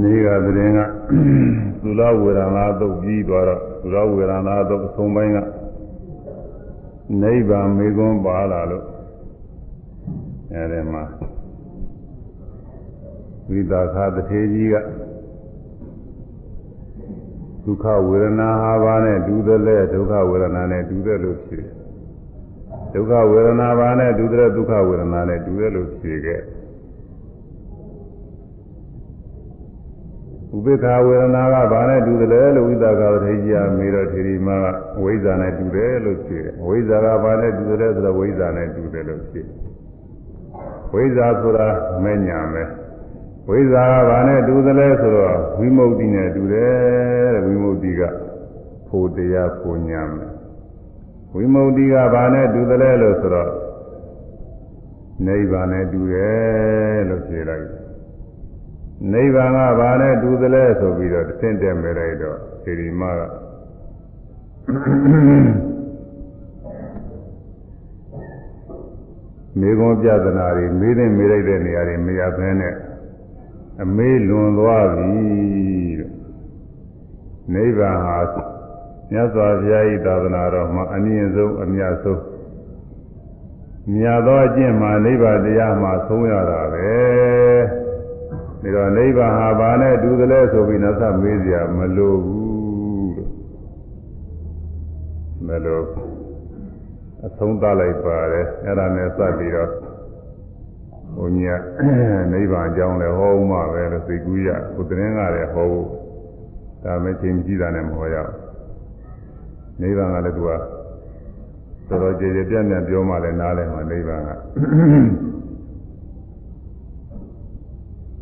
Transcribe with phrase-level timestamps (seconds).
[0.00, 0.80] နေ့ကသတင်းက
[1.82, 5.38] သုလဝေဒနာသုတ်ပြီးသွားတော့သုလဝေဒနာသုတ်အဆုံးပိုင်းက
[7.22, 8.86] နိဗ္ဗာန်မေခွန်းပါလာလို့
[10.52, 11.04] အဲဒီမှာ
[13.48, 14.74] ဝိသခတထေကြီးက
[17.64, 21.64] ဒုက္ခဝေဒနာဟာဘာနဲ့ဒုသလဲဒုက္ခဝေဒနာနဲ့ဒုသလို့ဖြစ်
[22.94, 26.42] ဒုက္ခဝေဒနာဘာနဲ့ဒုသလဲဒုက္ခဝေဒနာနဲ့ဒုသလို့ဖြစ်ခဲ့
[30.65, 34.65] ပေက္ခဝေဒနာကဘာနဲ့တူတယ်လို့ဝိသကာဝထေကြီးကမေတော့ထေရီမက
[35.03, 39.47] ဝိဇ္ဇာနဲ့တူတယ်လို့ဖြစ်တယ်ဝိဇ္ဇာကဘာနဲ့တူတယ်ဆိုတော့ဝိဇ္ဇာနဲ့တူတယ်လို့ဖြစ်
[40.93, 41.67] ဝိဇ္ဇာဆိုတာ
[42.03, 42.67] မဲ့ညာမဲ့
[43.49, 48.01] ဝိဇ္ဇာကဘာနဲ့တူတယ်လဲဆိုတော့ဝိမု ക്തി နဲ့တူတယ်တဲ့ဝိမု ക്തി က
[48.87, 50.31] ဖို့တရားဖို့ညာမဲ့
[51.35, 53.51] ဝိမု ക്തി ကဘာနဲ့တူတယ်လဲလို့ဆိုတော့
[55.25, 57.80] နိဗ္ဗာန်နဲ့တူတယ်လို့ဖြေလိုက်
[59.10, 63.20] နိဗ္ဗာန်ကဘာနဲ့တူသလဲဆိုပြီးတော့သင်တက်မဲ့လိုက်တော့ဒီဒီမက
[69.60, 72.74] မေကွန်ပြဒနာတွေမေးတဲ့မေးလိုက်တဲ့နေရာတွေမရဘဲနဲ့
[73.82, 75.10] အမေးလွန်သွားပြီ
[75.98, 76.10] တဲ့
[77.54, 78.18] နိဗ္ဗာန်ဟာ
[79.10, 82.22] မြတ်စွာဘုရားဤသာသနာတော်မှာအမြင့်ဆုံးအမြတ်ဆုံး
[83.94, 86.92] မြတ်သောအကျင့်မှာနိဗ္ဗာန်တရားမှာဆုံးရတာပဲ
[88.62, 93.30] ဒါတော့နိဗ္ဗာန်ဟာဘာနဲ့တူသလဲဆိုပြီးနောက်ဆက်မေးစရာမလိုဘူးလို့
[95.46, 95.82] မလို
[97.26, 99.70] အဆုံးသလိုက်ပါတယ်အဲ့ဒါနဲ့စပ်ပြီးတော့
[101.16, 101.56] ဘုညာ
[102.32, 105.88] နိဗ္ဗာန်အကြောင်းလည်းဟောဦးမှာပဲလို့သိကူးရကိုယ်တင်းကလည်းဟောဖို့
[106.84, 108.36] ဒါမဲ့ချိန်ကြည့်တာနဲ့မဟောရဘူး
[109.80, 110.62] နိဗ္ဗာန်ကလည်းသူကတော်
[112.02, 114.30] တော်ကြည်ကြည်ပြန့်ပြန့်ပြောမှလည်းနားလည်မှာနိဗ္ဗာန်က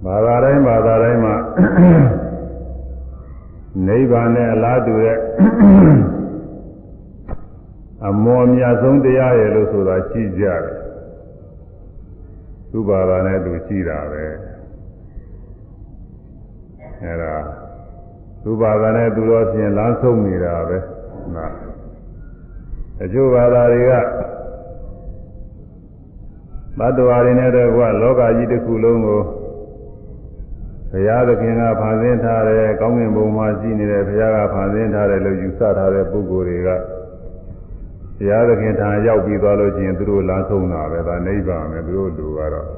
[0.04, 1.34] ဘာသာတိုင်းဘာသာတိုင်းမှာ
[3.86, 5.18] နိဗ္ဗာန်နဲ့အလားတူတဲ့
[8.06, 10.62] အမောမြတ်ဆုံးတရားရဲ့လို့ဆိုတာရှိကြတယ်
[12.70, 14.24] သူဘာသာနဲ့သူရှိတာပဲ
[17.04, 17.34] အဲဒါ
[18.42, 20.78] သူဘာသာနဲ့သူတော့ဖြင့်လမ်းဆုံးနေတာပဲ
[21.34, 21.46] နာ
[23.02, 23.92] အကျိုးဘာသာတွေက
[26.78, 29.20] ဘတ်တော်ရင်းနဲ့တော့ကလောကကြီးတစ်ခုလုံးကို
[30.92, 36.68] ဘုရားသခင်ကဖန်ဆင်းထားတယ်ကောင်းကင်ဘုံမှာရှိနေတဲ့ဘုရားကဖန်ဆင်းထားတယ်လို့ယူဆထားတဲ့ပုဂ္ဂိုလ်တွေက
[38.16, 42.68] ဘုရားသခင်ထံရောက်ပြီးသွားလို့ရှိရင်သူတို့လမ်းဆုံးတာပဲဒါနိဗ္ဗာန်ပဲသူတို့လူကတော့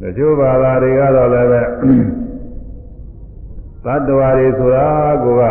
[0.00, 1.62] တချို့ဘာသာတွေကတော့လည်းပဲ
[3.84, 4.86] သတ္တဝါတွေဆိုတာ
[5.22, 5.42] ကိုက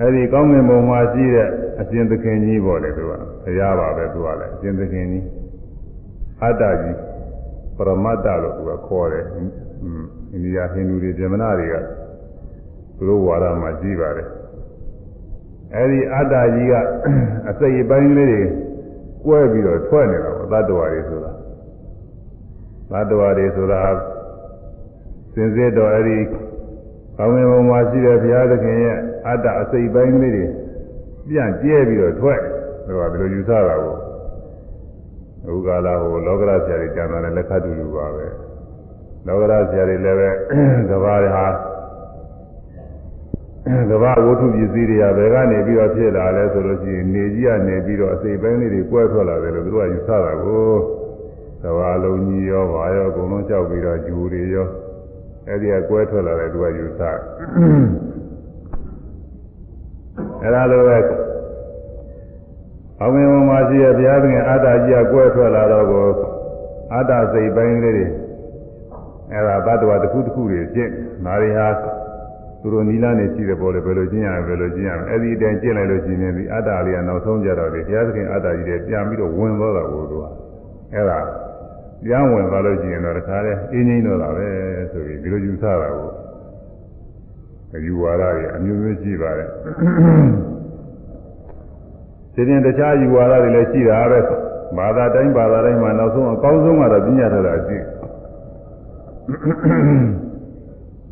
[0.00, 1.48] အဲဒီကောင်းကင်ဘုံမှာရှိတဲ့
[1.80, 3.12] အရှင်သခင်ကြီးပေါ့လေသူက
[3.44, 5.24] ဘုရားပါပဲသူကလည်းအရှင်သခင်ကြီး
[6.42, 7.11] အတ္တကြီးပ
[7.88, 9.26] ရမတ္တလို့သူကခေါ်တယ်
[10.32, 11.74] အိန္ဒိယဟိန္ဒူတွေဇမနာတွေက
[12.96, 14.28] သူတို့ဝါဒမှာကြီးပါတယ်
[15.74, 16.74] အဲဒီအတ္တကြီးက
[17.48, 18.42] အစိတ်အပိုင်းလေးတွေ
[19.26, 21.32] ကွဲပြီးတော့ထွက်နေတာပေါ့သတ္တဝါတွေဆိုတာ
[22.90, 23.82] သတ္တဝါတွေဆိုတာ
[25.34, 26.18] စင်စစ်တော့အဲဒီ
[27.16, 30.46] ကောင်းကင်ဘုံမှာရှိတဲ့ဘုရားသခင်ရဲ့အတ္တအစိတ်ပိုင်းလေးတွေ
[31.28, 32.40] ပြန့်ကျဲပြီးတော့ထွက်
[32.86, 33.94] တယ်ဒါကဘယ်လိုယူဆတာကို
[35.50, 38.26] ဥက္ကလာဟိုလောကရဆရာတွေကျန်တာလည်းလက်ခတူတူပါပဲ
[39.26, 40.30] လောကရဆရာတွေလည်းပဲ
[40.90, 41.46] ကဘာတွေဟာ
[43.90, 50.70] ကဘာဝတ္ထုပစ္စည်းတွေကဘယ်ကနေပြီးတော့ဖြစ်လာလဲဆိုလို့ရှိရင်နေကြီးကနေပြီးတော့အစိပ်ပိုင်းလေးတွေကွဲထွက်လာတယ်လို့သူတို့ကယူဆတာကို
[51.62, 54.68] ကဘာလုံးကြီးရောဘာရောအကုန်လုံးကြောက်ပြီးတော့ဂျူတွေရော
[55.48, 57.00] အဲ့ဒီကကွဲထွက်လာတယ်သူကယူဆ
[60.42, 60.96] အဲ့ဒါလိုပဲ
[63.02, 66.06] အောင်ငယ်ပေါ်မှာရှိရဘုရားသခင်အတ္တကြီးကကွဲထွက်လာတော့ကို
[66.94, 68.06] အတ္တစိတ်ပိုင်းလေးတွေ
[69.32, 70.90] အဲ့ဒါဘတ်တော်တစ်ခုတစ်ခုတွေကျင့်
[71.24, 71.68] နာရီဟာ
[72.60, 80.24] သူတို့နီလာနေရှိတယ်ပေါ်လေဘယ်လိုကျင့်ရဘယ်လိုကျင့်ရအဲ့ဒီအတိုင်းကျင့်လိုက်လို့ရှိရင်ဒီအတ္တလေးကနောက်ဆုံးကြတော့ဒီဘုရားသခင်အတ္တကြီးတွေပြန်ပြီးတော့ဝင်သွားတာကိုသူက
[80.94, 81.18] အဲ့ဒါ
[82.04, 84.48] ပြန်ဝင်သွားလို့ရှိရင်တော့တခါလဲအင်းငိမ့်တော့တာပဲ
[84.92, 86.08] ဆိုပြီးဒီလိုယူဆတာကို
[87.74, 89.48] အယူဝါဒတွေအမျိုးမျိုးရှိပါတယ်
[92.34, 94.20] ဒီပြင်တခြားယူဝါဒတွေလည်းရှိတာပဲ
[94.76, 97.76] ဘာသာတိုင်းဘာသာတိုင်းမှာနောက်ဆုံးအကောင်းဆုံးကတော့ပညာထတာရှိ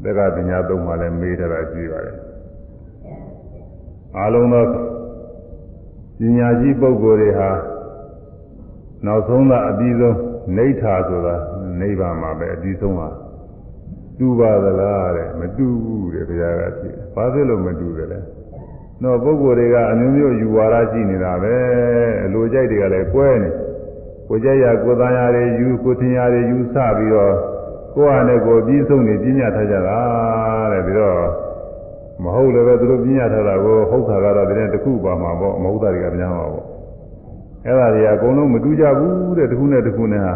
[0.02, 2.16] တယ်ကပညာသုံးပါလဲမေးထတာရှိပါတယ်
[4.18, 4.64] အားလုံးသော
[6.20, 7.50] ပညာရှိပုဂ္ဂိုလ်တွေဟာ
[9.06, 10.16] နောက်ဆုံးကအပြီးဆုံး
[10.56, 11.36] နေထာဆိုတာ
[11.80, 13.08] နိဗ္ဗာန်မှာပဲအပြီးဆုံးပါ
[14.18, 18.20] တူပါသလားတဲ့မတူဘူးတဲ့ဘုရားကဖြစ်ဘာဖြစ်လို့မတူတယ်လဲ
[19.04, 21.56] တော့ပုဂ္ဂိုလ်တွေကအမျိုးမျိုးယူဝါဒရှိနေတာပဲ
[22.24, 23.50] အလိုကြိုက်တွေကလည်းကွဲနေ
[24.28, 27.34] ကိုကြိုက်ရကိုသားရတွေယူကိုထင်ရတွေယူဆပြီးတော့
[27.94, 29.98] ကိုယ်ဟာနဲ့ကိုယ်ပြီးဆုံးနေပြညာထားကြတာ
[30.72, 31.20] တဲ့ပြီးတော့
[32.22, 36.66] မဟုတ်လည်းပဲသူတို့ပြညာထားတာကိုဟုတ်တာကတော့တည်းတခုပါမှာပေါ့မဟုတ်တာတွေကများမှာပေါ့
[37.66, 40.34] အဲ့ဒါတွေအကုန်လုံးမတူကြဘူးတဲ့တခုနဲ့တခုနဲ့ဟာ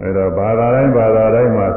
[0.00, 1.68] အဲ့တော့ဘာသာတိုင်းဘာသာတိုင်းမှာ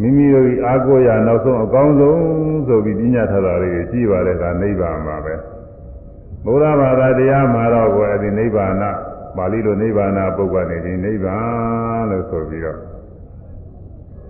[0.00, 2.20] မိမိတို့ဤအာကိုရနောက်ဆုံးအကောင်းဆုံး
[2.66, 5.34] ဆိုပြီးပြညာထားတာတွေရှိပါတယ်ကနိဗ္ဗာန်မှာပဲ
[6.44, 8.74] ဘုရားဘာသာတရားမှာတော့ကိုယ်အဲ့ဒီနိဗ္ဗာန်
[9.36, 12.78] ပါဠိလိုနိဗ္ဗာန်ပုဂ္ဂိုလ်နေဒီနိဗ္ဗာန်လို့ဆိုပြီးတော့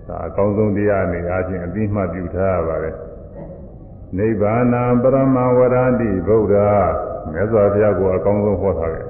[0.09, 2.97] ဒါအကောင်းဆုံးတရားအနေအချင်းအပြီးမှတ်ပြုထားရပါတယ်
[4.19, 4.65] နိဗ္ဗာန်
[5.03, 6.55] ပရမဝရတိဗုဒ္ဓ
[7.33, 9.07] မြတ်စွာဘုရားကိုအကောင်းဆုံးဟောထားတယ်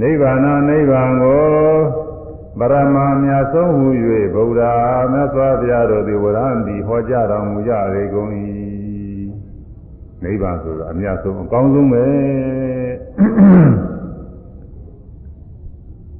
[0.00, 1.42] နိဗ္ဗာန်နိဗ္ဗာန်ကို
[2.58, 3.88] ပရမမြတ်ဆုံးဟူ၍
[4.34, 4.62] ဗုဒ္ဓ
[5.12, 8.30] မြတ်စွာဘုရားတို့သည်ဝရံတိဟောကြားတော်မူကြရေကုန်၏
[10.24, 12.04] နိဗ္ဗာန်ဆိုတာအမြတ်ဆုံးအကောင်းဆုံးပဲ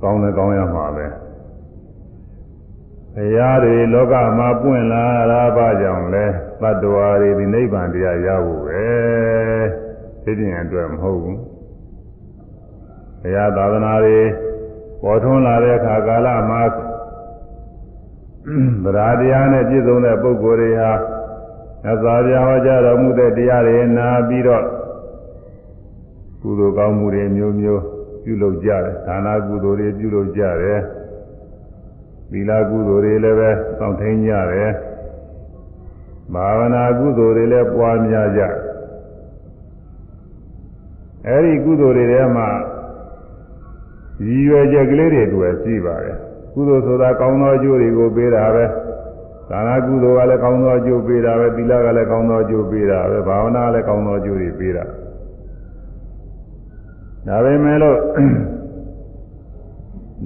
[0.02, 1.06] ကောင်းလည်းကောင်းရမှာပဲ
[3.14, 6.24] ဘုရားတွေလောကမှာပွင့်လာတာဘာကြောင့်လဲ
[6.60, 8.86] သတ္တဝါတွေဒီနိဗ္ဗာန်တရားရဖို့ပဲ
[10.24, 11.38] သိတဲ့အတွက်မဟုတ်ဘူး
[13.22, 14.20] ဘုရားသာသနာတွေ
[15.02, 16.62] ပေါ်ထွန်းလာတဲ့အခါကာလမှာ
[18.84, 20.92] ဗราတရားနဲ့ပြည့်စုံတဲ့ပုဂ္ဂိုလ်တွေဟာ
[21.84, 24.64] သစ္စာပြဟောကြားတော်မူတဲ့တရားတွေနာပြီးတော့
[26.42, 27.82] ကုသိုလ်ကောင်းမှုတွေမျိုးမျိုး
[28.24, 30.80] ပြုလုပ်ကြတယ်ဒါနာကုသိုလ်တွေပြုလုပ်ကြတယ်
[32.30, 34.70] သီလကုသိုလ်တွေလည်းပဲစောင့်ထိန်ကြတယ်
[36.34, 38.42] ဘာဝနာကုသိုလ်တွေလည်းပွားများကြ
[41.26, 42.48] အဲဒီကုသိုလ်တွေထဲမှာ
[44.26, 46.16] ရည်ရွယ်ချက်ကလေးတွေတွေ့ရှိပါတယ်
[46.54, 48.64] ကုသိုလ်ဆိုတာကောင်းသောအကျိုးတွေကိုပေးတာပဲ
[49.50, 54.84] ဒါနာကုသိုလ်ကလည်းကောင်းသောအကျိုးပေးတာပဲသီလကလည်းကောင်းသောအကျိုးပေးတာပဲဘာဝနာကလည်းကောင်းသောအကျိုးတွေပေးတာ
[57.26, 57.98] ဒါပေမဲ့လို့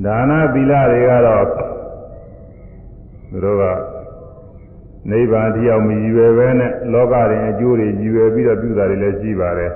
[0.04, 1.44] ဒါနသီလတွေကတော့
[3.30, 3.64] သူတို့က
[5.10, 9.72] နိဗ္ဗာန်တရားမရည်ရွယ်ပဲနဲ့လောကရင်အကျိုးတွေရည်ရွယ်ပြီးတော့ပြုတာတွေလည်းရှိပါတယ်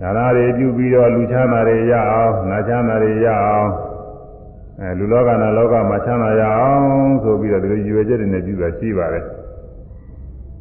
[0.00, 3.70] ဒါနတွေပြုပြီးတော့လူချမ်းသာတွေရအောင်နာချမ်းသာတွေရအောင်
[4.80, 9.24] အဲလူလောကနာလောကမှာချမ်းသာရအောင်ဆိုပြီးတော့ဒီလိုရည်ရွယ်ချက်တွေနဲ့ပြုတာရှိပါတယ်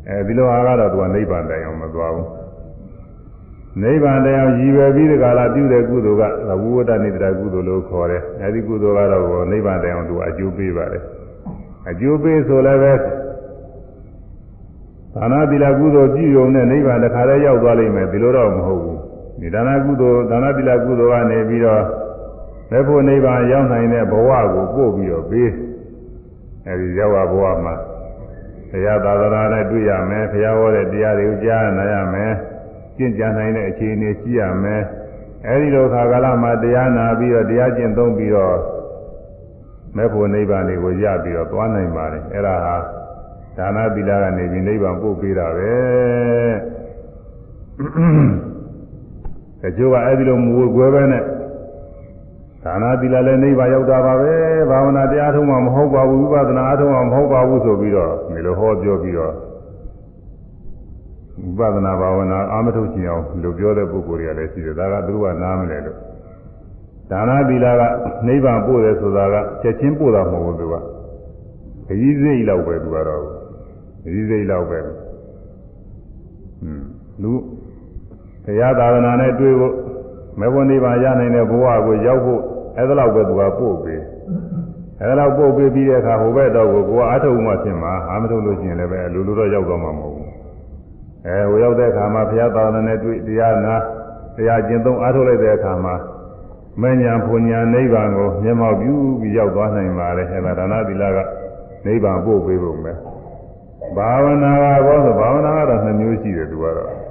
[0.09, 2.27] အဲဒီလိုအားကတော့သူကနိဗ္ဗာန်တိုင်အောင်မသွားဘူး
[3.81, 11.03] နိဗ္ဗာန်တရားရည်ရွယ်ပြီးဒီကလာပြုတဲ့ကုသိုလ်ကဝိဝတ္တနိတ္တကုသိုလ်လို့ခေါ်တယ်အဲဒီကုသိုလ်ကတော့နိဗ္ဗာန်တရားသူအကျိုးပေးပါတယ်
[11.89, 12.93] အကျိုးပေးဆိုလည်းပဲ
[15.15, 19.02] ဒါနသီလကုသိုလ်ပြုရုံနဲ့နိဗ္ဗာန်တခါတည်းရောက်သွားလိမ့်မယ်ဒီလိုတော့မဟုတ်ဘူး
[19.43, 21.83] ဒီဒါနကုသိုလ်ဒါနသီလကုသိုလ်ကနေပြီးတော့
[22.71, 25.49] လက်ဖို့နိဗ္ဗာန်ရောက်နိုင်တဲ့ဘဝကိုပို့ပြီးတော့ပေး
[26.67, 27.75] အဲဒီရောက်ရဘဝမှာ
[28.69, 32.33] ဘုရားသာသနာနဲ့တွေ့ရမယ်ဘုရားဟောတဲ့တရားတွေကိုကြားနာရမယ်
[32.97, 34.81] ကျင့်ကြံနိုင်တဲ့အခြေအနေရှိရမယ်
[35.47, 38.57] အဲဒီလိုခါကာလမှာတရားနာပြီးတော့တရားကျင့်သုံးပြီးတော့
[39.97, 42.75] မဲ့ဖို့နိဗ္ဗာန်တွေကိုရပြီးတော့သွားနိုင်ပါတယ်အဲ့ဒါဟာ
[43.57, 45.73] ဒါနသီလကနေပြီးနိဗ္ဗာန်ပို့ပေးတာပဲ
[49.63, 51.23] တချို့ကအဲ့ဒီလိုမူကွယ်ပဲနဲ့
[52.63, 54.33] ဒါနသီလလည်းနိဗ္ဗာန်ရောက်တာပါပဲ
[54.69, 59.33] ဘာဝနာတရားထုံးမှမဟုတ်ပါဘူးဝိပဿနာအထုံးမှမဟုတ်ပါဘူးဆိုပြီးတော့ဒီလိုဟောပြောပြီးတော့
[61.57, 65.97] ဝိပဿနာဘာဝနာအာမထုတ်ချင်အောင်လို့ပြောတဲ့ပုဂ္ဂိုလ်တွေကလည်းရှိတယ်ဒါကသူတို့ကနားမလဲလို့
[67.11, 67.81] ဒါနသီလက
[68.27, 70.75] နိဗ္ဗာန်ပို့တယ်ဆိုတာကချက်ချင်းပို့တာမဟုတ်ဘူးသူက
[71.87, 73.25] ခကြီးစိတ်လောက်ပဲသူကတော့ခ
[74.03, 74.99] ကြီးစိတ်လောက်ပဲဟွန်း
[77.21, 77.31] လူ
[78.45, 79.73] တရားသာသနာနဲ့တွေ့ဖို့
[80.39, 82.41] မေဘုံနိဗ္ဗာန်ရနိုင်တဲ့ဘဝကိုရောက်ဖို့
[82.77, 84.01] အဲ့ဒါလောက်ပဲသူကပို့ပေး
[84.99, 90.29] အဲ့ဒါလောက်ပို့ပေးပြီးတဲ့အခါဟိုဘက်တော့ကိုကိုကအထုတ်မှဖြစ်မှာအာမထုတ်လို့ရှိရင်လည်းပဲလူလူတော့ရောက်တော့မှာမဟုတ်ဘူး
[91.27, 93.75] အဲဟိုရောက်တဲ့အခါမှာဘုရားသာသနာနဲ့တွေ့တရားနာ
[94.35, 95.95] တရားကျင့်သုံးအားထုတ်လိုက်တဲ့အခါမှာ
[96.81, 101.17] မဉ္ဇဉ်ဘုံညာနိဗ္ဗာန်ကိုမျက်မှောက်ပြုပြီးရောက်သွားနိုင်ပါလေအဲဒါဒါနသီလက
[101.85, 102.93] နိဗ္ဗာန်ပို့ပေးဖို့ပဲ
[103.97, 107.02] ဘာဝနာကဘောဆိုဘာဝနာကတော့နှစ်မျိုးရှိတယ်သူကတော့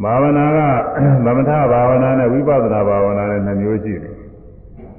[0.00, 0.58] ဘာဝနာက
[1.24, 4.14] သမထဘာဝနာနဲ့ဝိပဿနာဘာဝနာနဲ့နှစ်မျိုးရှိတယ်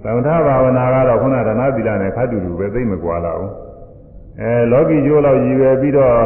[0.03, 3.51] သမထဘာဝနာကတော့ခုနဒါနသီလနဲ့ခတ်တူတူပဲသိမကွာလာဘူး
[4.41, 6.17] အဲလောကီကျိုးလောက်ရည်ရွယ်ပြီးတော့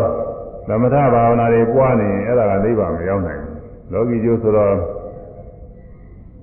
[0.67, 3.57] သမထဘာဝနာတွေပွားနေရင်အဲ့ဒါကနိဗ္ဗာန်မရောက်နိုင်ဘူး
[3.93, 4.75] လောကီကျိုးဆိုတော့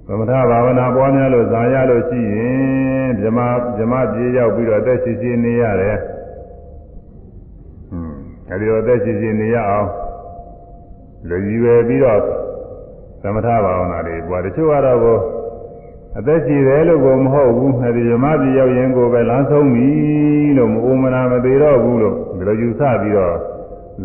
[0.06, 3.38] သမထဘာဝနာပွားများလို့ဇာရလို့ရှိရင်ဓမ္မ
[3.78, 5.98] ဓမ္မပြေရောက်ပြီးတော့အသက်ရှင်ရှင်နေရတယ်
[7.90, 8.16] ဟွန်း
[8.50, 9.88] အဲဒီတော့အသက်ရှင်ရှင်နေရအောင်
[11.28, 12.20] လူကြီးပဲပြီးတော့
[13.22, 15.18] သမထဘာဝနာတွေပွားတချို့ကတော့ကို
[16.18, 19.88] အသက်ရှိတယ်လို့ကိုမဟုတ်ဘူးအဲဒီဓမ္မပြေရောက်ရင်ကိုပဲလမ်းဆုံးပြီ
[20.56, 23.34] လို့မအိုမနာမသေးတော့ဘူးလို့ဒီလိုယူဆပြီးတော့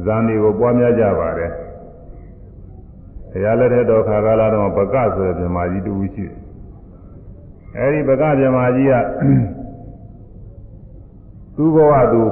[0.05, 1.51] ဇာနေကိုပွားများကြပါတယ်။
[3.31, 6.35] တရားလက်ထက်တော်ခါကာလတော့ပကဆိုတဲ့မြမကြီးတူရှိတယ်။
[7.77, 8.93] အဲဒီပကမြမကြီးက
[11.55, 12.23] သူ့ဘဝသူ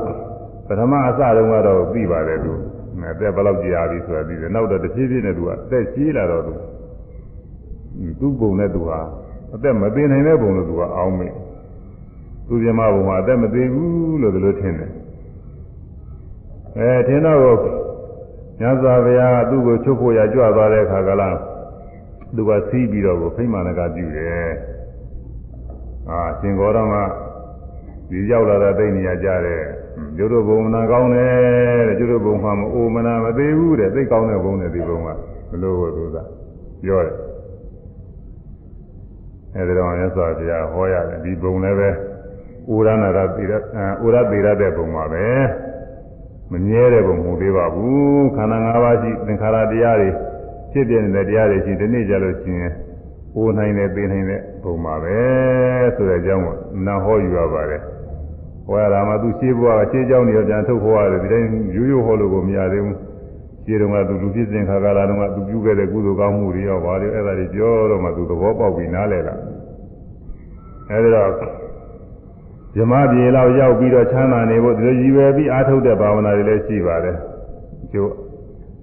[0.68, 2.54] ပထမအစတုန်းကတော့သိပါတယ်သူ
[3.12, 6.54] အသက်ဘယ်လောက်ကြာပြီဆိုတာသိတယ်နောက်တော့တစ်ဖြည်းဖြည်းနဲ့သူကအသက်ကြီးလာတော့သူ
[8.20, 9.00] သူ့ပုံနဲ့သူဟာ
[9.56, 11.28] အသက်မသိနိုင်တဲ့ပုံလို့သူကအောင်းမေ
[12.48, 14.92] သူပြမဘုံမှာအသက်မသိဘူးလို့ဒီလိုထင်တယ်
[16.78, 17.40] အဲထင်တော့
[18.62, 21.38] ညဇာဗျာကသူ့ကိုချုပ်ဖို့ရကြွသွားတဲ့အခါကလား
[22.36, 24.50] သူကစီးပြီးတော့ကိုဖိမာနကပြုတယ်
[26.10, 26.94] အာရှင်ဂေါရမ
[28.10, 29.62] ဒီရောက်လာတဲ့သိနေရကြတဲ့
[30.18, 35.10] ကျတို့ဘုံမနာကောင်းတယ်တဲ့ကျတို့ဘုံမှာမအိုမနာမသေးဘူးတဲ့သိကောင်းတဲ့ဘုံနဲ့ဒီဘုံက
[35.50, 36.18] ဘလို့သူက
[36.84, 37.16] ပြောတယ်
[39.56, 41.90] အဲဒီတော့မြတ်စွာဘုရားဟောရတယ်ဒီဘုံလည်းပဲ
[42.72, 43.54] ဩရနာရသေရ
[44.02, 45.26] ဩရသေရတဲ့ဘုံပါပဲ
[46.52, 50.10] မမြဲတဲ့ဘုံမဟုတ်သေးပါဘူးခန္ဓာ၅ပါးရှိသင်္ခါရတရားတွေ
[50.72, 52.74] ဖြစ်ပြနေတဲ့တရားတွေရှိဒီနေ့ကြလို့ရှိရင်
[53.36, 55.18] အိုနိုင်တယ်သိနိုင်တဲ့ဘုံပါပဲ
[55.96, 57.82] ဆိုတဲ့အကြောင်းကိုနာဟောယူရပါတယ်
[58.68, 62.98] ဟောရတာမှသူရှင်းဘွားရှင်းကြောင်းနေပြန်ထုတ်ခေါ်ရတယ်ဒီတိုင်းရိုးရိုးဟောလို့ကိုမရသေးဘူး
[63.66, 69.36] ရှင်းတော့ကသူလူဖြစ်စဉ်ခါကာလတုန်းကသူပြုခဲ့တဲ့ကုသိုလ်ကောင်းမှုတွေရောဘာတွေအဲ့ဒါတွေပြောတော့မှသူသဘောပေါက်ပြီးနားလည်လာ
[70.90, 71.32] အဲဒီတော့
[72.76, 77.18] ဇမပြေလောက်ရောက်ပြီးတော့ချမ်းသာနေဖို့ဒီလိုရည်ရွယ်ပြီးအားထုတ်တဲ့ဘာဝနာတွေလည်းရှိပါတယ်
[77.94, 78.12] ကျိုး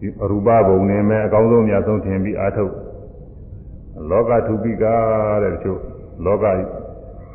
[0.00, 2.72] ဒီအရူပဘုံနေမဲ့အကောင်းဆုံးမြတ်ဆုံးထင်ပြီးအားထုတ်
[4.10, 4.94] လောကထုပိကာ
[5.42, 5.80] တဲ့ကျိုး
[6.24, 6.44] လောက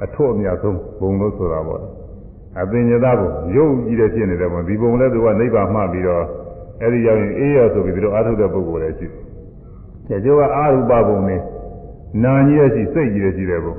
[0.04, 1.99] အထွတ်အမြတ်ဆုံးဘုံလို့ဆိုတာပေါ့
[2.62, 6.24] အပင်ညတာဘုံရုပ်ကြီးတဲ့ဖြစ်နေတယ်ဘုံဒီဘုံလည်းသူကနိဗ္ဗာန်မှပြီးတော့
[6.82, 9.08] အဲ့ဒီရောက်ရင်အေးရဆိုပြီးဒီလိုအားထုတ်တဲ့ပုဂ္ဂိုလ်လည်းရှိ
[10.10, 11.38] တယ်ကျိုးကအာရူပဘုံနေ
[12.24, 13.76] နာကြီးရရှိစိတ်ကြီးရရှိတဲ့ဘုံ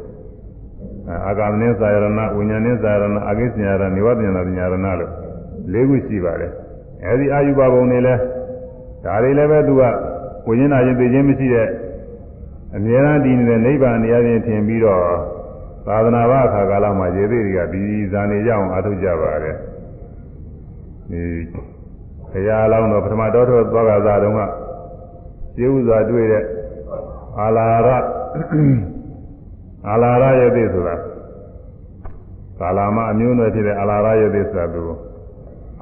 [1.26, 2.06] အာဂမနင်းသာယရဏ
[2.36, 5.10] ဝိညာဉ်နင်းသာယရဏအာဂိစ္စညာရနေဝတဉာဏပညာရဏလို့
[5.72, 6.52] ၄ခုရှိပါတယ်
[7.04, 8.14] အဲဒီအာယုဘဘုံတွေလဲ
[9.04, 9.82] ဒါတွေလည်းပဲသူက
[10.48, 11.68] ဝိညာဉ်နာရင်သိခြင်းမရှိတဲ့
[12.76, 15.00] အမြဲတမ်းတည်နေတဲ့နိဗ္ဗာန်တရားချင်းထင်ပြီးတော့
[15.90, 17.82] သာသနာ့ဘာအခါကာလမှာရေသေးတွေကဒီ
[18.12, 19.56] ဇာနေကြအောင်အားထုတ်ကြပါတယ်
[21.10, 21.22] ဒီ
[22.32, 24.40] ခရာလောင်းတော့ပထမတော်တော်သွားကစားတုန်းက
[25.56, 26.44] ကျေဥစွာတွေ့တဲ့
[27.40, 27.88] အာလာရ
[29.88, 30.96] အာလာရယသိဆိုတာ
[32.60, 34.82] ကာလာမအမျိုးနွယ်ဖြစ်တဲ့အာလာရယသိဆိုတာသူ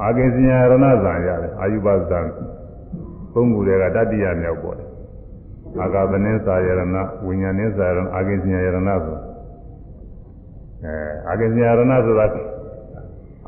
[0.03, 0.75] အာကိစ္စညာရဏ
[1.05, 2.21] ဇံရတယ်အာယုဘဇံ
[3.33, 4.89] သုံးခုတည်းကတတိယမြောက်ပေါ်တယ်
[5.81, 6.83] အာဂဗနင်းစာယရဏ
[7.27, 9.28] ဝိညာဉ်နင်းစာယရဏအာကိစ္စညာယရဏဆို
[10.85, 10.95] အဲ
[11.29, 12.27] အာကိစ္စညာယရဏဆိုတာ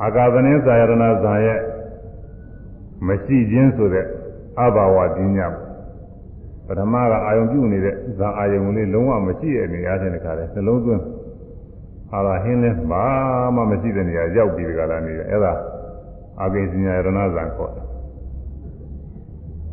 [0.02, 1.58] အာဂဗနင်းစာယရဏဇံရဲ့
[3.06, 4.06] မရှိခြင်းဆိုတဲ့
[4.60, 5.46] အဘာဝပညာ
[6.66, 11.02] ပထမကအာယုံပြုနေတဲ့ဇာအာယုံလေးလုံးဝမရှိတဲ့နေရာချင်းတခါလဲနှလုံးသွင်း
[12.14, 13.04] အာရဟင်းလဲဘာ
[13.54, 15.52] မှမရှိတဲ့နေရာရောက်ပြီးတခါလာနေတယ်အဲ့ဒါ
[16.40, 17.84] အာဂိစညာရဏဇံခေါ်တယ်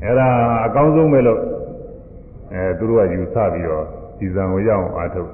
[0.03, 0.27] အဲ့ဒါ
[0.65, 1.41] အကောင်းဆုံးပဲလို့
[2.53, 3.85] အဲသူတို့ကယူဆပြီးတော့
[4.19, 5.29] ဒီဇံကိုရအောင်အားထုတ်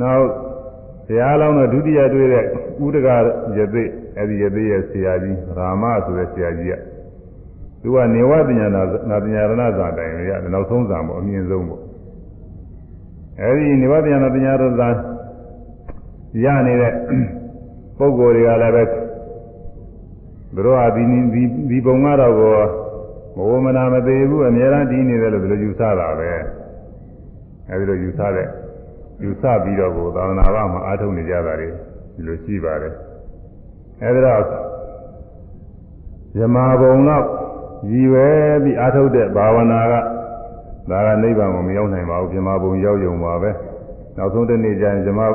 [0.00, 0.26] နောက်
[1.06, 2.44] ဘုရားလောင်းတော့ဒုတိယတွေ့တဲ့
[2.84, 3.08] ဥဒက
[3.58, 3.82] ယသိ
[4.16, 6.74] အဲ့ဒီယသိရဲ့ဆရာကြီးရာမဆိုတဲ့ဆရာကြီးက
[7.82, 11.82] သူကနေဝပညာနာနာပညာရဏဇာတိုင်ရနောက်ဆုံးဇာပေါ့အမြင့်ဆုံးပေါ့
[13.40, 14.88] အဲဒီနေဝပညာနာပညာရဏဇာ
[16.44, 16.92] ရနေတဲ့
[17.98, 18.82] ပုဂ္ဂိုလ်တွေကလည်းပဲ
[20.54, 21.02] သူတို့ဟာဒီ
[21.34, 22.54] ဒီဒီပုံကတော့ကို
[23.36, 26.30] မဝမနာမသေးဘူးအများအားတည်နေတယ်လို့ဒီလိုယူဆတာပဲ
[27.70, 28.48] အဲဒီလိုယူဆတဲ့
[29.22, 31.68] ယူဆပြီးတော့ကိုသာသနာ့ဘာမှာအားထုတ်နေကြတာတွေ
[32.14, 32.94] ဒီလိုရှိပါတယ်
[34.02, 34.42] အဲဒီတော့
[36.38, 37.24] ဇမာဘုံတော့
[37.90, 38.26] ရည်ပဲ
[38.62, 39.94] ပြီးအားထုတ်တဲ့ဘာဝနာက
[40.90, 43.50] ဒါကနိဗ္ဗာန်ကိုမရောက်နိုင်ပါဘူးပြမဘုံရောက်ယုံပါပဲ
[44.16, 45.30] နောက်ဆုံးတစ်နေ့ကျရင်ဇမဘ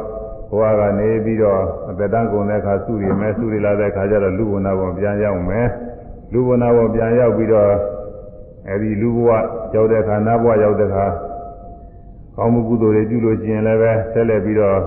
[0.59, 5.67] ဝကနေပြီးတော့အသက်တန်းကုန်တဲ့အခါစုရမယ်စုရလာတဲ့အခါကျတော့လူဝနာဘုံပြန်ရောက်မယ်
[6.33, 7.71] လူဝနာဘုံပြန်ရောက်ပြီးတော့
[8.69, 9.29] အဲဒီလူဘဝ
[9.75, 11.05] ရောက်တဲ့အခါနတ်ဘဝရောက်တဲ့အခါ
[12.39, 14.79] ကောင်းမှုကုသိုလ်တွေပြုလို့ရှိရင်လည်းပဲဆက်လက်ပြီးတော့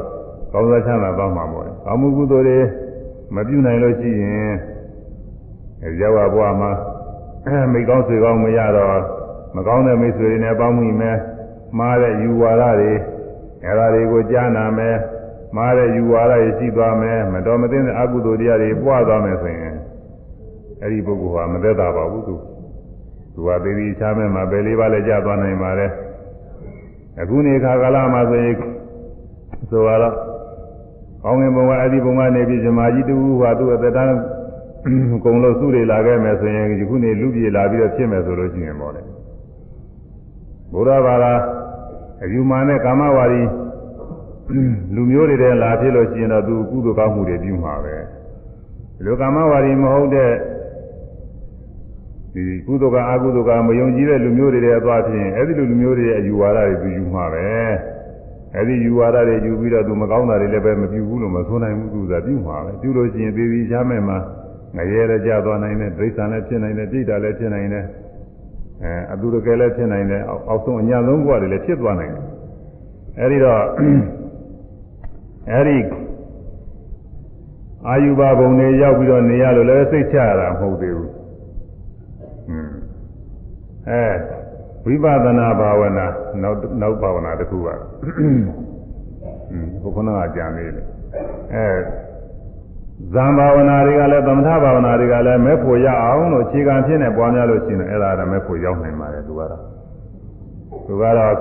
[0.53, 2.59] ကောင်းစားချမ်းသာသွားမှာပေါ့ကောင်းမှုကုသိုလ်တွေ
[3.35, 4.53] မပြုနိုင်လို့ရှိရင်
[6.01, 6.71] ရောက်ဘဝမှာ
[7.73, 8.99] မိကောင်းဆွေကောင်းမရတော့
[9.57, 11.19] မကောင်းတဲ့မိတ်ဆွေတွေနဲ့ပေါင်းမိမယ်
[11.79, 12.93] မှားတဲ့ယူဝါဒတွေ
[13.65, 14.97] အဲဒါတွေကိုကြားနာမယ်
[15.57, 19.77] မှားတဲ့ယူဝါဒတွေရှိသွားမယ်မတော်မသင့်တဲ့အကုသိုလ်တရားတွေပွားသွားမယ်ဆိုရင်
[20.83, 22.37] အဲဒီပုဂ္ဂိုလ်ဟာမသက်သာပါဘူးသူ
[23.35, 25.91] သူဟာသေဒီချားမဲ့မှာပဲလေးပါးလည်းကြာသွားနိုင်ပါတယ်
[27.21, 28.55] အခုနေခါကာလမှာဆိုရင်
[29.71, 30.15] ဆိုတော့
[31.23, 34.15] ကောင်းငင်ဘုံကအဲ့ဒီဘုံကနေပြီးဇမာကြီးတူဟာသူ့အသက်တန်း
[35.25, 39.03] ကုံလို့စုတွေလာခဲ့မယ်ဆိုရင်ဒီခုနေလူပြေလာပြီးတော့ဖြစ်မယ်ဆိုလို့ရှိရင်ပေါ့လေ
[40.73, 41.33] ဘုရားဘာသာ
[42.25, 43.43] အယူမာနဲ့ကာမဝါဒီ
[44.95, 50.31] လူမျိုးတွေတဲ့လာဖြစ်လို့ရှိရင်တော့သူကုသိုလ်ကောင်းမှုတွေပြုမှာပဲဒီလိုကာမဝါဒီမဟုတ်တဲ့
[52.35, 57.47] ဒီကုသိုလ်ကအကုသိုလ်ကမယုံကြည်တဲ့လူမျိုးတွေတဲ့အသွားဖြစ်ရင်အဲ့ဒီလူလူမျိုးတွေရဲ့အယူဝါဒတွေသူယူမှာပဲ
[58.57, 64.19] အဲဒီယူဝါဒတွေယူပြီးတော့သူမကောင်းတာတွေလည်းပဲမပြုဘူးလို့မဆိုနိုင်ဘူးသူကပြုမှာပဲပြုလို့ရှိရင်သေပြီးချမ်းမဲ့မှာ
[64.77, 67.85] ငရဲရကြသွားနိုင်တယ်ဒိဋ္ဌာလည်းဖြစ်နိုင်တယ်ပြိတ္တာလည်းဖြစ်နိုင်တယ်
[68.83, 72.25] အဲအတူတကယ်လည်းဖြစ်နိုင်တယ်အောက်ဆုံးအညာဆုံးဘဝတွေလည်းဖြစ်သွားနိုင်တယ်
[73.21, 73.63] အဲဒီတော့
[75.51, 75.79] အဲဒီ
[77.89, 81.22] အာယုဘဘုံတွေရောက်ပြီးတော့နေရလို့လည်းစိတ်ချရတာမဟုတ်သေးဘူး။อืม
[83.91, 84.05] အဲ
[84.85, 86.07] ဝိပဿနာဘာဝနာ
[86.43, 87.75] နောက်နောက်ဘာဝနာတစ်ခုပါ။
[89.53, 90.87] อืมဘုခဏကကြံနေတယ်။
[91.55, 91.69] အဲ
[93.15, 99.63] ဇံဘာဝနာတွေကလည်းသမထဘာဝနာတွေကလည်းမဲ့ဖို့ရအောင်လို့အခြေခံဖြစ်နေပွားများလို့ရှိရင်အဲ့ဒါကမဲ့ဖို့ရောက်နိုင်ပါတယ်သူကတော့
[100.87, 101.35] သူကတော့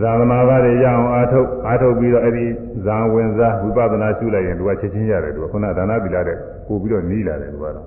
[0.00, 2.44] ဇာသမာဘာတွေရအောင်အာထုတ်အာထုတ်ပြီးတော့အဲ့ဒီ
[2.84, 7.82] ဇာဝင်စားဝိပဿနာရှုလိုက်ရင်သူကချက်ချင်းရတယ်သူကခုနဒါနသီလတဲ့ပို့ပြီးတော့နီးလာတယ်သူကတော့ဒါ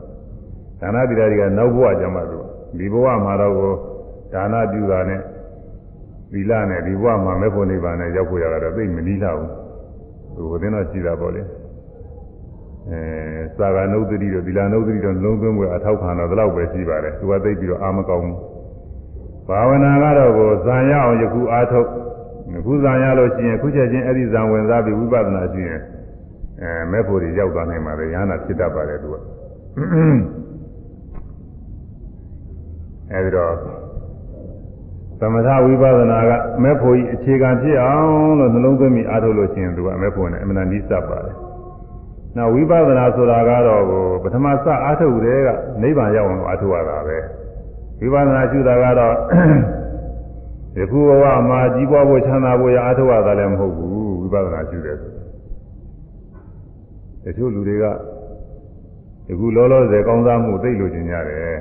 [0.96, 2.40] နသီလတွေကနောက်ဘဝကျမှသူ
[2.78, 3.54] ဒီဘဝမှာတော့
[4.34, 5.22] ဒါနပြုတာနဲ့
[6.34, 9.50] သီလနဲ့ဒီဘဝမှာမဲ့ဖို့နိဗ္ဗာန်နဲ့ရောက်ဖို့ရတာသိမနီးလာဘူး
[10.36, 11.42] သူဟိုတင်းတော့ရှိတာပေါ့လေ
[12.90, 13.02] အဲ
[13.58, 18.38] သာဂနုဒ္တိတို့သီလနုဒ္တိတို့လုံးသွင်းပွဲအထောက်ခံတော့ဒီလောက်ပဲရှိပါတယ်သူကသိပြီးတော့အာမကောင်းဘူး
[19.48, 21.88] ဘာဝနာကတော့ကိုဇံရအောင်ယခုအားထုတ်
[22.66, 25.82] ခုဇံရလို့ရှိရင်ခုချက်ချင်းအဲ့ဒီဇံဝင်စားပြီးဝိပဿနာရှိရင်
[26.62, 29.16] အဲမဲ့ဖို့တွေရောက်သွားနိုင်ပါတယ်ရဟနာဖြစ်တတ်ပါတယ်သူက
[33.12, 33.54] အဲဒီတော့
[35.20, 36.32] သမထဝိပဿနာက
[36.64, 41.36] မဲ့ဖို့ကြီးအခြေခံဖြစ်အောင်လို့နှလုံးသွင်းပြီးအားထုတ်လို့ရှိရင်သူကမဲ့ဖို့နဲ့အမှန်တန်ကြီးစပ်ပါတယ်။
[42.38, 43.84] နောက်ဝိပဿနာဆိုတာကတော့
[44.24, 45.48] ပထမစအားထုတ်တဲ့က
[45.82, 47.18] နိဗ္ဗာန်ရောက်အောင်အားထုတ်ရတာပဲ။
[48.00, 49.16] ဝိပဿနာရှုတာကတော့
[50.78, 55.12] ယခုဘဝမှာကြီးပွားဖို့ချမ်းသာဖို့ရအားထုတ်ရတာလည်းမဟုတ်ဘူးဝိပဿနာရှုတယ်ဆို
[57.24, 57.86] တချို့လူတွေက
[59.28, 61.56] ယခုလောလောဆယ်ကောင်းစားမှုသိလို့ကျင်ကြတယ်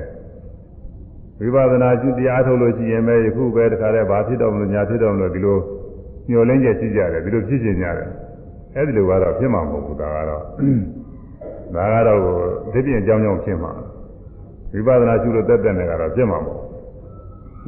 [1.43, 5.57] ဝိပဿနာရှုတရားထုတ်လို့ရှိရင်ပဲယခုပဲတခါတည်းဘာဖြစ်တော့မလို့ညာဖြစ်တော့မလို့ဒီလို
[6.29, 8.09] ညှို့လင်းချက်ရှိကြတယ်ဒီလိုဖြစ်ကျင်ကြတယ်
[8.75, 10.41] အဲ့ဒီလိုကတော့ဖြစ်မှာမဟုတ်ဘူးဒါကတော့
[11.75, 12.19] ဒါကတော့
[12.73, 13.71] ဒီပြင်အကြောင်းကြောင့်ဖြစ်မှာ
[14.73, 16.59] ဝိပဿနာရှုလို့တက်တဲ့နေကတော့ပြစ်မှာမဟုတ်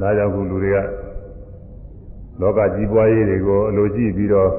[0.01, 0.77] ဒါကြောင့်ခုလူတွေက
[2.41, 4.49] လောကကြီးပွားရေးတွေကိုအလိုကြည့်ပြီးတော့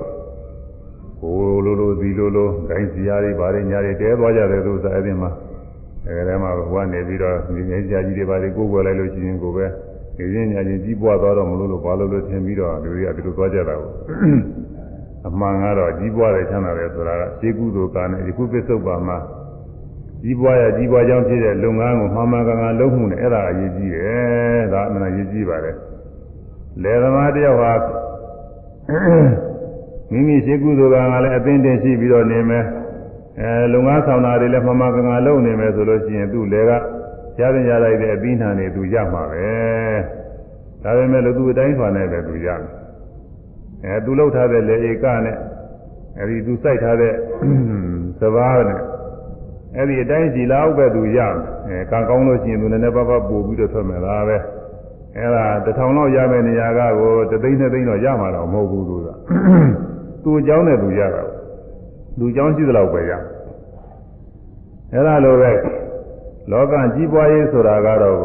[1.20, 5.30] ဟိုလိုလိုဒီလိုလိုဂိုင်းစီယာတွေဗာတွေညာတွေတဲသွားကြတယ်လို့ဆိုအဲ့ဒီမှာ
[6.08, 9.66] အဲဒါမှဘဝနေပြီးတော့ဒီငယ်ကြာကြီးတွေဗာတွေကိုယ်ွယ်လိုက်လို့ရှိရင်ကိုပဲ
[10.16, 13.90] ဒီရင်းညာချင်းကြီးပွားသွားတော့မလို့လို့ဘာလို့လို့ထင်ပြီးတော့လူတွေကဒီလိုသွားကြတာကို
[15.28, 19.18] အမှန်ကတော့ကြီးပွားတယ်ချမ်းသာတယ်ဆိုတာကခြေကုသိုလ်ကနဲ့ဒီခုပစ္စုပ္ပန်မှာ
[20.22, 25.76] ကြီးပွားရကြီးပွားကြောင်းဖြစ်တဲ့လုပ်ငန်းကိုမှန်မှန်ကန်ကန်လုပ်မှုနဲ့အဲ့ဒါအရေးကြီးတယ်ဒါအမှန်အရေးကြီးပါတယ်
[26.82, 27.72] လယ်သမားတယောက်ဟာ
[30.10, 32.64] မိမိရှိကုသိုလ်ကံကလည်းအသင်းတင်ရှိပြီးတော့နေမယ်
[33.40, 36.72] အဲလုပ်ငန်းဆောင်တာတွေလည်းမှန်မှန်ကန်ကန်လုပ်နေမယ်ဆိုလို့ရှိရင်သူ့လယ်က
[37.40, 39.48] ရတဲ့ရလိုက်တဲ့အပြီးနှံတွေသူရမှာပဲ
[40.82, 42.70] ဒါပေမဲ့လို့သူအတိုင်းထွာနဲ့ပဲသူရမယ်
[43.84, 45.36] အဲသူလှုပ်ထားတဲ့လေဧကနဲ့
[46.20, 47.14] အဲဒီသူစိုက်ထားတဲ့
[48.20, 48.80] သဘာဝနဲ့
[49.76, 51.18] အဲ့ဒီအတိုင်းစီလောက်ပဲသူရ
[51.68, 54.36] မယ်ကံကောင်းလို့ရှိရင်သူနည်းနည်းပါးပါးပို့ပြီးတော့ထွက်မယ်လားပဲ
[55.16, 59.08] အဲ့ဒါတထောင်လောက်ရမယ့်နေရာကကိုတသိန်းနှစ်သိန်းတော့ရမှာတော့မဟုတ်ဘူးသူက
[60.22, 61.22] သူ့အကြောင်းနဲ့သူရတာ
[62.18, 63.12] သူအကြောင်းရှိသလောက်ပဲရ
[64.92, 65.52] အဲ့ဒါလိုပဲ
[66.50, 68.18] လောကကြီးပွားရေးဆိုတာကတော့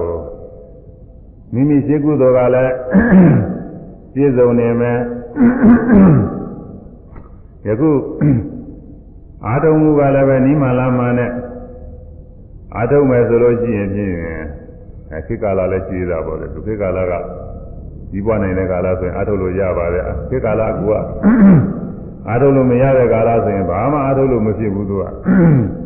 [1.54, 2.74] မိမိရှိကုသိုလ်ကလည်း
[4.14, 5.00] ပြည့်စုံနေမယ်
[7.68, 7.92] ယခု
[9.46, 11.32] အာထုံမှုကလည်းပဲနိမလာမနဲ့
[12.76, 14.12] အာထုံမယ်ဆိုလို့ရှိရင်ဖြင့်
[15.28, 17.14] ခေတ်ကာလလည်းရှိသေးတာပေါ့လေသူခေတ်ကာလက
[18.12, 20.68] ကြီးပွားနိုင်တဲ့ကာလဆိုရင်အာထုလို့ရပါတယ်ခေတ်ကာလက
[22.30, 25.04] အာထုလို့မရတဲ့ကာလဆိုရင်ဘာမှအာထုလို့မဖြစ်ဘူးသူက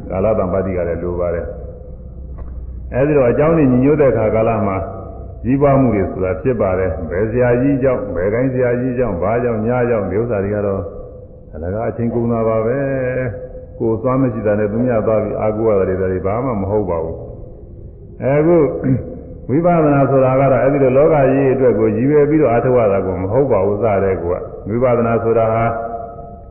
[0.09, 1.45] ကာလတံပါတိကလည်းလိုပါတယ်
[2.93, 4.77] အဲဒီတော့အကြောင်းနဲ့ညီညွတ်တဲ့ခါကာလမှာ
[5.43, 10.81] ကြီးပွားမှုတွေဆိုတာဖြစ်ပါတယ်ဘယ်ဆရာကြီးကြောင့်ဘယ်တိုင်းဆရာကြီးကြောင့်ဘာကြောင့်ညာကြောင့်ဒီဥစ္စာတွေကတော့
[11.53, 12.77] အလကားအချင်းကုန်တာပါပဲ
[13.79, 17.17] ကိုယ်သွားမရှိတာနဲ့သူများသွားပြီးအာကိုရတယ်တွေဘာမှမဟုတ်ပါဘူး
[18.23, 18.57] အခု
[19.49, 25.65] ဝိပဿနာဆိုတာကတော့အဲ့ဒီလိုလောကကြီးအတွက်ကိုရည်ရွယ်ပြီးတော့အထောက်အတာကိုမဟုတ်ပါဘူးစတဲ့ကွာဝိပဿနာဆိုတာဟာ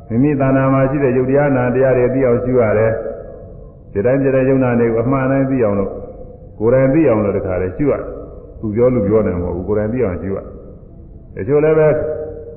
[0.09, 2.93] မိမိတဏ္ဍာမှာရှိတဲ့ယုတ်တရားနာတရားတွေသိအောင်ရှုရတယ်
[3.93, 5.91] ဒီတိုင်းဒီတိုင်းယုံနာတွေကိုအမှန်တိုင်းသိအောင်လို့
[6.59, 7.95] ကိုယ်တိုင်သိအောင်လို့တခါလေရှုရ
[8.61, 10.39] သူပြောလို့ပြောနေမှာမဟုတ်ဘူးကိုယ်တိုင်သိအောင်ရှုရ
[11.37, 11.89] တချို့လည်းပဲ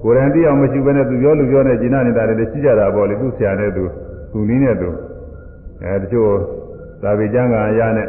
[0.03, 3.83] ကိုယ်တိုင်သိအောင်မရှိဘဲနဲ့သူပြောလို့ပြောနေကျင်နာနေတာတွေလည်းရှိကြတာပေါ့လေသူဆရာနဲ့သူ
[4.31, 4.89] သူနည်းနဲ့သူ
[5.83, 6.31] အဲတချို့
[7.01, 8.07] သာဝေကျမ်းကအရာနဲ့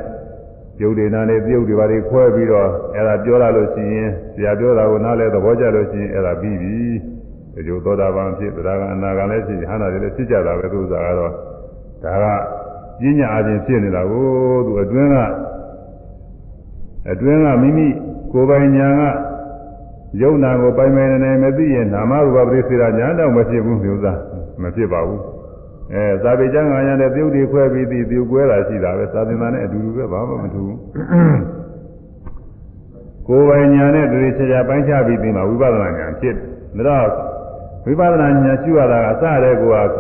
[0.79, 6.75] ပြုတ်တွေနာနေပြုတ်တွေဘာတွေခွဲပြီးတော့အဲဒါပြောလာလို့ရှိရင်ဆရာပြောတာကိုနားလဲသဘောကျလို့ရှိရင်အဲဒါပြီးပြီ
[7.59, 11.33] တချို့သောတာပန်ဖြစ်တရားကအနာကလည်းဖြစ်ဟန္တာတွေလည်းဖြစ်ကြတာပဲသူစားကတော့
[12.03, 12.27] ဒါက
[13.01, 14.25] ပညာအချင်းဖြစ်နေတာကို
[14.67, 15.17] သူအတွင်းက
[17.11, 17.87] အတွင်းကမိမိ
[18.33, 19.03] ကိုယ်ပိုင်ညာက
[20.23, 24.19] ယုံနာကိုပိုင်ပိုင်နေနေမသိရင်နာမရူပပရိစ္ဆေဒညာတော့မဖြစ်ဘူးမျိုးသား
[24.63, 25.23] မဖြစ်ပါဘူး
[25.93, 30.79] အဲသာပေကျမ်းဂန်ရတဲ့ပြုတ်တွေခွဲပြီးပြီးပြုတ်ကွဲတာရှိတာပဲသာသနာနဲ့အတူတူပဲဘာမှမထူးဘူး
[33.29, 37.28] ကိုယ်ပိုင်ညာနဲ့တူချာချာပိုင်းခြားပြီးပြီးမှဝိပဿနာညာဖြစ်တယ်ဒါတော့
[37.89, 39.93] ဝိပဿနာညာရှိရတာကအစတဲ့ကိုက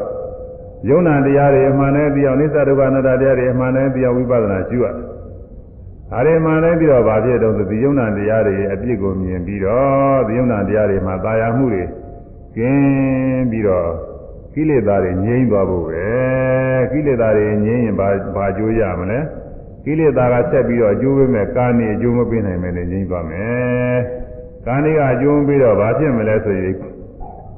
[0.88, 4.94] ယုံနာတရားတွေအမှန်နဲ့ပြီးအောင်နိစ္စဒုက္ခအနတ္တတရားတွေအမှန်နဲ့ပြီးအောင်ဝိပဿနာရှိရတယ်
[6.10, 11.84] ဒါတွေမှလည်းပြီးတော့ဗာဖြစ်တော့ဒီယုံနာတရားတွေအပြစ်ကိုမြင်ပြီးတော့ဒီယုံနာတရားတွေမှာတာယာမှုတွေ
[12.56, 13.88] ကင်းပြီးတော့
[14.54, 16.06] ကိလေသာတွေငြိမ်းသွားဖို့ပဲ
[16.92, 19.18] ကိလေသာတွေငြိမ်းရင်ဘာဘာကြိုးရမလဲ
[19.84, 23.98] ကိလေသာကဆက်ပြီးတော့အကျိုးပေးမဲ့ကာနေအကျိုးမပေးနိုင်မဲ့လည်းငြိမ်းသွားမယ်
[24.66, 26.74] ကာနေကအကျိုးမပေးတော့ဘာဖြစ်မလဲဆိုရင်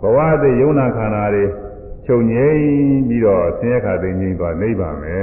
[0.01, 1.45] ဘဝသည်ယုံနာခန္ဓာတွေ
[2.07, 2.61] ချုပ်ငြိမ်း
[3.09, 5.17] ပြီးတော့ဆင်းရဲခါသိငြိမ်းသွားနိဗ္ဗာန်ပဲ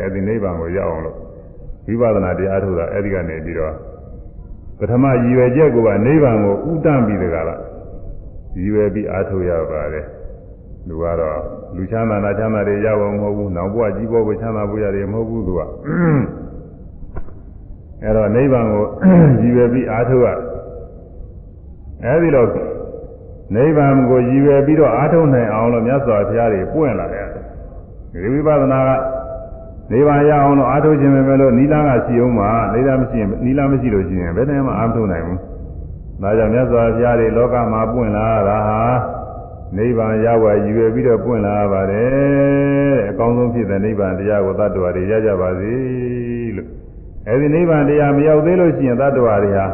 [0.00, 1.16] အဲ့ဒီနိဗ္ဗာန်ကိုရောက်အောင်လို့
[1.86, 3.74] ဝိပဿနာတရားထုတ်တာအဲ့ဒီကနေပြီးတော့
[4.78, 7.60] ပထမရည်ရွယ်ချက်ကနိဗ္ဗာန်ကိုဥတန့်ပြီးတကလား
[8.56, 10.06] ရည်ရွယ်ပြီးအားထုတ်ရပါတယ်
[10.88, 11.40] လူကတော့
[11.76, 15.60] လူချမ်းသာနာချမ်းသာတွေရဖို့မဟုတ်ဘူးနောက်ဘဝကြီးဘောကိုချမ်းသာဖို့ရတယ်မဟုတ်ဘူးသူက
[18.02, 18.84] အဲ့တော့နိဗ္ဗာန်ကို
[19.40, 20.28] ရည်ရွယ်ပြီးအားထုတ်ရ
[22.04, 22.48] အဲ့ဒီတော့
[23.54, 28.90] နိဗ္ဗာန်ကိုရည်ရွယ်ပြီးတော့အားထုတ်နိုင်အောင်လို့မြတ်စွာဘုရားတွေပွင့်လာတယ်ဒီဝိပဿနာက
[29.92, 35.38] နေပါရအောင်လို့အားထုတ်ခြင်းပဲလို့နီလာကရှိအောင်မှာနေလာမရှိရင်နီလာမရှိလို့ရှိရင်ဘယ်နဲ့မှအားထုတ်နိုင်ဘူး။
[36.22, 38.80] ဒါကြောင့်မြတ်စွာဘုရားတွေလောကမှာပွင့်လာတာဟာ
[39.76, 42.10] နိဗ္ဗာန်ရောက်ဝရည်ရွယ်ပြီးတော့ပွင့်လာပါတယ်
[42.98, 45.74] တဲ့အကောင်းဆုံးဖြစ်တဲ့နိဗ္ဗာန်တရားကိုသတ္တဝါတွေရကြပါစေ
[46.56, 46.68] လို့
[47.28, 49.66] အဲဒီနိဗ္ဗာန်တရားမရောက်သေးလို့ရှိရင်သတ္တဝါတွေဟာ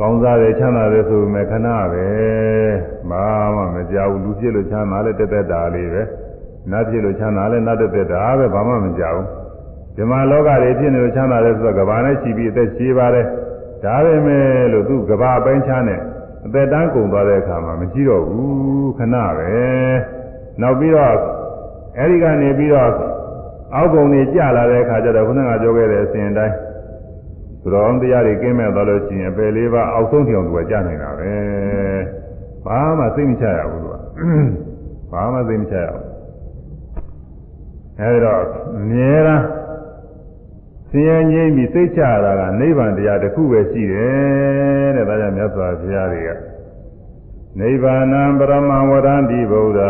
[0.00, 2.06] ကောင်းစားတယ်ချမ်းသာတယ်ဆိုပေမဲ့ခဏပဲ
[3.10, 6.02] ဘာမှမကြောက်ဘူးလူဖြစ်လို့ချမ်းသာလဲတက်တက်တာလေးပဲ
[6.70, 9.26] နတ်ဖြစ်လို့ချမ်းသာလဲနတ်တက်တက်တာပဲဘာမှမကြောက်ဘူး
[9.96, 13.26] ဒီမှာလောကတွေဖြစ်နေလို့ချမ်းသာတယ်ဆိုတော့ကဘာနဲ့ချီပြီးအသက်ကြီးပါတယ်
[13.84, 16.00] ဒါပဲမဲ့လို့သူကဘာအပိုင်းချမ်းနဲ့
[16.46, 19.52] အသက်တန်းကုန်သွားတဲ့အခါမှာမရှိတော့ဘူးခဏပဲ
[20.60, 21.14] နောက်ပြီးတော့
[21.98, 22.90] အဲဒီကနေပြီးတော့
[23.74, 26.54] အောက်ကုန်တွေကျလာတဲ့အခါကျတော့ခုနကပြောခဲ့တဲ့အစဉ်တိုင်း
[27.66, 31.34] သူတော်တရားတွေကင်းမဲ့သွားလို့ရှိရင်အပယ်လေးပါအောက်ဆုံးထအောင်သူကကြာနိုင်တာပဲ
[32.66, 33.96] ဘာမှသိမချရဘူးသူက
[35.12, 36.04] ဘာမှသိမချရဘူး
[38.00, 38.42] အဲဒီတော့
[38.78, 39.44] အမြဲတမ်း
[40.90, 46.30] ဆင်းရဲငြိမ်းပြီးစိတ်ချရတာကနိဗ္ဗာန်တရားတစ်ခုပဲရှိတယ်တဲ့ဒါကြောင့်မြတ်စွာဘုရားတွေက
[47.60, 49.80] နိဗ္ဗာန်ပရမဝရန္တိဗုဒ္ဓ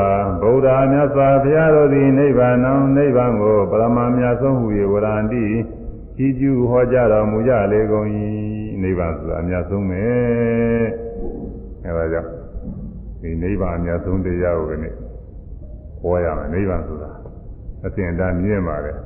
[0.43, 2.57] ဗုဒ္ဓမြတ်စွာဘုရားတို့သည်နိဗ္ဗာန်
[2.97, 5.47] နိဗ္ဗာန်ကိုပရမမြတ်ဆုံးဟူ၍ဝရန္တိ
[6.17, 8.07] ကြီးကျူးဟောကြားတော်မူကြလေကုန်၏
[8.83, 10.03] နိဗ္ဗာန်ဆိုတာအမြတ်ဆုံးပဲ
[11.85, 12.31] အဲဒါကြောင့်
[13.21, 14.97] ဒီနိဗ္ဗာန်အမြတ်ဆုံးတရားကိုလည်း
[16.01, 17.11] ဟောရမယ်နိဗ္ဗာန်ဆိုတာ
[17.87, 18.97] အစဉ်အတန်းမြင်ပါတယ်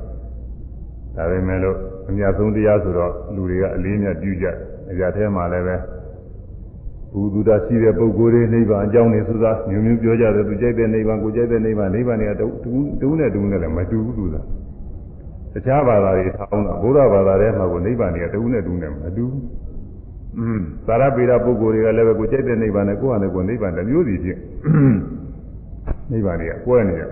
[1.15, 1.77] ဒါပေမဲ့လို့
[2.09, 4.45] အမြတ်ဆုံးတရားဆိုတော့လူတွေကအလေးမြတ်ပြုကြ
[4.91, 5.75] အရာထဲမှာလည်းပဲ
[7.13, 12.47] ဘူဒုတာရှိတဲ့ပုဂ္ဂိုလ်တွေနိဗ္ဗာန်အကြောင်းတွေဆိုတာမျိုးမျိုးပြောကြတယ်သူကြိုက်တဲ့နိဗ္ဗာန်ကိုကြိုက်တဲ့နိဗ္ဗာန်နိဗ္ဗာန်တွေကတူ
[13.01, 14.37] တူနဲ့တူနဲ့လည်းမတူဘူးသူက
[15.52, 19.40] တခြားဘာသာတွေထောင်းတာဘုရားဘာသာထဲမှာကိုနိဗ္ဗာန်တွေကတူနဲ့တူနဲ့မတူဘူး
[20.38, 24.38] อืมသာရပေရပုဂ္ဂိုလ်တွေကလည်းပဲကိုကြိုက်တဲ့နိဗ္ဗာန်နဲ့ကိုယ့်ဟာနဲ့ကိုယ်နိဗ္ဗာန်တစ်မျိုးစီဖြစ်
[26.10, 27.10] နိဗ္ဗာန်တွေကကွဲနေတယ်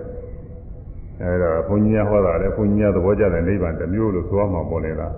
[1.22, 5.08] အဲဒါဘုန်းကြီးများဟောတာလေဘုန်းကြီးများသဘောကျတဲ့နိဗ္ဗာန်တစ်မျိုးလို့ဆိုရမှာပေါ်နေတာ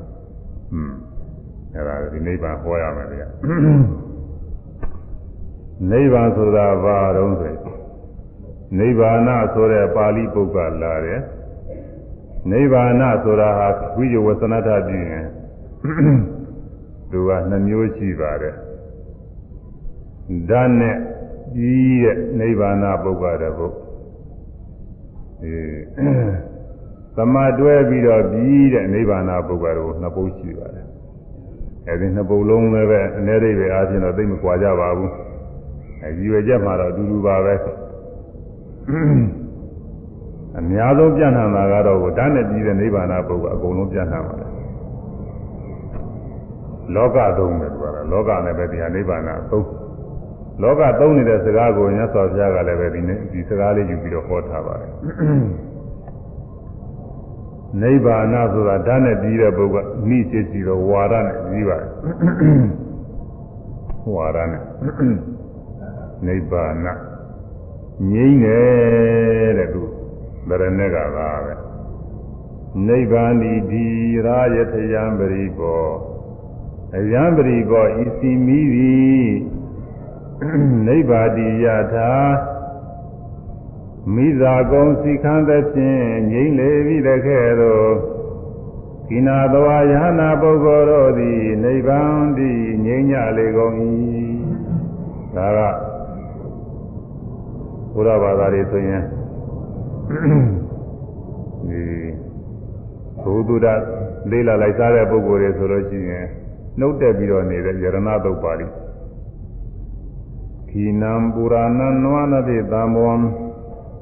[0.72, 0.92] อืม
[1.74, 3.28] အဲဒါဒီနိဗ္ဗာန်ဟောရမယ်ဗျာ
[5.90, 7.54] နိဗ္ဗာန်ဆိုတာဘာတုံးဆို
[8.78, 9.18] နိဗ္ဗာန်
[9.54, 11.20] ဆိုတဲ့ပါဠိပုဂ္ဂလာတယ်
[12.49, 15.25] နိဗ္ဗာန်ဆိုတာဟာဝိဇဝသနတပြုရင်
[17.11, 18.55] သူကနှမျိုးရှိပါတယ်
[20.49, 20.95] ဓာတ်နဲ့
[21.55, 23.67] ကြီးတဲ့နိဗ္ဗာန်ပုဂ္ဂတဘု
[25.43, 25.57] အဲ
[27.15, 30.85] သမတွဲပြီးတော့ပြီးတဲ့နိဗ္ဗာန်ပုဂ္ဂတော်ကိုနှစ်ပုဒ်ရှိပါတယ်
[31.87, 35.11] အဲဒီနှစ်ပုဒ်လုံးလည်းပဲအ ਨੇ ရိပ်ပဲအားဖြင့်တော့သိမကွာကြပါဘူး
[36.03, 37.55] အဲဒီရွယ်ချက်မှာတော့အတူတူပါပဲ
[40.57, 44.51] အများဆုံးပြန့်နှံ့တာကတော့ဓာတ်နဲ့ပြီးတဲ့နိဗ္ဗာန်ပုဂ္ဂိုလ်အကုန်လုံးပြန့်နှံ့ပါတယ်
[46.95, 49.67] လောကသုံးပဲသူကလောကနဲ့ပဲဒီဟာနိဗ္ဗာန်သုံး
[50.61, 54.91] လောကသုံးနေတဲ့စကားကိုမြတ်စွာဘုရားကလည်းပဲဒီဒီစကားလေးယူပြီးတော့ဟောထားပါတယ်
[57.81, 61.89] နိဗ္ဗာန်ဆိုတာဓာတ်နဲ့ပြီးတဲ့ပုဂ္ဂိုလ်မိချစ်စီတော့ဝါဒနဲ့ပြီးပါတယ်
[64.15, 64.63] ဝါဒနဲ့
[66.27, 69.81] နိဗ္ဗာန်ငြိမ့်တယ်တဲ့သူ
[70.49, 71.53] ဗရဏကသာပဲ
[72.87, 73.85] နိဗ္ဗာန်ဒီဒီ
[74.25, 75.85] ရာယထယံပရိဘော
[76.97, 79.29] အယံပရိဘောဤစီမိသည်
[80.87, 82.13] နိဗ္ဗာတိယထာ
[84.13, 87.91] မိဇာကုံစီခန်းသဖြင့်ငြိမ့်လေပြီတကဲ့သို့
[89.07, 93.75] ခကိနာသောယဟနာပုဂ္ဂိုလ်တို့သည်နိဗ္ဗာန်တည်ငြိမ်းကြလေကုန်၏
[95.35, 95.59] ဒါက
[97.93, 99.03] ဘုရားဘာသာတွေဆိုရင်
[101.69, 101.81] ဒီ
[103.23, 103.67] ဘုသူဒ္ဓ
[104.29, 106.25] လေးလာလိုက်စားတဲ့ပုဂ္ဂိုလ်တွေဆိုလို့ရှိရင်
[106.79, 108.67] နှုတ်တက်ပြီးတော့နေတဲ့ယရဏတုတ်ပါဠိ
[110.69, 113.13] ခိနံပုရာဏနဝနတိသံဘော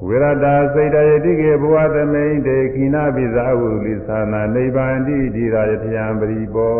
[0.06, 6.72] ဝိရတာစိတ်တယတိကေဘဝသမိန်တေခိနာပိဇာဝုလိသနာနိဗ္ဗာန်တိဒီရာယထယံပရိပော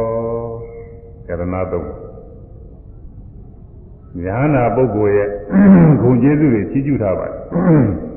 [1.26, 1.88] ယရဏတုတ်
[4.24, 5.28] ညာနာပုဂ္ဂိုလ်ရဲ့
[6.02, 8.09] ဂုဏ်ကျေးဇူးတွေချီးကျူးထားပါတယ်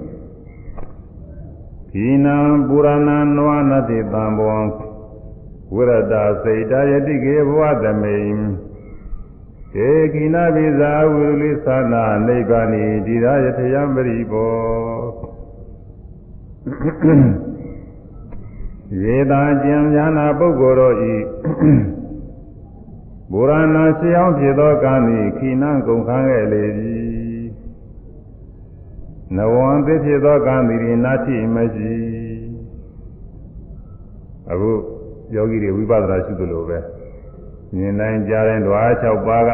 [1.96, 4.62] ခိနံပုရာဏနဝနတိသံဘော
[5.76, 14.54] ဝရတာစိတ်တယတိကေဘဝသမိန်ေကိနာပိဇာဝိရုလိသနာနိဗ္ဗာနိဒီရယထယံပရိဘော
[19.02, 21.16] ယေတာကျင်ညာနာပုဂ္ဂိုလ်တို့ဤ
[23.32, 27.03] ဘုရားနာရှိအောင်ဖြစ်သောကံသည်ခိနံကုန်ခန်းခဲ့လေပြီ
[29.38, 31.94] နဝံသိဖြစ်သောကံသည်နာတိမရှိ
[34.52, 34.72] အခု
[35.36, 36.78] ယောဂီတွေဝိပဿနာရှုသလိုပဲ
[37.76, 39.50] မြင်တိုင်းကြားတိုင်းဓဝါ6ပါးက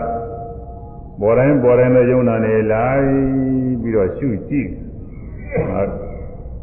[1.21, 3.05] ပေါ်တိုင်းပေါ်တိုင်းနဲ့ယုံနာနေလိုက်
[3.81, 4.69] ပြီးတော့ရှုကြည့်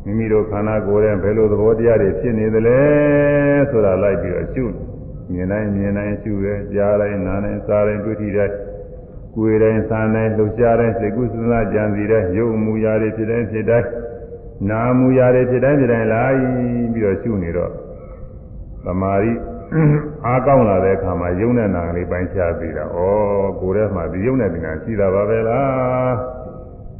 [0.05, 2.81] မိမိတို့ခန္ဓာကိုယ်ရဲ့ဘယ်လိုသဘောတရားတွေဖြစ်နေသလဲ
[3.71, 4.65] ဆိုတာလိုက်ပြီးတော့ရှု
[5.33, 8.55] မြင်တိုင်းမြင်တိုင်းရှုရဲကြားတိုင်းနားတိုင်းစားတိုင်းတွေ့ထိတိုင်း
[9.37, 13.89] ကိုယ်တိုင်းစားတိုင်းလှုပ်ရှားတိုင်းစိတ်ကူးစဉ်းစားကြံစီတိုင်းရုပ်မူရာတွေဖြစ်တိုင်းဖြစ်တိုင်း
[14.71, 16.39] နာမူရာတွေဖြစ်တိုင်းဖြစ်တိုင်းလိုက်
[16.95, 17.71] ပြီးတော့ရှုနေတော့
[18.85, 19.33] သမာဓိ
[20.27, 22.99] အားကောင်းလာတဲ့အခါမှာယုံတဲ့နာကလေးပိုင်းခြားပြီးတာဩ
[23.61, 26.15] ကိုယ်ထဲမှာဒီယုံတဲ့နာရှိတာပါပဲလား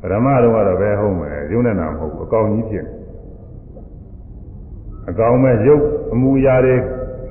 [0.01, 2.87] ပရမတော့ကတော့ပဲဟုတ်မယ်ယုံတဲ့နာမဟုတ်ဘူးအကောင်ကြီးဖြစ်
[5.09, 6.77] အကောင်မဲ့ယုတ်အမူအရာတွေ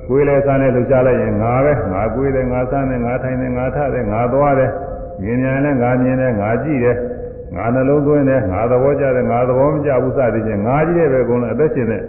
[0.08, 4.70] ကိုယ်လဲစားနဲ့လှုပ်ရှားလိုက်ရင်ငါပဲငါကိုယ်တယ်ငါစားတယ်ငါထိုင်တယ်ငါထတယ်ငါသွားတယ်
[5.22, 6.96] မြင်မြန်နဲ့ငါမြင်တယ်ငါကြည့်တယ်
[7.54, 12.02] ငါနှလုံးသွင်းတယ်ငါသဘောကျတယ်ငါသဘောမကျဘူးစသည်ဖြင့်ငါကြီးရဲ့ပဲကုန်လဲအသက်ရှင်တဲ့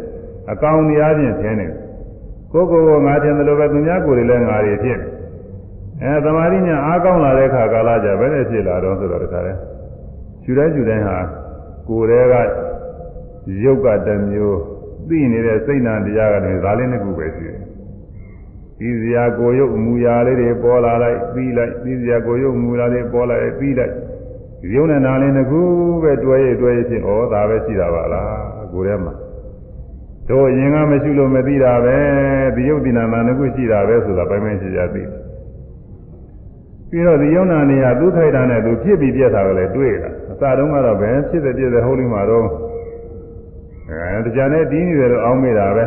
[0.51, 1.71] အကောင်တရားချင်းထင်းတယ်
[2.51, 4.99] ကိုယ်ကိုယ်ကငါတင်တယ်လို့ပဲသူများကိုယ်တွေလည်းငါတွေဖြစ်
[6.01, 9.53] အဲသမာဓိညာအားကောင်းလာတဲ့အခါကာလကြဘယ်နဲ့ဖြစ်လာတော့ဆိုတော့တခါလဲ
[10.45, 11.17] ယူတိုင်းယူတိုင်းဟာ
[11.87, 12.35] ကိုယ်တည်းက
[13.63, 14.59] ရုပ်ကတမျိုး
[15.09, 17.66] သိနေတဲ့စိတ်နာတရားကတည်းကဒါလေးနှစ်ခုပဲရှိတယ်
[18.79, 23.93] ဒီစရာကိုရုပ်အမူအရာလေးတွေပေါ်လာလိုက်ပြီးလိုက်ဒီစရာကိုရုပ်အမူအရာလေးပေါ်လာလိုက်ပြီးလိုက်
[24.61, 25.61] ဒီရုပ်နဲ့နာလေးနှစ်ခု
[26.03, 29.13] ပဲတွဲရတွဲရဖြစ်ဩဒါပဲရှိတာပါလားကိုယ်ထဲမှာ
[30.29, 31.97] တို့ရင်ကမရှိလို့မသိတာပဲ
[32.55, 35.03] ဒီယုတ်ဒီနာနာနှစ်ခုရှိတာပဲဆိုတာပိုင်းပိုင်းရှိကြသိ
[36.89, 42.47] ပြီးတော့ဒီယုံနာနေရသူ့ထိုက်တာနဲ့သူဖြစ်ပြီးပြက်တာကလည်းတွေ့တာအစတုန်းကတော့ပဲဖြစ်တဲ့ပြက်တဲ့ဟုတ်လိမ့်မှာတော့
[43.89, 45.85] အဲတရားနဲ့တီးနေတယ်လို့အောင်းမိတာပဲ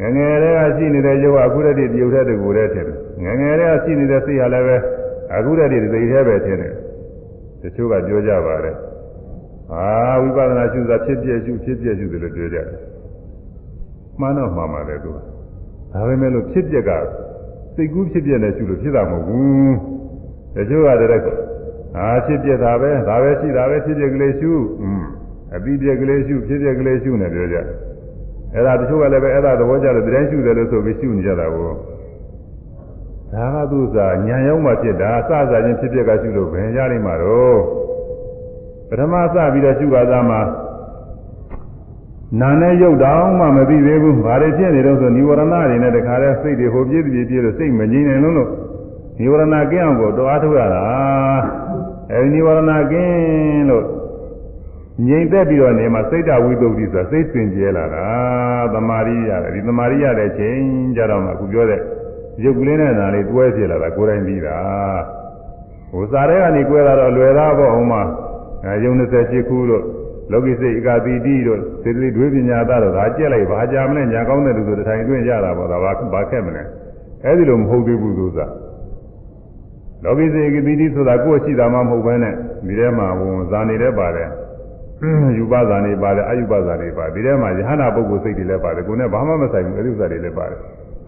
[0.00, 4.76] ငငယ်လေးကရှိနေတဲ့ယုတ်ကအခုတည်းတည်းပြုတ်တဲ့တူတဲ့ထင်တယ်ငငယ်လေးကရှိနေတဲ့စိတ်ကလည်းပဲ
[5.34, 6.74] အခုတည်းတည်းသိသေးပဲထင်တယ်
[7.62, 8.76] တချို့ကပြောကြပါတယ်
[9.70, 9.86] ဟာ
[10.22, 12.66] ဝိပဿနာရှုတာဖြစ်ပြရှုဖြစ်ပြရှုတယ်လို့ပြောကြတယ်
[14.20, 15.10] မှန်တော့မှန်ပါတယ်သူ
[15.92, 16.90] ဒါပေမဲ့လို့ဖြစ်ပြက်က
[17.74, 19.74] စိတ်ကူးဖြစ်ပြနဲ့ရှုလို့ဖြစ်တာမဟုတ်ဘူး
[20.54, 21.28] တချို့ကတည်းက
[21.96, 25.02] အာဖြစ်ပြတာပဲဒါပဲရှိတာပဲဖြစ်ပြကလေးရှုอืม
[25.54, 27.56] အပြီးပြက်ကလေးရှုဖြစ်ပြက်ကလေးရှုနေပြောကြ
[28.53, 31.69] အဲ့ဒါတချို့ကလည်းပဲအဲ့ဒါသဘောကျလို့တရားရှုတယ်လို့ဆိုပြီးရှုနေကြတာကို
[33.33, 37.59] ဒါကသူစားညာရောက်မှဖြစ်တာအစစချင်းဖြစ်ပြက်ကရှုလို့ဘယ်ရလိမ့်မှာတော့
[38.89, 40.41] ပထမစပြီးတော့ရှုပါသားမှာ
[42.41, 48.49] နာနဲ့ရုပ်တောင်မှမသိသေးဘူး။ဘာတွေဖြစ်နေတော့ဆိုនិဝရဏတွေနဲ့တခါတည်းစိတ်တွေဟိုပြည့်ပြည့်ပြည့်လို့စိတ်မငြိမ်နိုင်လုံးလို့
[49.19, 50.83] និဝရဏကင်းအောင်ကိုတွားထုတ်ရတာ။
[52.11, 53.83] အဲဒီនិဝရဏကင်းလို့
[55.06, 58.06] ငြိမ်သက်ပြီးတော့နေမှာစိတ်တဝိသုဒ္ဓိဆိုတာစိတ်စင်ကြဲလာတာ။
[58.74, 60.60] သမာဓိရတယ်ဒီသမာဓိရတဲ့ချိန်
[60.96, 61.80] ကြတော့မှအခုပြောတဲ့
[62.44, 64.58] ရုပ်ကလေးနဲ့နာလေးတွဲဖြစ်လာတာကိုယ်တိုင်ပြီးတာ။
[65.92, 68.02] ဟိုစားတဲ့ကနေကွဲလာတော့လွယ်သားပေါ့ဟိုမှာ
[68.64, 69.84] အဲယုံ28ခုလို့
[70.32, 76.62] လောကိစိတ်ဧကတိတိတို့စေတသိက်ဒွေပညာသားတို့ဒါကြက်လိုက်ဘာကြာမလဲညာကောင်းတဲ့လူတို့တထိုင်တွင်းရတာပေါ့ဒါဘာဘာခက်မလဲ
[77.24, 78.38] အဲဒီလိုမဟုတ်သေးဘူးသူက
[80.04, 82.34] လောကိစိတ်ဧကတိတိဆိုတာကိုယ်ရှိတာမှမဟုတ်ဘဲနဲ့
[82.66, 84.28] ဒီထဲမှာဝင်ဇာနေလည်းပါတယ်
[85.38, 90.58] ယူပဇာနေပါတယ်အယူပဇာနေပါဒီထဲမှာယဟနာပုဂ္ဂိုလ်စိတ်တွေလည်းပါတယ်ကိုယ်နဲ့ဘာမှမဆိုင်ဘူးအဲဒီဥစ္စာတွေလည်းပါတယ်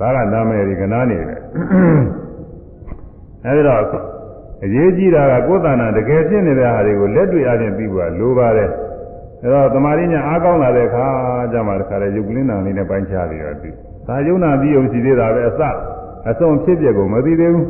[0.01, 1.41] ဒါကနာမည်ဒီကနာနေတယ်
[3.47, 3.81] အဲဒီတော့
[4.65, 8.71] အရေးကြီးတာကကိုယ်တဏ္ဍာတကယ်ဖြစ်နေတဲ့ဟာတွေကိုလက်တွေ့အချင်းပြီးဖို့လိုပါတယ်
[9.43, 11.07] အဲတော့တမာရင်းညာအားကောင်းလာတဲ့အခါ
[11.53, 13.71] ကျမှတခါလေယုတ်ကလင်းနာလေးနဲ့ပိုင်းခြားပြီးတော့ဒီ
[14.07, 15.61] ဒါယုံနာပြီးအောင်ရှိသေးတာပဲအစ
[16.31, 17.67] အဆုံးဖြစ်ပြကိုမသိသေးဘူး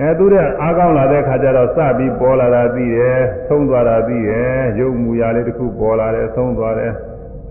[0.00, 6.92] အဲသူတဲ့အားကောင်းလာတဲ့အခါကျတော့စပြီးပေါ်လာတာသိတယ်သုံးသွားတာသိတယ်ယုံမူရလေးတစ်ခုပေါ်လာတယ်သုံးသွားတယ်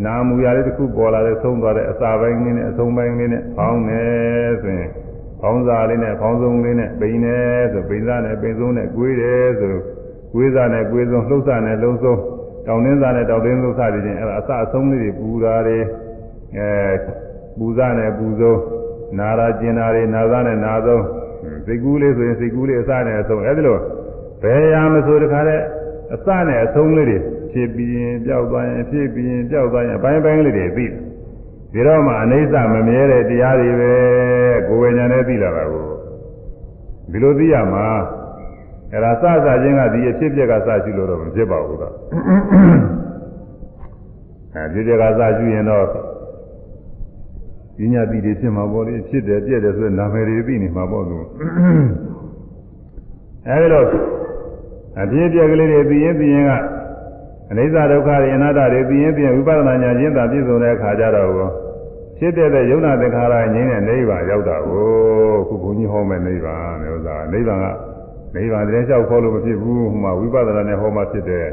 [0.06, 4.04] နာမူရလေးတစ်ခုပေါ်လာတဲ့သုံးသွားတဲ့အစာပိုင်းလေးနဲ့အဆုံးပိုင်းလေးနဲ့ဖောင်းနေ
[4.62, 4.90] ဆိုရင်
[5.42, 7.38] ဖောင်းစားလေးနဲ့ဖောင်းဆုံးလေးနဲ့ပိန်နေ
[7.74, 9.76] ဆိုပိန်စားနဲ့ပိန်ဆုံးနဲ့ကွေးတယ်ဆို
[10.34, 12.20] ကွေးစားနဲ့ကွေးဆုံးလှုပ်စားနဲ့လှုပ်ဆုံး
[12.68, 15.78] တောင်းနှင်းစားနဲ့တောင်းနှင်းလှုပ်စားပြီးချင်းအဲ့ဒါအစအဆုံးလေးတွေပူတာတွေ
[16.58, 16.70] အဲ
[17.58, 18.60] ပူစားနဲ့ပူဆုံး
[19.20, 21.04] နာရာကျင်တာတွေနာစားနဲ့နာဆုံး
[21.66, 23.80] စိတ်ကူးလေးဆိုရင်စိတ်ကူးလေးအစနဲ့အဆုံးအဲ့ဒါလို့
[24.44, 25.62] ဘယ်ရာမဆိုတခါတဲ့
[26.14, 27.18] အစနဲ့အဆုံးလေးတွေ
[27.54, 30.92] ဖြစ်ပြီးရင်ပျောက်သွားရင်ဖြစ်ပြီးရင်ပျောက်သွားရင်ဘိုင်းဘိုင်းလေးတွေသိတယ်
[31.74, 33.94] ဒီတော့မှအနိစ္စမမြဲတဲ့တရားတွေပဲ
[34.68, 35.86] ကိုယ်ဝိညာဉ်နဲ့သိလာတာကို
[37.12, 37.86] ဒီလိုသိရမှာ
[38.92, 41.94] အဲ့ဒါစစချင်းကဒီအဖြစ်ပြက်ကစရှိလို့တော့မဖြစ်ပါဘူးတော့
[44.56, 45.86] အဲဖြစ်ပြက်ကစရှိရင်တော့
[47.84, 51.18] ပညာတိတွေဖြစ်မှာပေါ့လေဖြစ်တယ်ပြည့်တယ်ဆိုရင်နာမည်တွေသိနေမှာပေါ့သူ
[53.48, 53.86] အဲဒီတော့
[55.02, 56.52] အဖြစ်ပြက်ကလေးတွေသိရင်သိရင်က
[57.52, 61.30] အနိစ္စဒုက္ခတွေအနတ္တတွေသိရင်သိရင်ဝိပဿနာဉာဏ်ချင်းသာပြည့်စုံတဲ့အခါကျတော့
[62.18, 64.86] ဖြစ်တဲ့တဲ့ယုံနာသင်္ခါရငြိမ်းတဲ့နိဗ္ဗာန်ရောက်တာကို
[65.48, 67.66] ခုဘုန်းကြီးဟောမဲ့နိဗ္ဗာန်လို့ဆိုတာနိဗ္ဗာန်က
[68.36, 71.48] နိဗ္ဗာန်တည်းလျှောက်ခေါ်လို့မဖြစ်ဘူးဟိုမှာဝိပဿနာနဲ့ဟောမှဖြစ်တယ်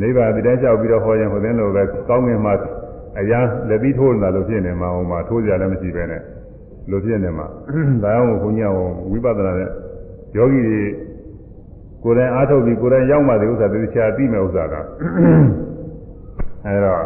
[0.00, 2.52] နိဗ္ဗာန်တည်းလျှောက်ပြီးတော့ဟောရင်ဟိုသင်းလိုပဲကောင်းငင်မှာ
[3.18, 6.22] အရာလက်ပြီးထိုးနေတာလို့ဖြစ်နေမှာဟိုမှာထိုးကြလည်းမရှိပဲနဲ့
[6.90, 7.46] လို့ဖြစ်နေမှာ
[8.02, 8.78] ဒါကြောင့်ဘုန်းကြီးက
[9.10, 9.70] ဝိပဿနာနဲ့
[10.36, 10.82] ယောဂီတွေ
[12.04, 14.74] ကိုယ်တိုင်အားထုတ်ပြီးကိုယ်တိုင်ရောက်မှဒီဥစ္စာသိချာသိမဲ့ဥစ္စာက
[16.66, 17.02] အဲတော့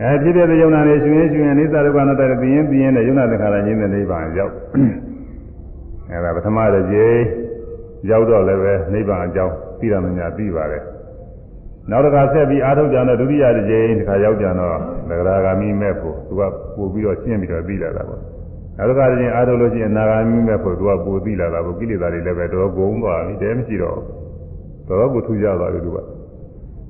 [0.00, 4.54] အဲဖြစ်တဲ့ယုံနာနဲ့ရှင်ရင်ရှင်ရင်အိသဒုက္ခနာတဲ့သိရင်သိရင်နဲ့ယုံနာသင်္ခါရငြင်းတဲ့နိဗ္ဗာန်ရောက်
[6.10, 7.18] အဲဒါပထမတစ်ကြိမ်
[8.10, 10.82] ရောက်တော့လည်းပဲနိဗ္ဗာန်အကြောင်းသိရမညာသိပါတယ်
[11.90, 16.42] နောက်တစ်ခါဆက်ပြီးအားထုတ်ကြတော့ဒုတိယတစ်ကြိမ်တစ်ခါရောက်ကြတော့သဂရာဂာမိမဲ့ဖို့သူက
[16.76, 18.20] ပို့ပြီးတော့ရှင်းပြီးတော့သိလာတာပေါ့
[18.78, 23.98] နောက်တစ်ခါတစ်ကြိမ်အားထုတ်လို့ရှိရင်နာဂာမိမဲ့ဖို့သူကပို့သိလာတာပေါ့ကိလေသာတွေလည်းပဲတော်တော်ဂုံသွားပြီတဲမရှိတော့
[24.88, 25.98] တော်တော်ကိုထူကြသွားပြီသူက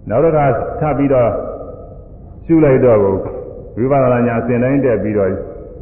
[0.09, 0.45] နောက်တစ်ခါ
[0.81, 1.31] ထပ်ပြီးတော့
[2.47, 2.99] ရှုလိုက်တော့
[3.79, 5.31] ဝိပဿနာညာအစဉ်တိုင်းတက်ပြီးတော့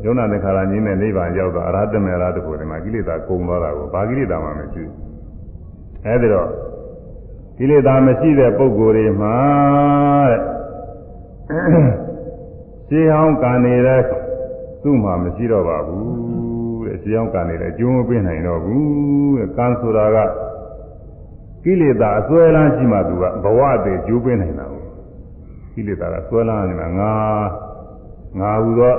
[0.05, 4.91] ယုံနာသင်္ခါရကြီးနဲ့နိဗ္ဗာန်ရောက်တော့အရဟတမေရတ္တကိုဒီမှာကိလေသာကုန်သွားတာကိုဘာကိလေသာမှမရှိဘူး
[6.07, 6.49] အဲဒီတော့
[7.57, 9.37] ကိလေသာမရှိတဲ့ပုဂ္ဂိုလ်တွေမှာ
[10.31, 10.41] တဲ့
[12.89, 14.03] ရှင်းအောင်ကံနေတဲ့
[14.83, 20.19] သူ့မှာမရှိတော့ပါဘူးတဲ့ရှင်းအောင်ကံနေတဲ့အကျိုးမပေးနိုင်တော့ဘူးတဲ့ကံဆိုတာက
[21.65, 24.85] ကိလေသာအစွဲလန်းရှိမှသူကဘဝတည်ကျိုးပေးနိုင်တာကို
[25.75, 27.13] ကိလေသာကစွဲလန်းနေတာငါ
[28.41, 28.95] ငါဟူသော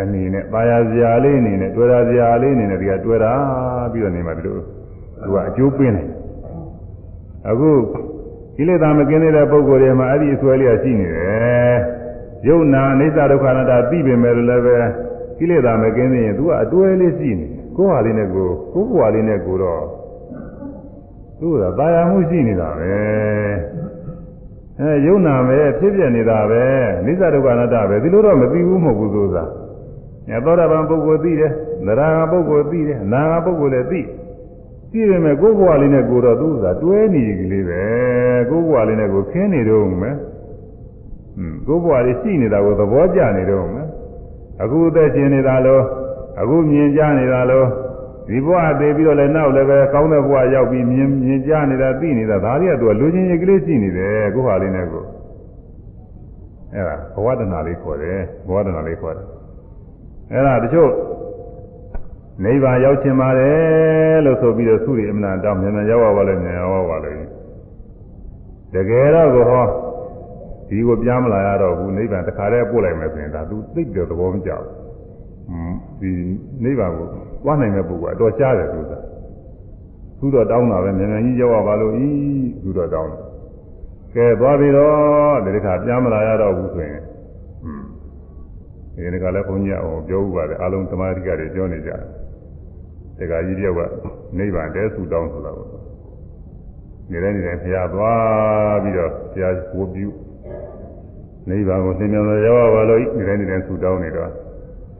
[0.00, 3.32] အနေနဲ့ပါရစရာလေးအနေနဲ့တွေ့ရစရာလေးအနေနဲ့ဒီကတွေ့တာ
[3.92, 4.56] ပြီးတော့နေမှဒီလို
[5.22, 6.10] သူကအကျိုးပေးနိုင်
[7.50, 7.70] အခု
[8.56, 11.76] ကိလေသာမကင်းတဲ့ပုဂ္ဂိုလ်တွေမှာအဲ့ဒီအစွဲလေးကရှိနေတယ်
[12.48, 14.76] ယုံနာအိစ္ဆဒုက္ခအနတ္တသိပေမဲ့လည်းပဲ
[15.38, 19.84] ကိလေသာမကင်းသေးရင်သူကအတွဲလေးရှိနေကိုယ်ဟာလေးနဲ့ကိုကိုယ်ဘဝလေးနဲ့ကိုတော့
[21.38, 22.94] သူကတာယာမှုရှိနေတာပဲ
[24.80, 26.62] အဲယုံနာပဲဖြစ်ပြနေတာပဲ
[27.06, 29.44] အိစ္ဆဒုက္ခအနတ္တပဲဒီလိုတော့မသိဘူးမဟုတ်ဘူးဆိုတာ
[30.28, 31.52] ညသောတာပန်ပုဂ္ဂိုလ်သိတယ်
[31.86, 34.00] သရဂါပုဂ္ဂိုလ်သိတယ်အနာဂါပုဂ္ဂိုလ်လည်းသိ
[34.94, 37.82] သိပေမဲ့ကိုယ်ဘဝလေးနဲ့ကိုတော့သူကတွဲနေကြလေးပဲ
[38.50, 40.16] ကိုယ်ဘဝလေးနဲ့ကိုခင်းနေတော့မယ်
[41.38, 43.86] อืมကိုယ်ဘဝလေးရှိနေတာကိုသဘောကျနေတော့မယ်
[44.62, 45.82] အခုအသက်ရှင်နေတာလို့
[46.40, 47.66] အခုမြင်ကြနေတာလို့
[48.28, 55.04] ဒီဘဝသေးပြီးတော့လည်းနောက်လည်းပဲကောင်းတဲ့ဘဝရောက်ပြီးမြင်မြင်ကြနေတာသိနေတာဒါတွေကသူကလူချင်းကြီးကလေးရှိနေတယ်ကိုယ်ဟာလေးနဲ့ကို
[56.74, 59.26] အဲ့ဒါဘဝတဏှာလေးခေါ်တယ်ဘဝတဏှာလေးခေါ်တယ်
[60.32, 60.90] အဲ့ဒါတချို့
[62.42, 67.16] နိဗ္ဗာန်ရောက်ချင်ပါတယ်လို့ဆိုပြီးတော့သူ့ရအမနာတောင်းမြန်မြန်ရောက်ပါလို့မြန်ရောက်ပါလို့
[68.74, 69.66] တကယ်တော့ကိုဟော
[70.68, 76.12] ဒီကိုပြားမလာရတော့ဘူးနိဗ္ဗာန်တခါတည်းပို့လိုက်မယ်ဆိုရင်ဒါသူသိတဲ့သဘောမကြောက်ဘူးဒီ
[76.64, 77.06] နိဗ္ဗာန်ကို
[77.44, 78.92] သွားနိုင်တဲ့ပုဂ္ဂိုလ်အတော်ရှားတယ်သူက
[80.18, 82.08] သူတော့တောင်းတာပဲမြန်မြန်ကြီးရောက်ပါလို့ဤ
[82.62, 83.22] သူတော့တောင်းတယ်
[84.14, 87.02] ကဲသွားပြီတော့ဒီတစ်ခါပြားမလာရတော့ဘူးဆိုရင်
[88.94, 92.23] ဒီနေ့ကလည်းဘုန်းကြီးအောင်ပြောဥပါတယ်အလုံးသမာဓိကတွေပြောနေကြတယ်
[93.18, 93.80] တခါကြီးတယောက်က
[94.38, 95.68] နိဗ္ဗာန်တဲဆူတောင်းဆိုတာပေါ့
[97.10, 100.08] နေတဲ့နေတဲ့ဘုရားသွားပြီးတော့ဘုရားဝတ်ပြု
[101.48, 104.30] နိဗ္ဗာန်ကိုသင်မြန်ရောက်ပါလို့နေတဲ့နေတဲ့ဆူတောင်းနေတော့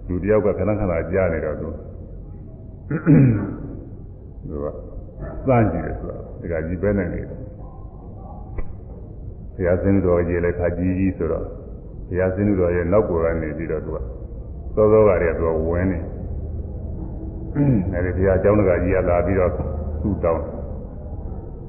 [0.08, 1.68] လူတယောက်ကခဏခဏကြားနေတော့သူ
[4.48, 4.66] သူက
[5.46, 7.38] စမ်းကြည့်တယ်ဆိုတာတခါကြီးပဲနေနေတယ်
[9.54, 11.44] ဘုရားစင်းတော်ကြီးလည်းခါကြီးကြီးဆိုတော့
[12.08, 13.98] ဘုရားစင်းတော်ရဲ့နောက်ကိုကနေပြီးတော့သူက
[14.76, 15.98] သောသောကတည်းကသူကဝင်နေ
[17.94, 19.50] အဲဒီတရားအကြောင်းတကကြီးကလာပြီးတော့
[20.02, 20.42] သူ့တောင်း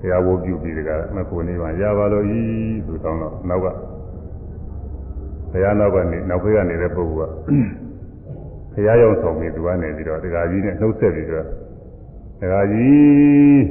[0.01, 2.39] တရားဝုတ်ပြုပြီးတကမကိုနေပါရပါလို့ဤ
[2.87, 3.67] သူ့တောင်းတော့နောက်က
[5.51, 7.33] ဘုရားနောက်ကနေနောက်ဖေးကနေတဲ့ပုဂ္ဂိုလ်က
[8.73, 11.45] ဘုရားရောက်ဆောင်ပြီးသူကနေပြီးတော့တကကြီးနဲ့နှုတ်ဆက်ပြီးတော့
[12.41, 13.61] တကကြီး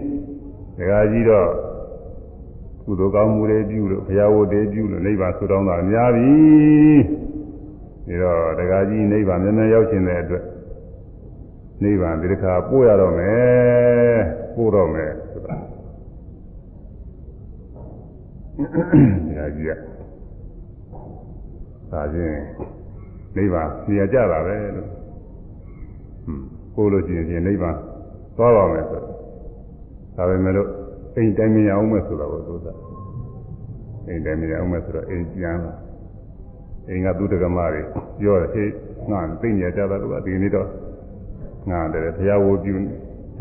[0.78, 1.48] တကကြီးတော့
[2.84, 6.32] ကုသိုလ်ကောင်းမှုတွေပြုလို့ဘုရားဝုတ်တွေပြုလို့နိဗ္ဗာန်ဆုတောင်းတာများပြီ
[8.22, 10.44] ဒါတော့တကကြီးနိဗ္ဗာန်မြန်မြန်ရောက်ရှင်တဲ့အတွက်
[11.84, 14.20] နိဗ္ဗာန်ဒီတစ်ခါပို့ရတော့မယ်
[14.56, 15.56] ပို့တော့မယ်ဆိုတာ
[19.28, 19.72] တရားကြီးက
[21.92, 22.40] ဒါချင်း
[23.36, 24.88] နိဗ္ဗာန်နေရာကြတာပဲလို့
[26.24, 27.76] ဟွန်းပို့လို့ရှိရင်နိဗ္ဗာန်
[28.36, 29.00] သွားပါမယ်ဆို
[30.16, 30.68] ဒါပေမဲ့လို့
[31.16, 32.74] အိမ်တိုင်းမြင်အောင်မယ်ဆိုတော့သုသာ
[34.08, 35.74] အိမ်တိုင်းမြင်အောင်မယ်ဆိုတော့အိမ်ပြန်လာ
[36.88, 37.82] အိမ်ကသူတက္ကမတွေ
[38.20, 38.70] ပြောတယ်ဟေး
[39.10, 40.68] ငါသိနေကြတာလို့ကဒီနေ့တော့
[41.70, 42.74] ငါတယ်ဘုရားဝိုးပြု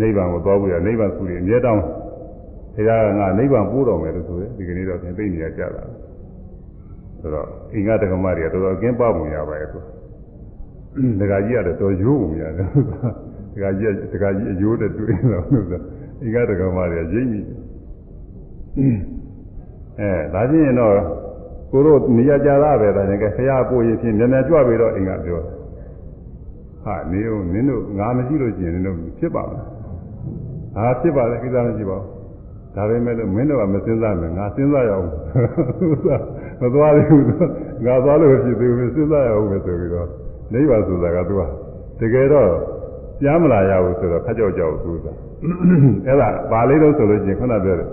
[0.01, 1.81] နိဗ္ဗာန်ကိုသွားဖို့ရနိဗ္ဗာန်ဆူရအမြဲတမ်း
[2.75, 5.83] ဘုရားကငါနိဗ္ဗာန်ပို့တော်မယ်လို့ဆိုတယ်ဒီကနေ့တော့သင်သိနေကြတာ
[7.21, 9.79] ဆိုတော့အိမ်ကတက္ကမတွေကတော်တော်ကင်းပပုံရပါရဲ့သူ
[11.19, 12.67] ဒကာကြီးကတော့တော်ရိုးပုံရတယ်
[13.53, 15.79] ဒကာကြီးဒကာကြီးအယိုးတဲ့တွေ့နေတော့လို့ဆို
[16.21, 17.39] အိမ်ကတက္ကမတွေကရိပ်မိ
[19.99, 20.93] အဲဒါချင်းရင်တော့
[21.71, 25.41] ကိုတို့နေရာကြတာပဲဒါနဲ့ကဆရာပို့ရင်ဖြင့်နည်းနည်းကြွပြီးတော့အိမ်ကပြော
[26.83, 29.67] ဟာနေဦးနင်းတို့ငါမရှိလို့ကျင်နင်းတို့ဖြစ်ပါမလား
[30.75, 32.23] ဟာဖြစ်ပါလေကိစ္စမရှိပါဘူး
[32.75, 35.07] ဒါပေမဲ့လို့မင်းတို့ကမစင်းစားနဲ့ငါစဉ်းစားရအောင်
[36.61, 37.25] မသွားသေးဘူး
[37.85, 40.07] ငါသွားလို့ဖြစ်သေးဘူးစဉ်းစားရအောင်ပဲဆိုပြီးတော့
[40.53, 41.41] နိဗ္ဗာန်ဆိုတာကသူက
[41.99, 42.49] တကယ်တော့
[43.21, 45.13] ကြားမလာရဘူးဆိုတော့ခက်ကြောက်ကြောက်ဆိုတာ
[46.07, 47.89] အဲ့ဒါပါလေးလို့ဆိုလို့ချင်းခုနပြောတယ်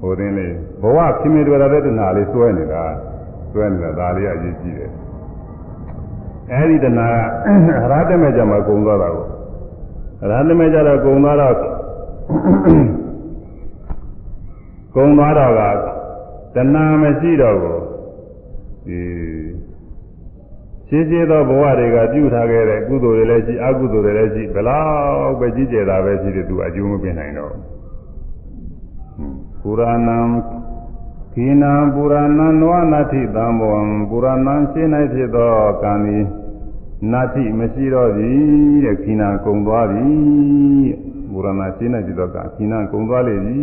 [0.00, 2.84] ဟိုတင်းလေးဘဝခင်မင်တွေ့ရတဲ့တဏှာလေးစွဲနေတာ
[3.52, 4.90] စွဲနေတာဒါလေးအရေးကြီးတယ်
[6.52, 7.08] အဲ့ဒီတဏှာ
[7.82, 9.26] အရဟတမေကြမှာကုံသွားတာကို
[10.22, 11.54] အရဟတမေကြတော့ကုံသွားတော့
[14.94, 15.62] ကုံသွားတော့က
[16.54, 17.82] တဏှာမရှိတော့ဘူး
[18.86, 19.00] ဒီ
[20.88, 24.82] ရှင်းရှင်းသောဘဝတွေကပြုထားခဲ့တဲ့ကုသိုလ်တွေလည်းရှိအကုသိုလ်တွေလည်းရှိဘလော
[25.28, 27.52] က်ပဲကြီးကျယ်တာပဲရှိတယ်သူအကျိုးမပေးနိုင်တော့
[29.60, 30.18] ပုရဏံ
[31.40, 32.22] ခိနံပုရဏံ
[32.60, 36.18] နောနာတိသံဘောံပုရဏံရှင်း၌ဖြစ်သောကံဤ
[37.12, 40.08] နာတိမရှိတော့သည်တဲ့ခိနံကုံသွားပြီ
[41.30, 43.58] ပုရဏရှင်း၌ဖြစ်သောကံခိနံကုံသွားလေပြီ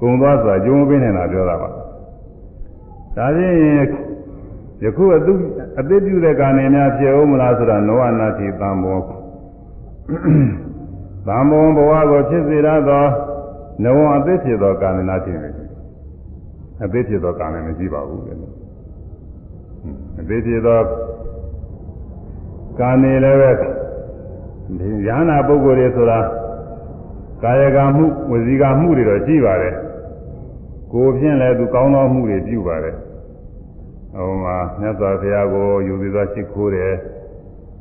[0.00, 3.56] ကုံသွားဆိုတာအကျိုးမပေးနိုင်တာပြောတာပါဒါဖြင့်
[4.84, 5.32] ယခုအတု
[5.80, 8.98] အသိပြုတဲ့ကာနေများဖြစ်အောင်မလားဆိုတာနောဝနာတိသံဘော
[11.26, 13.04] သံဘောဘဝကိုဖြစ်စေရသော
[13.82, 15.65] နဝအသိဖြစ်သောကာနေနာတိပဲ
[16.82, 18.36] အသိဖြစ်သောကာနေမရှိပါဘူးတဲ့
[20.20, 20.80] အသိဖြစ်သော
[22.80, 23.50] ကာနေလည်းပဲ
[24.78, 26.20] ဒီဉာဏပုဂ္ဂိုလ်တွေဆိုတာ
[27.42, 29.74] ကာယကမှုဝစီကမှုတွေတော့ရှိပါတယ်
[30.92, 32.96] ကိုယ်ဖြင့်လည်းသူကောင်းသောမှုတွေပြုပါတယ်
[34.16, 36.92] ဟိုမှာမြတ်စွာဘုရားကိုယူသေးသောရှိခိုးတယ်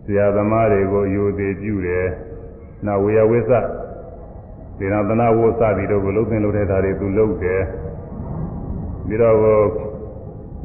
[0.03, 2.05] ဆရာသမားတွေကိုယူသေးပြုတယ်
[2.85, 3.51] နောက်ဝေယဝိသ
[4.77, 7.61] ဒေနာသနာဝစသည်တို့ကိုလှုပ်သင်လုပ်တဲ့ဓာတ်တွေသူလုပ်တယ်
[9.07, 9.35] ပြီးတော့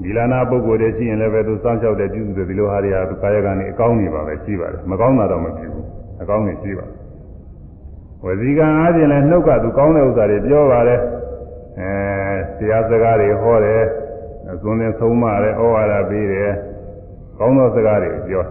[0.03, 5.87] ဒီလာနာပုဂ္ဂိုလ်တွေရှိရင်လည်းပဲသူစောင့်ရှောက်တဲ့ပြုစုတဲ့ဒီလိုဟာတွေဟာသူကာယကံနေအကောင်းနေပါပဲရှိပါတယ်မကောင်းတာတော့မပြုဘူး
[6.23, 6.97] အကောင်းနေရှိပါတယ်
[8.25, 11.01] ဝစီကံအားဖြင့်လည်းနှုတ်ကသူကောင်းတဲ့ဥစ္စာတွေပြောပါတယ်
[11.81, 11.91] အဲ
[12.57, 13.83] ဆရာစကားတွေဟောတယ်
[14.51, 16.51] အသွင်နဲ့သုံးမတယ်ဩဝါဒပေးတယ်
[17.39, 18.45] ကောင်းသောစကားတွေပြော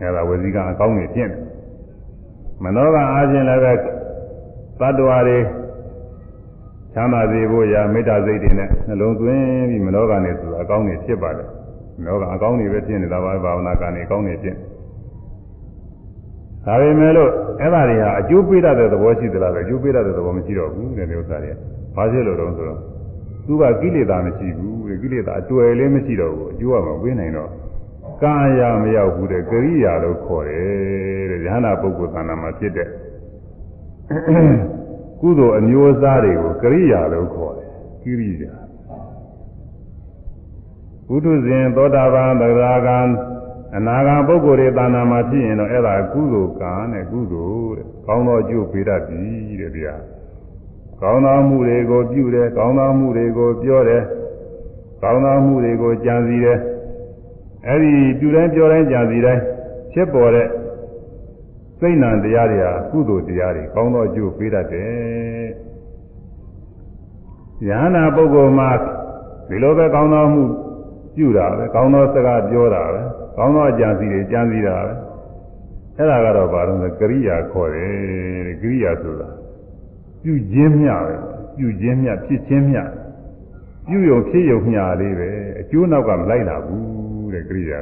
[0.00, 1.40] အဲဒါဝစီကံအကောင်းနေပြင့်တယ်
[2.64, 3.72] မနောကအားဖြင့်လည်းပဲ
[4.80, 5.38] သတ္တဝါတွေ
[6.94, 11.48] ချမ်းသာစေဖို့ရာမေတ္တာစိတ်တွေနဲ့နှလုံးသွင်းပြီးမနောကနဲ့ဆိုတာအကောင်းနေဖြစ်ပါတယ်
[11.98, 14.56] မနောကအကောင်းနေပဲဖြစ်နေတာပါဘာဝနာကနေအကောင်းနေဖြစ်
[16.66, 17.30] ဒါပေမဲ့လို့
[17.60, 21.52] အဲ့ဒါတွေဟာအကျိုးပေးတတ်တဲ့သဘောရှိသလားပဲအကျိုးပေးတတ်တဲ့သဘောမရှိတော့ဘူးတဲ့ဒီဥစ္စာတွေ
[21.96, 22.80] ဘာဖြစ်လို့တော့ဆိုတော့
[23.46, 27.50] သူကကိလေသာမရှိဘူးတဲ့ကိလေသာအတွေ့လေးမရှိတော့ဘူးအကျိုးကမပေးနိုင်တော့
[28.22, 32.88] ကာယမရောက်ဘူးတဲ့ကရိယာလို့ခေါ်တယ်တဲ့ဉာဏပုဂ္ဂိုလ်သဏ္ဍာန်မှာဖြစ်တဲ့
[35.20, 37.70] ကုသိုလ်အမျိုးအစားတွေကိုကရိယာလို့ခေါ်တယ်
[38.02, 38.54] ကိရိယာ
[41.08, 42.98] ဘုဒ္ဓဇင်သောတာပန်သရဂံ
[43.76, 49.22] အနာဂံပုဂ္ဂိုလ်တွေသာနာမှာဖြစ်ရင်တော့အဲ့ဒါကုသိုလ်ကံနဲ့ကုသိုလ်တဲ့ကောင်းသောအကျိုးပေးတတ်ပြီ
[49.60, 49.94] တဲ့ဗျာ
[51.00, 54.02] ကောင်းသောမှုတွေကိုပြုတယ်ကောင်းသောမှုတွေကိုပြောတယ်
[55.02, 56.58] ကောင်းသောမှုတွေကိုကြံစည်တယ်
[57.66, 59.42] အဲ့ဒီပြုတိုင်းပြောတိုင်းကြံစည်တိုင်း
[59.92, 60.46] ဖြစ်ပေါ်တဲ့
[61.80, 65.46] စိတ်နံတရားတွေဟာကုသိုလ်တရားတွေကောင်းသောအကျိုးပေးတတ်တယ်။
[67.66, 68.70] ယ ahanan ပုဂ္ဂိုလ်မှာ
[69.48, 70.42] ဒီလိုပဲကောင်းသောမှု
[71.16, 73.00] ပြုတာပဲကောင်းသောစကားပြောတာပဲ
[73.36, 74.92] ကောင်းသောအကြံစီတွေကြံစီတာပဲ
[75.96, 77.92] အဲ့ဒါကတော့ဘာလို့လဲကရိယာခေါ်တယ်
[78.46, 79.28] တဲ့ကရိယာဆိုတာ
[80.22, 81.14] ပြုခြင်းမျှပဲ
[81.56, 82.82] ပြုခြင်းမျှဖြစ်ခြင်းမျှ
[83.86, 87.80] ပြုယုံဖြစ်ယုံမျှလေးပဲအကျိုးနောက်ကမလိုက်လာဘူးတဲ့ကရိယာ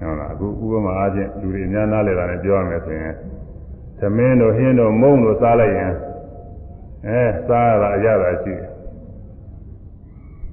[0.00, 3.14] ဟုတ်လားအခုဥပမာအားဖြင့်လူတွေအများနားလဲတာနဲ့ပြောရမယ်ဆိုရင်
[3.98, 5.92] သမင်းတို့ဟင်းတို့မုံတို့စားလိုက်ရင်
[7.06, 8.68] အဲစားရတာအရသာရှိတယ်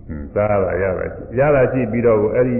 [0.07, 2.57] ဟွန်းစားရတာအရသာရှိရတာရှိပြီးတော့အဲ့ဒီ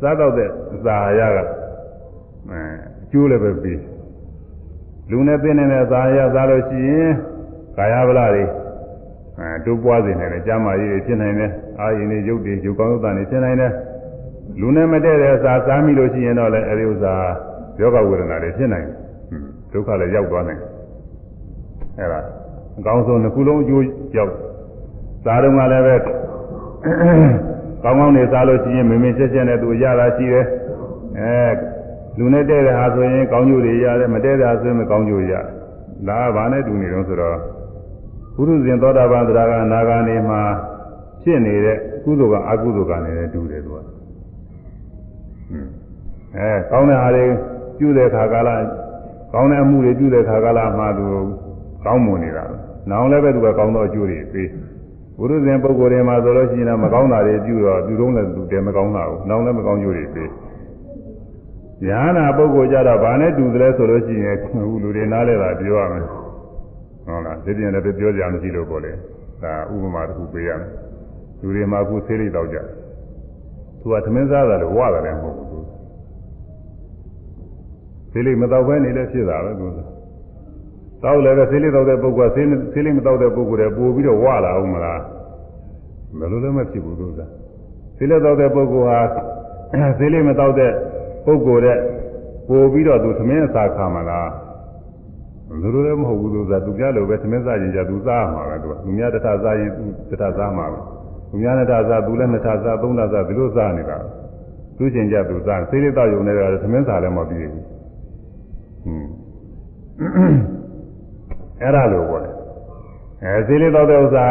[0.00, 2.60] စားတော့တဲ့အစာရကအဲ
[3.02, 3.80] အကျိုးလည်းပဲပြီး
[5.10, 7.10] လူနဲ့ပင်နေတဲ့သာရစားလို့ရှိရင်
[7.76, 8.44] ကာယဗလာတွေ
[9.38, 13.72] အဲတိုးပွားစေနိုင်တယ်ကျမ်းမာရေးဖြစ်နိုင်တယ်အာရင်တွေရုပ်တွေရုပ်ကောင်းရုပ်သားတွေဖြစ်နိုင်တယ်
[14.60, 17.14] လူနဲ့မတည့်တဲ့အစာစားမိလို့ရှိရင်တော့လည်းအဲဒီဥစ္စာ
[17.80, 18.96] ယောဂဝေဒနာတွေဖြစ်နိုင်တယ်
[19.72, 20.70] ဒုက္ခလည်းရောက်သွားနိုင်တယ်
[21.98, 22.20] အဲဒါ
[22.78, 23.84] အကောင်းဆုံးတစ်ခုလုံးအကျိုး
[24.16, 24.32] ရောက်
[25.24, 25.94] စားတော့မှလည်းပဲ
[27.84, 30.46] ကောင်းကောင်းနေစားလို့ရှိရင်မင်းမင်းချက်ချက်နဲ့သူရတာရှိတယ်
[31.18, 31.34] အဲ
[32.18, 35.44] လူနဲ့တဲ့တဲ့ဟာဆိုရင်ကောင်းကျိုးတွေရတယ်မတဲ့တဲ့ဟာဆိုရင်မကောင်းကျိုးရတယ်
[36.08, 37.38] ဒါကဘာနဲ့တူနေတော့ဆိုတော့
[38.34, 40.40] ပုရုဇဉ်သောတာပန်သရဂနာဂာနေမှာ
[41.22, 43.89] ဖြစ်နေတဲ့ကုသိုလ်ကအကုသိုလ်ကလည်းတူတယ်သူက
[46.36, 47.24] အဲကောင်းတဲ့ဟာတွေ
[47.78, 48.50] ပြုတဲ့ခါကာလ
[49.32, 51.06] ကောင်းတဲ့အမှုတွေပြုတဲ့ခါကာလမှာသူ
[51.84, 52.44] ကောင်းမွန်နေတာ။
[52.90, 54.48] နောင်လည်းပဲသူကကောင်းသောအကျိုးတွေပေး။
[55.18, 60.28] ဘုရုဇဉ်ပုဂ္ဂိုလ်တွေမှာဆိုလို့ရှိရင်မကောင်းတာတွေပြုတော့သူတို့လည်းသူတည်းမကောင်းတာဘူး။နောင်လည်းမကောင်းကျိုးတွေပေး။
[61.86, 68.92] ညာနာပုဂ္ဂိုလ်ကြတော့ဗာနဲ့တူတယ်ဆိုလို့ရှိရင်အခုလူတွေနားလဲတာပြောရမယ်။ဟုတ်လားဒီပြင်လည်းပြောကြမရှိလို့ပေါ့လေ။
[69.42, 70.70] ဒါဥပမာတစ်ခုပေးရမယ်။
[71.40, 72.58] လူတွေမှာအခုသေးလေးတော့ကြ။
[73.80, 75.48] သူကသမင်းစားတာလို့ဝရတယ်မဟုတ်ဘူး။
[78.12, 79.78] သေးလေးမတော့ဘဲနေလည်းဖြစ်တာပဲသူက။
[81.02, 85.00] တောက်လည်းပဲဆေးလေးတောက်တဲ့ပုဂ္ဂိုလ်ကဆေးဆေးလေးမတောက်တဲ့ပုဂ္ဂိုလ်တွေပို့ပြီးတော့ဝလာအောင်မလား
[86.18, 87.26] ဘယ်လိုလဲမဖြစ်ဘူးလို့သာ
[87.96, 89.00] ဆေးလေးတောက်တဲ့ပုဂ္ဂိုလ်ဟာ
[89.98, 90.72] ဆေးလေးမတောက်တဲ့
[91.24, 91.78] ပုဂ္ဂိုလ်တဲ့
[92.48, 94.28] ပို့ပြီးတော့သူသမင်းအစာခါမလား
[95.48, 100.78] ဘယ်လိုလဲမဟုတ်ဘူးလို့သာသူများလိုပဲသမင်းစားရင်ကြသူစားမှာပဲသူကသူများတစ်ထစားရင်သူတစ်ထစားမှာပဲ
[101.30, 103.98] သူများတစ်ထစားသူလည်းနှစ်ထစားသုံးထစားဒီလိုစားနေတာ
[104.78, 107.69] သူချင်းကြသူစားဆေးလေးတောက်ရုံနဲ့တော့သမင်းစားလည်းမပြီးဘူးဟွန်း
[111.62, 112.24] အဲ့ဒါလိုပေါ့
[113.24, 114.24] အဲဈေးလေးတော့တဲ့ဥစ္စာ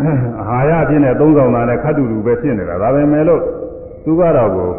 [0.00, 3.42] အာဟာရဖြစ်နေသုံးဆောင်တာနဲ့ခတ်တူတူပဲဖြစ်နေတာဒါပဲမဲ့လို့
[4.04, 4.70] သူကတော့ကို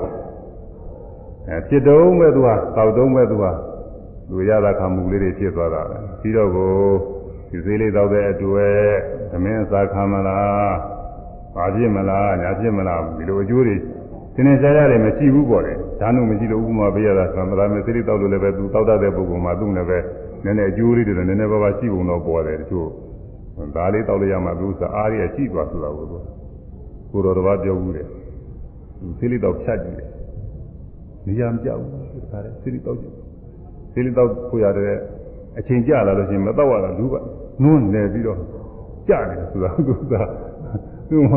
[1.48, 3.52] အဲဖြစ်တုံးပဲသူဟာတောက်တုံးပဲသူဟာ
[4.30, 6.72] လူရတာခံမှုလေးတွေဖြစ်သွားတာပဲပြီးတော့ကို
[7.50, 8.76] ဒီဈေးလေးတော့တဲ့အတွေ့
[9.32, 10.74] သမင်းအစာခံမလား
[11.56, 13.76] ဘာဖြစ်မလားညာဖြစ်မလားဒီလိုအကျိုးတွေ
[14.36, 19.98] သင်္နေရှားရတယ်မရှိဘူးပေါ့လေ ဒါနုမရှိလို့ဥပမာပေးရတာသံဃာမေစိရိတောက်လို့လည်းပဲသူတောက်တတ်တဲ့ပုဂ္ဂိုလ်မှာသူ့လည်းပဲ
[20.44, 22.88] နည်းနည်းအကျိုးလေးတွေတော့နည်းနည်းပါးပါးရှိပုံတော့ပေါ်တယ်တချို့
[23.76, 28.08] ဒါလေးတောက်လိုက်ရမှသူစားအားရရှိသွားဆိုတာကိုကိုတော်တော်ဘာပြောဘူးတယ်
[29.20, 30.10] စိရိတောက်ဖြတ်ကြည့်တယ်
[31.28, 33.14] နေရာမကြောက်ဘူးဒီခါလေးစိရိတောက်ကြည့်
[33.94, 34.94] စိရိတောက်ကိုရတဲ့
[35.60, 37.16] အချိန်ကြာလာလို့ရှိရင်မတော့ရတာလူက
[37.64, 38.38] နွန်းနေပြီးတော့
[39.08, 40.14] ကြာနေတယ်ဆိုတာသူက
[41.10, 41.34] သူက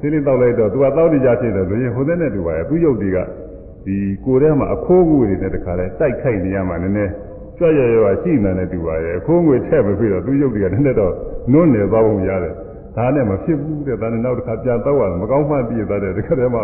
[0.00, 3.18] စိရိတောက်လိုက်တော့သူကတောက်နေကြဖြစ်တယ်လို့ရင်ဟိုတဲ့နဲ့တူပါရဲ့သူရုပ်တွေက
[3.84, 7.12] ဒီကိုယ်ထဲမှာအခိုးအကူတွေနဲ့တခါလဲတိုက်ခိုက်နေရမှနည်းနည်း
[7.58, 11.12] ကြွရရရရှိနေတယ်တူပါရဲ့အခိုးငွေထည့်မပြီးတော့သူရုပ်တွေကနည်းနည်းတော့
[11.52, 12.54] နွန်းနေသွားပုံရတယ်
[12.96, 16.60] ဒါနဲ့မဖြစ်ဘူးတဲ့ဒါနဲ့နောက်တစ်ခါပြန်တော့ရတယ်မကောင်းမှပြည့်သွားတယ်တခါတည်းမှ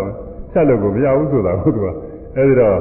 [0.53, 1.87] ဆက်လို့ကိုမရဘူးဆိုတာဟုတ်သူက
[2.37, 2.77] အဲဒီတော့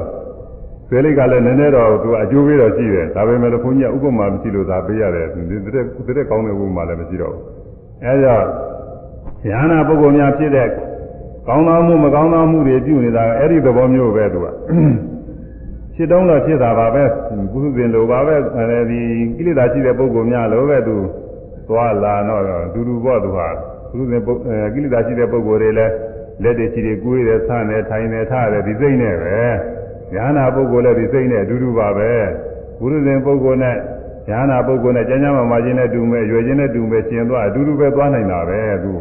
[0.88, 5.42] ဇေလိကလည်းနည်းနည်းတော့သူအကျိုးပေးတော့ရှိတယ်ဒါပေမဲ့လို့ဘုန်းကြီးကဥပမာမရှိလို့သာပေးရတယ်ဒီ
[5.74, 7.42] တဲ့ဒီတဲ့ကောင်းတဲ့ဥပမာလည်းမရှိတော့ဘူး
[8.04, 8.36] အဲဒါ
[9.46, 10.68] ဉာဏပုဂ္ဂိုလ်များဖြစ်တဲ့
[11.48, 14.46] ကောင်းသောမှုမကောင်းသောမှုတွေပြုနေတာအဲ့ဒီသဘောမျိုးပဲသူက
[15.94, 17.04] ဖြစ်တုံးတော့ဖြစ်တာပါပဲ
[17.52, 19.00] ပုထုဇဉ်လိုပါပဲအဲဒီ
[19.36, 20.96] ကိလေသာရှိတဲ့ပုဂ္ဂိုလ်များလိုပဲသူ
[21.68, 22.42] သွားလာတော့
[22.74, 23.48] ဒူဒူပေါ့သူဟာ
[23.90, 24.22] ပုထုဇဉ်
[24.74, 25.92] ကိလေသာရှိတဲ့ပုဂ္ဂိုလ်တွေလည်း
[26.42, 29.36] လက်တွေချီတွေကိုယ်ရယ်ဆန်းတယ်ထိုင်တယ်ထားတယ်ဒီစိတ်နဲ့ပဲ
[30.14, 32.10] ဉာဏပုဂ္ဂိုလ်လည်းဒီစိတ်နဲ့အတူတူပါပဲ
[32.78, 33.76] ပုထုဇဉ်ပုဂ္ဂိုလ်နဲ့
[34.30, 38.92] ဉာဏပုဂ္ဂိုလ်နဲ့ကျမ်းစာမှာမှာခြင်းနဲ့တူမဲ့ရွယ်ခြင်းနဲ့တူမဲ့ရှင်သွားအတူတူပဲသွားနိုင်တာပဲသူ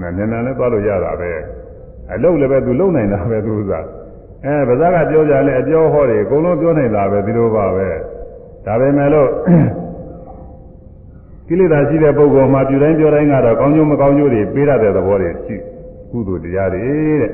[0.00, 1.32] နည်းနည်းလည်းသွားလို့ရတာပဲ
[2.12, 3.86] အလုပ်လည်းပဲသူလုပ်နိုင်တာပဲသူဥစား
[4.44, 7.88] အဲဗဇက်ကပြောကြလဲအပြောဟောတယ်အကုန်လုံးပြောနိုင်တာပဲဒီလိုပါပဲ
[8.64, 9.28] ဒါပေမဲ့လို့
[11.48, 15.56] ကိလေသာရှိတဲ့ပုဂ္ဂိုလ်မှာပြုတိုင်းပြောတိုင်းကတော့ကောင်းကျိုးမကောင်းကျိုးတွေပေးရတဲ့သဘောတွေရှိ
[16.10, 16.80] ကုသိုလ်တရားတွေ
[17.20, 17.30] တဲ့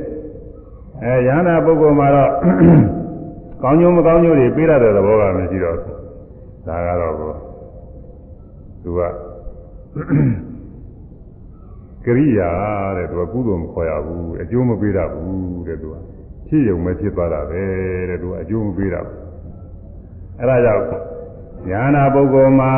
[1.02, 2.30] အဲယန္တာပုဂ္ဂိုလ်မှာတော့
[3.62, 5.76] ကောင်းကျိုးမကောင်းကျိုးတွေပေးရတဲ့သဘောကမရှိတော့
[6.66, 7.30] ဒါကတော့ကို
[8.82, 9.00] သူက
[12.04, 12.50] ကရိယာ
[12.96, 15.96] တဲ့သူကကုသိုလ်မခေါ်ရဘူးအကျိုးမပေးရဘူးတဲ့သူက
[16.48, 17.62] ဖြစ်ရုံပဲဖြစ်သွားတာပဲ
[18.08, 19.00] တဲ့သူကအကျိုးမပေးတာ
[20.40, 20.84] အဲဒါကြောင့်
[21.68, 22.72] ညာနာပုဂ္ဂိုလ်မှာ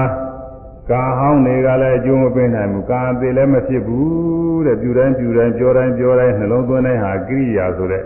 [0.91, 8.03] ကာဟောင်းတွေကလည်းအကျိုးမပေးနိုင်ဘူးကာအသေးလည်းမဖြစ်ဘူးတဲ့ပြုတိုင်းပြုတိုင်းပြောတိုင်းပြောတိုင်းနှလုံးသွင်းတိုင်းဟာကိရိယာဆိုတဲ့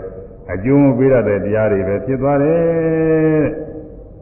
[0.53, 2.59] အကျိုးမပေးရတဲ့တရားတွေပဲဖြစ်သွားတယ်
[3.45, 3.49] တဲ့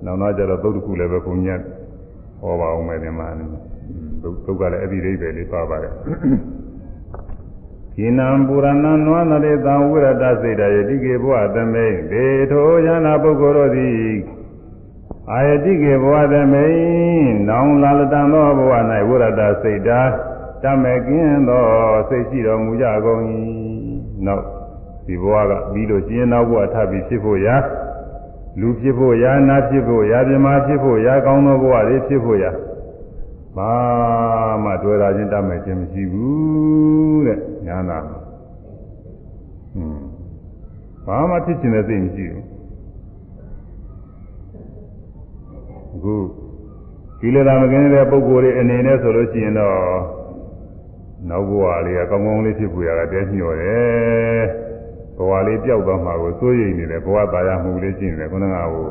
[0.05, 1.59] နောက်တော့ကျတော့သုတ်တခုလည်းပဲဘုံညက်
[2.41, 3.27] ဟောပါအောင်မယ်ဒီမှာ
[4.45, 5.93] သုတ်ကလည်းအဲ့ဒီအိဗယ်လေးပါပါတယ်
[7.97, 8.71] ကိနံပုရဏံ
[9.05, 14.15] နွားနရေတံဝိရတစေတယေတိကေဘဝသမိဒေထိုယနာပုဂ္ဂိုလ်တို့သည်
[15.31, 18.71] အာယတိကေဘဝသမိန်နောင်လာလတံသောဘဝ၌
[19.09, 20.01] ဝရတစိတ်တာ
[20.63, 21.63] တမေကင်းသော
[22.09, 23.21] စိတ်ရှိတော်မူကြကုန်၏
[24.25, 24.43] နောက်
[25.07, 27.55] ဒီဘဝကပြီးလို့ကျင်းနောက်ဘဝထပ်ပြီးဖြစ်ဖို့ရာ
[28.59, 32.51] လူဖြစ်ဖို့ရာနာဖြစ်ဖို့ရာပြမဖြစ်ဖို့ရာကောင်းသောဘဝတွေဖြစ်ဖို့ရာ
[33.57, 33.72] ဘာ
[34.64, 38.20] မှတွေ့တာချင်းတတ်မဲ့ခြင်းမရှိဘူးတဲ့ညာနာဟွန်း
[41.07, 42.44] ဘာမှဖြစ်ခြင်းတဲ့စိတ်မရှိဘူး
[45.94, 46.14] အခု
[47.20, 49.78] ကိလေသာမကင်းတဲ့ပုဂ္ဂိုလ်တွေအနေနဲ့ဆိုလို့ရှိရင်တော့
[51.28, 54.42] နောက်ဘဝလေးကကောင်းကောင်းလေးဖြစ်ဖို့ရတာတဲညှော်တယ်
[55.16, 58.86] ဘဝလေးပျောက်သွားမှာကိုစိုးရိမ်နေတယ်ဘဝตายမှုလေးရှိနေတယ်ခုနကဟို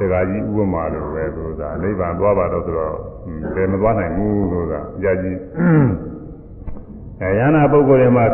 [0.00, 2.94] တက္ကကြီးဥပမာလိုပဲဆိုတာနိဗ္ဗာန်သွားပါတော့ဆိုတော့
[3.54, 5.38] ဘယ်မသွားနိုင်ဘူးဆိုတာကြာကြီး
[7.20, 8.26] အဲယန္နာပုဂ္ဂိုလ်တွေမှာ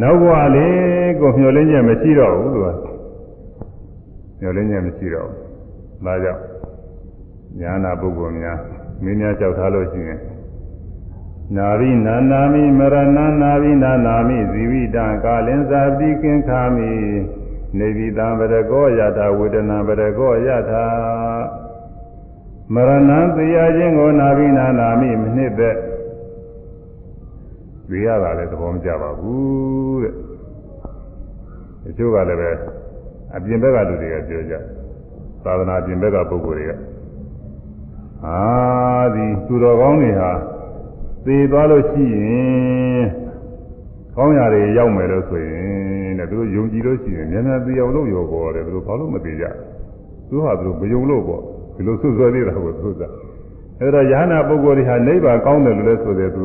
[0.00, 2.68] နောက်ဘဝလေးကိုမျှော်လင့်ချက်မရှိတော့ဘူးသူက
[4.40, 6.42] မျှော်လင့်ချက်မရှိတော့ဘူးဒါကြောင့်
[7.60, 8.58] ညာနာပုဂ္ဂိုလ်များ
[9.02, 10.20] မင်းများကြောက်ထားလို့ရှိရင်
[11.56, 16.90] နာရိနာနာမိမရဏနာရိနာနာမိဇီဝိတံကာလင်္စာတိကင်္ခာမိ
[17.78, 20.84] နေဝိတံပရကောယတာဝေဒနာပရကောယတာ
[22.74, 25.76] မရဏံတရားချင်းကိုနာရိနာနာမိမနှစ်သက်
[27.88, 30.12] သိရတာလည်းသဘောမကျပါဘူးတဲ့
[31.84, 32.50] တချို့ကလည်းပဲ
[33.34, 34.54] အပြင်ဘက်ကလူတွေကပြောကြ
[35.44, 36.72] သာသနာပြင်ဘက်ကပုဂ္ဂိုလ်တွေက
[38.26, 38.40] အာ
[39.14, 40.32] ဒီသူတော်ကောင်းတွေဟာ
[41.24, 43.21] သေသွားလို့ရှိရင်
[44.16, 49.44] ကောင်းရာတွေရောက်မယ်လို့ဆိုရင်တဲ့သူတို့ယုံကြည်လို့ရှိရင်မြန်မြန်သေအောင်လုပ်ရောပေါ်တယ်သူတို့ဘာလို့မသေးကြ
[50.28, 51.42] သူဟာသူတို့မယုံလို့ပေါ့
[51.74, 53.02] ဒီလိုဆွဆွဲသေးတာကိုသူက
[53.80, 56.44] အဲဒါယ ahanan ပုဂ္ဂိုလ်တွေဟာနိဗ္ဗာန်ကောင်းတယ်လို့လည်းဆိုတယ်သူ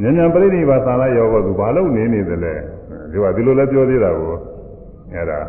[0.00, 2.54] မြန်မြန်ပြိဋိဘာသာလာရောပေါ်သူဘာလို့နေနေတယ်လဲ
[3.10, 4.34] ဒီကဒီလိုလည်းပြောသေးတာကို
[5.14, 5.40] အဲဒါ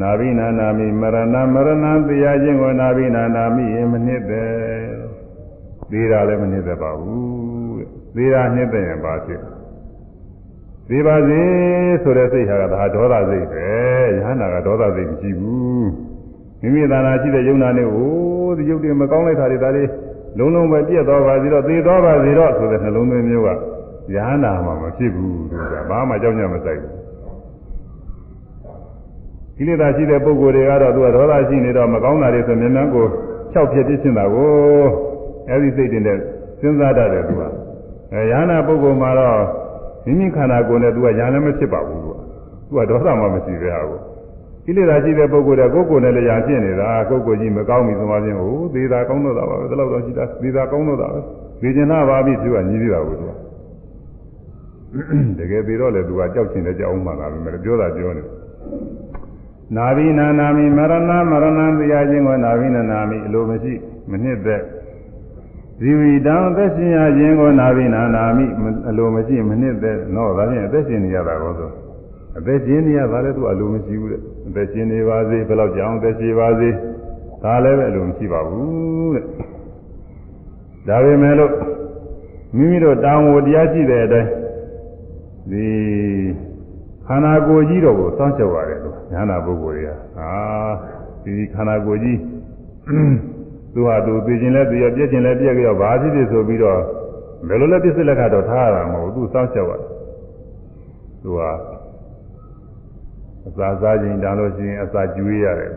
[0.00, 4.52] နာဘိနာနာမိမရဏမရဏတရားချင်းကိုနာဘိနာနာမိရင်မနှစ်သက်
[5.90, 7.84] သေးတာလည်းမနှစ်သက်ပါဘူး
[8.16, 9.42] သေးတာနှစ်သက်ရင်ဘာဖြစ်
[10.88, 11.40] သေးပါစေ
[12.02, 13.66] ဆိုတဲ့စိတ်ဟာကဒါဒေါသစိတ်ပဲ
[14.14, 15.88] ယဟနာကဒေါသစိတ်မရှိဘူး
[16.60, 18.10] မိမိသာနာရှိတဲ့ယုံနာနဲ့ဟို
[18.56, 19.84] ဒီယုတ်တွေမကောင်းလိုက်တာတွေဒါတွေ
[20.38, 23.50] လုံးလုံးပဲပြည့်သွားပါစေတော့သေသွားပါစေတော့ဆိုတဲ့နှလုံးသွင်းမျိုးက
[24.14, 26.94] ယဟနာမှာမဖြစ်ဘူးသူကဘာမှကြောက်ကြမဆိုင်ဘူး
[29.56, 33.06] ကိလေသာရှိတဲ့ပုဂ္ဂိုလ်တွေကတော့သူကဒေါသရှိနေတော့မကောင်းတာတွေဆိုမြန်မြန်ကို
[33.54, 34.50] ၆ဖြစ်ပြစ်ရှင်းတာကို
[35.48, 36.18] အဲဒီစိတ်တွေနဲ့
[36.60, 37.42] စဉ်းစားတတ်တယ်သူက
[38.12, 39.38] အဲယာနာပုဂ္ဂိုလ်မှာတော့
[40.06, 42.16] မိမိခန္ဓာကိုယ်နဲ့သူကညာလည်းမဖြစ်ပါဘူးသူက
[42.68, 43.98] သူကဒေါသမှမရှိပဲဟာကို
[44.64, 51.18] ကိလေသာရှိတဲ့ပုဂ္ဂိုလ်တွေကကိုယ်ကိုယ်နဲ့လည်းညာဖြစ်နေတာကိုယ်ကိုယ်ကြီးမကောင်းပြီဆိုမှချင်းဟိုသေတာကောင်းတော့တာပါပဲဒီလောက်တော့ရှိတာသေတာကောင်းတော့တာပဲ
[51.60, 53.32] သေကျင်လာပါပြီသူကညီးသေးတာကိုသူက
[55.38, 58.22] တကယ်ပြီးတော့လေသူကကြောက်ချင်တယ်ကြောက်အောင်မှလာပြီမပြောတာပြောနေ
[59.76, 60.94] နာဘိနာနာမိမရဏ
[61.30, 63.74] မရဏတရားချင်းကိုနာဘိနာနာမိအလိုမရှိ
[64.10, 64.62] မနှစ်သက်
[65.80, 68.44] ဇီဝိတံအသက်ရှင်ရခြင်းကိုနာဘိနာနာမိ
[68.88, 71.70] အလိုမရှိမနှစ်သက်တော့ဒါဖြင့်အသက်ရှင်နေရတာကောဆို
[72.38, 76.68] အသက်ရှင်နေရတာလည်းသူအလိုမရှိဘူးတဲ့အသက်ရှင်နေပါစေဘယ်တော့ကြောင်အသက်ရှင်ပါစေ
[77.42, 79.24] ဒါလည်းပဲအလိုမရှိပါဘူးတဲ့
[80.88, 81.52] ဒါပေမဲ့လို့
[82.56, 84.30] မိမိတို့တောင်းဝတရားရှိတဲ့အတိုင်း
[85.50, 85.66] ဒီ
[87.06, 90.30] ခန္ဓာကိုယ်ကြီးတော့ကိုစောင့်ကြောက်ရတယ်လို့ညာနာပုဂ္ဂိုလ်တွေကအာ
[91.24, 92.18] ဒီခန္ဓာကိုယ်ကြီး
[93.76, 96.80] သူဟာသူသိခြင်းလဲသိရပြည့်ခြင်းလဲပြည့်ကြရောဘာဖြစ်ဖြစ်ဆိုပြီးတော့
[97.48, 99.82] ဘယ်လိုလဲပြစ်စလက်ကတော့ထားရတာမဟုတ်ဘူးသူစောင့်ကြောက်ရတယ်
[101.22, 101.50] သူဟာ
[103.46, 105.72] အစာစားခြင်းတန်လို့ရှိရင်အစာကျွေးရတယ်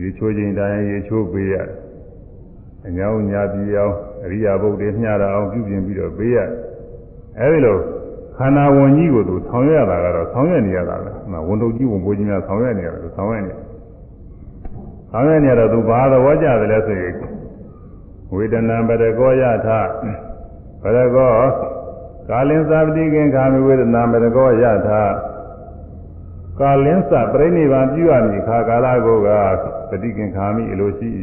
[0.00, 1.76] ရေချိုးခြင်းတန်ရင်ရေချိုးပေးရတယ်
[2.86, 3.94] အညောင်းညာပြအောင်
[4.24, 6.48] အရိယာဘုတ်တွေမျှတာအောင်ပြုပြင်ပြီးတော့ပေးရတယ်
[7.38, 7.76] အဲဒီလို
[8.36, 11.10] ခန္ဓာဝင်ကြီးကိုသူဆောင်ရွက်ရတာကတော့ဆောင်ရွက်နေရတာပဲ။
[11.48, 13.60] ဝန်ထုတ်ကြီးဝန်ပိုးကြီးများဆောင်ရွက်နေရတယ်သူဆောင်ရွက်နေတယ်။
[15.10, 17.14] ဆောင်ရွက်နေတော့သူဘာသဘောကျတယ်လဲဆိုရင်
[18.34, 19.68] ဝေဒနာပရကောယထ
[20.82, 21.32] ပရကော
[22.28, 24.90] ကာလင်းသပတိကင်ခာမိဝေဒနာပရကောယထ
[26.60, 29.28] ကာလင်းသပြိဋိဘံပြုရမည်ခါကာလကိုက
[29.90, 31.08] ပတိကင်ခာမိအလိုရှိ၏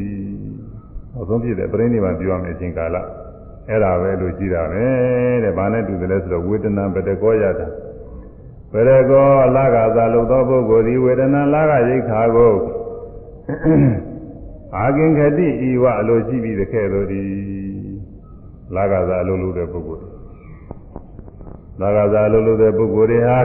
[1.20, 2.98] ။အဆုံးဖြစ်တဲ့ပြိဋိဘံပြုရမယ်အချိန်ကာလ။
[3.70, 4.86] အဲ့ဒါပဲလို့ကြည်တာပဲ
[5.44, 7.68] တဲ့ဘာနဲ့တူတယ်လဲဆိုတော့ဝေဒနာပတကောယတာ
[8.72, 12.54] ပရကောအလကာသာလို့သောပုဂ္ဂိုလ်ဒီဝေဒနာလာကရိခါကို
[14.78, 17.22] အာကင်ခတိဤဝအလိုရှိပြီးတခဲ့လို့ဒီ
[18.76, 20.06] လာကသာအလိုလို့တဲ့ပုဂ္ဂိုလ်
[21.82, 23.40] လာကသာအလိုလို့တဲ့ပုဂ္ဂိုလ်တွေဟာ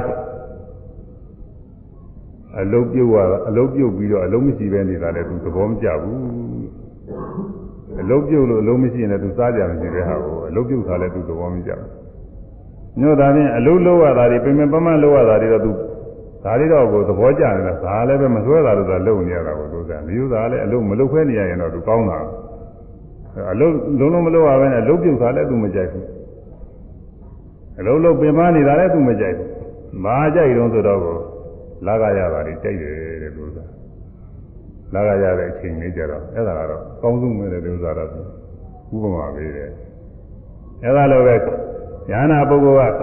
[2.60, 3.16] အလုံးပြုတ်ရ
[3.48, 6.20] အလုံးပြုတ်ပြီးတော့အလုံးမရှိပဲနေတာလည်းသူသဘောမကျဘူး
[8.00, 11.90] အလုတ်ပြုတ်လို့အလုံးမရှိရင်လည်းသူစားကြမရှိတဲ့ဟာကိုအလုတ်ပြုတ်ထားလဲသူသဘောမကျဘူး
[13.00, 15.70] ညို့တာဖြင့်အလုတ်လောက်ရတာတွေပြင်ပမမလောက်ရတာတွေတော့သူ
[16.44, 22.18] ဒါလေးတော့ကိုသဘောကျနေတာဒါလည်းပဲမဆွဲတာလို့သာလုံနေရတာကိုသူကမယူတာလည်းအလုံးမလုပ်ခွဲနေရရင်တော့သူကောင်းတာ
[23.52, 26.06] အလုံးလုံးလုံးမလုပ်ရဘဲနဲ့အလုံးပြုတ်တာလည်းသူမကြိုက်ဘူး
[27.80, 29.48] အလုံးလုံးပင်ပန်းနေတာလည်းသူမကြိုက်ဘူး
[30.04, 31.16] မာကြိုက်တော့ဆိုတော့ကို
[31.86, 33.58] လာကရတာတွေကြိုက်တယ်တဲ့သူက
[34.94, 38.08] လာကရတဲ့အချိန်လေးကြတော့အဲ့ဒါကတော့ကောင်းဆုံးပဲတဲ့သူစားတော့
[38.94, 39.70] ဥပမာပေးတယ်
[40.82, 41.34] အဲ့ဒါလိုပဲ
[42.10, 43.00] ညာနာပုဂ္ဂိုလ်က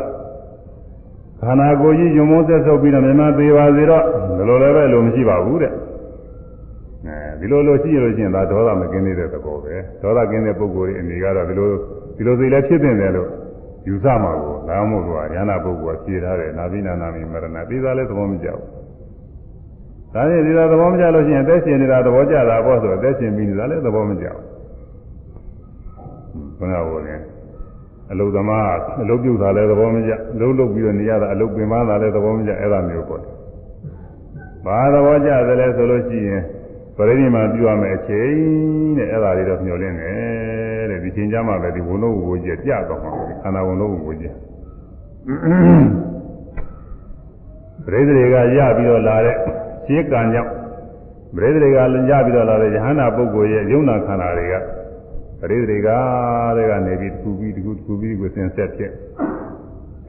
[1.42, 4.04] ခန္ဓာကိုယ်ကြီးယုံမိုးသက်ဆုပ်ပြီးတော့မြမသေးပါစေတော့
[4.38, 5.72] ဒီလိုလည်းပဲလို့မရှိပါဘူးတဲ့
[7.06, 11.70] အဲဒီလိုလိုရှိရလို့ရှိရင်ဒါဒေါသမကင်းနေတဲ့သဘောပဲဒေါသကင်းတဲ့ပုဂ္ဂိုလ်ရဲ့အနေကတော့ဒီလို
[12.18, 13.30] ဒီလိုစိတ်လည်းဖြစ်တင်တယ်လို့
[13.88, 18.68] ယူဆမှာကိုလာမို့ကညာနာပုဂ္ဂိုလ်ကဖြေထားတယ်နာဘိနာနာမိမရဏသေသာလည်းသဘောမကျဘူး
[20.14, 24.44] ဒါနဲ့ဒီလိုသဘောမကျလို့ရှိရင်အသက်ရှင်နေတာသဘောကျတာပေါ့ဆိုအသက်ရှင်ပြီးနေတာလည်းသဘောမကျဘူး
[26.60, 27.20] ဘုရားဟောတယ်
[28.12, 33.22] အလုသမားအလုပြုတ်တာလည်းသဘောမကျအလုလုပ်ပြီးတော့နေရတာအလုပင်ပန်းတာလည်းသဘောမကျအဲ့ဒါမျိုးပေါ့
[34.66, 36.42] ဘာသဘောကျသလဲဆိုလို့ရှိရင်
[36.98, 44.34] ပရိနိဗ္ဗာန်ပြုရမယ်အချိန်တဲ့အဲ့ဒါတွေတော့မျှော်လင့်တယ်တဲ့ဒီချိန်ကျမှပဲဒီဝုံလုံးဝကြီးကြတော့မှာခန္ဓာဝုံလုံးဝကြီး
[47.86, 49.36] ပရိသေတွေကရပြီးတော့လာတဲ့
[49.86, 50.52] ရှင်းကံကြောင့်
[51.36, 51.82] ပရိသေတွေကရ
[52.26, 54.56] ပြီးတော့လာတဲ့ယဟန္တာပုဂ္ဂိုလ်ရဲ့ယုံနာခန္ဓာတွေက
[55.40, 55.90] ပရိသေတွေက
[56.58, 58.92] တဲ့ကနေပြီးတစ်ခုပြီးတစ်ခုတစ်ခုပြီးကိုစင်ဆက်ဖြစ်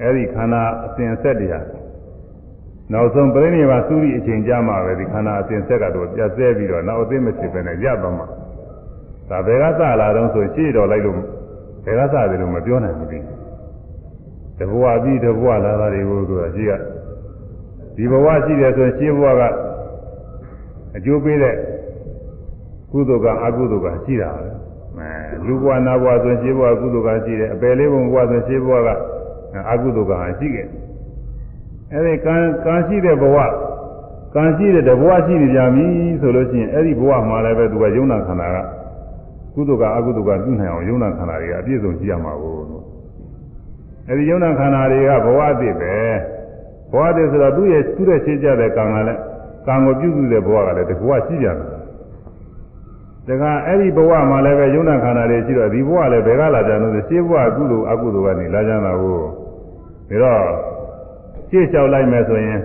[0.03, 1.67] အဲဒီခန္ဓာအစဉ်ဆက်တရား
[2.93, 8.27] နောက်ဆုံးပြိဋိဘာသုရိအချိန်ကြာမှပဲဒီခန္ဓာအစဉ်ဆက်ကတော့ပြတ်ဆဲပြီးတော့နောက်အသိမဖြစ်ပဲနဲ့ရသွားမှာ
[9.31, 11.17] ဒါဘယ်ကစလာတော့ဆိုရှေ့တော်လိုက်လို့
[11.85, 13.19] ဘယ်ကစတယ်လို့မပြောနိုင်ဘူးဒီ
[14.59, 16.73] တဘဝပြီးတဘဝလာတာတွေကိုသူကရှိက
[17.97, 19.43] ဒီဘဝရှိတယ်ဆိုရင်ရှေ့ဘဝက
[20.97, 21.55] အကျိုးပေးတဲ့
[22.91, 24.58] ကုသိုလ်ကအကုသိုလ်ကရှိတာပဲအဲ
[25.47, 28.89] လူဘဝနာဘဝဆိုရင်ရှေ့ဘဝကုသိုလ်ကရှိတယ်အပယ်လေးဘဝဆိုရင်ရှေ့ဘဝက
[29.71, 30.89] အကုသိုလ်ကရှိခဲ့တယ်
[31.93, 32.35] အဲဒီကံ
[32.65, 33.39] ကံရှိတဲ့ဘဝ
[34.35, 35.87] ကံရှိတဲ့တဘဝရှိနေကြပြီ
[36.21, 38.57] ဆိုလို့ရှိရင်အဲ့ဒီဘဝမှာလည်းပဲသူကယုံနာခန္ဓာက
[39.55, 42.55] ကုသိုလ်ကအကုသိုလ်ကပြုနိုင်အောင်ယုံနာခန္ဓာတွေကအပြည့်စုံရှိရမှာကို
[44.09, 45.95] အဲ့ဒီယုံနာခန္ဓာတွေကဘဝအသစ်ပဲ
[46.93, 49.21] ဘဝတည်းဆိုတော့သူ့ရဲ့သူ့ရဲ့ရှင်းကြတဲ့ကံကလည်း
[49.67, 51.78] ကံကိုပြုစုတဲ့ဘဝကလည်းတဘဝရှိကြတယ်
[53.29, 59.17] ဒါကအဲ့ဒီဘဝမှာလည်းပဲယုံနာခန္ဓာတွေရှိတော့ဒီဘဝလည်းဘယ်ကလာကြလို့ရှင်းဘဝကုသိုလ်အကုသိုလ်ကနေလာကြတာကို
[60.11, 60.43] ဒါတော့
[61.51, 62.61] ရှေ့လျှောက်လိုက်မယ်ဆိုရင်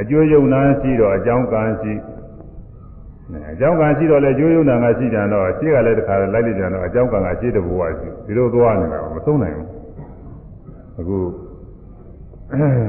[0.00, 1.92] အကျိုးယုံနာရှိတော့အကြောင်းကံရှိ
[3.52, 9.68] အကြောင်းကံရှိတော့လေအကျိုးယုံနာကရှိကြတော့ရှေ့ကလည်းတခါလိုက်လိုက်ကြတော့အကြောင်းကံကရှေ့တဘဝရှိဒီလိုသွားနေတာမဆုံးနိုင်ဘူး
[10.98, 11.18] အခု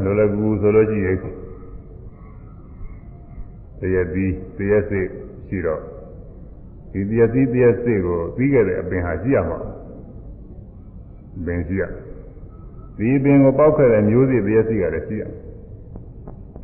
[0.03, 1.17] လောလကူဆိုလို့ရှိရင်
[3.79, 5.07] တရားပြီးတရားစိတ်
[5.47, 5.96] ရှိတော့
[6.91, 9.59] ဒီတရားပြီးတရားစိတ်ကိုပြီးခဲ့တဲ့အပင်ဟာရှိရမှာ
[11.45, 11.83] ပင်ရှိရ
[12.97, 15.23] ဒီပင်ကိုပောက်ခဲ့တဲ့မျိုးစေ့တရားစီကလည်းရှိရ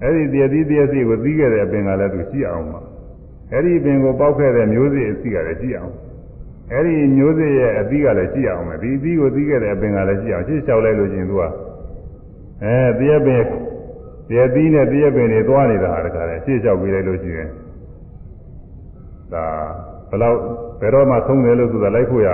[0.02, 2.82] အဲ့ဒီတရားသီးတရားစီကိုသီးခဲ့တဲ့အပင်ကလည်းသူရှိအောင်ပါ
[3.52, 5.94] အဲ့ဒီပင်ကိုပောက်ခဲ့တဲ့မျိုးစေ့အစီကလည်းရှိအောင်
[6.72, 11.44] အဲ့ဒီမျိုးစေ့ရဲ့အသီးကလည်းရှိအောင်ပဲဒီအသီးကိုသီးခဲ့တဲ့အပင်ကလည်းရှိအောင်ရှင်းလျှောက်လိုက်လို့ချင်းသူက
[12.64, 13.42] အဲတရားပင်
[14.30, 17.50] တရားသီးနဲ့တရားပင်တွေသွားနေတာဟာတခါလေရှင်းလျှောက်ပြီးလိုက်လို့ရှိရင်
[19.34, 19.46] ဒါ
[20.14, 20.36] ဘယ်တော့
[20.82, 22.30] ဘယ်တော့မှသုံးတယ်လို့ဆိုတာလိုက်ဖို့ရ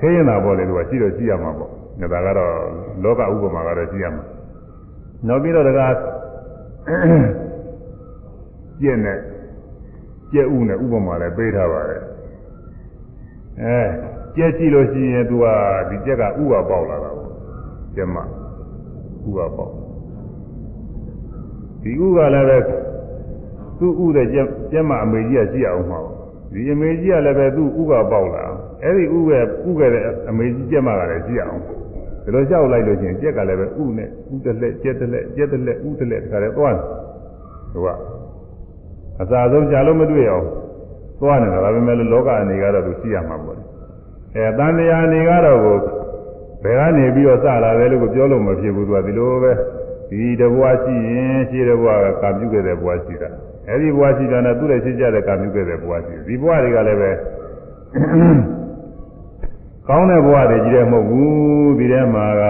[0.00, 1.70] ခင်းနေတာပေါ့လေသူကရှိတော့ရှိရမှာပေါ့
[2.12, 2.52] ဒါကတော့
[3.02, 4.24] လောကဥပမာကတော့ရှိရမှာ
[5.26, 5.94] နောက်ပြီးတော့တကား
[8.80, 9.18] ကျင့်နဲ့
[10.32, 12.02] ကျက်ဥနဲ့ဥပမာလည်းပေးထားပါတယ်
[13.62, 13.80] အဲ
[14.36, 15.44] ကျက်ကြည့်လို့ရှိရင် तू က
[15.88, 17.30] ဒီကျက်ကဥပါပေါက်လာတာပေါ့
[17.96, 18.22] ကျက်မဥ
[19.36, 19.72] ပါပေါက်
[21.82, 22.58] ဒီဥကလည်းပဲ
[23.78, 26.13] သူ့ဥတဲ့ကျက်ကျက်မအမေကြီးကရှိအောင်မှာပေါ့
[26.54, 28.44] ဒီအမေကြီးကလည်းပဲသူ့ဥကပေါက်လာ
[28.82, 31.60] အဲ့ဒီဥရဲ့ဥခဲ့တဲ့အမေကြီးကျက်မကလည်းရှိအောင်
[32.24, 36.84] ဒီလိုလျှောက်လိုက်လို့ချင်းကြက်ကလည်းပဲဥနဲ့ဥတလက်ကြက်တလက်ကြက်တလက်ဥတလက်တခါတည်းသွားတယ်
[37.72, 37.88] သူက
[39.22, 40.46] အစာဆုံးကြာလို့မတွေ့အောင်
[41.20, 43.58] သွားနေတာဒါပေမဲ့လောကအနေကတော့သူရှိရမှာပေါ့
[44.36, 45.78] အဲတန်တရားအနေကတော့ကို
[46.62, 49.52] ဘယ်ကနေပြီးတော့စလာတယ်လို့ပြောလို့မဖြစ်ဘူးသူကဒီလိုပဲ
[50.10, 53.30] ဒီတဘွားရှိရင်ရှိတဲ့ဘွားကကာပြုခဲ့တဲ့ဘွားရှိတာ
[53.68, 57.10] အဲဒီဘွားရှိတာနဲ့သူ့ရဲ့ရှိကြတဲ့ကာပြုခဲ့တဲ့ဘွားရှိဒီဘွားတွေကလည်းပဲ
[59.88, 62.42] ကောင်းတဲ့ဘဝတွေကြီးတယ်မဟုတ်ဘူးဒီထဲမှာက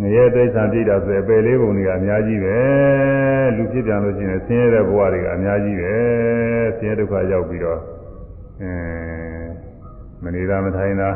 [0.00, 2.58] ငရဲတိစ္ဆာပြိတာဆိုအပယ်လေးပုံတွေကအများကြီးပဲ
[3.56, 5.94] လူဖြစ်ပြန်လို့ရှိရင်ဆင်းရဲတဲ့ဘဝတွေကအများကြီးပဲ
[6.78, 7.80] ဆင်းရဲဒုက္ခရောက်ပြီးတော့
[8.62, 8.72] အဲ
[10.22, 11.10] မနေတာမထိုင်တာ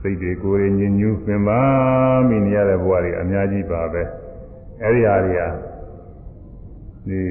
[0.00, 1.60] စိတ်တွေကိုယ်ရင်းညူးပင်ပါ
[2.28, 4.02] မိနေရတဲ့ဘဝတွေအများကြီးပါပဲ
[4.82, 5.42] အဲဒီဟာတွေက
[7.08, 7.22] ဒီ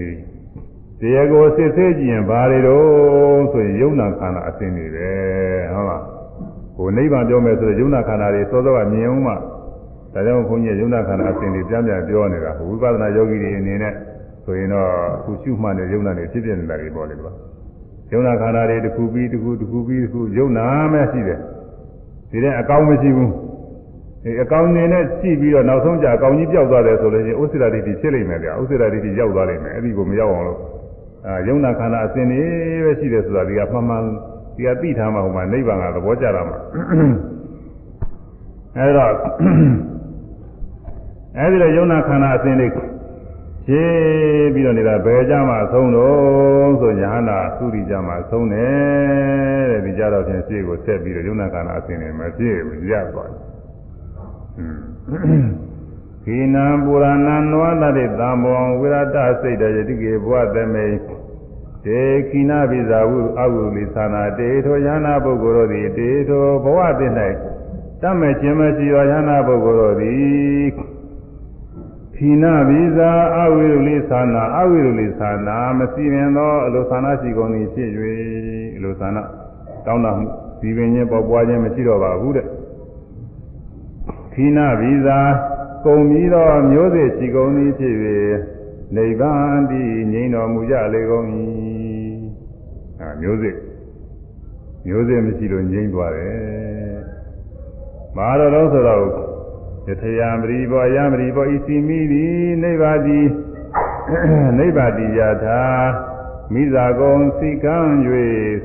[0.99, 5.09] တရားကိုစစ်ဆေးကြည့်ရင်ဘာတွေတော့ဆိုရင်ယုံနာခန္ဓာအစဉ်တွေပဲ
[5.73, 6.03] ဟုတ်လား
[6.77, 13.93] ကိုနိဗ္ဗာန်ပြောမယ်ဆိုရင်ယုံနာခန္ဓာတွေစောစောကမြင်အောင်မှဒါကြောင့်ဘုန်းကြီးယုံနာခန္ဓာအစဉ်တွေပြန်ပြန်ပြောနေတာဝိပဿနာယောဂီတွေအနေနဲ့
[14.45, 17.31] ဆိုရင်တော့အခုရှုမှတ်တဲ့ယုံနာတွေဖြစ်ဖြစ်နေတာတွေပေါ့လေကွာ
[18.11, 21.39] ယုံနာခန္ဓာတွေတစ်ခုပြီးတစ်ခုတစ်ခုပြီးတစ်ခုယုံနာမဲ့ရှိတယ်
[22.31, 23.31] ဒီတဲ့အကောင်းမရှိဘူး
[24.27, 30.59] အဲအကောင်းနေနဲ့ကြည့်ပြီးတော့နောက်ဆုံးကြအကောင်းကြီးပြောက်သွားတယ်ဆိုလို့ရှိရင်ဥစ္စေတတိဖြစ်လိမ့်မယ်ဗျာဥစ္စေတတိရောက်သွားလိမ့်မယ်အဲ့ဒီကိုမရောက်အောင်လို့
[31.27, 32.41] အာယုံနာခန္ဓာအစဉ်တွေ
[32.85, 34.03] ပဲရှိတယ်ဆိုတာဒီကမှန်မှန်
[34.55, 36.57] ဒီကသိထားမှဟိုမှာနိဗ္ဗာန်ကသဘောကျတာမှာ
[38.77, 39.11] အဲ့တော့
[41.37, 42.71] အဲဒီလိုယုံနာခန္ဓာအစဉ်လေး
[43.67, 53.46] ရှင်းပြီးတော့နေတာဘယ်ကြမှာသုံးတော့ဆိုယဟနာသုရိကြမှာသုံးတယ်တဲ့ဒီကြတော့ဖြင့်ရှေ့ကိုဆက်ပြီးတော့ယုံနာခန္ဓာအစဉ်လေးမပြည့်ဘူးရသွားတယ်
[56.23, 60.85] ခိနံပုရဏံနဝတတိသံဘောဝိရတစိတ်တယတိကေဘဝသမေ
[61.85, 67.13] တေခိနာပိဇာဝုအဝုလိသနာတေထောယနာပုဂ္ဂိုလ်တို့သည်တေထောဘဝတည်း၌
[68.01, 70.67] တတ်မဲ့ခြင်းမရှိသောယနာပုဂ္ဂိုလ်တို့သည်
[72.15, 77.89] ခိနာပိဇာအဝိရုလိသနာအဝိရုလိသနာမစီရင်သောအလိုသနာရှိကုန်သည်ဖြစ်၍
[78.77, 79.23] အလိုသနာ
[79.85, 80.25] တောင်းတမှု
[80.61, 82.45] ဒီပင်ချင်းပေါ်ပွားခြင်းမရှိတော့ပါဘူးတဲ့
[84.39, 85.19] ခိနာဗီဇာ
[85.85, 87.95] ကုံပြီးတော့မျိုးစေ့ရှိကုန်သည်ဖြစ်၍
[88.95, 91.27] နိဗ္ဗာန်တည်ငြိမ်းတော်မူကြလေကုန်၏
[92.99, 93.55] အာမျိုးစေ့
[94.87, 96.99] မျိုးစေ့မရှိလို့ငြိမ်းသွားတယ်
[98.17, 99.05] မာရတော်ဆိုတော့
[99.87, 103.27] ယထယံပရိဘောယံပရိဘောဤစီမိသည်နိဗ္ဗာန်တည်
[104.57, 105.61] နိဗ္ဗာန်တည်ရတာ
[106.53, 107.77] မိဇာကုံစိကံ၍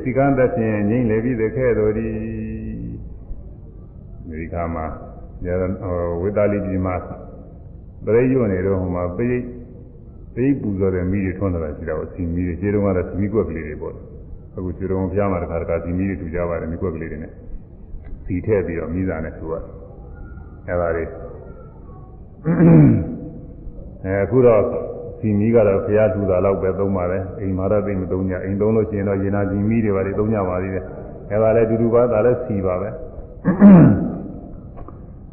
[0.01, 2.17] စိကံသဖြင့်ငြိမ့်လေပြီးတဲ့ခဲ့တော်သည်
[4.29, 4.87] ဒီခါမှာ
[6.21, 6.95] ဝေတာလီပြည်မှာ
[8.05, 9.43] ပရိယွနေတော့ဟိုမှာပိတ်
[10.35, 13.95] ပိတ်ပူဇော်တဲ့မိတွေထွန်းလာတာရှိတာကိုစီမီတွေခြေတုံးကတော့စီမီကွက်ကလေးတွေပေါ့
[14.57, 17.33] အခုခြေတုံးဖျားမှာတခါတခါစီမီတွေထူကြပါတယ်မိကွက်ကလေးတွေနဲ့
[18.25, 19.55] စီထည့်ပြီးတော့မိသားနဲ့သူက
[20.69, 21.05] အဲပါလေ
[24.05, 24.63] အဲအခုတော့
[25.19, 30.85] စီမီကတော့ဖျားထူတာတော့ပဲသုံးပါတယ်အိမ်မှာတော့သိမသုံးကြအိမ်သုံးလို့ရှိရင်တော့ရေနာစီမီတွေပါလေသုံးကြပါသေးတယ်
[31.33, 32.89] အဲပါလေတူတူပါဒါလည်းစီပါပဲ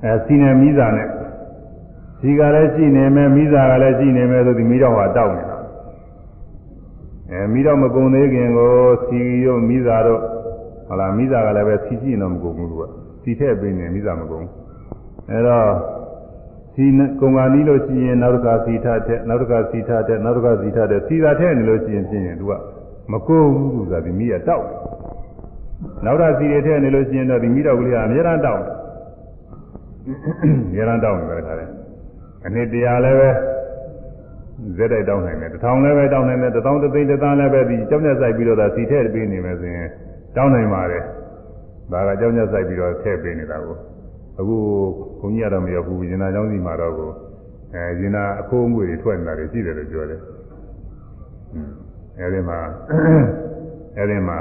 [0.04, 1.08] အဲစီနေမိသားနဲ့
[2.20, 5.58] စီကလည်းရှိနေမယ်မိသားကလည်းရှိနေမယ်ဆိုဒီမိတော့ဟာတောက်နေတာ
[7.32, 8.74] အဲမိတော့မကုံသေးခင်ကို
[9.06, 10.22] စီရောမိသားတော့
[10.88, 12.82] ဟလာမိသားကလည်းပဲစီကြည့်တော့မကုံဘူးက
[13.24, 14.42] စီထည့်ပေးနေမိသားမကုံ
[15.32, 15.68] အဲတော့
[16.74, 16.86] စီ
[17.22, 22.54] ကုံကနီးလို့ရှိရင်နောက်တစ်ခါစီထတဲ့နောက်တစ်ခါစီထတဲ့နောက်တစ်ခါစီထတဲ့စီသာထည့်နေလို့ရှိရင်ပြင်ရင်သူက
[23.12, 24.66] မကုံဘူးဆိုတာဒီမိကတောက်
[26.06, 28.64] နောက်တစ်စီတွေထည့်နေလို့ရှိရင်တော့ဒီမိတော့ကလေးကအများအားတောက်
[30.76, 31.70] ရရန်တောင်းနေတယ်ခါတယ်
[32.46, 33.30] အနှစ်တရားလည်းပဲ
[34.78, 39.88] ဇက်တိုက်တောင်းနိုင်တယ်တစ်ထောင်လည်းပဲတောင်းနိုင်တယ်တစ်ထောင်တစ်သိန်းတစ်သန်းလည်းပဲဒီကြောင်းမြတ်ဆိုင်ပြီးတော့သာစီထည့်ပေးနေမယ်ဆိုရင်
[40.36, 41.04] တောင်းနိုင်ပါတယ်
[41.92, 43.76] ဒါကကြောင်းမြတ်ဆိုင်ပြီးတော့ထည့်ပေးနေတာကို
[44.40, 44.58] အခု
[45.20, 47.10] ဘုန်းကြီးကတော့မရောက်ဘူးရင်နာကျောင်းစီမှာတော့ကို
[47.74, 50.22] အဲရင်နာအခိုးအငွေတွေထွက်နေတာတွေရှိတယ်လို့ပြောတယ်
[52.20, 52.60] အဲဒီမှာ
[53.98, 54.38] အဲဒီမှာ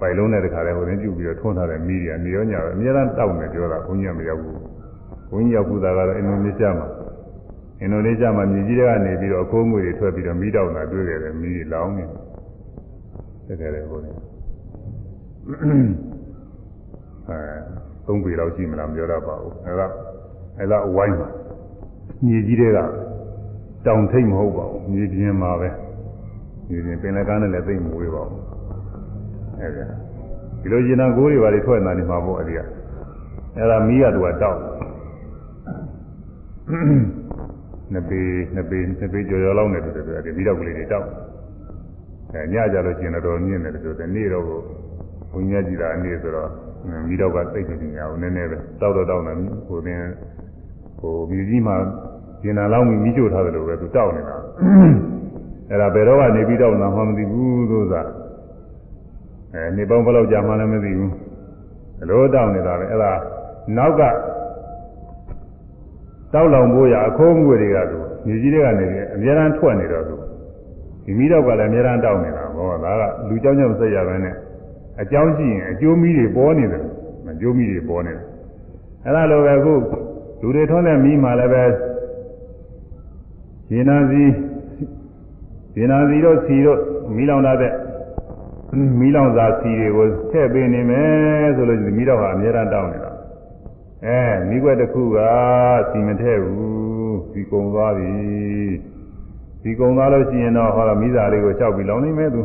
[0.00, 4.63] ပိုင်လုံးတဲ့တခါလဲဟိုရင်ပြုတ်ပြီးတော့ထွန်းထားတဲ့မီးတွေကနေရောညအများအားတောက်နေပြောတာဘုန်းကြီးကမရောက်ဘူး
[5.30, 6.88] ဘုန်းကြီးရောက်ဘူးတာကတော့အင်ဒိုနီးရှားမှာ
[7.80, 12.04] အင်ဒိုနီးရှားမှာမြေကြီးတွေကနေပြီးတော့အခိုးငွေတွေထွက်ပြီးတော့မီးတောက်တာတွေ့ခဲ့တယ်မီးတွေလောင်းနေ
[13.46, 14.16] တယ်တကယ်လေဘုန်းကြီး
[17.28, 17.38] အဲ
[18.06, 19.82] သုံးပေလောက်ရှိမလားမပြောတတ်ပါဘူးအဲက
[20.58, 21.28] အဲလားအဝိုင်းမှာ
[22.26, 22.78] မြေကြီးတွေက
[23.86, 25.68] တောင်ထိတ်မဟုတ်ပါဘူးမြေပြင်မှာပဲ
[26.68, 28.42] မြေပြင်ပင်လယ်ကမ်းနဲ့လည်းသိမ့်မဝေးပါဘူး
[29.60, 29.82] အဲဒီ
[30.60, 32.60] ဒီလိုရင်နာကိုးတွေပါလေထွက်နေတာနေမှာပေါ့အဲဒီက
[33.56, 34.58] အဲဒါမီးကသူကတောက်
[37.92, 38.20] နှစ်ပေ
[38.54, 41.06] နှစ်ပေနှစ်ပေကျော်ကျော်လောက်နေတယ်ဆိုတော့ဒီမီးတော့ကလေးတွေတောက်
[42.32, 44.44] အဲညကြလို့ရှိရင်တော့မြင့်တယ်ဆိုတော့နေ့တော့
[45.32, 46.48] ဘုန်းကြီးကြည့်တာအနေဆိုတော့
[47.08, 49.32] မီးတော့ကသိပ်နေရအောင်နည်းနည်းပဲတောက်တော့တောက်နေ
[49.66, 50.00] ဟိုတင်
[50.98, 51.76] ဟိုမြည်ကြီးမှာ
[52.44, 54.36] ရင်နာလောင်းပြီးမီးချို့ထားတယ်လို့ပဲသူတောက်နေတာ
[55.70, 58.02] အဲ့ဒါဘယ်တော့ကနေပြီးတောက်လာမှမသိဘူးသို့သာ
[59.54, 61.12] အဲနေပေါင်းဘယ်လောက်ကြာမှလည်းမသိဘူး
[61.98, 63.12] ဘလို့တောက်နေတာပဲအဲ့ဒါ
[63.76, 64.02] နောက်က
[66.33, 70.15] တောက်လောင်ဖို့ရအခိုးငွေတွေကသူမြေကြီးတွေကနေပြီးအများအားထွက်နေတော့သူ
[71.05, 74.35] ဒီမိတော့ကလည်းအများအားတောက်နေတာဘောဒါကလူเจ้าကြောင့်ဆက်ရပဲနဲ့
[75.01, 76.83] အကြောင်းရှိရင်အကျိုးမီးတွေပေါ်နေတယ်
[77.25, 78.25] မကျိုးမီးတွေပေါ်နေတယ်
[79.05, 79.73] အဲ့ဒါလိုပဲအခု
[80.41, 81.63] လူတွေထွန်းတဲ့မီးမှလည်းပဲ
[83.71, 84.23] ရေနာစီ
[85.77, 86.79] ရေနာစီတို့စီတို့
[87.15, 87.73] မီးလောင်တဲ့
[88.99, 93.02] မီးလောင်စာစီတွေကိုထည့်ပေးနေမယ်ဆိုလို့မီးတော့ဟာအများအားတောင်းနေတာ
[94.06, 95.18] အဲမိကွက်တစ်ခုက
[95.90, 98.12] စီမထည့်ဘူးစီကုံသွားပြီ
[99.62, 102.42] စီကုံသွားလို့ရှိရင်တော့ဟောတော့မိသားလေးကိုလျှောက်ပြီးလောင်နေမယ်သူ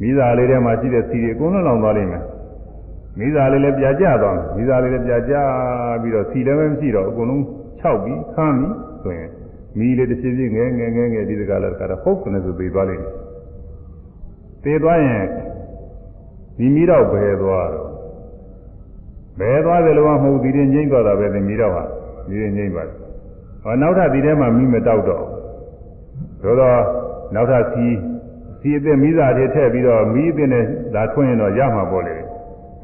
[0.00, 2.24] မိသားလေးထဲမှာရှိတဲ့စီတွေအကုန်လုံးလောင်သွားလိမ့်မယ်
[3.18, 5.34] မိသားလေးလည်းပြကြသွားမယ်မိသားလေးလည်းပြကြ
[6.02, 7.42] ပြီးတော့စီလည်းမရှိတော့အကုန်လုံး
[7.80, 9.30] ခြောက်ပြီးခမ်းပြီးဆိုရင်
[9.78, 13.14] မီးလေးတစ်ဖြည်းဖြည်းငယ်ငယ်ငယ်ငယ်ဒီတကားလည်းတကားဟုတ်ကနေဆိုသေးသွားလိမ့်မယ်
[14.62, 15.24] သေးသွားရင်
[16.58, 17.87] ဒီမီးတော့ဘယ်သွားတော့
[19.38, 21.84] ဘယ်သွားတယ်လို့မဟုတ်ဒီရင်ငိမ့်သွားတာပဲဒီမီးတော့ဟာ
[22.28, 22.84] ဒီရင်ငိမ့်ပါ
[23.62, 25.24] ဟောနောက်ထပ်ဒီထဲမှာမီးမတောက်တော့
[26.42, 26.78] သို့တော့
[27.34, 27.86] နောက်ထပ်စီ
[28.60, 30.64] စီအစ်စ်မိသားတွေထည့်ပြီးတော့မီးအစ်စ်နဲ့
[30.94, 32.16] ဒါထွင်းရင်တော့ရမှာပေါ့လေ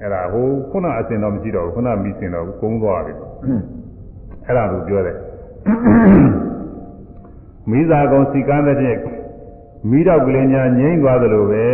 [0.00, 3.12] အဲ့ဒါဟိုခုနအစင်တော့မရှိတော့ဘူးခုနမီးစင်တော့ကုန်းသွားပြီ
[4.46, 5.18] အဲ့ဒါကိုပြောတယ်
[7.70, 8.98] မိသားကုံစီကန်းတဲ့ဖြင့်
[9.90, 11.66] မိတော့ကလေးညာငိမ့်သွားသလိုပဲ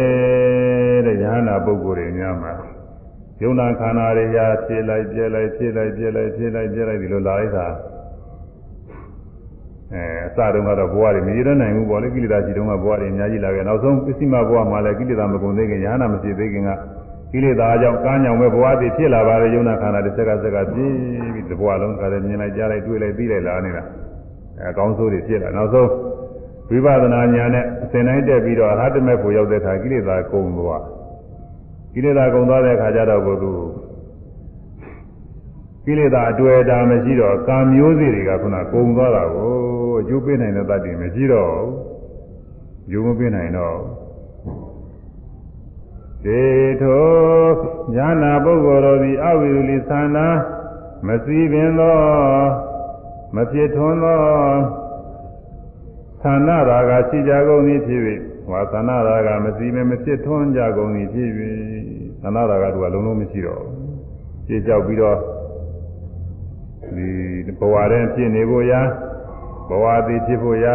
[1.07, 2.53] တဲ့ယဟနာပုဂ္ဂိုလ်တွေများမှာ
[3.43, 7.66] ယုံနာခန္ဓာတွေရာဖြစ်လိုက်ပြဲလိုက်ဖြစ်လိုက်ပြဲလိုက်ဖြစ်လိုက်ပြဲလိုက်ဒီလိုလာလိုက်တာ
[9.95, 16.70] အဲအစတုန်းကတော့ဘဝတွေမရည်ရနိုင်ဘူးပေါ့လေကိလေသာရှိတုန်းကဘဝတွေအများကြီးလာခဲ့နောက်ဆုံးပစ္စည်းမဘဝမှာလည်းကိလေသာမကုန်သေးခင်ယဟနာမရှိသေးခင်က
[17.32, 20.97] ကိလေသာကြောင့်ကမ်းကြောင်ပဲဘဝတည်ဖြစ်လာပါတယ်ယုံနာခန္ဓာတစ်စက်ကစက်ကပြင်း
[21.34, 23.82] ပြီးဒီဘဝလုံးကလည်းမြင်လိုက်ကြားလိုက်တွေ့လိုက်သိလိုက်လာနေတာ
[24.59, 25.88] အဲအကောင်းဆိုးတွေဖြစ်လာနောက်ဆုံး
[26.70, 30.82] ဝိပဿနာဉာဏ်နဲ့အစဉ်တိုင်းတက်ပြီးတော့အရဟတမေဖို့ရောက်တဲ့အခါကိလေသာကုန်သွား
[31.95, 33.53] ကိလေသာကုန်သွားတဲ့အခါကျတော့ဘုသူ
[35.84, 39.53] ကိလေသာအတွေ့အတာမရှိတော့ကာမျိုးစေ့တွေကခုနကုန်သွားတာကို
[40.01, 43.78] အကျိုးပေးနိုင်တဲ့တတ်တယ်မရှိတော့ဘူးယူမပေးနိုင်တော့
[46.24, 46.43] ဒေ
[46.82, 47.05] ထော
[47.95, 50.28] ဉာဏပုဂ္ဂိုလ်တို့သည်အဝိရလိသန္တာ
[51.07, 51.99] မစည်းပင်သော
[53.34, 54.20] မဖြစ်ထွန်းသော
[56.22, 58.03] သန္နာရာဂရှိကြကုန်သည်ဖြစ်၍
[58.51, 61.30] ဝါသန္နာရာဂမစည်းပင်မဖြစ်ထွန်းကြကုန်သည်ဖြစ်၍
[62.23, 63.91] သန္နာရာဂတို့ကလုံးလုံးမရှိတော့ဘူး
[64.47, 65.16] ရှင်းကြောက်ပြီးတော့
[66.97, 67.09] ဒီ
[67.59, 68.81] ဘဝတည်းဖြစ်နေဖို့ရာ
[69.68, 70.75] ဘဝသေးဖြစ်ဖို့ရာ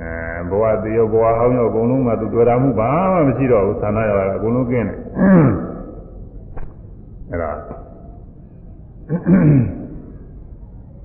[0.00, 4.98] အဲဘဝသေးရောဘဝဟောင်းရောအကုန်လုံးကသူတွေ့တာမှုဘာမှမရှိတော့ဘူးသန္နာရာဂအကုန်လုံးကင်းတယ်
[7.30, 7.52] အဲ့ဒါ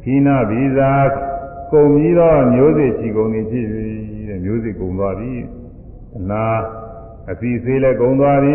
[0.02, 0.92] ခိနာဗီဇာ
[1.72, 3.86] ကုံပြီးတော့မျိုးစေ့ချီကုန်နေဖြစ်ပြီ
[4.30, 5.34] တဲ့မျိုးစေ့ကုန်သွားပြီ
[6.18, 6.46] အနာ
[7.32, 8.54] အစီအသေးလည်းကုန်သွားပြီ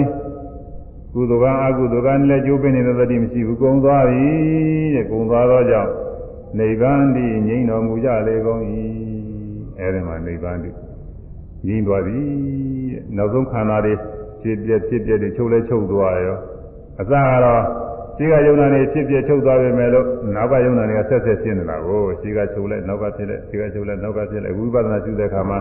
[1.15, 4.27] ကုသိုလ်ကအကုသိုလ်ကလည်းကျိုးပင်နေတဲ့သတိမရှိဘူးကုန်သွားပြီ
[4.95, 5.93] တဲ့ကုန်သွားတော့ကြောင့်
[6.59, 8.63] နိဗ္ဗာန်တည်ငြိမ်းတော်မူကြလေကုန်၏
[9.79, 10.75] အဲဒီမှာနိဗ္ဗာန်တည်
[11.67, 12.19] ငြိမ်းသွားပြီ
[12.93, 13.95] တဲ့နောက်ဆုံးခန္ဓာတွေ
[14.43, 16.39] ဖြစ်ပြဖြစ်ပြတွေချုပ်လဲချုပ်သွားရော
[17.01, 17.63] အစကတော့
[18.17, 25.59] ရှိကယုံနာနေဖြစ်ပြချုပ်သွားပြီမဲ့လို့နောက်ကယုံနာတွေကဆက်ဆက်ဖြစ်နေတာကိုရှိကချုပ်လဲနောက်ကဖြစ်လဲရှိကချုပ်လဲနောက်ကဖြစ်လဲဝိပဿနာရှုတဲ့အခါမှာ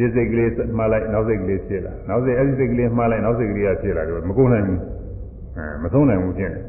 [0.00, 4.80] ဒီစိတ်ကလေးမှားလိုက်နောက်စိတ်ကလေးဖြစ်လာနောက်စိတ်အဲဒီစိတ်ကလေးမှားလိုက်နောက်စိတ်ကလေးကဖြစ်လာတယ်မကုန်နိုင်ဘူး
[5.56, 6.60] အဲမဆုံးနိုင်ဘူးဖြစ်နေ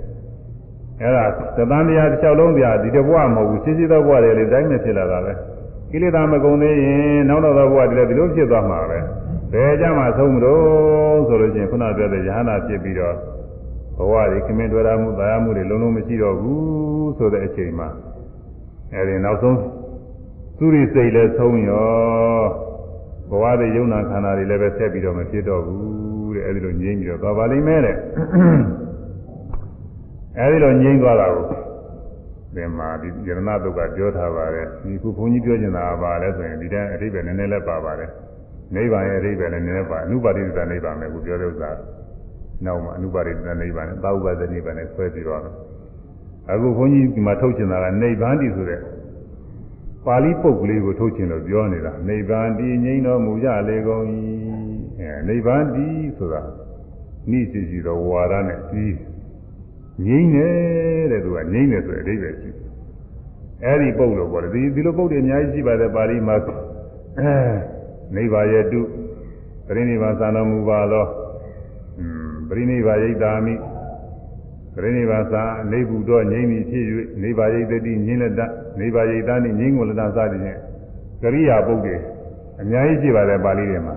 [1.02, 1.24] အဲ့ဒါ
[1.58, 5.34] သတ္တန်တရားတစ်လျှောက်လုံးပြဒီတဘဝမဟုတ်ဘူးရှင်းရှင်းသောဘဝတွေလေတိုင်းနဲ့ဖြစ်လာတာပဲ
[5.92, 9.00] ကိလေသာမကုန်သေးရင်နောက်တော့သောဘဝတွေလည်းဒီလိုဖြစ်သွားမှာပဲ
[9.52, 13.16] ဘယ်ကြမှာဆုံးမလို့ဆိုလို့ချင်းခုနပြောတဲ့ယဟနာဖြစ်ပြီးတော့
[13.98, 17.90] ဘဝတွေခမင်းတွေ့ရမှုသာယာမှုတွေလုံးလုံးမရှိတော့ဘူးဆိုတဲ့အချိန်မှာ
[18.94, 19.58] အဲဒီနောက်ဆုံး
[20.58, 22.71] သူရိစိတ်လည်းဆုံးရော
[23.32, 27.96] ဘဝတွေယုံနာခန္ဓာတွေလည်းပဲဆက်ပြီးတော့မဖြစ်တော့ဘူးတဲ့အဲဒီလိုငြိမ့်ပြီးတော့သွားပါလိမ့်မယ်တဲ့
[30.40, 31.46] အဲဒီလိုငြိမ့်သွားတာကို
[32.56, 38.10] ဒီမှာဒီယရဏတုတ်ကပြောထားပါတယ်ဒီခုဘုန်းကြီးပြောချင်တာကပါလဲဆိုရင်ဒီတဲ့အဓိပ္ပာယ်နည်းနည်းလည်းပါပါတယ်
[38.76, 41.72] နိဗ္ဗာန်ရဲ့အဓိပ္ပာယ်လည်းနည်းနည်းပါအနုပါတိတ္တနိဗ္ဗာန်ပဲခုပြောတဲ့ဥစ္စာ
[42.66, 45.42] နောက်မှာအနုပါတိတ္တနိဗ္ဗာန်နဲ့သာဥပဒနိဗ္ဗာန်နဲ့ဆွဲပြီးတော့
[46.52, 48.80] အခုဘုန်းကြီးဒီမှာထုတ်ချင်တာကနိဗ္ဗာန်တည်ဆိုတဲ့
[50.06, 54.04] ပါဠိပုတ်ကလေးကိုထုတ်ချင်လို့ပြောနေတာနိဗ္ဗာန်တည်ငြိမ်းတော်မူကြလေကုန်၏
[55.00, 56.42] အဲနိဗ္ဗာန်တည်ဆိုတာ
[57.32, 58.96] နိစီစီသောဝါဒနဲ့ပြီး
[60.06, 62.68] ငြိမ့်တယ်တဲ့သူကငြိမ့်တယ်ဆိုတဲ့အဓိပ္ပာယ်ရှိတယ်
[63.66, 66.36] အဲ့ဒီပုတ်လို့ပြောတယ်ဒီဒီလိုပုတ်တွေအများကြီးရှိပါတယ်ပါဠိမှာ
[67.20, 67.36] အဲ
[68.16, 68.82] နိဗ္ဗာယတု
[69.68, 71.06] ပရိနိဗ္ဗာန်သာတော်မူပါလော
[72.00, 73.54] อืมပရိနိဗ္ဗာယိတာမိ
[74.76, 76.84] ပရိနိဗ္ဗာန်သာနေဘူးတော့ငြိမ့်ပြီဖြစ်၍
[77.22, 78.42] နိဗ္ဗာယိတတိငြိမ့်လက်တ
[78.80, 80.60] နိဗ္ဗာယိတာနိငြိမ့်ကိုလတစသည်ဖြင့်
[81.22, 81.96] ကရိယာပုတ်တွေ
[82.62, 83.96] အများကြီးရှိပါတယ်ပါဠိတွေမှာ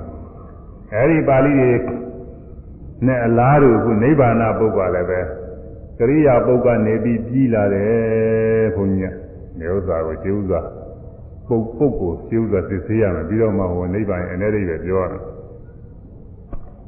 [0.94, 1.70] အဲဒီပါဠိတွေ
[3.06, 5.20] နဲ့အလားတူခုနိဗ္ဗာန်ပုတ်ကလည်းပဲ
[5.98, 9.14] ကရိယာပုတ်ကနေပြီးပြီးလာတယ်ဘုန်းကြီးက
[9.58, 10.60] နေဥစ္စာကိုကျေဥစွာ
[11.46, 15.14] ပုတ်ပုတ်ကိုကျေဥစွာသိစေရမယ်ပြီးတော့မှဟိုနိဗ္ဗာန်ရဲ့အနေနဲ့ပဲပြောရ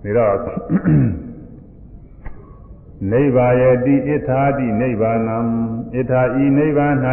[0.03, 0.61] မယ်ဒါတော့
[3.13, 5.37] နိဗ္ဗာယတိဣထာတိနိဗ္ဗာနံ
[5.95, 6.95] ဣထာဤနိဗ္ဗာန်၌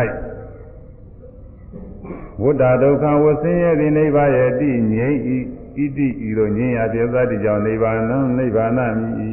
[2.43, 5.37] ဝတ္တဒုက္ခဝဆင်းရဲသည်နိဗ္ဗာယတိငြိမ့်ဤ
[5.75, 7.97] ဣတိဤလိုငြိမ့်ရပြသတိကြောင့်နိဗ္ဗာန်
[8.37, 9.29] နိဗ္ဗာနမိ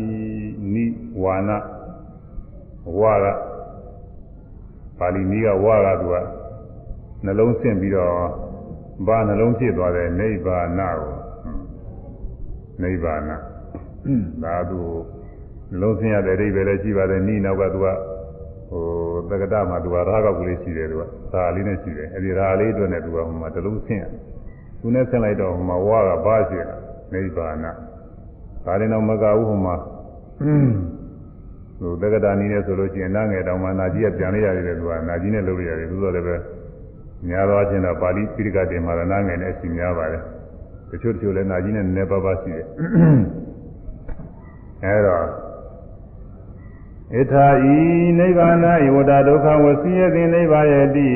[0.75, 0.85] နိ
[1.23, 1.51] ဝါန
[3.01, 3.27] ဝါက
[4.99, 6.17] ပါဠိနည်းကဝါကသူက
[7.25, 8.15] နှလုံးဆင့်ပြီးတော့
[9.07, 10.97] ဘာနှလုံးဖြစ်သွားတဲ့နိဗ္ဗာန်ကို
[12.83, 13.21] နိဗ္ဗာန်
[14.45, 14.81] ဒါသူ
[15.81, 17.87] လုံးဆင်းရတဲ့အဓိပ္ပာယ်လည်းရှိပါတယ်နိနောက်ကသူက
[18.71, 18.85] ဟို
[19.29, 21.03] သက္ကတမှာသူကရာဂောက်ကလေးရှိတယ်သူက
[21.33, 24.05] ဒါလေးနဲ့ရှိတယ်အဲဒီရာလေးအတွက်နဲ့သူကဟိုမှာတလုံးဆင်းရ
[24.81, 26.77] သူနဲ့ဆင်းလိုက်တော့ဟိုမှာဝါကဘာရှိတာ
[27.13, 27.73] နိဗ္ဗာန်ဒါ
[28.81, 29.75] ရင်တော့မကဘူးဟိုမှာ
[31.81, 36.37] ဟိုသက္ကတနီးနဲ့ဆိုလို့ရှိရင်နားငယ်တောင်မှနာကြီးကပြန်လိုက်ရတယ်သူကနာကြီးနဲ့လုပ်လိုက်ရတယ်သူဆိုလည်းပဲ
[37.29, 40.23] များသောအားဖြင့်တော့ပါဠိပိဋကတင်မှာနားငယ်နဲ့အစီများပါတယ်
[40.91, 42.67] တချို့တချို့လည်းနာကြီးနဲ့နည်းနည်းပါးပါးရှိတယ်
[44.85, 45.25] အဲတော့
[47.19, 47.77] ဣထာဤ
[48.19, 48.57] နိဗ္ဗာန်
[48.87, 51.09] ဤဝတ္တဒုက္ခဝစီယသိနိဗ္ဗာန်ရဲ့တိ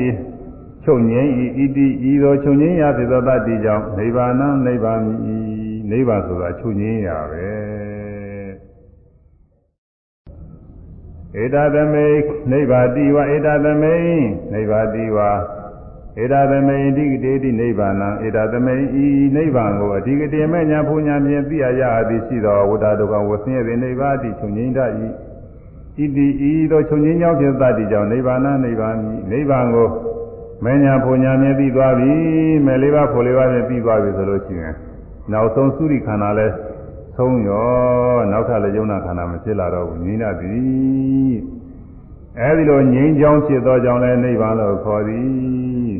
[0.83, 4.33] ချုပ်ငြိမ်းဤဣတိဤသောချုပ်ငြိမ်းရာဖြစ်သောတတ္တိကြောင့်နိဗ္ဗာန်
[4.65, 4.99] နိဗ္ဗာန်
[5.33, 5.37] ဤ
[5.91, 7.49] နိဗ္ဗာန်ဆိုတာချုပ်ငြိမ်းရာပဲ
[11.41, 12.07] ဧတသမေ
[12.51, 13.95] နိဗ္ဗာတိဝဧတသမေ
[14.53, 15.19] နိဗ္ဗာတိဝ
[16.21, 17.95] ဧတသမေအဓိကတေတိနိဗ္ဗာန်
[18.27, 24.91] ဧတသမေဤနိဗ္ဗာန်ကိုအဓိကတေမဲ့ညာဘုံညာဖြင့်သိရရသည်ရှိသောဝတ္တဒုက္ခဝဆင်းရဲနိဗ္ဗာတိချုပ်ငြိမ်းတတ်၏
[25.97, 28.95] ဣတိဤသောချုပ်ငြိမ်းကြောင်းဖြစ်သတ္တိကြောင့်နိဗ္ဗာန်နိဗ္ဗာန်
[29.31, 29.87] နိဗ္ဗာန်ကို
[30.65, 32.11] မညာဘုံညာမြင်သိသွားပြီ
[32.65, 34.75] မဲ့လေးပါးဖို့လေးပါးနဲ့သိသွားပြီဆိုလို့ရှိရင်
[35.31, 36.47] နောက်ဆုံးသုရိခန္ဓာလဲ
[37.15, 41.33] ဆုံးရောနောက်ထပ်လည်းယုံနာခန္ဓာမဖြစ်လာတော့ဘူးငြိမ်းတတ်သည်
[42.39, 45.93] အဲဒီလိုငြိမ်းချောင်းဖြစ်သောကြောင့်လည်းနိဗ္ဗာန်လို့ခေါ်သည်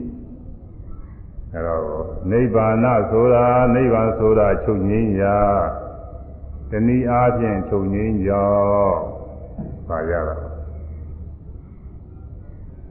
[1.53, 1.83] အဲတော့
[2.31, 2.75] နိဗ္ဗာန်
[3.11, 5.37] ဆိုတာနိဗ္ဗာန်ဆိုတာချုပ်ငြိမ်းရာ
[6.71, 9.14] တဏှီအားဖြင့်ချုပ်ငြိမ်းကြောင်း
[9.89, 10.35] ပါရတာ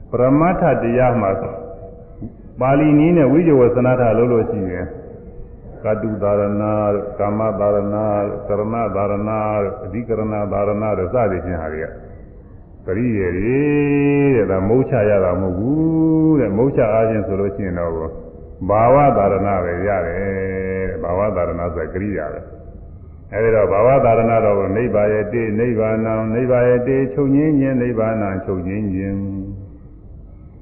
[0.09, 1.31] ပရမတ္ထတရားမှာ
[2.59, 4.87] ပါဠိနည်းနဲ့ဝိဇဝသနာထလို့လို့ရှိရင်
[5.83, 6.63] ကတုသာရဏ
[7.19, 7.95] ကာမသာရဏ
[8.47, 9.31] ကရဏသာရဏ
[9.83, 10.21] အဓိကရဏ
[10.51, 11.87] သာရဏတို့စသည်ဖြင့်ဟာတွေက
[12.85, 13.59] ပရိယေရေ
[14.35, 17.91] တဲ့ဒါမုတ်ချရတာမဟုတ်ဘူးတဲ့မုတ်ချအားဖြင့်ဆိုလို့ရှိရင်တော့
[18.69, 20.19] ဘာဝသာရဏပဲရတယ်
[20.89, 22.39] တဲ့ဘာဝသာရဏဆိုကရိယာပဲ
[23.33, 29.19] အဲဒီတော့ဘာဝသာရဏတော်ကိုနိဗ္ဗာယတိနိဗ္ဗာနံနိဗ္ဗာယတိချုပ်ငင်းခြင်းနိဗ္ဗာနံချုပ်ငင်းခြင်း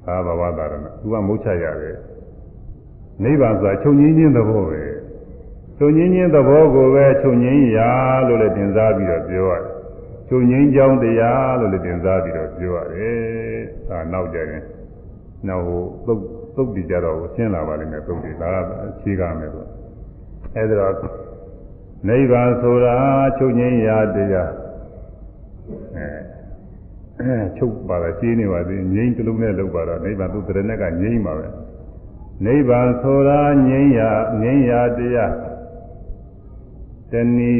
[0.06, 1.98] သာဘာဝသာရဏသူကမုတ်ချရတယ်
[3.22, 4.82] နိဗ္ဗာန်ဆိုတာချုပ်ငင်းခြင်းသဘောပဲ
[5.78, 7.90] ချုပ်ငင်းခြင်းသဘောကိုပဲချုပ်ငင်းရာ
[8.26, 9.74] လို့လည်းတင်စားပြီးတော့ပြောရတယ်
[10.28, 14.62] ချုပ်ငင်းကြောင်းတရားလို့လည်းတင်စားပြီးတော့ပြောရတယ်ဒါနောက်ကြရင်
[15.48, 16.20] နောက်ဟိုသုတ်
[16.56, 19.66] သုတ်တည်ကြတော့ရှင်းလာပါလိမ့်မယ်သုတ်တည်ဒါကအခြေခံမယ်ဆို
[20.54, 21.23] အဲဒီတော့
[22.08, 22.96] နိဗ္ဗာန်ဆိုတာ
[23.38, 24.52] ချုပ်ငြိမ်းရာတရား
[27.20, 31.46] အဲချုပ်ပါတာရှင်းနေပါသေးငြိမ်းတလုံးနဲ့လောက်ပါတော့နိဗ္ဗာန်သူတရနဲ့ကငြိမ်းပါပဲ
[32.44, 34.10] နိဗ္ဗာန်ဆိုတာငြိမ်းရာ
[34.42, 35.32] ငြိမ်းရာတရား
[37.12, 37.52] တဏီ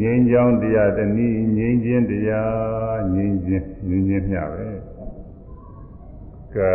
[0.00, 4.68] ငြိမ်းချောင်းတရားတဏီငြိမ်းခြင်းတရားငြိမ်းခြင်းငြိမ်းခြင်းမျှပဲ
[6.56, 6.72] ကဲ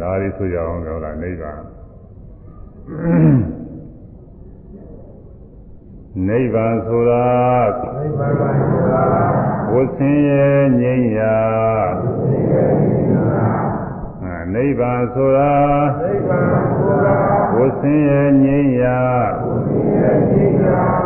[0.00, 1.60] နားလေးဆိုကြအောင်ကြောလားနိဗ္ဗာန်
[6.26, 7.28] နိဗ္ဗာန်ဆိုတာ
[7.96, 9.04] နိဗ္ဗာန်ဆိုတာ
[9.72, 10.48] ဝဆင်းရဲ
[10.80, 11.38] ငြိမ်းရာ
[14.54, 15.54] နိဗ္ဗာန်ဆိုတာ
[16.02, 17.18] နိဗ္ဗာန်ဆိုတာ
[17.56, 19.00] ဝဆင်းရဲငြိမ်းရာ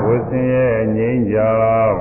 [0.06, 1.96] ဝဆင်းရဲငြိမ်းကြောင်း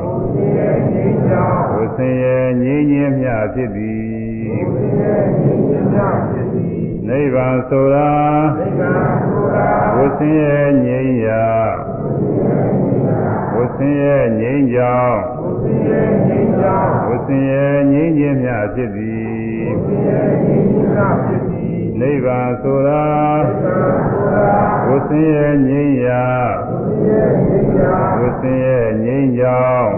[1.76, 4.12] ဝဆင်းရဲငြိမ်းခြင်းမြဖြစ်သည်
[7.08, 8.12] နိဗ္ဗာန်ဆိုတာ
[9.98, 11.46] ဝဆင်းရဲငြိမ်းရာ
[13.62, 15.22] ဝဆင်းရဲငြိမ်းကြောင်း
[17.08, 19.70] ဝဆင်းရဲငြိမ်းခြင်းမြဖြစ်သည်
[22.00, 23.06] နိဗ္ဗာန်ဆိုတာ
[24.88, 26.26] ဝဆင်းရဲငြိမ်းရာ
[28.20, 29.92] ဝဆင်းရဲငြိမ်းကြောင်း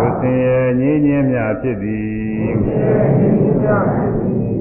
[0.00, 2.46] ဝဆင်းရဲငြိမ်းခြင်းမြဖြစ်သည်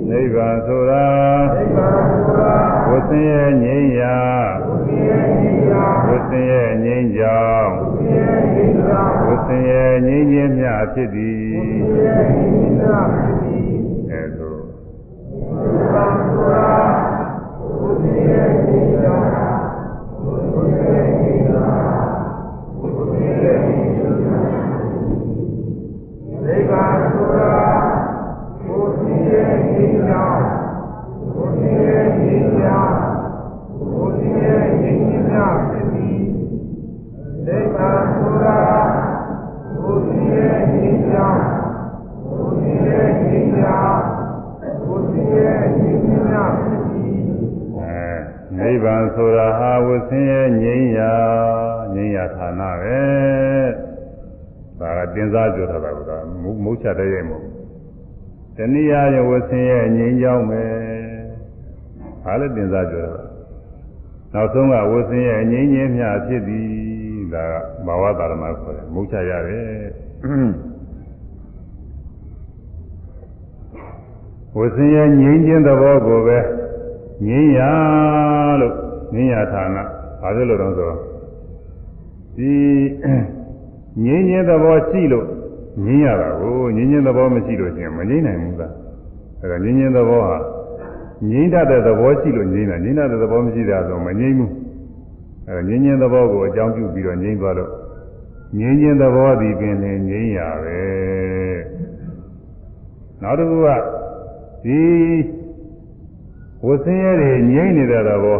[0.09, 1.07] နိဗ္ဗာန်ဆိုတာ
[2.89, 4.17] ဝဆင်းရဲငြိမ်းရာ
[6.07, 7.71] ဝဆင်းရဲငြိမ်းကြောင်း
[9.27, 11.47] ဝဆင်းရဲငြိမ်းခြင်းမြဖြစ်သည်
[14.11, 14.61] အဲသို့
[26.45, 32.93] နိဗ္ဉာဏ်ကြောင့်
[33.91, 36.25] ဘုရားရဲ့ဉာဏ်ကြောင့်ဖြစ်ပြီး
[37.45, 38.59] နိဗ္ဗာန်ဆိုတာ
[39.75, 41.41] ဘုရားရဲ့ဉာဏ်ကြောင့်
[42.23, 44.01] ဘုရားရဲ့ဉာဏ်ကြောင့်
[44.85, 44.95] ဘု
[45.29, 47.19] ရားရဲ့ဉာဏ်ကြောင့်ဖြစ်ပြီး
[47.77, 48.05] အဲ
[48.57, 51.13] နိဗ္ဗာန်ဆိုတာဟာဝဆင်းရဲငြိမ်းရာ
[51.93, 53.01] ငြိမ်းရာဌာနပဲ
[54.79, 55.77] ဒါကတင်စားကြတာ
[56.09, 56.11] က
[56.63, 57.45] မုတ်ချတဲ့ရဲ့မဟုတ်
[58.57, 60.63] တဏှာရဝဆင်းရဲငြိမ်းချောင်းပဲ
[62.27, 63.11] ဒါလည်းတင်စားကြတာ
[64.33, 66.67] နောက်ဆုံးကဝဆင်းရဲငြိမ်းချင်းမြဖြစ်သည်
[67.33, 67.43] ဒါ
[67.85, 69.67] ကဘာဝတာရဏခေါ်တယ်မုတ်ချရတယ်
[74.57, 76.37] ဝဆင်းရဲငြိမ်းခြင်းသဘောကိုပဲ
[77.25, 77.59] ငြိမ်းရ
[78.61, 78.75] လို့
[79.13, 79.77] ငြိမ်းရဌာန
[80.21, 80.91] ဘာဖြစ်လို့တော့ဆို
[82.37, 82.53] ဒီ
[84.03, 85.25] ငြိမ်းခြင်းသဘောရှိလို့
[85.85, 88.73] ငြိမ်းရတာကိုငြိမ်းခြင်းသဘောမရှိလို့ရှင်မငြိမ်းနိုင်ဘူးလား
[89.41, 90.37] အဲဒါငြိမ်းခြင်းသဘောဟာ
[91.29, 94.51] ငြိမ်းတတ်တဲ့သဘောရှိလို့ငြိမ်းတာငြိမ်းတတ်တဲ့သဘောမရှိတာဆိုမငြိမ်းဘူး
[95.47, 97.71] အဲဒါငြိမ်းခြင်းသဘောကိုအကြောင်းပြုပြီးတော့ငြိမ်းသွားလို့
[98.57, 100.81] ငြိမ်းခြင်းသဘောဒီပင်လည်းငြိမ်းရပဲ
[103.21, 103.67] နောက်တစ်ခုက
[104.63, 104.81] ဒီ
[106.65, 108.39] ဝဆင်းရဲတွေငြိမ့်နေတဲ့သဘော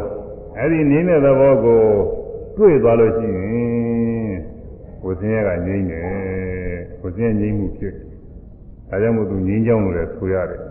[0.57, 1.81] အဲ့ဒီငြိမ့်တဲ့သဘောကို
[2.57, 4.35] တွေ့သွားလို့ရှိရင်
[5.05, 6.07] ဝဆင်းရဲကငြိမ့်တယ်
[7.01, 7.93] ဝဆင်းရဲငြိမ့်မှုဖြစ်
[8.89, 10.67] ဒါကြောင့်မို့သူငြိမ့်ကြောင်းလို့လည်းဆိုရတယ်အဲ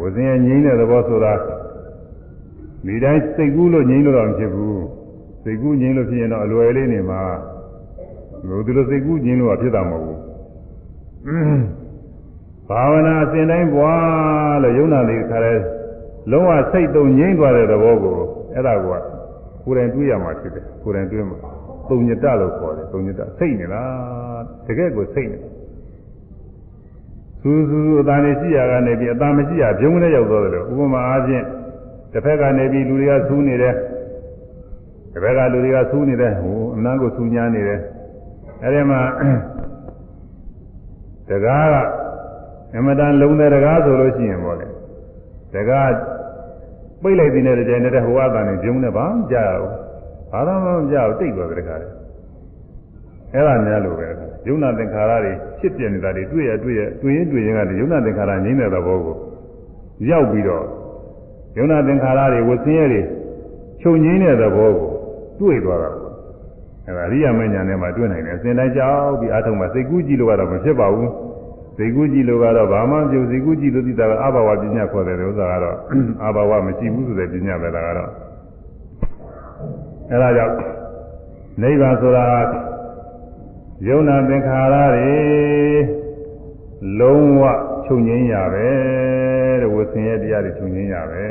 [0.00, 1.34] ဝဆင်းရဲငြိမ့်တဲ့သဘောဆိုတာ
[2.86, 4.82] ဒီတိုင်းစိတ်ကူးလို့ငြိမ့်လို့တော့မဖြစ်ဘူး
[5.42, 7.22] စိတ်ကူးငြိမ့်လို့ဖြစ်ရင်တော့အလွယ်လေးနေမှာ
[8.48, 10.18] လို့ဒီလိုစိတ်ကူးငြိမ့်လို့ကဖြစ်တာမဟုတ်ဘူး
[12.68, 15.54] ဘာဝနာအစဉ်တိုင်းပွားလို့ယုံနာလေးခါလဲ
[16.30, 18.16] လုံးဝစိတ်တုံငြိမ့်သွားတဲ့သဘောကို
[18.54, 18.86] အဲ့ဒါက
[19.64, 21.38] ကိုယ်တိုင်တွေးရမှာဖြစ်တယ်ကိုယ်တိုင်တွေးမှာ
[21.88, 25.38] သုံညတလို့ခေါ်တယ်သုံညတစိတ်နေလားတကယ်ကိုစိတ်နေ
[27.42, 31.44] စူးစူးအသာနေရှိရကနေပြီးအသာမရှိရပြုံးနဲ့ရောက်သွားတယ်လို့ဥပမာအားဖြင့်
[32.12, 33.74] တစ်ဖက်ကနေပြီးလူတွေကဆူးနေတယ်
[35.12, 37.80] တစ်ဖက်ကလူတွေကဆူးနေတယ်ဟိုအနမ်းကိုဆူညားနေတယ်
[38.62, 39.00] အဲ့ဒီမှာ
[41.28, 41.76] တကားက
[42.76, 44.68] အမတန်လုံးတဲ့တကားဆိုလို့ရှိရင်ပေါ့လေ
[45.54, 45.92] တကား
[47.02, 49.66] ပိတ်လိုက်တဲ့တဲ့ကြိုင်တဲ့ဟိုအသာနေပြုံးနေပါမကြောက်
[50.32, 51.88] ဘာသာမကြောက်တိတ်သွားတဲ့တကားလေ
[53.34, 54.06] အဲ့ဒါများလို့ပဲ
[54.46, 55.32] ယုံနာသင်္ခါရတွေ
[55.62, 59.16] ဖြစ်ပြနေတာတွေတွေ့ရတွေ့ရတွေ့ရင်တွေ့ရင်ကယုံနာသင်္ခါရငြိမ့်တဲ့သဘောကို
[60.10, 60.64] ရောက်ပြီးတော့
[61.56, 63.02] ယုံနာသင်္ခါရတွေဝဆင်းရဲတွေ
[63.80, 64.90] ချုပ်ငြိမ့်တဲ့သဘောကို
[65.40, 66.14] တွေ့သွားတာပေါ့
[66.86, 71.10] အဲ့ဒါရိယာမဉ္ဇဏ်ထဲမှာတွေ့နိုင်တယ်စင်တိုင်းကြောက်ပြီးအားထုတ်မှစိတ်ကူးကြည့်လို့ကတော့မဖြစ်ပါဘူး
[71.76, 75.76] စိတ်ကူးကြည့်လို့ကတော့ဘာမှမပြုစိတ်ကူးကြည့်လို့သိတာကအဘာဝပညာခေါ်တယ်ဥစ္စာကတော့
[76.26, 78.10] အဘာဝမရှိဘူးဆိုတဲ့ပညာပဲဒါကတော့
[80.10, 80.54] အဲဒါကြောင့်
[81.62, 82.24] နိဗ္ဗာန်ဆိုတာ
[83.88, 85.16] ယုံနာသင်္ခါရတွေ
[86.98, 87.42] လုံးဝ
[87.84, 88.68] ချုပ်ငြိမ်းရပဲ
[89.60, 91.26] တဲ့ဝဆင်းရဲတရားတွေချုပ်ငြိမ်းရပဲ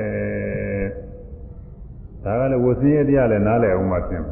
[2.23, 4.23] ဒါကလည်းဝဆင်းရဲတရားလည်းနားလည်အောင်မှပြင်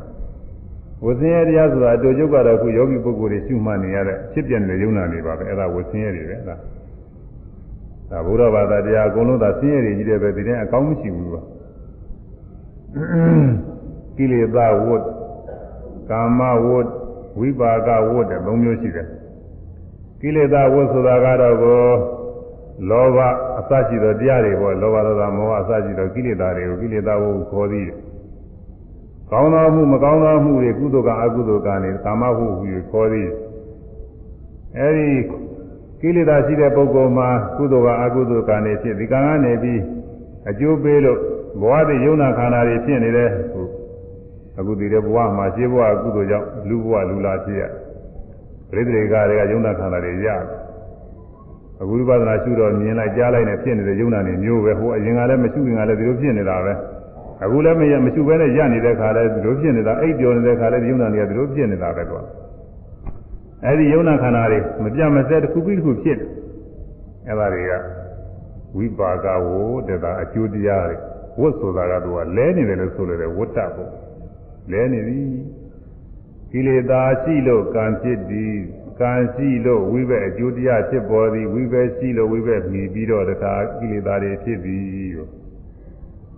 [1.06, 6.56] ဝဆင်းရဲတရားဆိုတာအတူကျုပ်ကတော့ခုယောဂီပုဂ္ဂိုလ်တွေရှုမှတ်နေရတဲ့ဖြစ်ပြနေတဲ့ယုံနာတွေပါပဲအဲ့ဒါဝဆင်းရဲတွေပဲဒါ
[8.12, 11.42] ဒါဘုရားဘာသာတရားအကုန်လုံးသာဆင်းရဲတွေကြီးတယ်ပဲဒီတဲ့အကောင်းမရှိဘူးကွာ
[14.16, 15.04] ကိလေသာဝတ်
[16.10, 16.99] ကာမဝတ်
[17.40, 19.08] ဝိပါကဝတ်တဲ့၃မျိုးရှိတယ်
[20.22, 21.84] ကိလေသာဝတ်ဆိုတာကတော့ကို
[22.90, 23.18] လောဘ
[23.60, 27.88] အစရှိသောတရားတွေပေါ့လောဘဒေါသမောဟအစရှိသောကိလေသာတွေကိုကိလေသာဝတ်ခေါ်သည်
[29.32, 33.30] ကောင်းသောမှုမကောင်းသောမှုတွေကုသိုလ်ကအကုသိုလ်ကနဲ့ကာမဟုဟူ၍ခေါ်သည်
[34.78, 35.10] အဲဒီ
[36.02, 39.82] ကိလေသာရှိတဲ့ပုဂ္ဂိုလ်မှာကုသိုလ်ကအကုသိုလ်ကနဲ့ဖြစ်ဒီကံကနေပြီး
[40.50, 41.20] အကျိုးပေးလို့
[41.62, 43.49] ဘဝတည်ယုံနာခန္ဓာတွေဖြစ်နေတယ်ဟို
[44.60, 47.64] အခုဒီတဲ့ဘဝမှာရှင်းဘဝကုသိုလ်ကြောင့်လူဘဝလူလာဖြစ်ရ
[48.70, 50.28] ပရိသေတွေကတွေကယုံနာခန္ဓာတွေရ
[51.82, 56.74] အခုဝိပဿနာရှုတော့မြင်လိုက်ကြားလိုက်နဲ့ဖြစ်နေတဲ့ယုံနာတွေမျိုးပဲဟိုအရင်ကလည်းမရှုခင်ကလည်းဒီလိုဖြစ်နေတာပဲ
[57.44, 62.22] အခုလည်းမရမရှုဘဲနဲ့ရနေတဲ့ခါလဲဒီလိုဖြစ်နေတာအိပ်ပျော်နေတဲ့ခါလဲယုံနာတွေကဒီလိုဖြစ်နေတာပဲကွာ
[63.66, 66.20] အဲဒီယုံနာခန္ဓာတွေမပြတ်မစဲတစ်ခုပြီးတစ်ခုဖြစ်
[67.28, 67.72] အဲဒါတွေက
[68.78, 69.48] ဝိပါကဝ
[69.88, 70.96] တတာအကျိုးတရားတွေ
[71.42, 73.92] ဝတ်ဆိုတာကတော့လဲနေတယ်လို့ဆိုလို့တယ်ဝတ္တပေါ့
[74.72, 75.20] လဲနေပြီ
[76.52, 78.56] ကိလေသာရှိလို့ကံဖြစ်သည်
[79.00, 84.76] ကံရှိလို့ဝိဘက်အကျိုးတရားဖြစ်ပေါ်သည်ဝိဘက်ရှိလို့ဝိဘက်မြည်ပြီးတော့တခါကိလေသာတွေဖြစ်ပြီ
[85.16, 85.30] လို့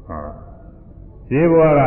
[0.07, 0.19] ဟာ
[1.29, 1.81] ခြေဘွားက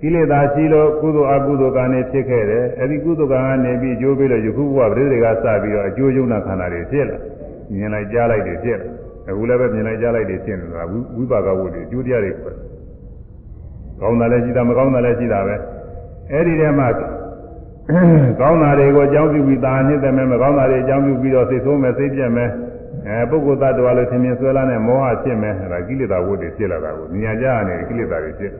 [0.00, 7.18] ကိလေသာရှိလို့ကုသိုလ်အကုသိုလ်ကံတွေဖြစ်ခဲ့တယ်အဲဒီကုသိုလ်ကံကနေပြီးအကျိုးပေးလို့ယခုဘဝပရိသေကစပြီးတော့အကျိုးယုံနာခန္ဓာတွေဖြစ်လာ
[7.72, 8.88] မြင်လိုက်ကြားလိုက်တွေဖြစ်လာ
[9.28, 10.82] အခုလည်းပဲမြင်လိုက်ကြားလိုက်တွေဖြစ်နေတာ
[11.16, 12.56] ဝိပါကဝုတွေအကျိုးတရားတွေဖြစ်
[14.04, 15.54] ကောင်းတာလည်းရှိတာမကောင်းတာလည်းရှိတာပဲ
[16.32, 16.88] အဲ့ဒီထဲမှာ
[18.40, 22.50] ကောင်းတာတွေကိုအကြောင်းပြုပြီးသာနှစ်သက်မယ်မကောင်းတာတွေအကြောင်းပြုပြီးတော့စိတ်ဆိုးမယ်စိတ်ပြက်မယ်
[23.08, 28.52] အဲပုဂ္ဂိုလ်သတ္တဝါလို့သင်မြင်ဆွဲလာတဲ့မောဟဖြစ်မယ်အဲဒါကိလေသာဝတ်တွေဖြစ်လာတာကိုဉာဏ်ကြရနေကိလေသာတွေဖြစ်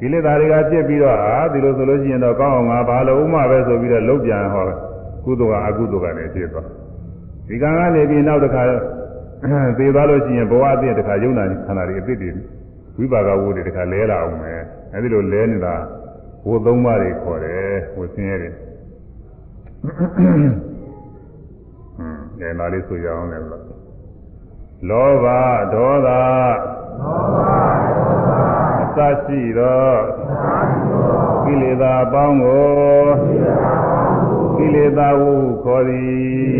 [0.00, 4.64] ကိလေသာတွေကဖြစ်ပြီးတော့အာဒီလိုဆိုလို့ရှိရင်တော့ကောင်းအောင်ငါဘာလို့ဥမပဲဆိုပြီးတော့လုံးပြန်ဟော
[5.24, 6.66] ကုသိုလ်ကအကုသိုလ်ကနေဖြစ်သွား
[7.48, 8.62] ဒီကံကနေပြီးနောက်တစ်ခါ
[9.78, 12.30] သေသွားလို့ရှိရင်ဘဝအသစ်တစ်ခါယုံနာခန္ဓာတွေအသစ်တွေ
[12.98, 14.60] ဝိပါကဝုတွေတစ်ခါလဲလာအောင်မယ်
[14.94, 15.74] အဲဒီလိုလဲနေတာ
[16.48, 18.52] ဝသုံးပါးတွေခေါ်တယ်ဝဆင်းရဲတယ်
[19.82, 20.56] ဟွန်း
[22.38, 23.46] ဒီမှာလေးဆိုရအောင်လည်း
[24.88, 25.26] လောဘ
[25.74, 26.08] ဒေါသ
[27.00, 27.38] လောဘ
[27.88, 28.30] ဒေါသ
[28.82, 29.90] အစသရှိသော
[31.44, 33.06] ကိလေသာအပေါင်းကို
[34.56, 35.32] ကိလေသာဟု
[35.64, 36.58] ခေါ်သည်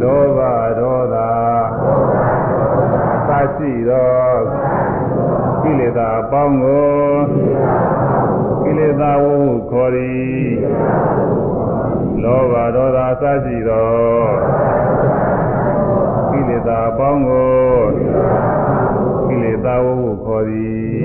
[0.00, 0.40] လောဘ
[0.80, 1.16] ဒေါသ
[1.82, 1.83] သ
[3.56, 4.08] ရှိသော
[5.62, 6.86] ကိလေသာအပေါင်းကို
[8.62, 9.34] ကိလေသာဟု
[9.70, 10.48] ခေါ်သည်
[12.22, 13.88] လောဘဒေါသသရှိသော
[16.30, 17.52] ကိလေသာအပေါင်းကို
[19.28, 19.94] ကိလေသာဟု
[20.24, 21.02] ခေါ်သည်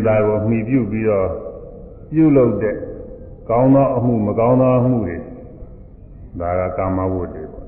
[0.00, 1.28] အဲဒီကိလေသာကိုမှီပြုပြီးတော့
[2.12, 2.76] ပြုလုပ်တဲ့
[3.48, 5.16] ကောင်းသောအမှုမကောင်းသောအမှုတွေ
[6.40, 7.66] ဒါကကာမဝတ္တွေပေါ့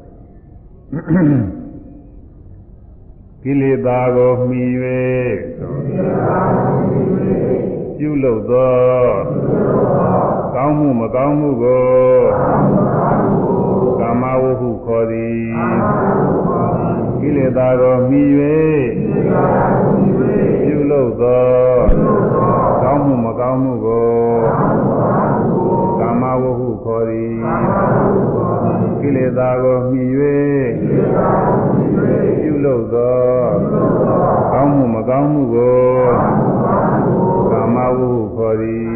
[3.43, 4.63] ကိလေသာကိုမှီ၍
[7.99, 8.75] ပြုလုပ်သော
[10.55, 11.85] ကောင်းမှုမကောင်းမှုကို
[14.01, 15.37] ကာမဝဟုခေါ်သည်
[17.21, 18.23] ကိလေသာကိုမှီ၍
[21.03, 21.45] ပြုလုပ်သော
[22.83, 24.09] ကောင်းမှုမကောင်းမှုကို
[26.01, 27.35] ကာမဝဟုခေါ်သည်
[29.01, 30.03] ကိလေသာကိုမှီ၍
[32.43, 33.21] ပြုလုပ်သော
[34.53, 35.81] ကောင်းမှုမကောင်းမှုကို
[37.51, 38.87] ကာမဝဟုခေါ်သည်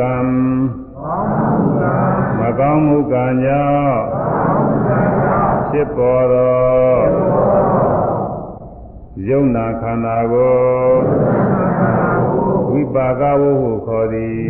[0.00, 0.14] ကံ
[1.00, 1.96] ကောင်းမှုကံ
[2.38, 3.98] မကောင်းမှုကံကြောင့်
[5.70, 7.40] ဖြစ်ပေါ်သော
[9.28, 10.58] ယုံနာခန္ဓာကို
[12.70, 14.42] ဝိပါကဝဟုခေါ်သည်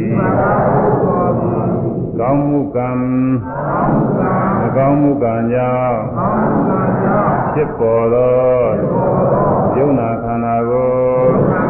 [2.18, 5.98] ကောင်းမှုကံမကောင်းမှုကံကြောင့်
[7.54, 8.60] ဖြစ်ပေါ်သော
[9.78, 10.90] ယုံနာခန္ဓာကို
[11.66, 11.69] ဝ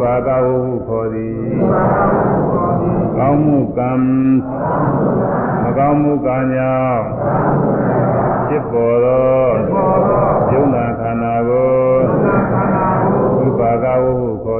[0.00, 1.36] ပါကဝဟုခေါ်သည်
[3.18, 3.90] ကောင်းမှုကံ
[5.62, 7.02] မကောင်းမှုကံကြောင့်
[8.48, 9.48] ဖြစ်ပေါ်သော
[10.52, 11.72] ယုံနာခန္ဓာကို
[13.38, 14.58] ဝိပါကဝဟုခေါ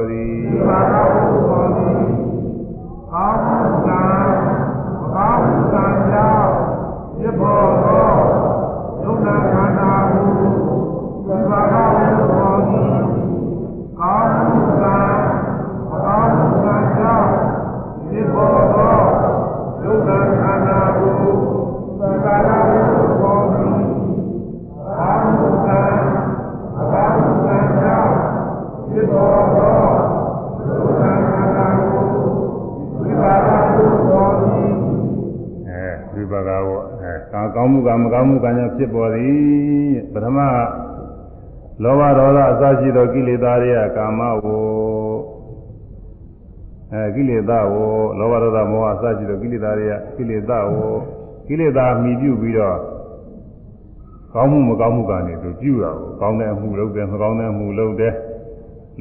[37.87, 40.39] ကာကောင်းမှုကမကောင်းမှုကကြောင့်ဖြစ်ပေါ်သည်ပထမ
[41.83, 44.45] လောဘဒေါသအစရှိသောကိလေသာတွေကကာမဝ
[46.93, 47.75] အဲကိလေသာဝ
[48.19, 50.75] လောဘဒေါသမောဟအစရှိသောကိလေသာတွေကကိလေသာဝ
[51.47, 52.77] ကိလေသာမှီပြုပြီးတော့
[54.33, 58.13] ကောင်းမှုမကောင်းမှုကနေသူပြုတာကိုကောင်းတဲ့အမှုလုပ်တယ်မကောင်းတဲ့အမှုလုပ်တယ်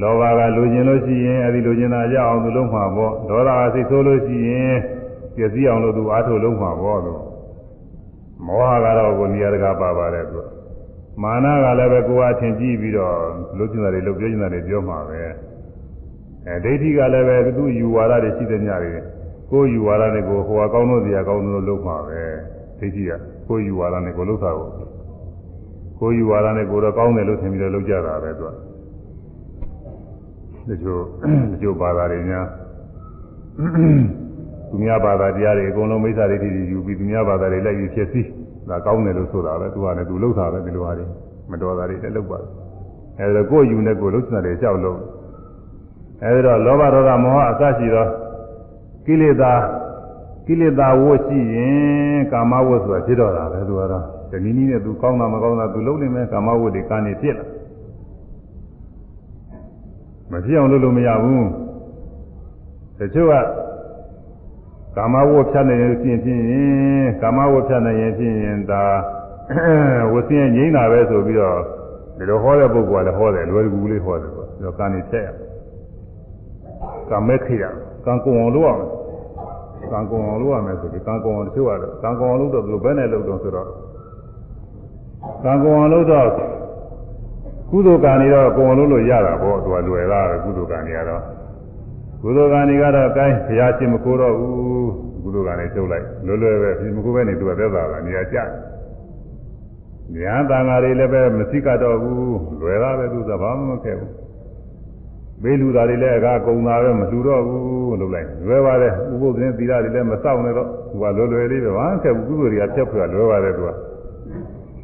[0.00, 4.76] လောဘကလိုချင်လို့ရှိရင်အဲဒီလိုချင်တာရအောင်သူလုပ်မှာပေါ့ဒေါသကစိတ်ဆိုးလို့ရှိရင်
[5.34, 7.12] ပြည့်စည်အောင်လို့သူအားထုတ်လုပ်မှာပေါ့သူ
[8.46, 10.40] မောဟကတော့ကိုနေရာတကာပါပါတယ်သူ
[11.22, 13.16] မာနကလည်းပဲကိုယ်အထင်ကြည့်ပြီးတော့
[13.58, 15.20] လုပ်ချင်တာတွေလုပ်ပြောချင်တာတွေပြောမှာပဲ
[16.46, 18.92] အဲဒိဋ္ဌိကလည်းပဲသူ့ယူဝါဒတွေရှိတဲ့ညတွေ
[19.50, 22.22] ကိုယ်ယူဝါဒနဲ့ကိုယ်ဟိုကကောင်းလို့တရားကောင်းလို့လုပ်မှာပဲ
[22.78, 23.10] ဒိဋ္ဌိက
[23.48, 24.68] ကိုယ်ယူဝါဒနဲ့ကိုယ်လုပ်တာကို
[26.00, 28.50] ကိုယ်ယူဝါဒနဲ့ကိုယ်တော့ကောင်းတယ်လို့ထင်ပြီးတော့လုပ်ကြတာပဲသူက
[30.68, 31.02] တချို့
[31.52, 32.46] တချို့ဘာသာတွေများ
[34.70, 38.20] သူများဘာသာတရားတွေအကုန်လုံးမိစ္ဆာဒိဋ္ဌိတွေယူပြီးသူများဘာသာတွေလိုက်ပြီးဖြစ်စီ
[38.68, 41.06] ဒါကောင်းတယ်လို့ဆိုတာပဲသူကလည်းသူလှုပ်တာပဲဒီလိုဟာတွေ
[41.50, 42.50] မတော်တာတွေလည်းလှုပ်ပါတယ်
[43.18, 44.98] အဲဒါကိုယ်ယူနဲ့ကိုယ်လှုပ်နေတာတွေကြောက်လို့
[46.24, 48.06] အဲဒီတော့လောဘဒေါသမောဟအစရှိသော
[49.06, 49.52] ကိလေသာ
[50.46, 57.46] ကိလေသာဝတ်ရှိရင်ကာမဝတ်ဆိုတာဖြစ်တော့တာပဲသူကတော့ဒီနည်းနည်းနဲ့သူကောင်းတာမကောင်းတာသူလုံးနေမယ်ကာမဝတ်တွေကနေဖြစ်လာ
[60.32, 61.48] မဖြစ်အောင်လုပ်လို့မရဘူး
[62.98, 63.34] တချို့က
[64.96, 68.82] ကာမဝတ်ဖြတ်နေရင်ဖြစ်ဖြစ်ရင်ကာမဝတ်ဖြတ်နေရင်ဖြစ်ရင်ဒါ
[70.12, 71.58] ဝတ်စင်းငိမ့်တာပဲဆိုပြီးတော့
[72.16, 75.28] ဒီလိုဟောတဲ့ပုဂ္ဂိုလ်ကလည်းဟောတယ်လွယ်ကူလေးဟောတယ်ပေါ့ဒီတော့ကနေဖြတ်ရ
[77.10, 77.64] ကာမဲခိရ
[78.06, 78.88] ကံကုံအောင်လုပ်ရမယ်
[79.92, 83.66] ကံကုံအောင်လုပ်ရမယ်ဆိုပြီးကံကုံအောင်တချို့ကတော့ကံကုံအောင်လုပ်တော့ဘယ်လိုပဲနဲ့လုပ်တော့ဆိုတော့
[85.44, 86.28] ကံကုံအောင်လုပ်တော့
[87.70, 91.22] ကုသိုလ်ကံတွေတော့ကုံအောင်လုပ်လို့ရတာပေါ့သူကလွယ်တာပဲကုသိုလ်ကံတွေကတော့
[92.22, 94.90] ကုသိုလ်ကံတွေကတော့အကိုင်းဘုရားရှင်မကိုတော့ဘူး
[95.22, 98.38] ကုသိုလ်ကံတွေထုတ်လိုက်လွယ်လွယ်ပဲဒီမကိုပဲနေသူကသက်သာတာနေရာကျ
[100.14, 104.12] ညာတန်ဃာတွေလည်းပဲမသိကတော့ဘူးလွယ်တာပဲသူကဘာမှမခဲ့ဘူး
[105.42, 113.70] ဘေးလူသားတွေလည်းအကားကုံတာပဲမလူတော့ဘူးလို့လိုက်လွယ်ပါတယ်ဥပုသ်သင်သီလတွေလည်းမစောင့်နဲ့တော့သူကလွယ်လွယ်လေးပဲဘာမှခဲ့ဘူးကုသိုလ်တွေကဖြတ်ဖွဲ့လွယ်ပါတယ်သူက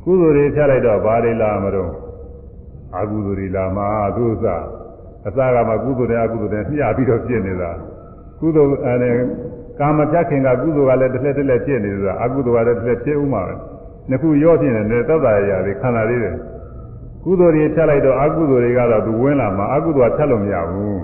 [0.05, 1.91] ကုသိုလ်တွေဖြတ်လိုက်တော့ဘာတွေလာမတော့
[2.99, 4.65] အကုသိုလ်တွေလာမှာသူ့စား
[5.27, 7.71] အစကမှကုသိုလ်တွေအကုသိုလ်တွေမျှပြီးတော့ပြည့်နေတာ
[8.41, 9.11] ကုသိုလ်အဲ
[9.79, 13.55] ကာမဖြတ်ခင်ကကုသိုလ်ကလည်းတစ်လက်တစ်လက်ပြည့်နေတာအကုသိုလ်ကလည်းတစ်လက်ပြည့်ဥမှာပဲ
[14.09, 16.33] နှစ်ခုရောပြည့်နေတယ်သက်သာရာတွေခန္ဓာလေးတွေ
[17.25, 21.01] ကုသိုလ်တွေဖြတ်လိုက်တော့အကုသိုလ်တွေကတော့သူဝင်လာမှာအကုသိုလ်ကဖြတ်လို့မရဘူး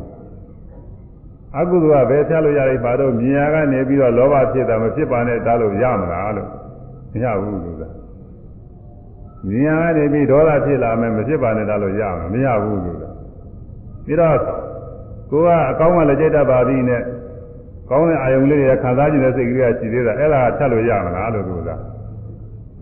[1.59, 6.49] အကုသိုလ်ကဘယ်ဖြတ်လို့ရလိမ့်ပါတော့မြင်ရကနေပြီးတော့လောဘဖြစ်တာမဖြစ်ပါနဲ့တားလို့ရမလားလို့
[7.13, 7.89] မရဘူးလို့သာ
[9.49, 13.12] မြင်ရကနေပြီးဒေါသဖြစ်လာမယ်မဖြစ်ပါနဲ့တားလို့ရမှာမရဘူးလို့သာ
[14.07, 14.37] ပြီးတော့
[15.31, 17.03] ကိုကအကောင်းကလည်းကြိတ်တတ်ပါသည်နဲ့
[17.91, 21.71] ကောင်းတဲ့အာယုံလေးတွေခံစားကြည့်တဲ့စိတ်ကလေးကရှိသေးတာအဲ့ဒါဖြတ်လို့ရမလားလို့သူက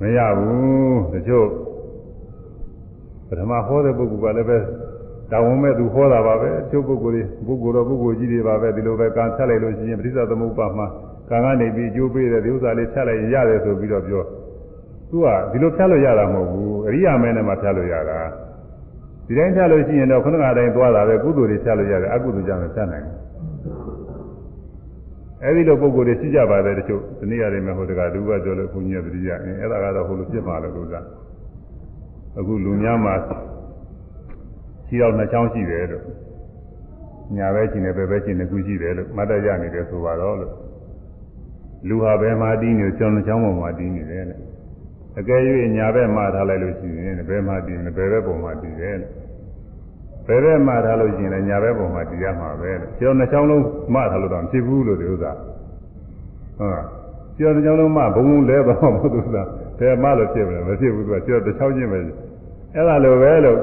[0.00, 1.46] မရဘူးတချို့
[3.28, 4.58] ပထမဟောတဲ့ပုဂ္ဂိုလ်ကလည်းပဲ
[5.30, 10.86] တာဝန်မဲ့သူဟောတာပါပဲကျုပ်ပုဂ္ဂိုလ်တွေပုဂ္ဂိုလ်တော်ပုဂ္ဂိုလ်ကြီးတွေပါပဲဒီလိုပဲကံဖြတ်လိုက်လို့ရှိရင်ပဋိစ္စသမုပ္ပါမှာ
[11.30, 14.22] ကံကနေပြီးအကျိုးပေးတဲ့ဒီဥစ္စာလေးဖြတ်လိုက်ရင်ရတယ်ဆိုပြီးတော့ပြော
[15.10, 18.18] သူကဒီလိုဖြတ်လို့ရတာမဟုတ်ဘူးအရိယာမဲနဲ့မှဖြတ်လို့ရတာ
[19.30, 23.16] ဒီတိုင်းဖြတ်လို့ရှိရင်တော့ခဏခါတိုင်းသွားတာပဲကုသိုလ်တွေဖြတ်လို့ရတယ်အကုသိုလ်ကြောင့်ဖြတ်နိုင်တယ်
[25.44, 30.94] အဲဒီလိုပုံကိုယ်တွေရှိကြပါတယ်တချို့ဒီနေ့ရတယ်မဟုတ်တကလူကပြောလို့ဘုန်းကြီးကတတိယအင်းအဲ့ဒါကတော့ဟိုလိုဖြစ်ပါလို့လို့က
[32.38, 33.14] အခုလူများမှာ
[34.88, 36.04] ခြေတော်နှစ်ချောင်းရှိတယ်လို့
[37.36, 40.52] ညာပဲရှိနေပဲပဲရှိနေခုရှိတယ်လို့မတ်တရနေတယ်ဆိုပါတော့လို့
[41.88, 44.38] လူဟာဘယ်မှာတည်နေကျောင်းနှစ်ချောင်းပေါ်မှာတည်နေတယ်တဲ့
[45.18, 45.40] အကယ်၍
[45.76, 49.19] ညာဘက်မှာထားလိုက်လို့ရှိရင်ဘယ်မှာတည်နေဘယ်ဘက်ပုံမှာတည်တယ်လို့
[50.30, 53.62] ဘယ်ဘက်မှထားလို့ရှိရင်လည်းညာဘက်ပုံမှာတည်ရမှာပဲလို့ကျောင်းနှစ်ချောင်းလုံး
[53.94, 55.32] မှထားလို့တော့မဖြစ်ဘူးလို့ဒီဥစ္စာ
[56.58, 56.86] ဟုတ်လား
[57.36, 59.48] ကျောင်းတစ်ချောင်းလုံးမှဘုံဘုံလဲတော့မဟုတ်ဘူးလား
[59.78, 61.98] ဘယ်မှလို့ဖြစ်မလဲမဖြစ်ဘူးသူကကျောင်းတစ်ချောင်းချင်းပဲ
[62.74, 63.58] အဲ့ဒါလိုပဲလို့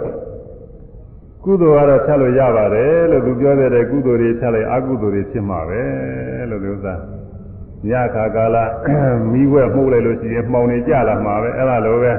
[1.44, 5.81] ကုသိုလ်ကတော့ဖြတ်လို့ရပါတယ်လို့သူပြောတဲ့ကုသိုလ်တွေဖြတ်လိုက်အကုသိုလ်တွေဖြစ်မှာပဲ
[6.49, 6.94] လို့ဒီဥစ္စာ
[7.89, 8.57] ညခါကာလ
[9.31, 12.14] မိဝဲမှုတ်လိုက်လို့ရှိရင်မှောင်နေကြလာမှာပဲအဲ့ဒါလိုပဲ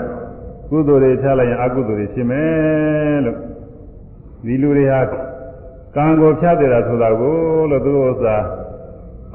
[0.70, 3.38] ကုသိုလ်တွေဖြတ်လိုက်ရင်အကုသိုလ်တွေဖြစ်မယ်လို့
[4.46, 5.00] ဒီလူတွေဟာ
[5.96, 7.36] ကံကိုဖြတ်တယ်တာဆိုတာကို
[7.70, 8.36] လို့သူဥစ္စာ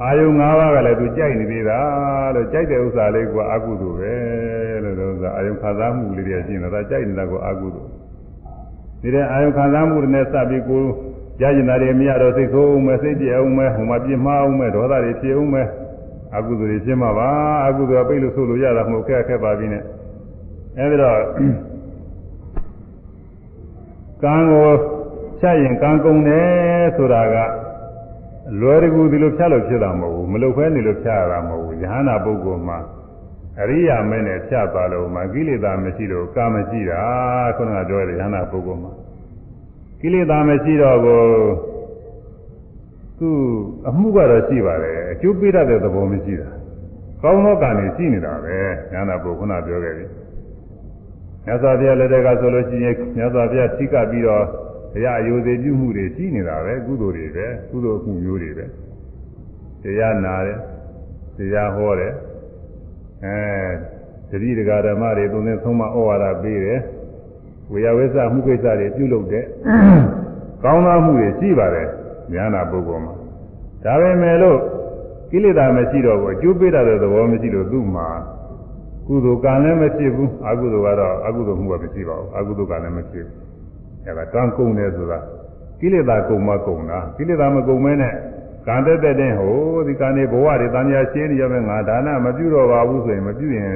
[0.02, 1.80] အာယုံ၅ပါးကလည်းသူကြိုက်နေသေးတာ
[2.36, 4.16] လို့ကြိုက်တဲ့ဥစ္စာလေးကအကုသိုလ်ပဲ
[4.84, 7.90] လို့သူဥစ္စာအာယုံခံစားမှုလေးတွေရှိနေတာကြိုက်နေတာကအကုသိုလ်
[9.02, 10.82] ဒီတဲ့အာယုံခံစားမှုတွေနဲ့စပြီးကို
[11.42, 15.68] ရကျင်တာတွေမရတော့စိတ်ဆိုးအောင်မယ်စိတ်ကြအောင်မယ်ဟိုမှာပြင်းမအောင်မယ်ဒေါသတွေဖြစ်အောင်မယ်
[16.36, 17.30] အကုသိုလ်တွေဖြစ်မှာပါ
[17.68, 19.84] အကုသိုလ်ကပိတ်လို့ဆိုလို့ရတာမဟုတ်ခက်ခက်ပါပြီနဲ့
[20.78, 21.18] အဲဒီတော့
[24.24, 24.70] ကံကို
[25.40, 27.36] ဖြတ်ရင်ကံကုန်တယ်ဆိုတာက
[28.60, 32.80] လွယ်တကူဒီလိုဖြတ်လို့ဖြစ်တာမဟုတ်ဘူးမလုပ်ဖဲနေလို့ဖြတ်ရတာမဟုတ်ဘူးယဟနာပုဂ္ဂိုလ်မှာ
[33.62, 37.02] အရိယာမဲနဲ့ဖြတ်ပါလို့မှကိလေသာမရှိလို့ကာမရှိတာ
[37.56, 38.92] ခုနကပြောတဲ့ယဟနာပုဂ္ဂိုလ်မှာ
[40.02, 41.22] ကိလေသာမရှိတော့ကို
[43.20, 43.30] သူ
[43.90, 46.50] အမှုကတော့ရှိပါတယ်အကျိုးပေးတတ်တဲ့သဘောမရှိတာ
[47.22, 50.06] ကောင်းသောကံနေရှိနေတာပဲယဟနာပုဂ္ဂိုလ်ခုနပြောခဲ့ပြီ
[51.46, 54.46] မြတ်စွာဘုရားလက်ထက်ကဆိုလို့ရှိရင်မြတ်စွာဘုရားထိကပြီးတော့
[54.94, 58.66] တရားအယုသေးပြုမှုတွေရှိနေတာပဲကုသိုလ်တွေပဲကုသိုလ်အမှုမျိုးတွေပဲ
[59.84, 60.60] တရားနာတယ်
[61.38, 62.14] တရားဟောတယ်
[63.26, 63.38] အဲ
[64.30, 66.80] တတိဒကာဓမ္မတွေသုံးသင်းသုံးမဩဝါဒပေးတယ်
[67.72, 69.46] ဝေယဝိသမှုကိစ္စတွေပြုလုပ်တယ်
[70.64, 71.88] ကောင်းသောမှုတွေရှိပါတယ်
[72.34, 73.14] ဉာဏပုဂ္ဂိုလ်မှာ
[73.84, 74.60] ဒါပေမဲ့လို့
[75.32, 78.08] ကိလေသာမရှိတော့ဘူးအကျိုးပေးတဲ့သဘောမရှိလို့သူ့မှာ
[79.08, 83.38] ကုသိုလ်ကံလည်းမဖြစ်ဘူးအကုသိုလ်ကတော့အကုသိုလ်မှုကမရှိပါဘူးအကုသိုလ်ကလည်းမဖြစ်ဘူး
[84.06, 85.20] အဲဒါကံကုန်တယ်ဆိုတာ
[85.80, 88.14] ကိလေသာကုန်မှကုန်တာကိလေသာမကုန်မဲနဲ့
[88.68, 89.56] ကံတက်တဲ့တင်ဟို
[89.88, 93.74] ဒီကံနေဘဝတွေတန်မြာရှင်းနေရမယ်ငါဒါနမပြုတော့ပါဘူးဆိုရင်မပြုရင်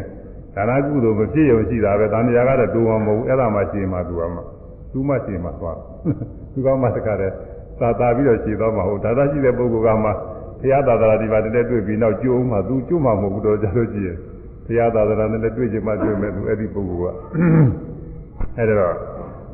[0.56, 4.40] ဒါနကုသိုလ်မဖြစ်ရုံရှိတာပဲတန်မြာကတော့တူအောင်မဟုတ်အဲ့ဒါမှရှင်းမှသူကမှ
[4.92, 5.78] သူမှရှင်းမှသွား
[6.54, 7.34] သူကမှတခါတည်း
[7.80, 14.18] သာသာပြီးတော့ရှင်းသွားမှာဟုတ်ဒါသာရှိတဲ့ပုဂ္ဂိုလ်ကမှဘုရားသာသနာဒီပါတည်းတွေ့ပြီးနောက်ကြိုးမှသူကြိုးမှမဟုတ်ဘူးတော့ကြလို့ကြည့်ရင်
[14.68, 18.96] ဘုရားသာသနာနဲ့တွေ့ချင်မှတွေ့မယ်သူအဲ့ဒီပုဂ္ဂိုလ်ကအဲ့တော့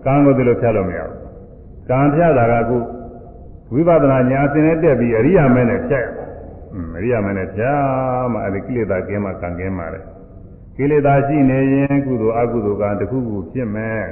[0.06, 1.16] ကံကိုဒီလိုဖြတ်လို့မရဘူး
[1.90, 2.78] ကံဖြတ်တာကအခု
[3.74, 6.08] ဝိပဿနာဉာဏ်အစဉ်နဲ့တက်ပြီးအရိယာမဲနဲ့ဖြတ်ရ
[6.98, 7.78] အရိယာမဲနဲ့ဖြတ်
[8.34, 10.04] မှအဲ့ဒီကိလေသာကင်းမှကံကင်းမှတယ်
[10.78, 14.06] ကိလေသာရှိနေရင်ကုသိုလ်အကုသိုလ်ကံတစ်ခုခုဖြစ်မယ်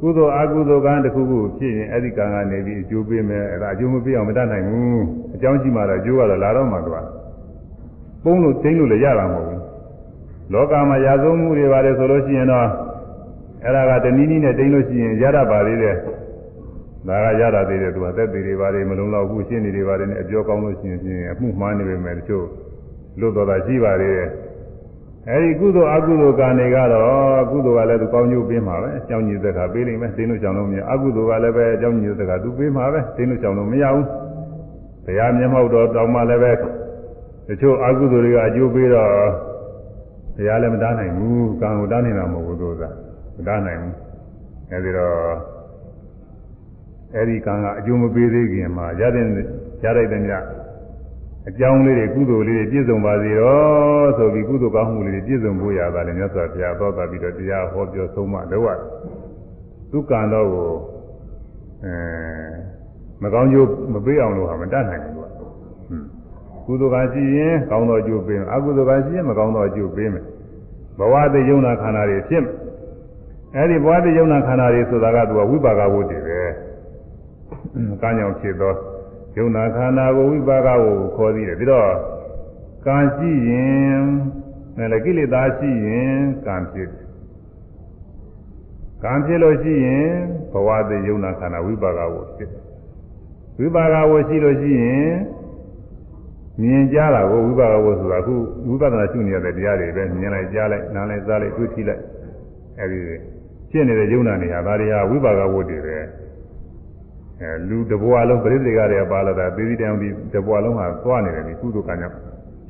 [0.00, 5.02] ကုသိုလ်အကုသိုလ်ကံတစ်ခုခုဖြစ်ရင်အဲ့ဒီကံကနေပြီးအကျိုးပေးမယ်အဲ့ဒါအကျိုးမပေးအောင်မတတ်နိုင်ဘူး
[5.34, 7.06] အကြောင်းရှိမှတော့အကျိုးကတော့လာတော့မှသွား
[8.24, 9.63] ပုံလို့သိလို့လည်းရတာမဟုတ်ဘူး
[10.52, 12.68] လောကမှာရာဇဝမှုတွေပါတယ်ဆိုလို့ရှိရင်တော့
[13.64, 15.96] အဲ့ဒါကတနည်းနည်းနဲ့တိမ့်လို့ရှိရင်ရတတ်ပါသေးတယ်
[17.08, 22.46] ဒါကရတာသေးတယ်သူကသက်သေးတွေပါတယ်မလုံလောက်ဘူးရှင်းနေတွေပါတယ်နဲ့အပြောကောင်းလို့ရှိရင်ချင်းအမှုမှားနေပေမဲ့တချို့
[23.20, 24.28] လွတ်တော်တာရှိပါသေးတယ်
[25.30, 34.06] အဲဒီကုသိုလ်အကုသိုလ်ကံတွေကတော့ကုသိုလ်ကလည်းသူကောင်းကျိုးပေးမှာပဲအကြောင်းကြီးသက်ခါပေးလိမ့်မယ်သိလို့ကြောင်လို့မရအကုသိုလ်ကလည်းပဲအကြောင်းကြီးသက်ခါသူပေးမှာပဲသိလို့ကြောင်လို့မရဘူး
[35.04, 36.52] ဘုရားမျက်မှောက်တော်တောင်းမှလည်းပဲ
[37.48, 39.10] တချို့အကုသိုလ်တွေကအကျိုးပေးတော့
[40.36, 42.82] ဘုရားလည်းမတားနိုင်ဘူးကံကိုတားနေတာမဟုတ်ဘူးသူက
[43.36, 43.94] မတားနိုင်ဘူး
[44.70, 45.14] အဲဒီတော့
[47.14, 49.26] အဲဒီကံကအကျိုးမပေးသေးခင်မှာရတဲ့
[49.84, 50.24] ရလိုက်တဲ့ည
[51.48, 58.78] အကြောင်းလေးတွေကုသိုလ်လေးတွေပြည့်စုံပါစေတော့ဆိုပြီးကုသိုလ်ကောင်းမှုလေးတွေပြည့်စုံဖို့ရတာလည်းမြတ်စွာဘုရားသောတာပြီးတော့တရားဟောပြောဆုံးမတော့
[59.90, 60.70] သူကံတော့ကို
[61.84, 61.94] အဲ
[63.22, 65.23] မကောင်းကျိုးမပေးအောင်လို့ဟာမတတ်နိုင်ဘူး
[66.66, 70.24] ကွာကုသိုလ်ကရှိရင်ကောင်းသောအကျိုးပေးမယ်အကုသိုလ်ကရှိရင်မကောင်းသောအကျိုးပေးမယ်
[70.98, 72.54] ဘဝတည်ယုံနာခန္ဓာတွေဖြစ်မယ်
[73.56, 76.40] အဲဒီဘဝတည်ယုံနာခန္ဓာတွေဆိုတာကသူကဝိပါကဝတ္တိပဲ
[78.02, 78.74] ကံကြောင့်ဖြစ်သော
[79.36, 81.88] ယုံနာခန္ဓာကိုဝိပါကကိုခေါ်သေးတယ်ပြီးတော့
[82.86, 84.02] ကံရှိရင်
[84.76, 86.16] လည်းကိလေသာရှိရင်
[86.46, 87.06] ကံဖြစ်တယ်
[89.04, 90.10] ကံဖြစ်လို့ရှိရင်
[90.52, 92.62] ဘဝတည်ယုံနာခန္ဓာဝိပါကကိုဖြစ်တယ်
[93.58, 95.12] ဝိပါကကိုရှိလို့ရှိရင်
[96.60, 98.34] မြင်ကြတာကိုဝိပါကကိုဆိုတာအခု
[98.68, 102.02] ဝိပဿနာရှုနေရတဲ့တရားတွေပဲမြင်လိုက်ကြားလိုက်နားလိုက်စားလိုက်တွေ့ထိလိုက်
[102.80, 103.00] အဲဒီ
[103.70, 105.96] ဖြစ်နေတဲ့ယုံနာနေဟာဒါတွေဟာဝိပါကဝတ်တွေပဲ
[107.40, 112.16] အဲလူတဘွားလုံးပရိသေကတွေပါလာတာသေသည်တောင်ဒီတဘွားလုံးဟာသွားနေတယ်ဒီကုသိုလ်ကံကြောင့်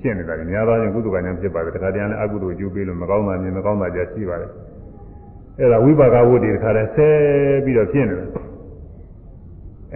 [0.01, 4.51] ဖြစ်နေတာညများသောချင်းကုသိုလ်ကံကြောင့်ဖြစ်ပါတယ်တခါတည်းလည်းအကုသိုလ်အကျိုးပေးလို့မကောင်းတာမြင်မကောင်းတာကြရှိပါတယ်
[5.59, 7.09] အဲဒါဝိပါကဝတ်တွေတခါတည်းဆဲ
[7.65, 8.29] ပြီးတော့ဖြစ်နေတယ်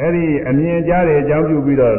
[0.00, 1.96] အဲ့ဒီအမြင်ကြားတဲ့အကြောင်းပြုပြီးတော့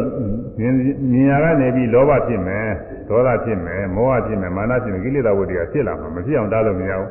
[0.59, 0.73] မြင်
[1.11, 2.67] မြင်ရကနေပြီးလောဘဖြစ်မယ်
[3.09, 7.09] ဒေါသဖြစ်မယ်မောဟဖြစ်မယ်မာနဖြစ်မယ်ကိလေသာဝတ္တွေကဖြစ်လာမှာမဖြစ်အောင်တားလို့မရဘူး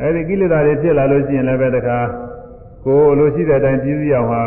[0.00, 1.98] အဲ့ဒီကိလေသာတွေဖြစ်လာလို့ရှိရင်လည်းပဲတခါ
[2.84, 4.42] ကိုယ်လိုရှိတဲ့အတိုင်းပြည့်စည်အောင်ဟာ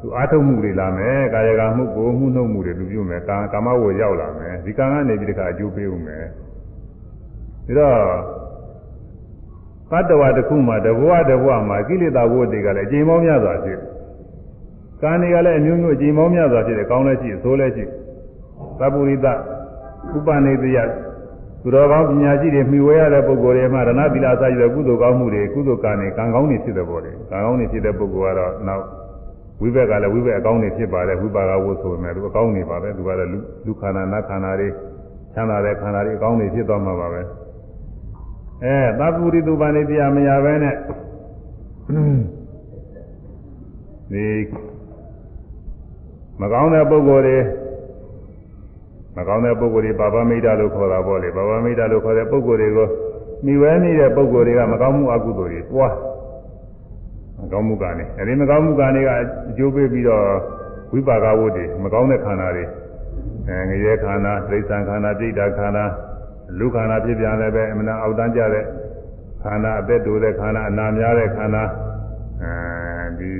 [0.00, 6.24] သူအာထုတ်မှုတွေလာမယ်ကာယကမှုကိုမှုနှုတ်မှုတွေလူပြုမယ်ကာကာမဝေရောက်လာမယ်ဒီကံကနေပြီးတခါအကျိုးပေးဦးမယ်
[7.66, 8.00] ဒါတော့
[9.90, 13.95] တတ္တဝါတစ်ခုမှာတဘဝတဘဝမှာကိလေသာဝတ္တွေကလည်းအကျဉ်းပေါင်းများစွာဖြစ်တယ်
[15.02, 17.84] ကံတွေကလည်းအမျိုးမျိုးအကျဉ်းပေါင်းများစွာဖြစ်တယ်ကောင်းလည်းရှိဆိုးလည်းရှိ
[18.78, 19.32] သဗ္ဗုရိတဥ
[20.26, 20.78] ပနိတယ
[21.62, 28.84] သူတော်ကောင်းပညာရှိတွေမှီဝဲရတဲ့ပုဂ္ဂိုလ်တွေမှာရဏသီလအစရှိတဲ့ကုသိုလ်ကောင်းမှုတွေကုသိုလ်ကံတွေကံကောင်းတွေဖြစ်တဲ့ပေါ်တယ်ကံကောင်းတွေဖြစ်တဲ့ပုဂ္ဂိုလ်ကတော့နောက်
[29.60, 34.68] ဝိဘက်ကလည်းဝိဘက်အကောင်းတွေဖြစ်ပါတယ်ဝိပါကဝတ်ဆိုမယ်သူအကောင်းတွေပါပဲသူကတော့လူလူခန္ဓာနတ်ခန္ဓာတွေ
[35.34, 37.20] ချမ်းသာတဲ့ခန္ဓာတွေအကောင်းတွေဖြစ်သွားမှာပါပဲ
[38.64, 40.74] အဲသဗ္ဗုရိတုပနိတယမရပဲနဲ့
[44.12, 44.24] ဒီ
[46.40, 47.38] မကောင်းတဲ့ပုဂ္ဂိုလ်တွေ
[49.16, 52.88] မကောင်းတဲ့ပုဂ္ဂိုလ်တွေဘာဝမိတ်တာလို့ခေါ်တာပေါ့လေဘာဝမိတ်တာလို့ခေါ်တဲ့ပုဂ္ဂိုလ်တွေကို
[53.44, 55.94] မိဝဲနေတဲ့ပုဂ္ဂိုလ်တွေကမကောင်းမှုအကုသိုလ်တွေပွား
[57.40, 59.10] မကောင်းမှုကနေအဲဒီမကောင်းမှုကနေက
[59.50, 60.24] အကျိုးပေးပြီးတော့
[60.92, 62.64] ဝိပါကဝတ်တွေမကောင်းတဲ့ခန္ဓာတွေ
[63.48, 65.84] အဲငရဲခန္ဓာဒိဋ္ဌံခန္ဓာဒိဋ္ဌာခန္ဓာ
[66.58, 68.64] လူခန္ဓာဖြစ်ပြန်လည်းပဲအမှန်အောက်တန်းကြတဲ့
[69.42, 71.62] ခန္ဓာအသက်တူတဲ့ခန္ဓာအနာများတဲ့ခန္ဓာ
[72.42, 73.32] အဲဒီ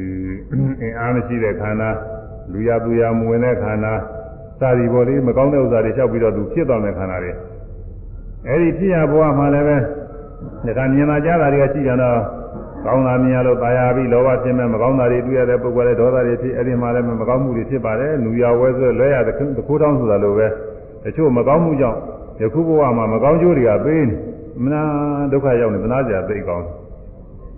[0.81, 1.91] အင်အားမရှိတဲ့ခန္ဓာ
[2.52, 3.94] လူရသူရမဝင်တဲ့ခန္ဓာ
[4.60, 7.32] စာရီပေါ်လေးမကောင်းတဲ့ဥစ္စာတွေလျှောက်ပြီးတော့သူဖြစ်သွားတဲ့ခန္ဓာတွေ
[8.48, 9.78] အဲဒီဖြစ်ရဘဝမှာလည်းပဲ
[10.78, 12.18] ဒါကမြင်လာကြတာတွေကရှိကြတော့
[12.86, 20.48] ကောင်းတာမြင်ရလို့ตายရပြီးလောဘဖြစ်မဲ့မကောင်းတာတွေတွေ့ရတဲ့ပုဂ္ဂိုလ်တွေဒေါသတွေဖြစ်အဲဒီမှာလည်းမကောင်းမှုတွေဖြစ်ပါတယ်လူရဝဲဆိုလွဲရတဲ့ခိုးတောင်းဆိုတာလိုပဲ
[21.04, 21.98] တချို့မကောင်းမှုကြောင့်
[22.42, 24.16] ယခုဘဝမှာမကောင်းကျိုးတွေကပေးနေ
[24.64, 24.82] မနာ
[25.32, 26.66] ဒုက္ခရောက်နေသနာစရာသိကောင်း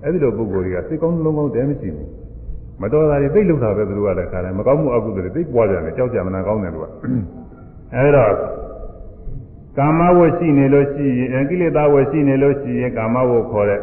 [0.04, 2.10] အဲဒီလိုပုဂ္ဂိုလ်တွေကစိတ်ကောင်းလုံးကောင်းတဲမရှိဘူး
[2.83, 6.85] မတော်တာတွေသိလို့တာပဲသူတို့ကလည်းခါတယ်မကောင်းမှုအကုသိုလ်တွေသိပွားကြတယ်ကြောက်ကြမနာကောင်းတယ်သူက
[7.95, 8.27] အဲဒါ
[9.79, 13.81] ကာမဝတ်ရှိနေလို့ရှိရင်ကိလေသာဝတ်ရှိနေလို့ရှိရင်ကာမဝတ်ခေါ်တဲ့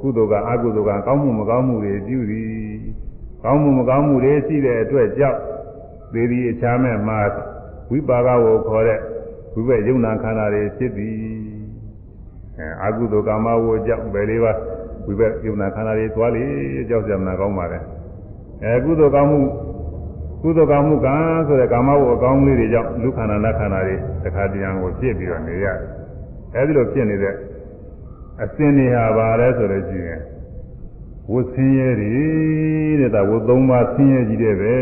[0.00, 2.48] ကုသိုလ်ကအကုသိုလ်ကကောင်းမှုမကောင်းမှုတွေပြုသည်
[3.44, 5.38] ကောင်းမှုမကောင်းမှုတွေရှိတဲ့အတွက်ကြောင့်
[6.12, 7.18] သေဒီအခြားမဲ့မှာ
[7.90, 9.00] ဝိပါကဝတ်ခေါ်တဲ့
[9.54, 11.14] ဝိဘက်ယုံနာခန္ဓာတွေဖြစ်သည်
[12.58, 14.52] အဲအကုသိုလ်ကာမဝတ်ကြောင့်ဘယ်လေးပါ
[15.06, 16.44] ဝိဘက်ယုံနာခန္ဓာတွေသွားလေ
[16.88, 17.78] ကြောက်ကြမနာကောင်းပါလေ
[18.64, 19.40] အဲကုသိုလ်ကောင်းမှု
[20.42, 21.14] ကုသိုလ်ကောင်းမှုကံ
[21.46, 25.76] ဆိုတဲ့ကာမဝအကောင်းလေးတွေကြောင့်လူခန္ဓာနတ်ခန္ဓာတွေတစ်ခါတည်းကိုဖြစ်ပြီးတော့နေရတယ်
[26.54, 27.34] အဲဒီလိုဖြစ်နေတဲ့
[28.42, 30.20] အစဉ်တွေဟာပါလဲဆိုလို့ရှိရင်
[31.32, 32.16] ဝတ်ဆင်းရဲတွေ
[33.00, 34.74] တဲ့ဒါဝတ်သုံးပါးဆင်းရဲကြီးတဲ့ပဲ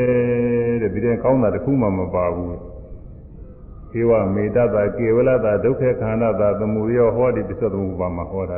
[0.83, 8.57] တဲ့ဒီတဲ့ကောင်းတာတစ်ခုမှမပါဘူးေဝမေတ္တာကေဝလတာဒုက္ခခန္ဓာတာသမုဒယောဟောတိပစ္စသမုပ္ပါမှာဟောတာ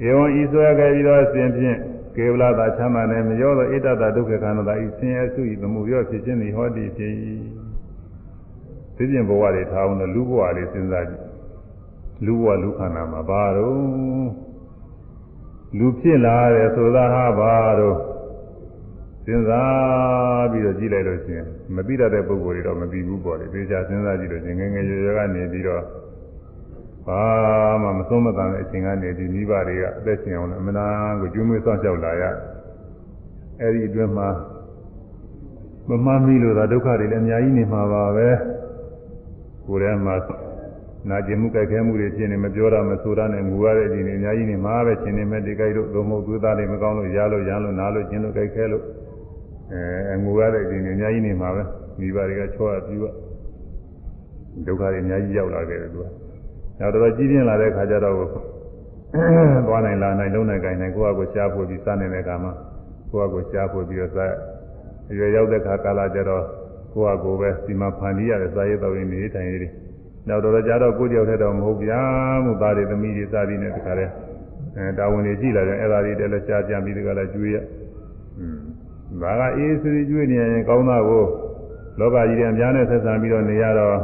[0.00, 1.78] လေဧဝံဤဆိုရခဲ့ပြီးတော့အစဉ်ဖြင့်
[2.18, 7.12] ကေဝလတာချမ်းသာနေမရောသောဣတ္တတာဒုက္ခခန္ဓာတာဤဆင်းရဲစုဤသမုဒယောဖြစ်ခြင်းသည်ဟောတိဖြစ်၏
[8.96, 11.24] သိကျင်ဘဝတွေထားအောင်လို့လူဘဝလေးစဉ်းစားကြည့်
[12.24, 13.78] လူဘဝလူခန္ဓာမှာဘာတော့
[15.78, 17.96] လူဖြစ်လာတယ်ဆိုတာဟာဘာတော့
[19.24, 25.82] စဉ်းစားပြီးတော့ကြည့်လိုက်လို့ရှိရင်မသိတတ်တဲ့ပုဂ္ဂိုလ်တွေတော့မသိဘူးပေါ့လေသေချာစဉ်းစားကြည့်လို့ရှိရင်ငယ်ငယ်ရွယ်ရွယ်ကနေပြီးတော့
[27.08, 27.22] ဘာ
[27.82, 32.24] မှမဆုံးမတန်တဲ့အချိန်ကနေဒီမိဘတွေကအသက်ရှင်အောင်အမှန်တန်ကိုကျွေးမွေးစောင့်ရှောက်လာရ
[33.60, 34.28] အဲ့ဒီအတွင်းမှာ
[35.88, 38.28] မမှန်ပြီလို့သာဒုက္ခတွေလည်းအများကြီးနေမှာပါပဲ
[39.66, 40.14] ကိုယ်ထဲမှာ
[41.10, 48.84] နာကျင်မှုကြိုက်ခဲမှုတွေဖြစ်နေမပြောတာမဆိုတာနဲ့ငူရတဲ့အချိန်တွေအများကြီးနေမှာပဲရှင်နေမဲ့ဒီကြိုက်လို့သို့မဟုတ်သွေးသားတွေမကောင်းလို့ရားလို့ရမ်းလို့နားလို့ကျင်လို့ကြိုက်ခဲလို့
[49.72, 51.62] အဲငိုရတဲ့အချိန်တွေအများကြီးနေမှာပဲ
[51.98, 52.98] မိဘတွေကချောရပြူ
[54.66, 56.27] ဒုက္ခတွေအများကြီးရောက်လာခဲ့တယ်သူက
[56.78, 58.14] နောက်တော့ကြီးပြင်းလာတဲ့ခါကျတော့
[59.66, 62.52] သွားနိုင်လာနိုင်လုံးနိုင်ကြိုင်နိုင်ကိုယ့်အကိုရှားဖို့ပြီးစနေတဲ့အခါမှာ
[63.10, 64.32] ကိုယ့်အကိုရှားဖို့ပြီးတော့စား
[65.10, 66.44] အရွယ်ရောက်တဲ့ခါကာလကျတော့
[66.94, 69.72] ကိုယ့်အကိုပဲဒီမှာဖန်တီးရတဲ့စားရည်တော်ရင်းနေထိုင်ရည်
[70.28, 72.00] နောက်တော့ကြတော့ကိုယ့်ကြောက်တဲ့တော့မဟုတ်ဗျာ
[72.44, 74.12] မှုသားတွေသမီးတွေစားပြီးနေတခါတည်း
[74.76, 77.56] အဲတာဝန်တွေကြည့်လာတယ်အဲ့ဒါတွေတည်းလည်းရှားကြံပြီးတခါလည်းကျွေးရ
[78.38, 78.58] อืม
[79.22, 81.24] ဒါကအေးစရီကျွေးနေရင်ကောင်းတာကို
[81.98, 83.96] လောကကြီးတွေအများနဲ့ဆက်ဆံပြီးတော့နေရတော့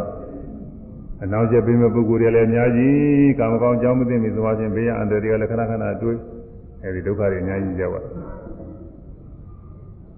[1.25, 6.19] အနောက်ကျပေးမဲ့ပုဂ္ဂိုလ်တွေလည်းအများကြီးကာမကောင်းကြောင်းမသိမိသမားချင်းဘေးရန်အန္တရာယ်တွေကလည်းခဏခဏတွေး
[6.83, 8.05] အဲဒီဒုက္ခတွေအများကြီးရောက်သွား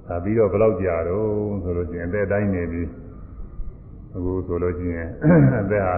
[0.09, 1.27] ဒါပြီးတော့ဘယ်လောက်ကြာတော့
[1.63, 2.83] ဆိုလို့ရှိရင်အသက်တိုင်းနေပြီ
[4.15, 5.09] အခုဆိုလို့ရှိရင်
[5.63, 5.97] အသက်ဟာ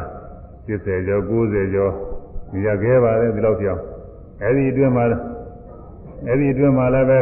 [0.66, 1.92] 70ကျော်90ကျော်
[2.52, 3.82] နေရခဲ့ပါတယ်ဒီလောက်ပြောင်း
[4.42, 5.04] အဲဒီအတွင်းမှာ
[6.28, 7.18] အဲဒီအတွင်းမှာလည်းပဲ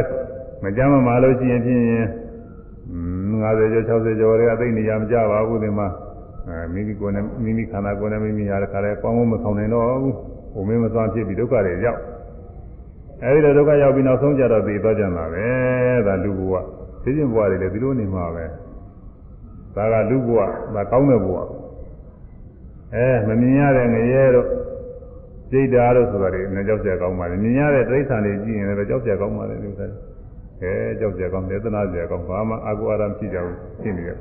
[0.63, 1.83] မကြမ်းမမာလို့ရှိရင်ဖြင့်
[3.41, 5.87] 50ကျော်60ကျော်တွေကသိနေရမကြပါဘူးဒီမှာ
[6.47, 10.15] အဲမိမိကိုယ်နဲ့မိမိခန္ဓာကိုယ်နဲ့မိမိဟာတခါလဲပေါင်းမမဆောင်နိုင်တော့ဘူး
[10.53, 11.99] ဟိုမင်းမသွားဖြစ်ပြီးဒုက္ခတွေရောက်
[13.23, 15.45] အဲဒီလိုဒုက္ခရောက်ပြီးနောက်ဆုံးကြတော့သိသွားကြမှာပဲ
[16.07, 16.53] ဒါလူဘဝ
[17.03, 18.45] သိချင်းဘဝတွေလည်းဒီလိုနေမှာပဲ
[19.75, 20.39] ဒါကလူဘဝ
[20.75, 21.37] ဒါကောင်းတဲ့ဘဝ
[22.95, 24.47] အဲမမြင်ရတဲ့ငရဲတို့
[25.49, 29.85] စိတ်ဓာတ်တို့ဆိုတာတွေနဲ့ကြောက်ကြကောင်းပါလေမြင်ရတဲ့တိရစ္ဆာန်တွေကြည့်ရင်လည်းကြောက်ကြကောင်းပါလေဒီဥစ္စာ
[30.61, 34.17] အဲကြောက်ကြကောင်းဒေသနာကြကောင်းဘာမှအာကိုအာရမရှိကြဘူးဖြစ်နေတယ်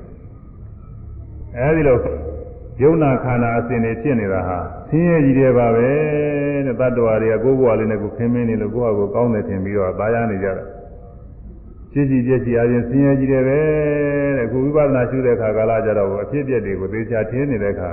[1.58, 1.98] အဲဒီလို
[2.82, 4.58] ယုံနာခန္ဓာအစဉ်တွေဖြစ်နေတာဟာ
[4.88, 5.88] ဆင်းရဲကြီးတယ်ပါပဲ
[6.66, 10.66] တဲ့တတ္တဝါတွေကကိုယ်ဘဝလေးနဲ့ကိုယ်ခင်းမင်းနေလို့ကိုယ့်ဟာကိုယ်ကောင်းတယ်ထင်ပြီးတော့သာယာနေကြတယ်
[11.92, 13.58] ဖြစ်စီပြည့်စီအရင်ဆင်းရဲကြီးတယ်ပဲ
[14.38, 17.90] တဲ့ခုဝိပဿနာရှုတဲ့အခါကာလကြတော့အဖြစ်အပျက်တွေကိုသေချာထင်းနေတဲ့အခါ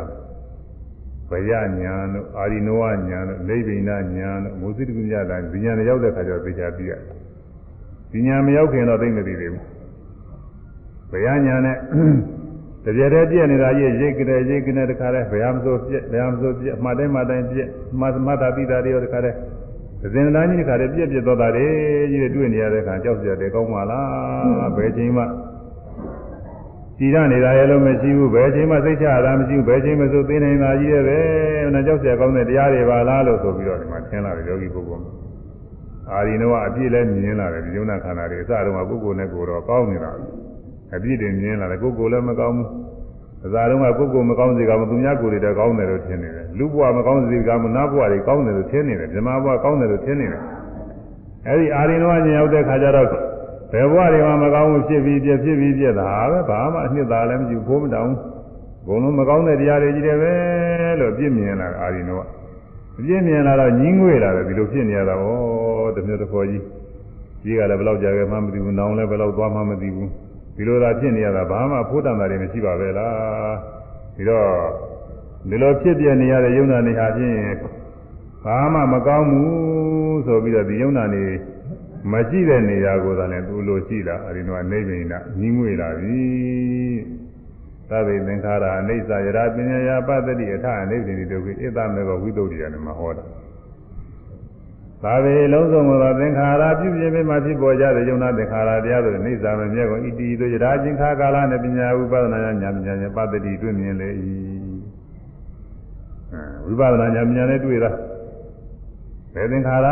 [1.30, 7.02] ဗယညာတို့အာရိနောဝညာတို့နိဗ္ဗိဏညာတို့မုသိတကုညတာဒီညာနဲ့ရောက်တဲ့အခါကျတော့သေချာသိရတယ်
[8.12, 9.64] ဒီညာမရောက်ခင်တော့သိမသိသေးဘူး
[11.12, 11.78] ဗယညာနဲ့
[12.86, 17.68] တပြည့်တည်းပြည့်နေတာကြီးရိတ်ကြတဲ့ရိတ်ကနေတခါလဲဘယ်မစိုးပြည့်ဘယ်မစိုးပြည့်အမှတ်တိုင်းမှတိုင်းပြည့်
[18.00, 19.32] မမတာပိတာတွေရောတခါလဲ
[20.14, 21.68] သင်္သားကြီးတခါလဲပြည့်ပြည့်သွားတာတွေ
[22.12, 25.24] ကြီးတွေတွေ့နေရတဲ့အခါကြောက်စရာတွေကောင်းပါလားဘယ်ချိန်မှ
[26.98, 31.18] ကြည်ရနေတာရဲ့လို့မရှိဘူးဘယ်ချိန်မှစိတ်ချရတာမရှိဘူးဘယ်ချိန်မှဆိုသိနေတာကြီးရဲ့ပဲ
[31.74, 35.06] နာကြောက်စရာကောင်းတဲ့တရားတွေပါလားလို့ဆိုပြီးတော့ဒီမှာသင်လာတယ်ယောဂီပုဂ္ဂိုလ်
[36.12, 40.12] အာရိနဝအပြည့်လဲမြင်လာတယ်ဒီယုံနာခန္ဓာတွေအစတုန်းကပုဂ္ဂိုလ်နဲ့ကိုယ်တော့ကောင်းနေတာ
[40.96, 42.70] အပြည့်တွေမြင်လာတယ်ကိုယ်ကိုယ်လည်းမကောင်းဘူး
[43.46, 50.42] အစားတုန်းကကိုယ်ကိုယ်မကောင်းစေကမသူများကိုယ်တွေတော့ကောင်းတယ်လို့ထင်နေတယ်လူဘဝမကောင်းစေကမနတ်ဘဝတွေကောင်းတယ်လို့ထင်နေတယ်ဇမဘဝကောင်းတယ်လို့ထင်နေတယ်
[51.48, 53.08] အဲဒီအာရိနဝဉာဏ်ရောက်တဲ့ခါကျတော့
[53.72, 58.14] ဘယ်ဘဝတွေမှာမကောင်းဘူးဖြစ်ပြီးပြဖြစ်ပြီးပြတာပဲဘာမှအနှစ်သာလည်းမရှိဘူးဘိုးမတောင်း
[58.88, 60.34] ဘုံလုံးမကောင်းတဲ့တရားတွေကြီးတယ်ပဲ
[61.00, 62.20] လို့ပြည့်မြင်လာအာရိနဝ
[62.98, 65.26] ပြည့်မြင်လာတော့ညင်းငွေလာတယ်ဒီလိုဖြစ်နေရတာဩ
[65.96, 66.64] တမျိုးတစ်ခေါ်ကြီး
[67.44, 70.10] ကြီးကလည်းဘယ်လောက်ကြာခဲ့မှမသိဘူးနောင်လည်းဘယ်လောက်သွားမှမသိဘူး
[70.56, 73.54] ဒီလိုသာဖြစ်နေရတာဘာမှဖို့တန်တာတွေမရှိပါပဲလား
[74.16, 74.48] ဒီတော့
[75.50, 77.40] ဒီလိုဖြစ်ပြနေရတဲ့ယုံနာနေဟာဖြင့်
[78.44, 81.24] ဘာမှမကောင်းဘူးဆိုပြီးတော့ဒီယုံနာနေ
[82.12, 86.24] မရှိတဲ့နေရာကိုသာလည်းသူလိုရှိတာအဲဒီတော့အိဗိဏညီးငွေလာပြီ
[87.90, 93.24] သဗ္ဗေသင်္ခါရအိဋ္ဌယရာပညာယပတ္တိအထအိဋ္ဌိဒုက္ခိဣတမေဘဝိသုဒ္ဓိယနဲ့မှာဟောတာ
[95.04, 104.10] သာဝေလုံးစုံသောသင်္ခါရပြုပြင်ပြီးမှဖြစ်ပေါ်ကြတဲ့ယုံနာသင်္ခါရတရားတို့နေသာမမြဲကုန်ဣတိတို့ယရာချင်းခါကာလနဲ့ပညာဥပဒနာညာပညာနဲ့ပတ္တိတွေ့မြင်လေ၏
[106.66, 107.92] ဝိပဿနာညာပညာနဲ့တွေ့တာ
[109.34, 109.88] ဘယ်သင်္ခါရ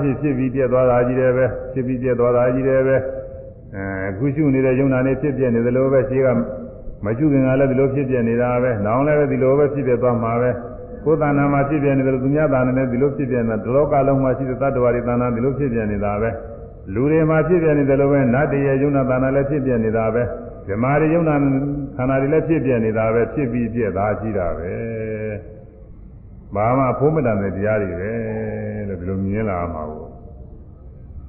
[0.00, 2.96] ဖြစ်ဖြစ်ပြီးပြည့်သွားတာကြီးတယ်ပဲဖြစ်ပြီးပြည့်သွားတာကြီးတယ်ပဲ
[3.74, 6.26] အဲအခုရှုနေတဲ့ယုံနာနေဖြစ်ပြနေသလိုပဲရှိက
[7.04, 10.50] မရှုခင်ကလည်းဒီလိုဖြစ်ပြနေတာပဲနောင်လည်းပဲဒီလိုပဲဖြစ်ပြသွားမှာပဲ
[11.04, 16.30] ကိုယ်တဏ္ဍာမှာဖြစ်ပြနေတယ်လို့သူများတဏ္ဍာနဲ့ဒီလိုဖြစ်ပြနေတာဒီလောကလုံးမှာရှိတဲ့တ attva တွေတဏ္ဍာဒီလိုဖြစ်ပြနေတာပဲ
[16.94, 20.22] လူတွေမှာဖြစ်ပြနေတယ်လို့ပဲနတ်တွေရဲ့ယုံနာတဏ္ဍာလည်းဖြစ်ပြနေတာပဲ
[20.68, 21.36] ဓမ္မတွေယုံနာ
[21.96, 24.72] ခန္ဓာတွေလည်းဖြစ်ပြနေတာပဲဖြစ်ပြီးပြည့်သားရှိတာပဲ
[26.54, 28.12] ဘာမှဖိုးမတန်တဲ့တရားတွေပဲ
[28.88, 30.06] လို့ဒီလိုမြင်လာမှာကို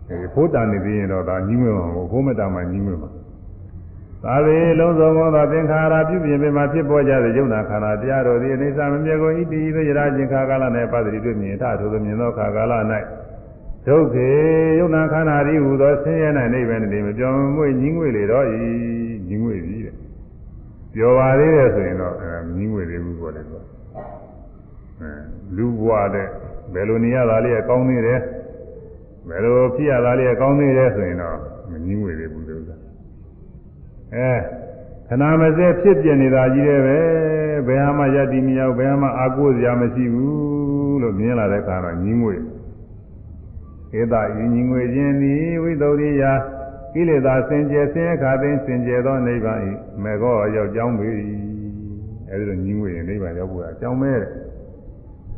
[0.10, 3.10] အဲဖိုးတန်နေပြီးရင်တော့ဒါကြီးမွေးမှာမဟုတ်ဖိုးမတန်မှကြီးမွေးမှာ
[4.24, 12.74] သာဝေလုံးစုံသောသင်္ခါရပြုပြင်ပင်မှာဖြစ်ပေါ်ကြတဲ့ယုံနာခန္ဓာတရားတော်သည်အိဋ္ဌမမြေကုန်ဤတည်သောယရာချင်းခါကာလ၌ပတ္တိတွေ့မြင်ထထိုသောမြင်သောခါကာလ၌
[13.88, 14.30] ဒုက္ခေ
[14.80, 18.62] ယုံနာခန္ဓာဤဟူသောဆင်းရဲ၌နိဗ္ဗာန်တည်းမပြောင်းမွေ့ညီးငွေလေတော့ဤ
[19.28, 19.96] ညီးငွေပြီတဲ့
[20.94, 23.62] ပြောပါသေးတယ်ဆိုရင်တော့အဲညီးငွေသေးဘူးပေါ့လေကွာ
[25.00, 25.12] အဲ
[25.56, 26.28] လူဘဝတဲ့
[26.74, 28.20] ဘယ်လိုနေရတာလေးအကောင်းသေးတယ်
[29.28, 31.38] ဘယ်လိုဖြစ်ရတာလေးအကောင်းသေးတယ်ဆိုရင်တော့
[31.72, 32.81] မညီးငွေသေးဘူးလို့ဆိုတာ
[34.16, 34.32] အဲ
[35.08, 37.00] ခဏမစဲဖြစ်ပြနေတာကြီးတယ်ပဲ
[37.68, 42.36] ဘယ်ဟာမှယက်တီမရောက်ဘယ်ဟာမှအာကိုးစရာမရှိဘူးလို့မြင်လာတဲ့အခါတော့ညီးငွေ
[44.00, 46.24] ဧတယဉ်ညီငွေခြင်းသည်ဝိသုဒ္ဓိယ
[46.94, 49.60] ကိလေသာစင်ကြယ်ဆင်းရဲခါသိစင်ကြယ်သောနိဗ္ဗာန်၏
[50.04, 51.08] မေဃောရောက်ကြောင်းပေ၏
[52.30, 54.14] အဲဒီလိုညီငွေရင်နိဗ္ဗာန်ရောက်ဖို့အကြောင်းပဲ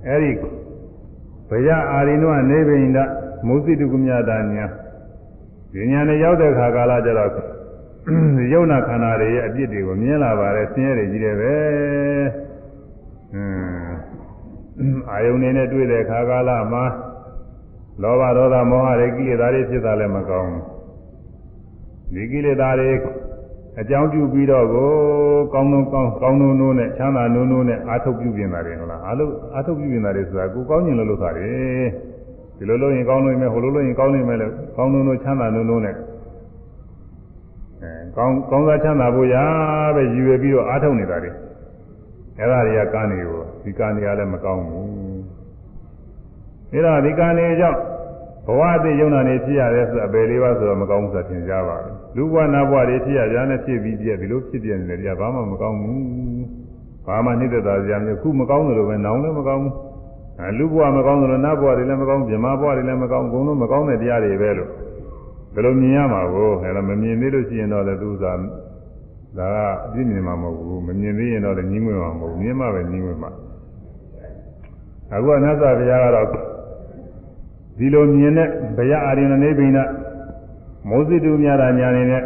[0.07, 0.31] အဲဒီ
[1.49, 2.99] ဘယအာရိနုကနေဗိန္ဒ
[3.47, 4.65] မုသိတုကမြတာညာ
[5.73, 7.52] ဉာဏ်နဲ့ရောက်တဲ့ခါကာလကျတော့
[8.53, 11.53] ယုံနာခန္ဓာတွေရဲ့အပြစ်တွေကိုမြင်လာပါတယ်ဆင်းရဲတွေကြီးတယ်ပဲ
[13.33, 13.35] အ
[14.83, 16.83] င်းအာယုန်နေနဲ့တွေ့တဲ့ခါကာလမှာ
[18.01, 20.63] လောဘဒေါသမောဟတွေကိလေသာတွေဖြစ်တာလည်းမကောင်းဘူး
[22.13, 22.91] ဒီကိလေသာတွေ
[23.79, 24.89] အကြောင်းပြုပြီးတော့ကို
[25.53, 31.51] ကောင်းလုံးကောင်းကောင်းလုံးနိုးနဲ့ချမ်းသာနိုးနိုးနဲ့အာထုတ်ပြုပြင်တာတွေဟုတ်လားအာလို့အာထုတ်ပြုပြင်တာတွေဆိုတာကိုကောင်းကျင်လို့လုပ်တာတွေ
[32.57, 36.12] ဒီလိုလုပ်ရင်ကောင်းလို့မယ်ဟိုလိုလုပ်ရင်ကောင်းနိုင်မယ်လို့ကောင်းလုံးနိုးချမ်းသာနိုးနိုးနဲ့အဲ
[38.17, 39.35] ကောင်းကောင်းစားချမ်းသာဖို့ရ
[39.95, 41.31] ပဲယူရပြီးတော့အာထုတ်နေတာတွေ
[42.37, 44.93] အဲ့ဒါတွေကကာနေကိုဒီကာနေကလည်းမကောင်းဘူး
[46.71, 47.79] ဒါတော့ဒီကံတွေကြောင့်
[48.45, 56.01] ဘဝအသေးယုံနာနေဖြစ်ရတယ်ဆိုအပယ်လေးပါဆိုတော့မကောင်းဘူးဆိုသင်ကြပါဘူးလူဘဝနာဘဝတွေဖြစ်ရကြနဲ့ဖြစ်ပြီးပြည့်ဒီလိုဖြစ်ပြနေတယ်တရားဘာမှမကောင်းဘူး
[57.07, 59.73] ဘာမှနှိမ့်သက်တာကြမျိုးခုမကောင်းတယ်လို့ပဲနောင်လည်းမကောင်းဘူး
[60.39, 64.69] အဲလူဘဝမကောင်းတယ်လို့နတ်ဘဝတွေလည်းမကောင်းဗြဟ္မာဘဝတွေလည်းမကောင်းဘုံလုံးမကောင်းတဲ့တရားတွေပဲလို့
[65.53, 73.31] ဘယ်လိုမြင်ရမှာကိုအဲတော့မမြင်သေးလို့ရှိရင်တော့လည်းသူကဒါကအပြည့်မြင်မှာမဟုတ်ဘူးမမြင်သေးရင်တော့လည်းညှင်းငွေမှာမဟုတ်ဘူးမြင်မှပဲညှင်းငွေမှာ
[75.13, 76.27] အခုကမြတ်စွာဘုရားကတော့
[77.77, 78.47] ဒီလိုမြင်တဲ့
[78.77, 79.77] ဘယအာရိဏနိဗ္ဗိန
[80.89, 82.23] မောဇိတုများတာညာနေနဲ့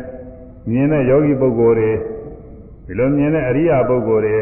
[0.70, 1.92] မြင်တဲ့ယောဂီပုဂ္ဂိုလ်တွေ
[2.86, 4.36] ဒီလိုမြင်တဲ့အရိယာပုဂ္ဂိုလ်တွေ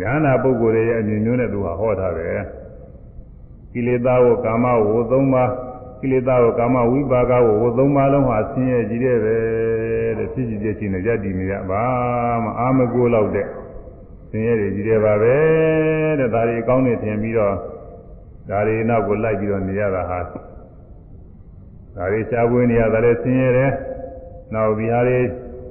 [0.00, 2.40] ဉာဏပုဂ္ဂိုလ်တွေရဲ့အမြင်မျိုးနဲ့သူဟာဟောထားတယ်
[3.72, 5.50] ကိလေသာဝကာမဝသုံးပါး
[6.02, 9.36] ကိလေသာဝကာမဝိပါကဝသုံးပါးလုံးဟာဆင်းရဲကြီးတဲ့ပဲ
[10.18, 11.84] တဲ့ဖြစ်ကြည့်တဲ့ချင်းနဲ့ယက်တည်နေရပါ
[12.44, 13.46] မအာမကိုလောက်တဲ့
[14.30, 15.34] ဆင်းရဲတွေကြီးတယ်ပါပဲ
[16.18, 17.54] တဲ့ဒါတွေအကောင်းနေထင်ပြီးတော့
[18.48, 20.18] ဒါတွေနောက်ကိုလိုက်ပြီးတော့နေရတာဟာ
[21.96, 23.70] ဒါတွေရှားပွေးနေရတာလည်းဆင်းရဲတယ်။
[24.54, 25.18] နောက်ဒီဟာတွေ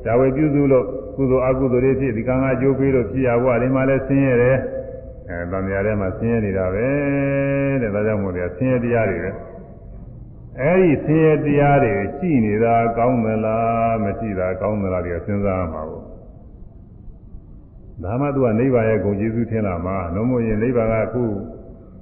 [0.04, 0.86] ရှားဝေပြုစုလို့
[1.16, 4.58] ကုသိုလ်အကုသိုလ်တွေဖြစ်ဒီကံကအကျိုးပေးလို့ဖြစ်ရဘဝဒီမှာလည်းဆင်းရဲတယ်။
[5.30, 6.88] အဲတန်မြာထဲမှာဆင်းရဲနေတာပဲ
[7.82, 9.32] တဲ့ဒါကြောင့်မို့လဲဆင်းရဲတရားတွေပဲ။
[10.60, 16.04] အဲဒီဆင်းရဲတရားတွေရှိနေတာကောင်းသလားမရှိတာကောင်းသလားတွေကစဉ်းစားမှာပေါ့။
[18.04, 21.24] ဒါမှသူကနိဗ္ဗာန်ရဲ့ဂုဏ်ကျေးဇူးထင်လာမှာနှုံးမရင်နိဗ္ဗာန်ကအခု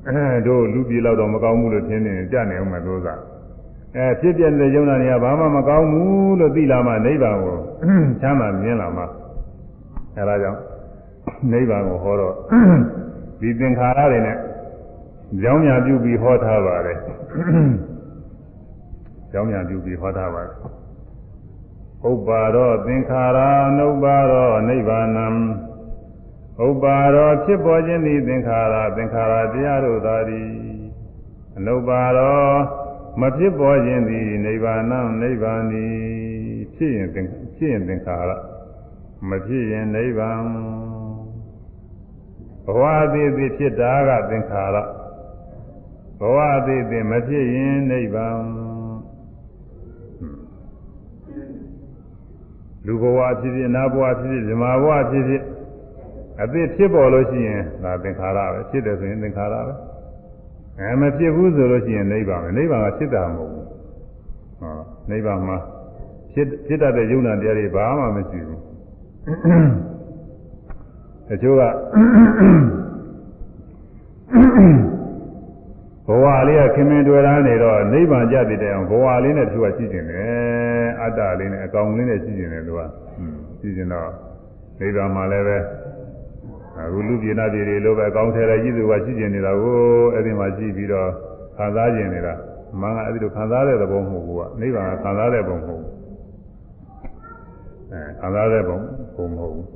[0.08, 3.16] အဲတို့လူပြည်လောက်တော့မကောင်းဘူးလို့ထင်နေကြနေအောင်မဲ့သို့သာ
[3.96, 7.58] အဲဖြစ်ပြတဲ့ယုံနာတွေကဘာမှမကောင်းဘူးလို့သိလာမှနိဗ္ဗာန်ကို
[8.22, 9.04] ချမ်းသာမြင်လာမှ
[10.16, 10.60] အဲဒါကြောင့်
[11.52, 12.34] နိဗ္ဗာန်ကိုဟောတော့
[13.40, 14.38] ဒီသင်္ခါရတွေနဲ့
[15.42, 16.98] ကြောင်းညာပြုပြီးဟောထားပါတယ်
[19.32, 20.56] ကြောင်းညာပြုပြီးဟောထားပါတယ်
[22.10, 25.08] ဥပ္ပါရောသင်္ခါရအနုပ္ပါရောနိဗ္ဗာန်
[26.66, 30.50] ဥပ္ပါရောဖြစ်ပေါ်ခြင်းသည်သင်္ခါရသင်္ခါရတရားတို့သာသည်
[31.58, 32.44] အနုပ္ပါရော
[33.22, 34.82] မဖြစ်ပေါ်ခြင်းသည်နိဗ္ဗာန်
[35.22, 35.86] နိဗ္ဗာန်ဤ
[36.76, 38.32] ဖြစ်ရင်ဖြစ်ရင်သင်္ခါရ
[39.30, 40.42] မဖြစ်ရင်နိဗ္ဗာန်
[42.66, 44.78] ဘဝအသေးသေးဖြစ်တာကသင်္ခါရ
[46.20, 48.69] ဘဝအသေးသေးမဖြစ်ရင်နိဗ္ဗာန်
[52.86, 55.44] လူဘဝဖြစ်ဖြစ်နာဘဝဖြစ်ဖြစ်ဇမဘဝဖြစ်ဖြစ်
[56.42, 59.74] အသေးဖြစ်ပေါ်လို့ရှိရင်ဒါသင်္ခါရပဲဖြစ်တယ်ဆိုရင်သင်္ခါရပဲ
[60.80, 63.66] အဲမဖြစ်ဘူးဆိုလို့ရှိရင်နိဗ္ဗာန်ပဲနိဗ္ဗာန်ကဖြစ်တာမဟုတ်ဘူး
[64.60, 64.74] ဟော
[65.10, 65.58] နိဗ္ဗာန်မှာ
[66.34, 68.60] ဖြစ်ဖြစ်တတ်တဲ့ယုံနာတရားတွေဘာမှမရှိဘူး
[71.28, 71.64] တချို့က
[76.08, 82.82] ဘဝလေးကခင်မင်တွေ့လာနေတော့နိဗ္ဗာန်ကြတည်တဲ့အောင်ဘဝလေးနဲ့တချို့ကရှိနေတယ် အတ္တလေးနဲ့အကောင်လေးနဲ့ရှိကျင်တယ်သူက
[83.60, 84.10] ရှိကျင်တော့
[84.80, 85.58] နိဗ္ဗာန်မှာလည်းပဲ
[86.78, 89.78] အခုလူပြေနာပြေတွေလိုပဲအကောင်ထဲလိုက်ကြီးသူကရှိကျင်နေတာကို
[90.14, 91.10] အဲ့ဒီမှာရှိပြီးတော့
[91.58, 92.34] ခံစားကျင်နေတာ
[92.82, 95.92] မင်္ဂအဲ့ဒီလိုခံစားတဲ့သဘောမဟုတ်ဘူးကနိဗ္ဗာန်ကခံစားတဲ့ပုံမဟုတ်ဘူး
[97.92, 98.78] အဲခံစားတဲ့ပုံ
[99.16, 99.68] ပုံမဟုတ်ဘူး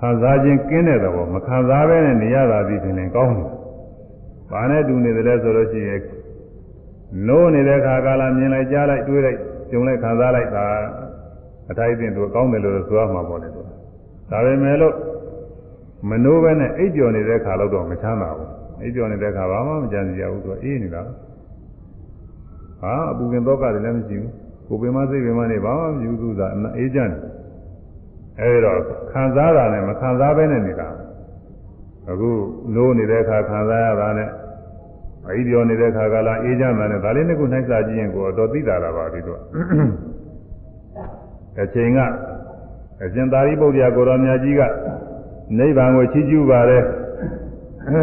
[0.00, 3.48] ခံစားခြင်းကင်းတဲ့သဘောမခံစားဘဲနဲ့နေရတာဒီပြင်ရင်ကောင်းတယ်။
[4.50, 6.00] ဘာနဲ့တူနေတယ်လဲဆိုလို့ရှိရင်
[7.26, 9.38] နိုးနေတဲ့ခါကာလမြင်လိုက်ကြားလိုက်တွေးလိုက်
[9.70, 10.66] ကြုံလိုက်ခံစားလိုက်တာ
[11.70, 13.62] အထိုက်အသင့်သူကောင်းတယ်လို့ဆိုရမှာပေါ့လေသူ။
[14.30, 14.94] ဒါပေမဲ့လို့
[16.08, 18.48] မနိုးဘဲနဲ့အိပ်ပျော်နေတဲ့ခါတော့မချမ်းသာဘူး။
[18.82, 21.02] အိပ်ပျော်နေတဲ့ခါဘာမှမကြံစည်ရဘူးသူအေးနေတာ။
[22.80, 24.32] ဟာအပူပင်တော့ကလည်းမရှိဘူး။
[24.68, 27.12] ကိုယ်ပင်မစိတ်ပင်မနေဘာမှမယူသူသာအေးကြတယ်။
[28.40, 28.78] အဲဒီတော့
[29.12, 30.88] ခံစားတာနဲ့မခံစားဘဲနဲ့နေတာ။
[32.10, 32.30] အခု
[32.74, 34.30] နိုးနေတဲ့အခါခံစားရတာနဲ့
[35.28, 39.40] အဤပြောနေတဲ့ခါကလာအေးကြမှလည်းဒါလေးနှစ်ခုနှိုက်စားကြည့်ရင်ကိုတော့သိတာလာပါပြီတော့
[41.62, 41.98] အချိန်က
[43.04, 44.62] အရှင်သာရိပုတ္တရာကိုရောမြတ်ကြီးက
[45.58, 46.84] နိဗ္ဗာန်ကိုချီးကျူးပါတယ်
[47.88, 48.02] အဲ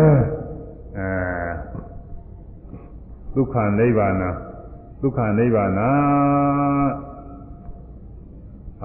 [3.36, 4.14] ဒုက္ခနိဗ္ဗာန်
[5.02, 5.70] ဒုက္ခနိဗ္ဗာန်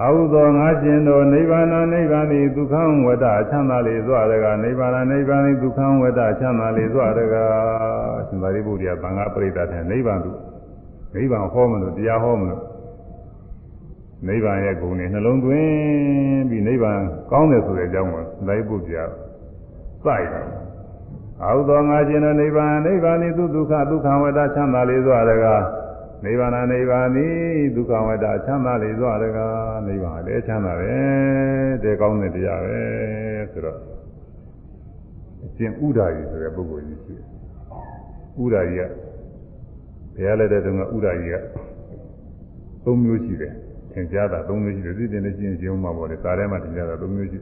[0.03, 2.75] အာဟုသောငါရှင်တို့နိဗ္ဗာန်နိဗ္ဗာန်ဤဒုက္ခ
[3.07, 7.35] ဝတ္တချမ်းသာလေစွာတကနိဗ္ဗာန်နိဗ္ဗာန်ဤဒုက္ခဝတ္တချမ်းသာလေစွာတက
[8.27, 10.31] ရှင်သာရိပုတ္တရာသံဃာပရိသတ်တဲ့နိဗ္ဗာန်သူ
[11.15, 12.63] နိဗ္ဗာန်ဟောမလို့တရားဟောမလို့
[14.27, 17.01] နိဗ္ဗာန်ရဲ့ဂုဏ်တွေနှလုံးသွင်းပြီးနိဗ္ဗာန်
[17.31, 19.05] ကောင်းတယ်ဆိုတဲ့အကြောင်းကိုသာရိပုတ္တရာ
[20.05, 20.47] စိုက်တယ်
[21.43, 25.47] အာဟုသောငါရှင်တို့နိဗ္ဗာန်နိဗ္ဗာန်ဤဒုက္ခဒုက္ခဝတ္တချမ်းသာလေစွာတက
[26.25, 27.29] နိဗ္ဗာန်နိဗ္ဗာန်ဤ
[27.75, 30.95] ဒုက္ခဝတ္တချမ်းသာလေစွာတကားနိဗ္ဗာန်လည်းချမ်းသာပဲ
[31.83, 32.81] တဲ့ကောင်းတဲ့တရားပဲ
[33.53, 33.79] ဆိုတော့
[35.45, 37.27] အရှင်ဥဒါရီဆိုတဲ့ပုဂ္ဂိုလ်ကြီးရှိတယ်
[38.43, 38.83] ဥဒါရီက
[40.15, 41.37] ဘုရားလက်ထက်တုန်းကဥဒါရီက
[42.85, 43.53] သုံးမျိုးရှိတယ်
[43.93, 47.39] သင်ကြားတာသုံးမျိုးရှိတယ်သိတယ်လည်းရှင်းရှင်းမှာပေါ့လေစာထဲမှာသင်ကြားတာသုံးမျိုးရှိ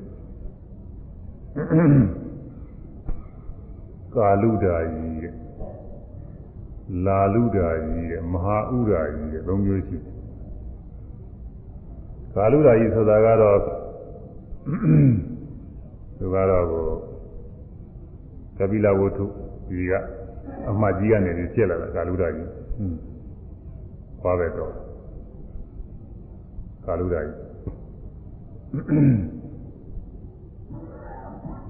[4.15, 5.48] ကာလူဒါရီတဲ့
[7.06, 10.15] လာလူဒာကြီးတဲ့မဟာဥဒာကြီးတဲ့သုံးမျိုးရှိတယ်။
[12.35, 13.59] ကာလူဒာကြီးဆိုတာကတော့
[16.19, 16.85] သူကတော့ကို
[18.59, 19.24] ကပိလဝတ္ထု
[19.69, 19.93] ဒီက
[20.70, 22.48] အမှတ်ကြီးကနေပြီးဖြစ်လာတာကာလူဒာကြီး။
[24.23, 24.73] ဟွန်း။ဘာပဲတော့
[26.86, 27.36] ကာလူဒာကြီး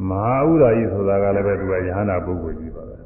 [0.09, 2.97] မဟာဥဒာကြီးဆိုတာကလည်းပဲသူကယဟနာပုဂ္ဂိုလ်ကြီးပါပဲ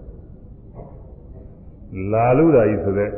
[2.13, 3.11] လာလူဓာကြီးဆိုတဲ့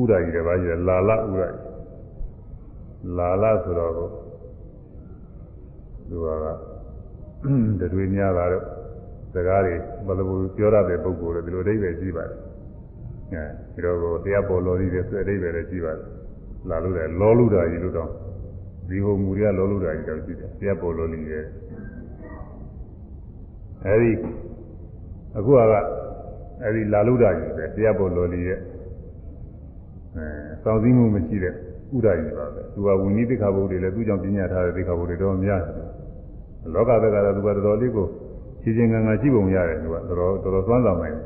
[0.00, 6.26] ဥဓာကြီးတွေပါကြီးတယ်လာလဥဓာကြီးလာလဆိုတော့သူက
[7.80, 8.64] တတွေများတာတော့
[9.32, 9.74] စကားတွေ
[10.06, 10.26] ဘယ်လို
[10.56, 12.38] ပြောရတဲ့ပုဂ္ဂိုလ်တွေဒီလိုအဓိပ္ပာယ်ရှိပါတယ်
[13.32, 16.06] အဲဒီတော့တရားပေါ်လော်ကြီးတွေဆိုအဓိပ္ပာယ်လည်းရှိပါတယ်
[16.68, 18.10] လာလူဓာလောလူဓာကြီးလို့တော့
[18.88, 21.44] ဒီဟိုမူတွေကလောလူဓာကြီးတော့ရှိတယ်တရားပေါ်လော်ကြီးရဲ့
[23.86, 24.12] အဲဒီ
[25.38, 25.60] အခုက
[26.64, 28.58] အဲဒီလာလုဒ္ဒကြီးပဲတရားပေါ်လော်လီရဲ့
[30.16, 30.26] အဲ
[30.62, 31.54] စောင့်စည်းမှုမရှိတဲ့
[31.96, 35.76] ဥဒ္ဒကြီးပါပဲသူကဝိနည်းသိက္ခာပုဒ်တွေလည်းသူ့ကြောင့်ပညာထားတဲ့သိက္ခာပုဒ်တွေတော့များတယ်
[36.74, 38.06] လောကဘက်ကတော့သူကတော်တော်လေးကို
[38.62, 41.24] ခြေချင်းငံငံရှိပုံရတယ်သူကတော်တော်တော်တော်သွမ်းဆောင်နိုင်တယ်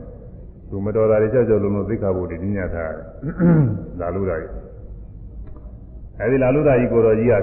[0.71, 3.07] သူမတော်တာတွေချက်ချက်လုံးလုံးသိက္ခာပုဒ်တွေပညာထားတယ်
[4.01, 4.51] လာလုဒ္ဒကြီး
[6.21, 7.35] အဲဒီလာလုဒ္ဒကြီးကိုတော်ကြီးက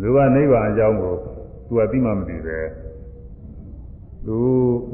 [0.00, 1.14] လူကနိဗ္ဗာန်အကြောင်းကို
[1.66, 2.58] သူကသိမှမသိပဲ
[4.26, 4.38] သူ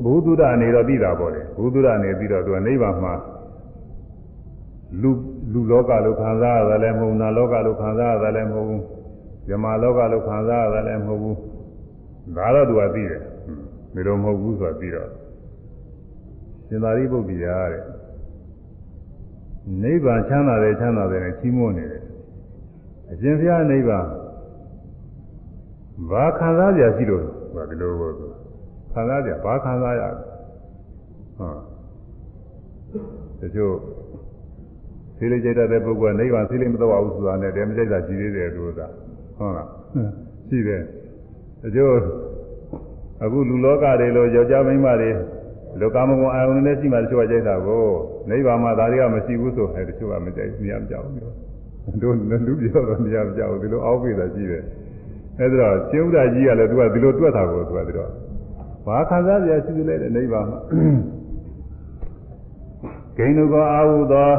[0.05, 3.15] ဘုသူဒ္ဓအနေတော့ပြီးတာပေါ့လေဘုသူဒ္ဓအနေပြီးတော့သူကနိဗ္ဗာန်မှာ
[5.03, 5.11] လူ
[5.53, 8.83] လူလောကလို့ခံစားရတယ်လည်းမဟုတ်နာလောကလို့ခံစားရတယ်လည်းမဟုတ်ဘူး
[9.49, 11.37] ဇမလောကလို့ခံစားရတယ်လည်းမဟုတ်ဘူး
[12.37, 13.23] ဒါတော့သူကသိတယ်
[13.95, 15.11] ဒီလိုမဟုတ်ဘူးဆိုတာပြီးတော့
[16.69, 17.85] ရှင်သာရိပုတ္တရာတဲ့
[19.83, 22.03] နိဗ္ဗာန်ချမ်းသာတယ်ချမ်းသာတယ်နဲ့ချီးမွမ်းနေတယ်
[23.11, 24.07] အရှင်ဘုရားနိဗ္ဗာန်
[26.11, 28.42] ဘာခံစားကြရှိလို့ဆိုတာဒီလိုပေါ့
[28.95, 31.59] ခံစားကြဘာခံစားရဟုတ်
[33.41, 33.75] တချို့
[35.19, 38.87] သိလေးကြိတ်တဲ့ပုဂ္ဂိုလ်ကနိဗ္ဗာန်သိလေးမတော့ဘူးဆိုတာနဲ့တည်းမကြိတ်တာရှိသေးတယ်လို့သာ
[39.37, 39.69] ဟုတ်လား
[40.49, 40.83] ရှိတယ်
[41.63, 41.93] တချို့
[43.25, 45.11] အခုလူလောကတွေလို့ယောက်ျားမိန်းမတွေ
[45.81, 47.85] လောကမဂုဏ်အာယုန်နဲ့ရှိမှတချို့ကကြိတ်တာကို
[48.31, 51.17] နိဗ္ဗာန်မှာဒါတွေကမရှိဘူးဆိုအဲတချို့ကမကြိတ်ဘူးမရမကြောက်ဘူး
[52.03, 52.15] တို့
[52.47, 54.63] လူပြောတော့မရမကြောက်ဘူးဒီလိုအောက်ပြေးတာရှိတယ်
[55.39, 58.11] အဲဒါတော့ရှင်ဥဒ္ဒကြီးကလည်းသူကဒီလိုတွက်တာကိုသူကဒီတော့
[58.87, 60.59] ဘာခံစားရရှိသလဲတဲ့နိဗ္ဗာန်မှာ
[63.17, 64.31] ဂိဏုကောအာဟုသော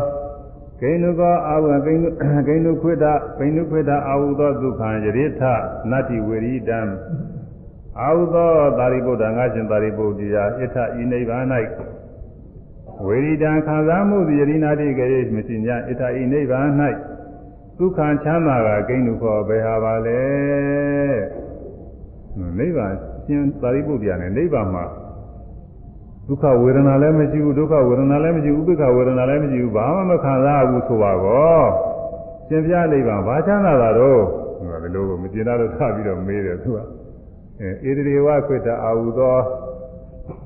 [0.80, 2.10] ဂိဏုကောအာဟုဂိဏု
[2.48, 5.42] ဂိဏုခွေတာဂိဏုခွေတာအာဟုသောဒုက္ခံယရိထ
[5.92, 6.80] နတ္တိဝေရိတံ
[8.02, 11.46] အာဟုသောသာရိပုတ္တငါရှင်သာရိပုတ္တရာဣထဤနိဗ္ဗာန်၌
[13.06, 16.68] ဝေရိတံခံစားမှုသည်ယရိနာတိကရေမရှိ냐ဣထာဤနိဗ္ဗာန်၌
[17.78, 20.22] ဒုက္ခံချမ်းသာကကိန်းလူခေါ်ဘယ်ဟာပါလဲ
[22.60, 24.86] နိဗ္ဗာန် ရှင်သာရိပုတ္တရာနဲ့နိဗ္ဗာန်မှာ
[26.28, 31.62] ဒုက္ခဝေဒနာလည်းမရှိဘူးဒုက္ခဝေဒနာလည်းမရှိဘူးဥပိ္ပခဝေဒနာလည်းမရှိဘူးဘာမှမခံစားဘူးဆိုပါကော
[32.48, 34.22] ရှင်ပြနိဗ္ဗာန်ဘာချမ်းသာတာတော့
[34.84, 36.80] ဒီလိုကိုမကျေနပ်လို့ထပြီးတော့မေးတယ်သူက
[37.60, 39.38] အဲဣတိဝခွိတအာဟုသော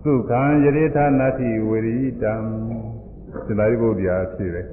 [0.03, 2.33] သုခံယရိဌာနာတိဝေရိတံ
[3.45, 4.67] သင်္သာရိပုတ္တရာဖြစ်တယ်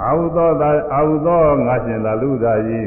[0.00, 2.80] အာဟုသောသာအာဟုသောငါရှင်သာလူသာယိ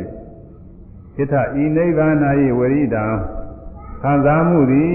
[1.15, 2.15] ဣထဤနိဗ္ဗာန်၌
[2.60, 3.06] ဝေရိတံ
[4.02, 4.91] ခံစားမှုသည်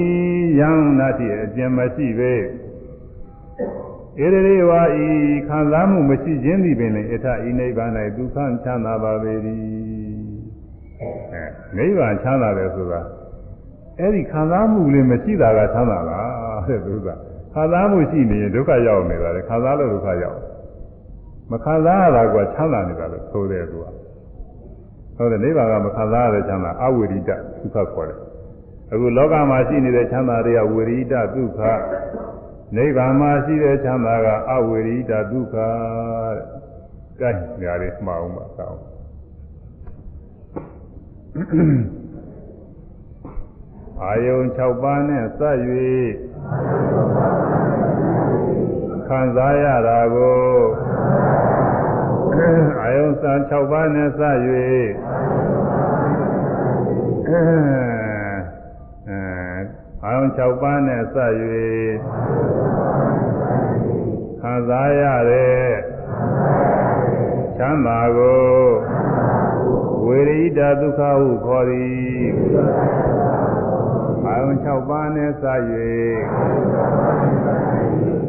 [0.58, 2.32] ယံနာတိအကျဉ်မရှိပဲ
[4.20, 5.06] ဧရရေဝါဤ
[5.48, 9.32] ခံစားမှုမရှိခြင်းသည်ပင်လေဣထဤနိဗ္ဗာန်၌ဒုက္ခချမ်းသာပါပေ၏
[11.32, 11.44] အဲ
[11.76, 13.00] နိဗ္ဗာန်ချမ်းသာတယ်ဆိုတာ
[13.98, 17.08] အဲ့ဒီခံစားမှုလေးမရှိတာကချမ်းသာလားတဲ့သူက
[17.54, 20.38] ခံစားမှုရှိနေရင်ဒုက္ခရောက်နေတာလေခံစားလို့ဒုက္ခရောက်
[21.50, 23.86] မခံစားရတာကချမ်းသာနေတာလို့ဆိုတယ်သူက
[25.16, 27.30] ဟုတ်တယ်နိဗ္ဗာန်ကမခံစားရတဲ့ချမ်းသာအဝိရိတ
[27.74, 28.18] ဒုက္ခခေါ်တယ်
[28.92, 31.60] အခုလောကမှာရှိနေတဲ့ချမ်းသာတွေကဝိရိတဒုက္ခ
[32.76, 35.56] နိဗ္ဗာန်မှာရှိတဲ့ချမ်းသာကအဝိရိတဒုက္ခ
[37.20, 38.80] တဲ့ကဲညာလေးမှားအောင်ပါကောင်း
[44.02, 45.56] အာယုံ6ပါးနဲ့စပ်၍
[49.08, 50.42] ခံစားရတာကို
[52.80, 54.36] အာယုံစာ6ပါးနဲ့စပ်၍
[60.06, 61.32] အာယုံ6ပါးနဲ့စပ်၍
[64.40, 65.66] ခံစားရတဲ့
[67.56, 68.52] ချမ်းသာကို
[70.06, 72.24] ဝေရိတဒုက္ခဟုခေါ်သည်
[74.24, 75.44] အာယုံ6ပါးနဲ့စ၍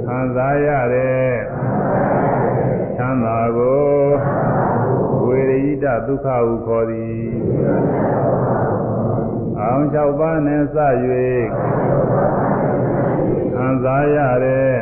[0.06, 1.32] ခံစားရတဲ့
[2.98, 3.84] ချမ်းသာကို
[5.26, 7.34] ဝေရိတဒုက္ခဟုခေါ်သည်
[9.64, 10.78] အာယုံ6ပါးနဲ့စ၍
[13.54, 14.76] ခံစားရတဲ့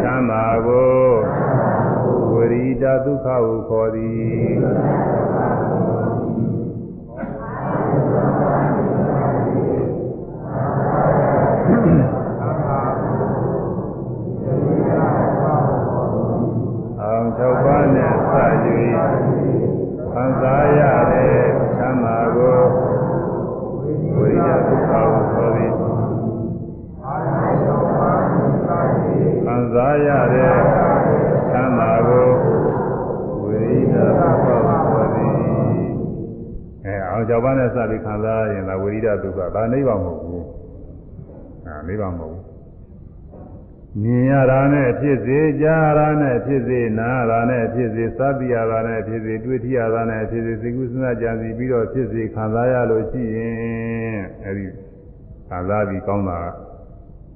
[0.00, 1.02] ချမ်းသာကို
[2.32, 4.54] ဝေရိတဒုက္ခဟုခေါ်သည်
[17.00, 18.64] အောင်၆ပါးနဲ့စ၍
[20.12, 20.80] ခံစားရ
[21.10, 21.13] တဲ့
[29.74, 30.52] စားရတဲ့
[31.50, 32.28] ချမ်းသာကို
[33.40, 34.54] ဝိရိယဒုက္ခဟု
[34.90, 35.32] ခေါ်သည်
[36.84, 40.46] အဲအောင်၆ပါးနဲ့စပြီးခံစားရရင်လားဝိရိယဒုက္ခဒါနိဗ္ဗာန်မဟုတ်ဘူး
[41.66, 42.54] အာနိဗ္ဗာန်မဟုတ်ဘူး
[44.02, 54.66] မြင်ရတာနဲ့ဖြစ်စေကြားရတာနဲ့ဖြစ်စေနားရတာနဲ့ဖြစ်စေသတိရတာနဲ့ဖြစ်စေတွေ့ထိရတာနဲ့ဖြစ်စေသိကုသနာကြံစီပြီးတော့ဖြစ်စေခံစားရလို့ရှိရင်အဲဒီ
[55.48, 56.38] ခံစားပြီးကောင်းတာ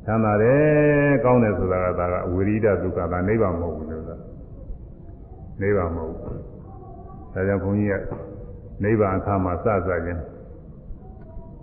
[0.08, 4.26] ချမ်းသာတယ်ကောင်းတယ်ဆိုတာကဒါကဝိရိဒဒုက္ခဒါနိဗ္ဗာန်မဟုတ်ဘူးလို့ဆိုတာ
[5.60, 6.36] နိဗ္ဗာန်မဟုတ်ဘူး
[7.34, 7.94] ဒါကြောင့်ဘုန်းကြီးက
[8.84, 10.22] နိဗ္ဗာန်အခါမှာစစခြင်း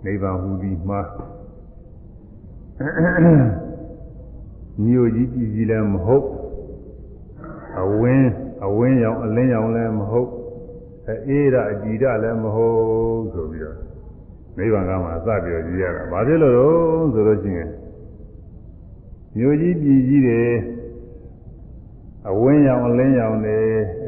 [0.04, 1.00] နိဗ္ဗာန်ဟူသည်မှာ
[4.84, 6.26] မြို့ကြီးပြည်ကြီးလည်းမဟုတ်
[7.80, 8.30] အဝင်း
[8.66, 10.30] အဝင်းရောင်အလင်းရောင်လည်းမဟုတ်
[11.28, 13.76] အေးရအကြည်ရလည်းမဟုတ်ဆိုပြီးတော့
[14.58, 16.66] နိဗ္ဗာန်ကမှစပြီးတော့ကြီးရတာဘာဖြစ်လို့လဲ
[17.14, 17.70] ဆိုလို့ရှိရင်
[19.36, 20.42] မြို့ကြီးပြည်ကြီးတွေ
[22.30, 23.58] အဝင်းရောင်အလင်းရောင်တွေ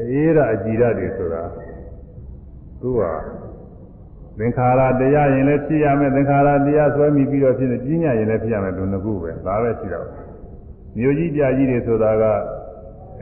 [0.09, 1.43] အေးရအကြည်ရတွေဆိုတာ
[2.81, 3.01] သူက
[4.37, 10.07] သင်္ခါရတရားရင်လည်းဖြစ်ရမယ်သင်္ခါရတရားဆွဲမိပြီးတော့ဖြစ်နေပညာရင်လည်းဖြစ်ရမယ်သူနှစ်ခုပဲဒါပဲရှိတော့
[10.97, 12.23] မြို့ကြီးပြကြီးတွေဆိုတာက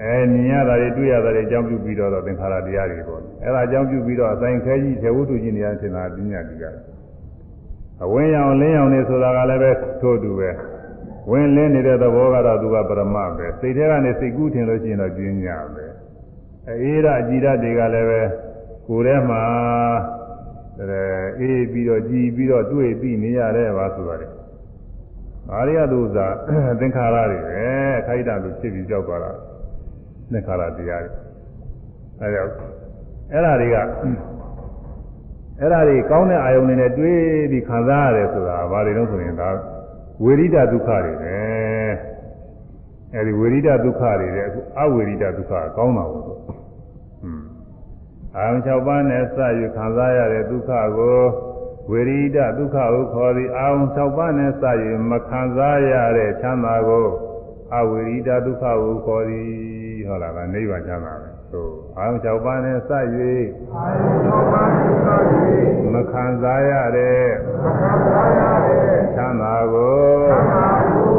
[0.02, 6.76] အဲမြင်ရတာတွေတွေ့ရတာတွေအကြောင်းပြုပြီးတော့သင်္ခါရတရားတွေပေါ့အဲဒါအကြောင်းပြုပြီးတော့အဆိုင်ခဲကြီးသေဝတ္ထုကြီးနေရာထင်တာပညာတရား
[8.04, 9.72] အဝင်းရောင်လင်းရောင်နေဆိုတာကလည်းပဲ
[10.02, 10.50] ထို့တူပဲ
[11.30, 15.86] ဝင်လင်းနေတဲ့သဘောကတော့သူကပရမပဲစိတ်ထဲကနေစိတ်ကူးထင်လို့ရှိရင်တော့ကျင်းညာပဲ
[16.68, 18.22] အေးရအကြည်ဓာတ်တွေကလည်းပဲ
[18.88, 19.44] ကိုယ်ထဲမှာ
[20.80, 21.02] အဲ
[21.40, 24.32] အေးပြီးတော့ကြည်ပြီးတော့တွေ့ပြီးနေရတဲ့ပါဆိုရတယ်
[25.52, 26.28] အာရိယသူသာ
[26.80, 27.62] သင်္ခါရတွေပဲ
[28.00, 29.32] အခိုက်အတန့်လို့ဖြစ်ပြီးကြောက်သွားတာ
[30.32, 31.14] သင်္ခါရတရားတွေ
[32.22, 32.52] အဲကြောင့်
[33.32, 33.78] အဲ့ဓာတွေက
[35.60, 37.22] အဲ့ဓာတွေကောင်းတဲ့အာယုန်တွေနဲ့တွေး
[37.52, 39.50] ပြီးခံစားရတယ်ဆိုတာဘာတွေလို့ဆိုရင်ဒါ
[40.24, 41.38] ဝေရိဒဒုက္ခတွေပဲ
[43.14, 47.46] အဲဒီဝေရိဒဒုက္ခတွေတဲ့အခုအဝေရိဒဒုက္ခကောင်းတာပေါ့ဟွန်း
[48.36, 51.20] အာယုန်၆ပါးနဲ့စယူခံစားရတဲ့ဒုက္ခကို
[51.92, 54.64] ဝေရိဒဒုက္ခကိုခေါ်သည်အာယုံ၆ပါးနဲ့စ၍
[55.10, 57.08] မခံစားရတဲ့ချမ်းသာကို
[57.76, 59.50] အဝိရိဒဒုက္ခကိုခေါ်သည်
[60.08, 65.60] ဟုတ်လားကနိဗ္ဗာန်ချမ်းသာပဲသို့ အာယုံ၆ပါးနဲ့စ၍အာယုသောပါတိသတိ
[65.94, 67.26] မခံစားရတဲ့
[67.64, 70.00] မခံစားရတဲ့ချမ်းသာကို
[70.30, 71.16] သံဃာကို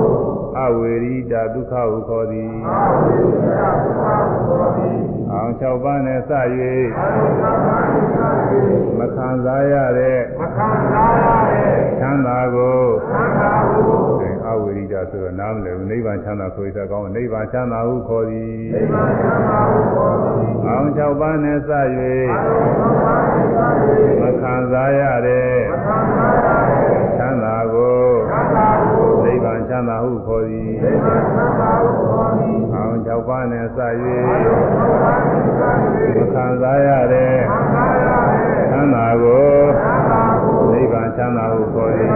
[0.59, 4.91] အဝိရိဒဒုက္ခကိုခေါ်သည်အာဝိဒ္ဓဘုရားသောတိ
[5.31, 6.71] အာယုံ၆ပါးနဲ့စအာယု၍
[7.41, 8.61] သောပါတိသတိ
[8.99, 12.81] မခံစားရတဲ့မခံစားရတဲ့ချမ်းသာကို
[13.11, 14.28] သံဃာကိုအဝိရိဒ
[15.11, 34.15] ဆိုတော့နားမလည်ဘူးနိဗ္ဗာန်ချမ်းသာဆိုရတဲ့ကောင်းနိဗ္ဗာန်ချမ်းသာဟုခေါ်သည်နိဗ္ဗာန်ချမ်းသာကိုခေါ်သည်အာယုံ၆ပါးနဲ့စအာ၍ယုသောပါတိသတိမခံစားရတဲ့မခံစားရတဲ့ချမ်းသာကိုသံဃာကိုနိဗ္ဗာန်ချမ်းသာဟုခေါ်သည်နိဗ္ဗာန်ချမ်းသာကိုခေါ်သည်အာယုံ၆ပါးနဲ့စအာယု၍
[34.75, 39.49] သောပါတိသတိမခံစားရတဲ့ခံစားရတဲ့ချမ်းသာကို
[39.83, 42.11] သံဃာကိုနိဗ္ဗာန်ချမ်းသာဟုခေါ်သည်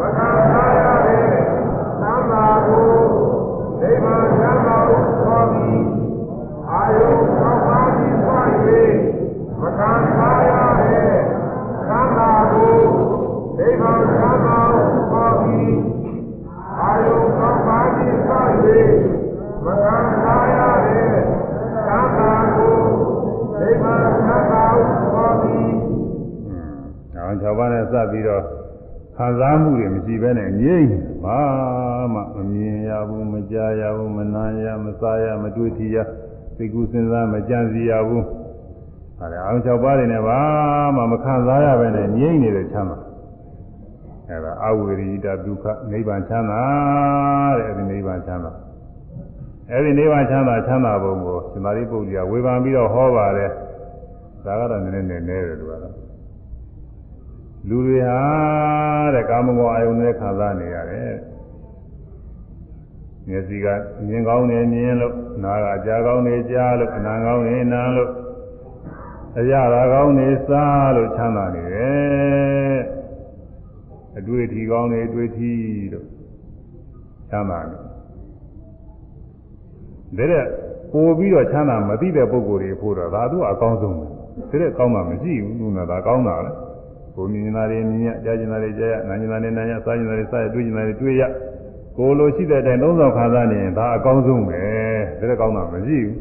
[0.00, 1.24] မခံစားရတဲ့
[2.00, 2.92] သံဃာကို
[3.80, 5.80] နိဗ္ဗာန်ချမ်းသာကိုခေါ်သည်
[6.70, 7.08] အာယု
[7.38, 8.28] သောပါတိသ
[8.66, 8.84] တိ
[9.60, 11.12] မခံစားရတဲ့
[11.88, 12.78] သံဃာကို
[13.58, 15.72] နိဗ္ဗာန်ချမ်းသာကိုခေါ်သည်
[16.80, 18.30] အာယုသောပါတိသ
[18.64, 18.80] တိ
[19.64, 21.08] မခံစားရတဲ့
[21.86, 28.44] သံဃာံ6ပါးနဲ့စပ်ပြီးတော့
[29.16, 30.88] ခံစားမှုတွေမရှိဘဲနဲ့ငြိမ့်
[31.24, 31.40] ပါ
[32.14, 35.96] မှမမြင်ရဘူးမကြားရဘူးမနာရမစားရမတွေ့ထီရ
[36.56, 38.24] သိကူစဉ်းစားမကြံစီရဘူး
[39.20, 40.38] အဲဒါအောင်6ပါးတွေနဲ့ပါ
[40.96, 42.98] မှမခံစားရဘဲနဲ့ငြိမ့်နေတဲ့ချမ်းသာ
[44.28, 46.62] အဲဒါအဝိရိတဒုက္ခနိဗ္ဗာန်ချမ်းသာ
[47.58, 48.52] တဲ့အဲဒီနိဗ္ဗာန်ချမ်းသာ
[49.70, 53.50] အဲဒီနိဗ္ဗာန်ချမ်းသာချမ်းသာပုံကိုရှင်သာရိပုတ္တရာဝေဖန်ပြီးတော့ဟောပါတယ်
[54.44, 56.09] ဒါကတော့နည်းနည်းနည်းနည်းတယ်သူကတော့
[57.68, 58.20] လူတွေဟာ
[59.14, 61.14] တဲ့ကာမဂုဏ်အာယုန်နဲ့ခံစားနေရတယ်
[63.28, 63.66] မျက်စိက
[64.06, 68.10] မြင်ကောင်းနေမြင်လို့နားကကြားကောင်းနေကြားလို့အနံကောင်းနေနားလို့
[69.38, 72.80] အရသာကောင်းနေစားလို့ချမ်းသာနေတယ်
[74.18, 75.52] အတွေ့အထိကောင်းနေအတွေ့အထိ
[75.92, 76.06] လို့
[77.30, 77.76] ချမ်းသာနေ
[80.18, 80.46] တယ်
[80.92, 84.16] ပို့ပြီးတော့ချမ်းသာမသိတဲ့ပုံကိုယ်တွေဖို့တော့ဒါသူအကောင်းဆုံးပဲဒါ
[84.50, 86.52] တဲ့ကောင်းတာမရှိဘူးသူကဒါကောင်းတာလေ
[87.14, 91.22] ကိုမြင်နေတာတွေမြင်ရကြားကျင်တာတွေကြားရနားကျင်တာတွေနားရစားကျင်တာတွေစားရတွေ့ကျင်တာတွေတွေ့ရ
[91.96, 94.60] ကိုလိုရှိတဲ့အတိုင်းသုံးဆောင်ခံစားနေရင်ဒါအကောင်းဆုံးပဲ
[95.18, 96.14] ဒါတဲ့ကောင်းတာမရှိဘူး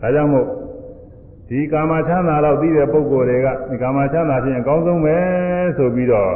[0.00, 0.46] ဒါကြောင့်မို့
[1.48, 5.16] ဒီကာမချမ်းသာတော့ပြီးတဲ့ပုံကိုယ်တွေကဒီကာမချမ်းသာခြင်းအကောင်းဆုံးပဲ
[5.76, 6.30] ဆိုပြီးတော့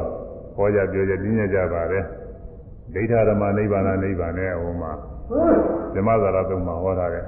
[0.56, 2.04] ဟောကြပြောကြပြင်းရကြပါတယ်
[2.94, 4.92] ဒိဋ္ဌဓမ္မနိဗ္ဗာန်နိဗ္ဗာန်နဲ့ဟိုမှာ
[5.94, 7.26] ဓမ္မသာရသုံးမှာဟောထားတယ်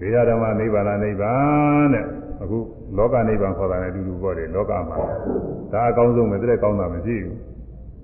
[0.00, 2.04] ဒိဋ္ဌဓမ္မနိဗ္ဗာန်နိဗ္ဗာန်တဲ့
[2.42, 2.58] အခု
[2.96, 4.96] လောကနိဗ္ဗာန်ခေါ်တာနဲ့အတူတူပေါ့တယ်လောကမှာ
[5.72, 7.38] ဒါအကောင်းဆုံးပဲတဲ့ကောင်းတာမရှိဘူး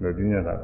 [0.02, 0.54] လို့ပြင်းရတာ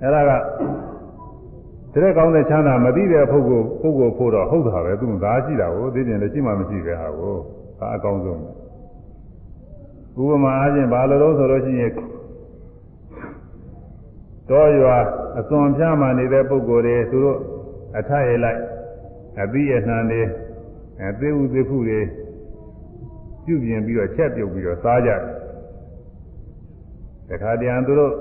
[0.00, 7.34] အဲ့ဒါကတဲ့ကောင်းတဲ့ချမ်းသာမသိတဲ့ပုဂ္ဂိုလ်ပုဂ္ဂိုလ်ဖို့တော့ဟုတ်တာပဲသူကဒါရှိတာကိုသိကျင်လည်းရှိမှမရှိပဲဟာကို
[7.78, 8.40] ဒါအကောင်းဆုံး
[10.20, 11.92] ဥပမာအားဖြင့်ဘာလို့လို့ဆိုလို့ရှိရင်
[14.48, 14.96] တောရွာ
[15.38, 17.38] အစွန်ဖြားမှနေတဲ့ပုဂ္ဂိုလ်တွေသူတို့
[17.98, 18.60] အထရလိုက်
[19.42, 20.22] အပြီးအနှံတွေ
[21.08, 22.00] အသေးဥသေးဖုတွေ
[23.46, 25.20] ပြုပြင်ပြီးတော့ချက်ပြုတ်ပြီးတော့စားကြတယ်
[27.28, 28.12] တခါတည်းသူတို့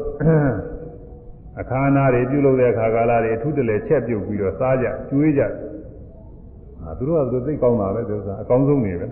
[1.60, 5.42] အခါအနာတွေပြုလုပ်တဲ့အခါကာလတွေအထူးတလဲချက်ပြုတ်ပြီးတော့စားကြကျွေးကြ
[6.82, 9.08] ဟာသူတို့ကသူသိကောင်းတာပဲသူကအကောင်းဆုံးနေပဲ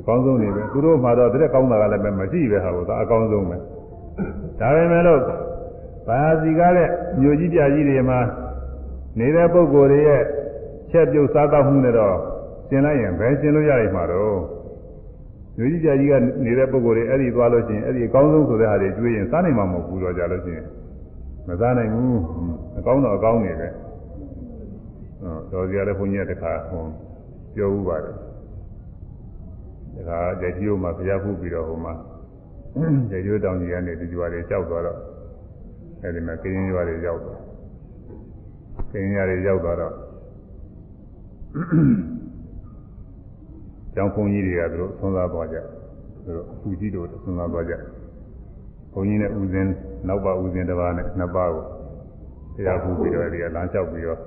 [0.00, 3.56] အကောင်းဆုံးနေပဲသူတို့မှတော့တဲ့ကောင်းတာကလည်းပဲမရှိပဲဟာကိုဒါအကောင်းဆုံးပဲ
[4.60, 5.20] ဒါပေမဲ့လို့
[6.08, 6.88] ဘာစီကားတဲ့
[7.20, 8.20] မြို့ကြီးပြကြီးတွေမှာ
[9.18, 10.22] နေတဲ့ပုဂ္ဂိုလ်တွေရဲ့
[10.90, 12.16] ချက်ပြုတ်စားတော့မှုနဲ့တော့
[12.68, 14.38] ရှင်းလိုက်ရင်ဘယ်ရှင်းလို့ရနိုင်မှာတော့
[15.56, 16.14] မြို့ကြီးပြကြီးက
[16.44, 20.66] နေတဲ့ပုဂ္ဂိုလ်တွေအဲ့ဒီသွားလို့ရှိရင်အဲ့ဒီအကောင်းဆုံးဆိုတဲ့ဟာတွေကျွေးရင်စားနိုင်မှာမဟုတ်ဘူးတော့ကြလို့ရှိရင်
[21.48, 22.18] မစားနိုင်ဘူး
[22.78, 23.68] အကောင်းတော့အကောင်းနေပဲ
[25.22, 26.82] ဟောတော်စီရလည်းဘုန်းကြီးကတခါဟော
[27.54, 28.16] ပြောဥပါတယ်
[29.96, 31.94] တခါကြကြီးတို့မှာဘုရားဖူးပြီးတော့ဟိုမှာ
[33.10, 34.98] ကြကြီးတောင်ကြီးကနေဒီကြွားတွေကြောက်သွားတော့
[36.02, 37.38] အဲ့ဒီမှာကင်းရွာတွေရောက်တော့
[38.92, 39.94] ကင်းရွာတွေရောက်သွားတော့
[43.94, 45.56] ကျောင်းဘုန်းကြီးတွေကသူတို့ဆွမ်းစားသွားကြ
[46.24, 47.74] သူတို့သူကြီးတို့ဆွမ်းစားသွားကြ
[48.92, 49.70] ဘုန်းကြီးနဲ့ဦးဇင်း
[50.08, 51.64] နောက်ပါဦးဇင်းတစ်ပါးနဲ့နှစ်ပါးကို
[52.56, 54.20] တရားဖူးပြီးတော့ဒီကလမ်းလျှောက်ပြီးတော့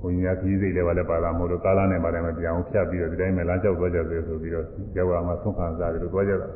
[0.00, 4.66] ဘုန်းကြီးကကြီးစိတ်လည်းပါလဲပါလာမလို့ကားလားနဲ့ပါတယ်မပြောင်းဖြတ်ပြီးတော့ဒီတိုင်းပဲလမ်းလျှောက်သွားကြတယ်ဆိုပြီးတော့
[4.96, 6.48] ရောက်လာမှဆုံးခံစားတယ်လို့သွားကြတာ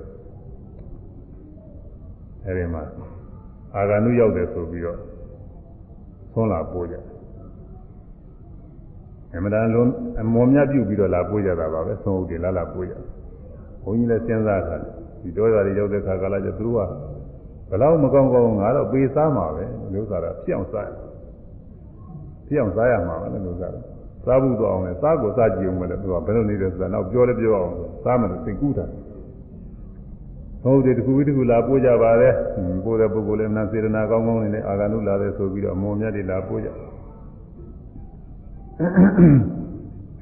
[2.47, 2.83] အဲဒီမှာ
[3.75, 4.99] အာဂန္ဓုရောက်တယ်ဆိုပြီးတော့
[6.33, 6.97] ဆုံးလာပို့ကြ
[9.35, 9.91] အမှန်တန်လုံး
[10.21, 12.95] အမော်မြတ်ပြုတ်ပြီးတော့လာပို့ကြတာပါပဲဆုံးဟုတ်တယ်လာလာပို့ကြ
[13.83, 14.77] ဘုန်းကြီးလည်းစဉ်းစားတာ
[15.23, 16.81] ဒီတော့ရတွေရောက်တဲ့ခါကလာကျသူတို့က
[17.71, 20.91] ဘလောက်မကောင်းကောင်းငါတော့ပေးစားမှာပဲလို့ဆိုတာပြောင်းစား
[22.49, 23.81] ပြောင်းစားရမှာပဲလို့ဆိုတာ
[24.25, 27.73] စားဘူးတော့အောင်လေစားကိုစားကြည့်အောင်ပဲသူကဘယ်လိုနေတယ်ဆိုတာတော့ပြောလဲပြောအောင်
[28.05, 28.87] စားမယ်လို့စိတ်ကူးတာ
[30.63, 32.31] ဟုတ်တယ်တခုတခုလာပို့ကြပါလေ
[32.85, 36.69] ပို့တဲ့ပုဂ္ဂိုလ်လည်းနာစေတနာကောင်းကောင်းနေနဲ့အာဂန္တုလာတယ်ဆိုပြီးတော့အမုံမြတ်တွေလာပို့ကြ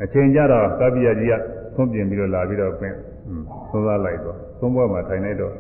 [0.02, 1.34] အချိန်ကြတော့ကပ္ပိယကြီးက
[1.74, 2.94] သုံးပြင်ပြီးတော့လာပြီးတော့ပြင်
[3.70, 5.54] သုံးသားလိုက်တော့သုံးဘွဲ့မှာထိုင်လိုက်တော့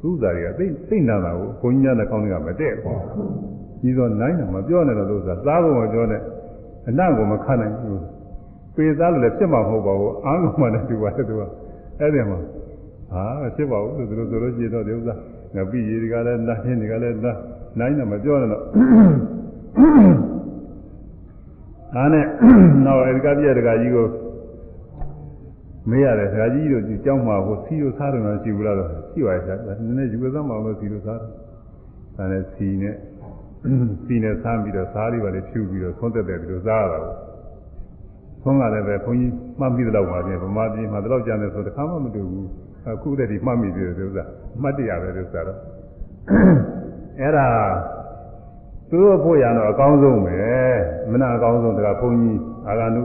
[0.00, 2.98] သူ့သားတွေကသိသိနာတာကိုဘုန်းကြီးများနဲ့ကောင်းတွေကမတည့်ဘူး
[3.82, 6.20] ကြီးတော့နိုင်တယ်မပြောနဲ့တော့သူကစားဖို့မပြောနဲ့
[6.88, 8.02] အနံ့ကိုမခံနိုင်ဘူး
[8.74, 11.42] ပေသားလို့လည်းဖြစ်မှာမဟုတ်ပါဘူးအားလုံးမှလည်းတူပါတယ်သူက
[12.00, 12.38] အဲ့ဒီမှာ
[13.12, 13.24] ဟာ
[13.56, 15.14] ဖြစ်ပါဘူးလို့သူတို့ဆိုလို့ရှိရင်တော့ဒီဥစ္စာ
[15.54, 17.38] ငါပြီးရည်တွေကလည်းနားဟင်းတွေကလည်းနား
[17.78, 18.62] နိုင်တယ်မပြောနဲ့တော့
[21.96, 22.24] အားနဲ့
[22.86, 24.06] တော့အဲဒီကပြည့်တကကြီးကို
[25.90, 31.30] မေးရတယ်ဒကာကြီးတို့ဒီကျောင်းမှာဟိုစီလို့စားတယ်မရှိဘူးလားတော့ရှိပါရဲ့နည်းနည်းယူသမ်းမအောင်လို့စီလို့စားတယ်
[32.16, 32.94] ဒါနဲ့စီနဲ့
[34.04, 37.12] စီနဲ့ဆမ်းပြီးတော့စားလေးပါလေဖြူပြီးတော့သုံးသက်တယ်ပြီးတော့စားရတာကို
[38.42, 42.48] သုံးကလည်းပဲခွန်ကြီးမှတ်မိတဲ့လောက်ပါပြင်ဗမာပြည်မှာဒီလောက်ကြမ်းတယ်ဆိုတခါမှမတွေ့ဘူး
[42.92, 44.24] အခုတည်းဒီမှတ်မိသေးတယ်ဥစ္စာ
[44.62, 45.58] မှတ်တရပဲဥစ္စာတော့
[47.20, 47.46] အဲ့ဒါ
[48.94, 50.38] သူတို့ဖို့ရတော့အကောင်းဆုံးပဲ
[51.10, 53.02] မနာအကောင်းဆုံးတကဘုန်းကြီးအာဂန္တု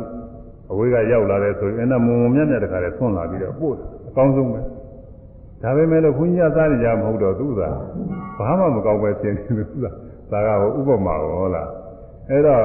[0.72, 3.74] အဝေးကရောက်လာတယ်ဆိုရင်အဲ့ဒါမုံမမြတ်မြတ်တခါလဲဆွန့်လာပြီးတော့ပို့
[4.10, 4.60] အကောင်းဆုံးပဲ
[5.64, 7.62] ဒါပေမဲ့လို့ဘုန်းကြီးကစားနေကြမဟုတ်တော့သူက
[8.38, 9.86] ဘာမှမကောင်းပဲဖြစ်နေလို့သူက
[10.32, 11.70] ဒါကဟိုဥပမာဟောလား
[12.30, 12.64] အဲ့တော့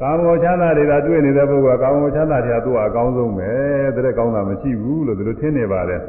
[0.00, 3.50] ကာမောချမ်းသာတွေကတွေ့နေတဲ့ပုဂ္ဂိုလ်ကကာမောချမ်းသာတွေကသူ့အကောင်းဆုံးပဲ
[3.96, 6.00] တဲ့ကောင်းတာမရှိဘူးလို့သူတို့ထင်နေပါတယ်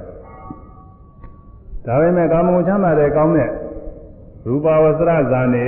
[1.85, 3.49] ဒါပေမဲ့ကာမောချမ်းသာတဲ့ကောင်းတဲ့
[4.47, 5.67] ရူပဝဆရဇာနေ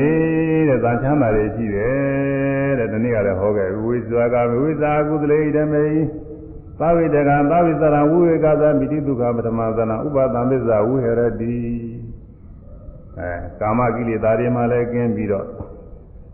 [0.67, 5.85] တဲ့ဇာချမ်းသာတွေရှိတယ်တဲ့ဒီနေ့ကလည်းဟောခဲ့ဝိဇာကဝိဇာကုသလေဓမေ
[6.79, 11.55] သဝိတကံသဝိသရဝိဝေကသမိတိဒုက္ခပထမသနာဥပါဒံသစ္စာဝိဟရတိ
[13.19, 15.45] အဲကာမကိလေသာတွေမှလည်းကင်းပြီးတော့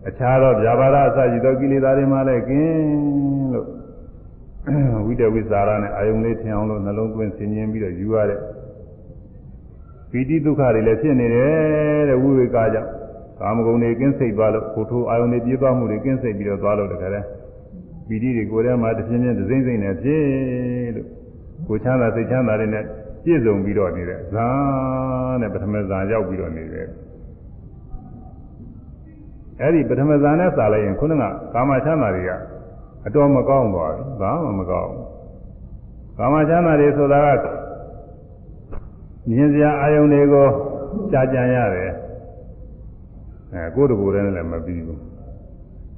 [0.08, 3.68] အခြားသောဗျာပါဒအစရှိသောကိလေသာတွေမှလည်းကင်းလို့
[5.06, 8.40] ဝိတဝိဇာရနဲ့အာယုန်လေးထင်အောင်လို့နှလုံးသွင်းဆင်ញင်းပြီးတော့ယူရတဲ့
[10.12, 12.90] ပီတိဒုက္ခတွေလည်းဖြစ်နေတယ်တဲ့ဝိဝေကကြောင့်
[13.40, 17.22] ကာမဂုဏ်တွေကင်းစိတ်သွားလို့ကိုထိုးအာယုန်တွေပြေးသွားမှုတွေကင်းစိတ်ပြီးတော့သွားလို့တကယ်လဲ
[18.08, 20.24] ပီတိတွေကိုယ်ထဲမှာတစ်ပြင်းပြင်းတစ်စိမ့်စိမ့်နဲ့ဖြစ်
[20.96, 21.08] လို့
[21.68, 22.84] ကိုချမ်းသာစိတ်ချမ်းသာတွေနဲ့
[23.24, 24.48] ပြည့်စုံပြီးတော့နေတဲ့ဇာ
[25.42, 26.88] နဲ့ပထမဇာရောက်ပြီးတော့နေတယ်
[29.62, 31.24] အဲ့ဒီပထမဇာနဲ့စာလိုက်ရင်ခုနက
[31.54, 32.32] ကာမချမ်းသာတွေက
[33.06, 35.06] အတော်မကောင်းပါဘူးဘာမှမကောင်းဘူး
[36.18, 37.46] ကာမချမ်းသာတွေဆိုတာက
[39.30, 40.48] မြင်စရာအာယုန်တွေကို
[41.12, 41.92] ကြာကြံရတယ်
[43.54, 45.02] အဲကိုယ်တကူတည်းလည်းမပြီးဘူး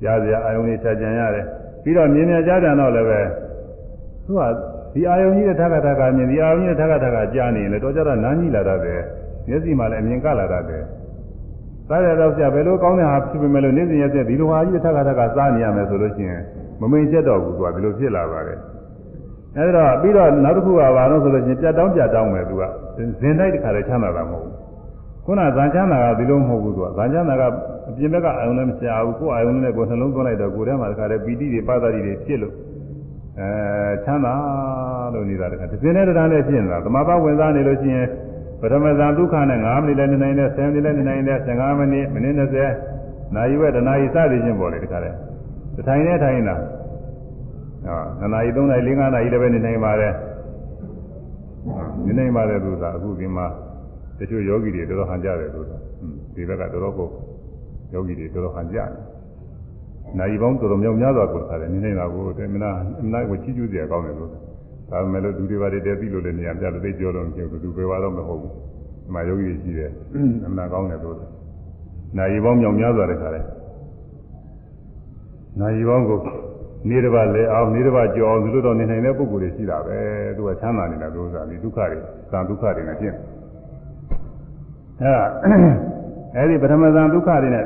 [0.02, 1.46] ကြားစရာအာယုန်တွေကြာကြံရတယ်
[1.84, 3.22] ပြီးတော့မြင်မြင်ကြားကြံတော့လည်းပဲ
[4.26, 4.42] သူက
[4.94, 9.02] ဒီအာယုန်ကြီးတဲ့ထက်ကထက်ကမြင်ဒီအာယုန်ကြီးတဲ့ထက်ကထက်ကကြားနေရင်လည်းတော့ကြတော့နားကြီးလာတတ်တယ်
[9.48, 10.84] မျက်စိမှလည်းအမြင်ကလာတတ်တယ်
[11.88, 16.42] စားရတော့ဆရာဘယ်လိုကောင်းတဲ့ဟာဖြစ်ပေမဲ့လို့နေ့စဉ်ရက်ဆက်ဒီလိုဟာကြီးတစ်ခါတစ်ခါစားနေရမယ်ဆိုလို့ရှိရင်
[16.82, 18.60] မမိန်ချက်တော့ဘူးသူကဒီလိုဖြစ်လာပါတယ်
[19.58, 22.64] အဲဒီတော့ပြီးတော့နောက်တစ်ခုကဘာလို့ဆိုလို့ရှိရင်ပြတ်တောင်းပြတ်တောင်းမယ်သူက
[23.20, 24.56] ဇင်တိုက်တစ်ခါတည်းချမ်းသာတာမဟုတ်ဘူး
[25.26, 27.44] ခုနဇန်ချမ်းသာကဒီလိုမဟုတ်ဘူးသူကဇန်ချမ်းသာက
[27.90, 32.54] အပြင်ဘက်ကအာယုံနဲ့မရှာဘူးကိုယ်အာယုံနဲ့ကိုယ်နှလုံးသွင်းလိုက်တော့ကိုယ်ထဲမှာတစ်ခါတည်းပီတိတွေပါတာတွေဖြစ်လို့
[33.40, 33.50] အဲ
[34.06, 34.34] ချမ်းသာ
[35.14, 38.08] လို့နေတာတခါတစ်စင်းနဲ့တန်းနဲ့ဖြစ်နေတာသမဘာဝင်စားနေလို့ရှိရင်
[38.62, 42.36] ပထမဇန်ဒုက္ခနဲ့9မိနစ်လည်းနေနိုင်တယ်10မိနစ်လည်းနေနိုင်တယ်15မိနစ်မိနစ်
[42.86, 45.16] 20နာရီဝက်တနာရီစသည်ချင်းပေါ်လေတခါတည်း
[45.76, 46.56] တထိုင်နဲ့ထိုင်တာ
[47.88, 50.14] ဟော2နာရီ3နာရီ4 5နာရီလည်းပဲနေနိုင်ပါတယ်
[52.06, 53.46] နေနိုင်ပါတယ်သူကအခုဒီမှာ
[54.20, 55.66] တချို့ယောဂီတွေတော်တော်ဟန်ကြတယ်လို့
[56.36, 57.10] ဒီဘက်ကတော်တော်ကို
[57.94, 58.90] ယောဂီတွေတော်တော်ဟန်ကြတယ်
[60.18, 62.70] နိုင်ပေါင်းတော်တော်များများစွာကိုထားတယ်နေနေတာကိုတမနာ
[63.02, 69.92] အနာကိုချီးကျူးစရာကောင်းတယ်လို့ဒါပေမဲ့လို့ဒုတိယပါးတည်းပြီးလို့လည်းနေရာပြလို့သိကြောတော့မဖြစ်ဘူးသူပဲပါတော့မဟုတ်ဘူးဒီမှာယောဂီရှိတယ်
[70.46, 71.16] အမှန်ကောင်းတယ်လို့
[72.18, 73.46] နိုင်ပေါင်းမြောင်များစွာတခါတယ်
[75.60, 76.20] နိုင်ပေါင်းကို
[76.90, 80.00] နေတစ်ပါးလဲအောင်နေတစ်ပါးကြောအောင်သူတို့တော့နေနိုင်တဲ့ပုဂ္ဂိုလ်တွေရှိတာပဲ
[80.38, 82.00] သူကချမ်းသာနေတာသူကဒီဒုက္ခတွေ
[82.32, 83.14] သံဒုက္ခတွေနဲ့ဖြစ်
[85.04, 85.14] အဲ
[86.36, 87.66] အဲဒီပထမဇန်ဒုက္ခတွေနဲ့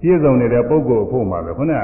[0.00, 1.82] ပြည့်စုံနေတဲ့ပုဂ္ဂိုလ်အဖို့မှာပဲခုနက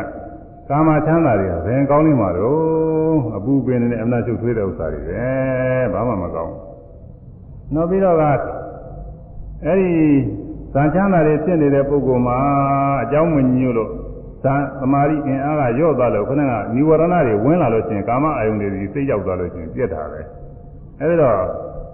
[0.68, 5.24] ကာမချမ်းသာတွေကဘယ်ကောင်းနေမှာတော့အပူပင်နေတဲ့အမနာချုပ်ထွေးတဲ့ဥစ္စာတွေပဲ
[5.92, 6.54] ဘာမှမကောင်း
[7.74, 8.22] နောက်ပြီးတော့က
[9.66, 9.90] အဲဒီ
[10.72, 12.38] ဇန်ချမ်းသာတွေဖြစ်နေတဲ့ပုဂ္ဂိုလ်မှာ
[13.02, 13.90] အကြောင်းမညို့လို့
[14.44, 20.20] ဇာသမာဓိအင်အားကရော့သွားလို့ခဏကនិဝရဏတွေဝင်လာလို့ရှိရင်ကာမအာယုန်တွေစိတ်ရောက်သွားလို့ရှိရင်ပြက်တာပဲ
[21.00, 21.36] အဲဒီတော့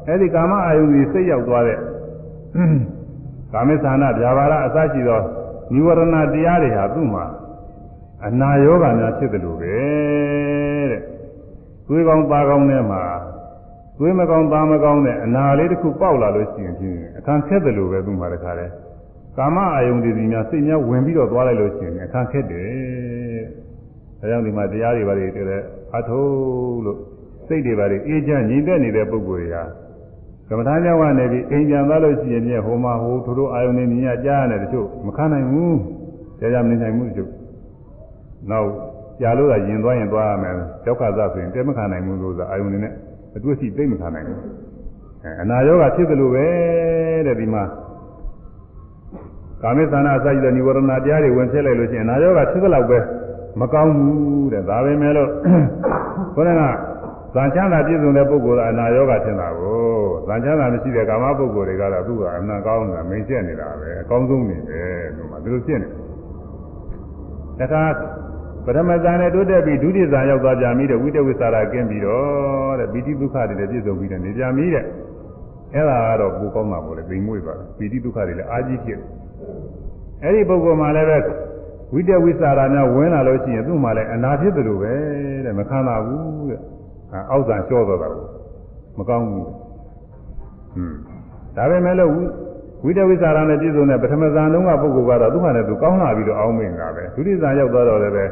[0.09, 1.79] အဲဒီကာမအာယုန်တွေစိတ်ရောက်သွားတဲ့
[3.53, 5.21] ကာမိသနာဗျာပါဒအစရှိသော
[5.73, 6.01] និဝရဏ
[6.35, 7.25] တရားတွေဟာသူ့မှာ
[8.27, 9.75] အနာယောဂများဖြစ်တယ်လို့ပဲ
[10.91, 11.01] တဲ့
[11.87, 13.03] သွေးကောင်းသားကောင်းထဲမှာ
[13.99, 18.67] သွေးမကောင်းသားမကောင်းတဲ့အနာလေးတစ်ခုပေါက်လာလို့ရှိရင်ဖြင့်အခန်းခက်တယ်လို့ပဲသူမှတခါလဲ
[19.39, 23.43] ကာမအာယုန်တွေဒီများစိတ်များဝင်ပြီးတော့သွားလိုက်လို့ရှိရင်အခန်းခက်တယ်။
[24.21, 25.65] ဒါကြောင့်ဒီမှာတရားတွေပါတွေတည်း
[25.97, 26.21] အထု
[26.85, 26.99] လို့
[27.47, 29.63] စိတ်တွေပါတွေအေးချမ်းညီတဲ့နေတဲ့ပုဂ္ဂိုလ်တွေဟာ
[30.49, 35.73] ကမ္မထာကြောင့်ကနေပြီးအိမ်ပြန်သွားလို့ရှိရင်ပြဟိုမှာဟိုထိုးထိုးအာယုန်တွေမြင်ရကြားရတယ်တချို့မခံနိုင်ဘူး။
[36.41, 37.31] ကြားကြမနေနိုင်ဘူးတချို့။
[38.51, 38.69] နောက်
[39.21, 40.55] ကြာလို့ကရင်သွားရင်သွားရမယ်။
[40.85, 42.93] ကြောက်ခါစားဆိုရင်တဲမခံနိုင်ဘူးလို့ဆိုအာယုန်တွေနဲ့
[43.37, 44.41] အတွေ့အထိသိမခံနိုင်ဘူး
[45.25, 46.47] အဲအနာရောဂါဖြစ်တယ်လို့ပဲ
[47.27, 47.63] တဲ့ဒီမှာ
[49.63, 52.99] ကာမိသနာအစရှိတဲ့និဝရဏတရားတွေဝင်ဖြစ်လိုက်လို့ရှိရင်အနာရောဂါဖြစ်သလောက်ပဲ
[53.61, 55.31] မကောင်းဘူးတဲ့ဒါပဲမဲ့လို့
[56.35, 56.63] ခေါင်းက
[57.35, 59.79] ဇန်ချမ်းသာပြည့်စုံတဲ့ပုဂ္ဂိုလ်ကအနာရောဂါဖြစ်တာကို
[60.27, 65.89] ဇန်ချမ်းသာမရှိတဲ့ကာမပုဂ္ဂိုလ်တွေကတော့သူ့ကအနာကောင်းတာမိတ်ဆက်နေတာပဲအကောင်းဆုံးနေတယ်လို့မှဒီလိုဖြစ်နေ
[67.59, 67.99] တယ်ဒါက
[68.65, 74.85] ပထမဇန်နဲ့တိုးတက်ပြီးဒုတိယဇန်ရောက်သွားကြပြီတဲ့ဝိတဝိသရာကင်းပြီးတော့တဲ့ပိဋိဒုက္ခတွေလည်းပြည့်စုံပြီးတဲ့နေကြပြီတဲ့
[75.75, 79.01] အဲ့ဒါကတော့ပူကောင်းတာပေါ့လေပိန်မွေ့ပါပိဋိဒုက္ခတွေလည်းအာကြီးဖြစ်
[80.23, 81.19] အဲ့ဒီပုဂ္ဂိုလ်မှလည်းပဲ
[81.93, 84.93] ဝိတဝိသရာများဝင်လာလို့ရှိရင်သူ့မှလည်းအနာဖြစ်တယ်လို့ပဲ
[85.45, 86.61] တဲ့မခံတာဘူးတဲ့
[87.31, 88.25] အောက်ဇန်လျှော့တော့တာကို
[88.99, 90.99] မကောင်းဘူးဟွန်း
[91.57, 92.13] ဒါပေမဲ့လို့
[92.85, 98.25] ဝိတဝိသရာနဲ့ပြည့်စုံတဲ့ပထမဇန်တုန်းကပုဂ္ဂိုလ်ကတော့သူ့ဟာနဲ့သူကောင်းလာပြီးတော့အောင်းမိနေတာပဲဒုတိယဇန်ရောက်သွားတော့လည်းပဲ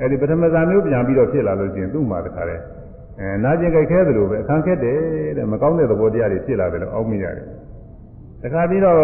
[0.00, 2.62] အဲ့ဒီပထမဇာမျိုးပြန်ပြီးတော့ဖြစ်လာလို့ရှိရင်သူ့မှာတခါတည်း
[3.20, 4.98] အဲနာကျင်ကြိုက်ခဲသလိုပဲအခန်းခက်တယ်
[5.36, 7.46] တဲ့မကောင်းတဲ့သဘောတရားတွေဖြစ်လာတယ်လို့အောက်မိရတယ်
[8.42, 8.96] တခါပြီးတော့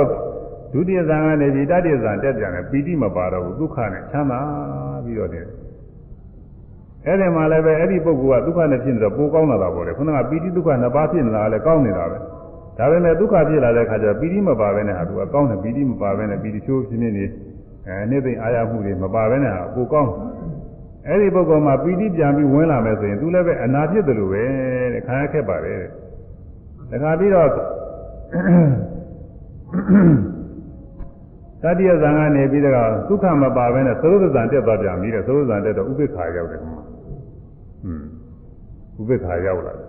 [0.76, 4.40] ဒုတိယဇာကနေဒီတတိယဇာတက်ပြန်တယ်ပီတိမပါတော့ဘူးဒုက္ခနဲ့ချမ်းသာ
[5.04, 5.46] ပြီးတော့တယ်
[7.06, 12.18] အဲ့ဒီမှာလည်းပဲအဲ့ဒီပုဂ္ဂိုလ်ကဒုက္ခနဲ့ဖြစ်နေတော့ပိုကောင်းလာတာပေါ့လေခုနကပီတိဒုက္ခနှစ်ပါးဖြစ်နေတာလည်းကောင်းနေတာပဲ
[12.78, 17.24] ဒါပေမဲ့ဒုက္ခဖြစ်လာတဲ့အခါကျတော့ပီတိမပါဘဲနဲ့ဟာသူကကောင်းတယ်ပီတိမပါဘဲနဲ့ပီတိချိုးဖြစ်နေနေ
[17.86, 20.12] အဲနေ့သိအာရမှုတွေမပါဘဲနဲ့ဟာပိုကောင်း
[21.06, 24.44] အဲ့ဒီပုဂ္ဂိုလ်မှာပီတိပြန်ပြီးဝင်လာမယ်ဆိုရင်သူလည်းပဲအနာဖြစ်တယ်လို့ပဲ
[24.92, 25.82] တဲ့ခံရခဲ့ပါတယ်
[26.90, 27.48] တဲ့ဒါခါပြီးတော့
[31.66, 36.76] တတိယဇံကနေပြီးတော့ဒုက္ခမပါဘဲနဲ့သရုပ်ဇံတက်သွားပြန်ပြီတဲ့သရုပ်ဇံတက်တော့ဥပိ္ပခါရောက်တယ်ဟွန်း
[39.00, 39.86] ဥပိ္ပခါရောက်လာတယ်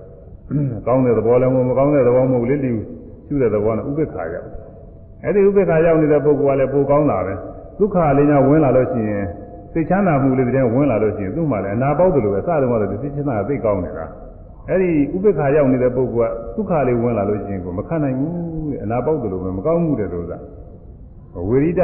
[0.88, 2.72] ကောင်းတဲ့သဘောလည်းမကောင်းတဲ့သဘောမဟုတ်လေလီ
[3.28, 4.48] ရှုတဲ့သဘောနဲ့ဥပိ္ပခါရောက်
[5.24, 7.34] အဲ့ဒီဥပိ္ပခါရောက်နေတဲ့ပုဂ္ဂိုလ်ကလည်းပိုကောင်းတာပဲ
[7.80, 9.26] ဒုက္ခလေးညာဝင်လာလို့ရှိရင်
[9.74, 14.06] စိတ်ချမ်းသာမှုလေးတွေဝင်လာလို့ရှိရင်သူ့မှာလည်းအနာပေါက်တယ်လို့ပဲစတယ်ကတော့ဒီစိတ်ချမ်းသာသိကောင်းနေတာ
[14.70, 18.34] အဲ့ဒီဥပိ္ပခါရောက်နေတဲ့ပုဂ္ဂိုလ်ကဒုက္ခလေးဝင်လာလို့ရှိရင်ကိုမခံနိုင်ဘူး
[18.72, 20.38] တဲ့အနာပေါက်တယ်လို့ပဲမကောင်းမှုတဲ့လို့သာ
[21.48, 21.82] ဝိရိဒ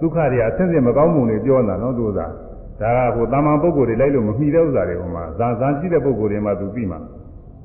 [0.00, 2.26] ဒုက္ခတွေအဆင့်ဆင့်မကောင်းမှုတွေပြောနေတာနော်သူသာ
[2.80, 6.98] ဒါကဟိုတာမန်ပုဂ္ဂိုလ်တွေလိုက်လို့မမှီတဲ့ဥစ္စာတွေဟိုမှာဇာဇာရှိတဲ့ပုဂ္ဂိုလ်တွေမှာသူသိမှာ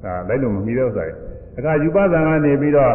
[0.03, 1.13] ဒါလိုက်လို့မမှီတဲ့ဥစ္စာတွေ
[1.57, 2.93] အခါယူပဇံကနေပြီးတော့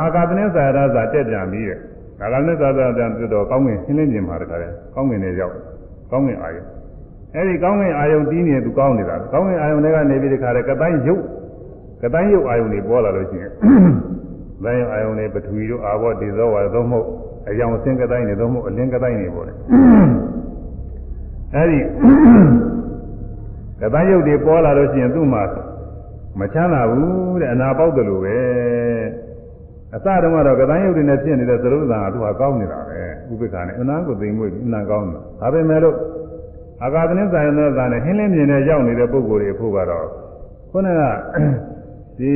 [0.00, 1.78] အာဂတနဲ့ဇာရဇာတက်ပြန်ပြီးတဲ့
[2.20, 5.54] ဒါကလည်းသာသာတန်ပြတော့ကောင်းငင်ရှင်းလင်းပြင်မှာတခါတည်းကောင်းငင်နဲ့ရောက်
[6.10, 6.64] ကောင်းငင်အာယုံ
[7.34, 11.22] အဲဒီကောင်းငင်အာယုံတီးနေသူကောင်းနေတာကောင်းငင်အာယုံတွေကနေပြီးတခါတည်းကတိုင်းရုပ်
[12.02, 13.52] ကတိုင်းရုပ်အာယုံတွေပေါ်လာလို့ရှိရင်
[14.64, 17.08] လမ်းအာယုံတွေပထဝီတို့အာဘောဒေဇောဝါသုံးမဟုတ်
[17.48, 19.56] အယောင်ဆင်းကတိုင်းတွေသုံးမဟုတ်အလင်းကတိုင်းတွေပေါ်တယ်
[21.54, 21.78] အဲဒီ
[23.80, 25.42] ကတိုင်းရုပ်တွေပေါ်လာလို့ရှိရင်သူ့မှာ
[26.40, 28.38] မချမ်းသာဘူးတဲ့အနာပေါက်တယ်လို့ပဲ
[29.94, 33.00] အစတုန်းကတော့ကတိုင်းရုပ်တွေနဲ့ဖြစ်နေတဲ့သရုပ်သံကသူကကောင်းနေတာပဲ
[33.32, 35.96] ဥပိ္ပခာနဲ့အနာကိုသိမ့်မွေ့ပြီးအနာကောင်းတာဒါပေမဲ့လို့
[36.82, 40.06] အာဂါသနဇာယနဇာနဲ့ဟင်းလင်းမြင်နဲ့ရောက်နေတဲ့ပုံကိုယ်တွေအဖို့ကတော့
[40.70, 41.00] ခုနက
[42.18, 42.32] ဒီ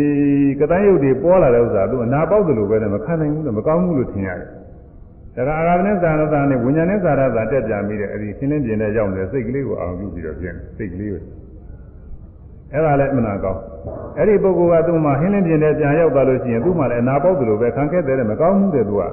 [0.61, 4.49] ကတိုင်းရုပ်တွေပေါ်လာတဲ့ဥစ္စာသူအနာပေါက်တယ်လို့ပဲနဲ့မခံနိုင်ဘူးလို့မကောင်းဘူးလို့ထင်ရတယ်
[5.37, 11.23] ဒါကအာဂါသနဇာယနဇာနဲ့ဝိညာဉ်နဲ့ဇာရဇာတက်ပြန်ပြီးတဲ့အဲဒီဟင်းလင်းမြင်နဲ့ရောက်နေတဲ့စိတ်ကလေးကိုအောင်ပြုပြီးတော့ပြင်စိတ်ကလေးကို
[12.73, 13.61] အဲ့ဒါလည်းမနာကောင်း
[14.17, 19.09] အဲ့ဒီပုဂ္ဂိုလ်ကသူ့မှာဟင်းလင်းပြင်းတဲ့ပြန်ရောက်သွားလို့ရှိရင်သူ့မှာလည်းအနာပေါက်တယ်လို့ပဲခံခဲ့တဲ့မကောင်းမှုတဲ့သူကဒါ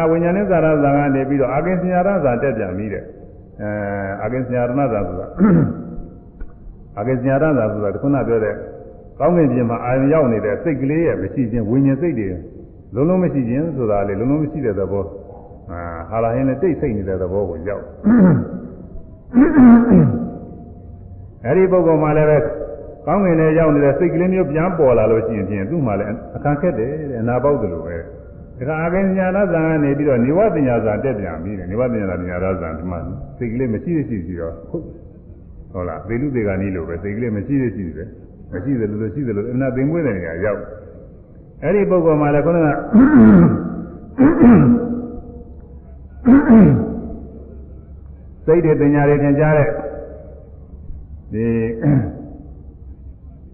[0.00, 3.02] ကဝိညာဉ်နဲ့ဇာရဇာကနေပြီးတော့အာကိဉ္စညာရဇာတက်ပြန်ပြီးတဲ့
[3.60, 3.70] အဲ
[4.22, 5.26] အာကိဉ္စညာရဏဇာဆိုတာ
[6.98, 8.54] အာကိဉ္စညာရဇာဆိုတာခုနပြောတဲ့
[9.18, 12.28] ကောင်းကင်ပြင်မှာအာရုံရောက်နေတဲ့စိတ်ကလေးရဲ့မရှိခြင်းဝိညာဉ်စိတ်တွေ
[12.94, 15.04] လုံးလုံးမရှိခြင်းဆိုတာလေလုံးလုံးမရှိတဲ့သဘော
[15.70, 15.80] အာ
[16.10, 17.84] ဟာလာဟင်းနဲ့တိတ်ဆိတ်နေတဲ့သဘောကိုရောက်
[21.44, 22.38] အဲဒီပုဂ္ဂိုလ်မှလည်းပဲ
[23.06, 28.06] ကောင်းငင်နဲ့ရောက်နေတဲ့စိတ်ကလေးမျိုးပြန်ပေါ်လာလို့ရှိရင်ဖြင့်သူ့မှလည်းအခန်းခက်တယ်တဲ့အနာပေါက်တယ်လို့ပဲဒါ
[28.68, 32.98] ကအာကိဉ္ညာဏဇာကနေပြီးတော့နေဝတညာဇာတက်ပြန်ပြီးတယ်နေဝတညာညာရဇာဒီမှာ
[33.38, 34.84] စိတ်ကလေးမရှိရှိရှိတော့ဟုတ်
[35.72, 38.08] ဟုတ်လားသေလူသေးကနီးလို့ပဲစိတ်ကလေးမရှိရှိရှိတယ်
[38.52, 40.60] မရှိတယ်လို့ရှိတယ်လို့အနာသိမ့်မွေးတဲ့နေရာရောက်
[41.62, 42.68] အဲ့ဒီပုဂ္ဂိုလ်မှလည်းခုနက
[48.46, 49.68] စိတ်တွေတင်ညာတွေသင်ကြားတဲ့
[51.32, 51.46] ဒီ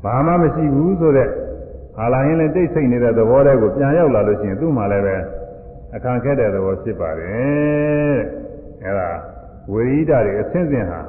[0.02, 1.30] ဘာမှမရှိဘူးဆိုတော့
[1.96, 5.16] ဟာလာရင်လည်းတိတ်ဆိတ်နေတဲ့သဘောတွေကိုပြန်ရောက်လာလို့ရှိရင်သူ့မှာလည်းပဲ
[5.94, 8.18] အခါခဲတဲ့သဘောဖြစ်ပါတယ်
[8.84, 9.10] အဲဒါ
[9.72, 11.00] ဝိရိဒတွေအဆင့်ဆင့်ဟာ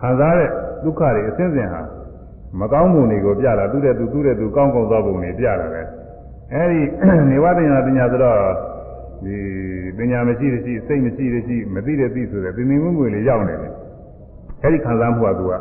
[0.00, 0.50] ခံစားတဲ့
[0.82, 1.82] ဒုက္ခတွေအဆင့်ဆင့်ဟာ
[2.60, 5.82] မကောင်းမှုတွေကိုပြတာသူတဲ့သူသူတဲ့သူကောင်းကောင်းသောပုံတွေပြတာပဲ
[6.52, 6.80] အဲဒီ
[7.30, 8.38] နေဝတ္တညာပညာဆိုတော့
[9.24, 9.36] ဒီ
[9.98, 13.72] ပညာမရှိတဲ့ရှိစိတ်မရှိတဲ့ရှိမသိတဲ့သိဆိုတဲ့သင်္သင်မှုတွေလေးရောက်နေတယ်
[14.62, 15.52] အဲဒီခံစားမှုကသူက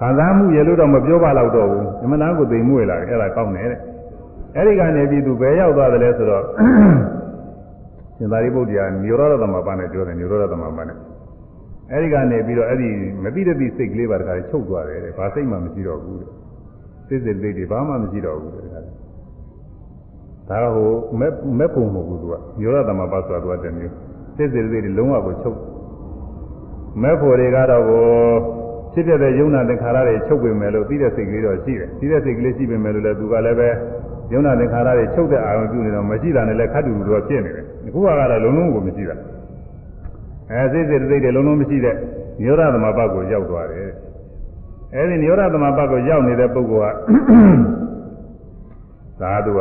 [0.00, 3.80] ခံစားမှုရေလို့တော့မပြောပါတော့တော့ဘူးအမှန်တမ်းကိုသိမ်မွေလာတယ်အဲ့ဒါကောင်းတယ်တဲ့
[4.56, 6.44] အဲဒီကနေပြီးသူဘယ်ရောက်သွားတယ်လဲဆိုတော့
[8.16, 10.96] ရှင်သာရိပုတ္တရာနိရောဓသမဘာနဲ့ပြောတယ်နိရောဓသမဘာနဲ့
[11.92, 12.90] အဲဒီကနေပြီးတော့အဲ့ဒီ
[13.22, 16.30] မသိတဲ့သိစိတ်ကလေးပါတခါချုပ်သွားတယ်တဲ့ဘာစိတ်မှမရှိတော့ဘူးတဲ့
[17.08, 18.80] စိတ်စိတ်လေးတွေဘာမှမရှိတော့ဘူးတဲ့တခါ
[20.48, 20.90] ဒါကဟို
[21.20, 23.94] မဲ့မဲ့ပုံမဟုတ်ဘူးသူကနိရောဓသမဘာဆိုတာသူကတည်းမျိုး
[24.36, 25.58] စိတ်စိတ်လေးတွေလုံးဝကိုချုပ်
[27.02, 28.04] မဲ့ဖို့တွေကတော့ကို
[28.92, 33.68] ဖြစ်ပြတဲ့ယုံနာသင်္ခါရတွေချုပ်ပြင်မယ်လို့သိတဲ့စိတ်ကလေးတော့ရှိတယ်သိတဲ့စိတ်ကလေးရှိပြင်မယ်လို့လည်းသူကလည်းပဲ
[34.32, 39.16] ယုံနာသင်္ခါရတွေချုပ်တဲ့အာရုံပြုနေတော့မရှိတာနဲ့လည်းခတ်တူတူတော့ဖြစ်နေတယ်အခုကတော့လုံးလုံးကိုမရှိတာ
[40.52, 41.96] အဲစိတ်စိတ်စိတ်တွေလုံးလုံးမရှိတဲ့
[42.38, 43.90] နိရောဓသမဘတ်ကိုရောက်သွားတယ်
[44.94, 46.96] အဲဒီနိရောဓသမဘတ်ကိုရောက်နေတဲ့ပုဂ္ဂိုလ်က
[49.20, 49.60] သာသူက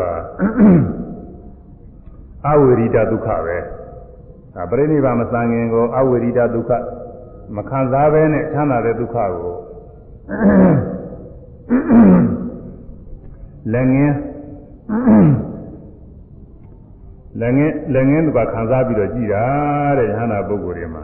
[2.48, 3.58] အဝိရိဒဒုက္ခပဲ
[4.56, 6.72] ဒါပြိဋိဘမစံငင်ကိုအဝိရိဒဒုက္ခ
[7.56, 9.30] မခံစားဘဲနဲ့ချမ်းသာတဲ့ဒုက္ခကို
[13.74, 14.16] လည်းငင်း
[17.42, 19.44] လည်းငင်းလည်းငင်းသူကခံစားပြီးတော့ကြည်တာ
[19.98, 21.04] တဲ့ယဟနာပုဂ္ဂိုလ်တွေမှာ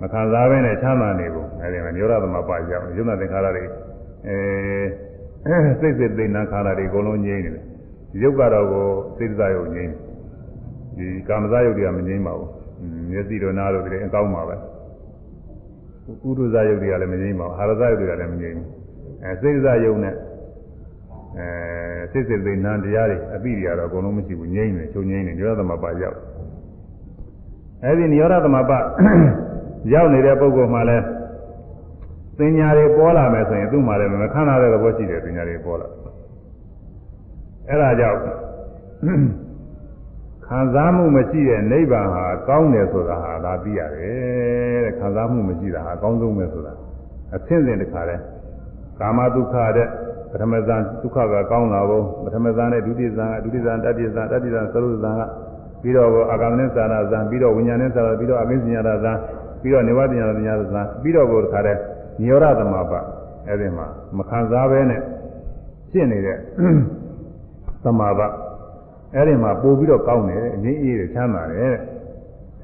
[0.00, 3.64] မခံစားဘဲနဲ့ချမ်းသာနေဖို့အဲဒီမှာညောရသမပရောက်ယုံနာသင်္ခါရတွေ
[4.26, 7.64] အဲစိတ်စိတ်သိနာခါရတွေအကုန်လုံးငြိမ့်နေတယ်
[8.22, 8.86] ရုပ်ကတော့ကို
[9.16, 9.92] စိတ်စားရုပ်ငြိမ့်
[10.96, 12.50] ဒီကာမဇာယုတ်တွေကမငြိမ့်ပါဘူး
[13.10, 14.56] မျက်စိတို့နားတို့တွေအကောင်းပါပဲ
[16.28, 18.68] ဥဒုဇာယုတ်တွေကလည်းမငြိမ့်ပါဘူးဟာရဇာယုတ်တွေကလည်းမငြိမ့်ဘူး
[19.24, 20.14] အဲစိတ်စားယုတ်နဲ့
[21.38, 26.18] အဲစိတ်စိတ်သိနာတရားတွေအပိတွေကတော့အကုန်လုံးမရှိဘူးငြိမ့်နေချုပ်ငြိမ့်နေညောရသမပရောက်
[27.84, 28.70] အဲဒီညောရသမပ
[29.92, 31.04] ရောက်နေတဲ့ပုဂ္ဂိုလ်မှလည်း
[32.38, 35.88] သင်ညာတွေပေါ်လာမယ်ဆိုရင်သူ့မှာလည်းမခန္ဓာတဲ့သဘောရှိတယ်သင်ညာတွေပေါ်လာ
[37.68, 38.18] အဲဒါကြောင့်
[40.46, 46.72] ခံစားမှုမရှိတဲ့နိဗ္ဗာန်ဟာကောင်းတယ်ဆိုတာဟာဒါသိရတယ်တဲ့ခံစားမှုမရှိတာဟာအကောင်းဆုံးပဲဆိုတာ
[47.34, 48.16] အသင့်စဉ်တစ်ခါလဲ
[49.00, 49.88] ကာမဒုက္ခတဲ့
[50.34, 55.22] ပထမဇန်ဒုက္ခကကောင်းလာဖို့ပထမဇန်နဲ့ဒုတိယဇန်ကဒုတိယဇန်တတိယဇန်တတိယဇန်သရုပ်ဇန်က
[55.82, 59.16] ပြီးတော့အာဂမနိသာရဇန်ပြီးတော့ဝိညာဉ်နိသာရပြီးတော့အကိစ္စညာဇန်
[59.62, 61.74] ပြီးတော့နေဝတ္တညာညာဇန်ပြီးတော့ကိုတခါလဲ
[62.22, 62.92] ညောရသမပ
[63.48, 63.86] အဲ့ဒီမှာ
[64.16, 65.00] မခံစားဘဲနဲ့
[65.90, 66.38] ဖြစ်နေတဲ့
[67.84, 68.20] သမပ
[69.14, 71.74] အဲ့ဒီမှာပို့ပြီးတော့ကောင်းတယ်အငြိမ်းအေးတယ်ချမ်းသာတယ်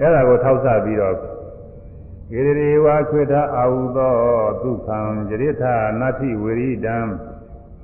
[0.01, 4.15] အဲ့ဒါကိုထောက်ဆပြီးတော့ဂေရေဝါခွေထအာဟုသော
[4.63, 4.99] ဒုက္ခံ
[5.29, 5.63] ကြရိထ
[6.01, 6.97] နာတိဝရိတံ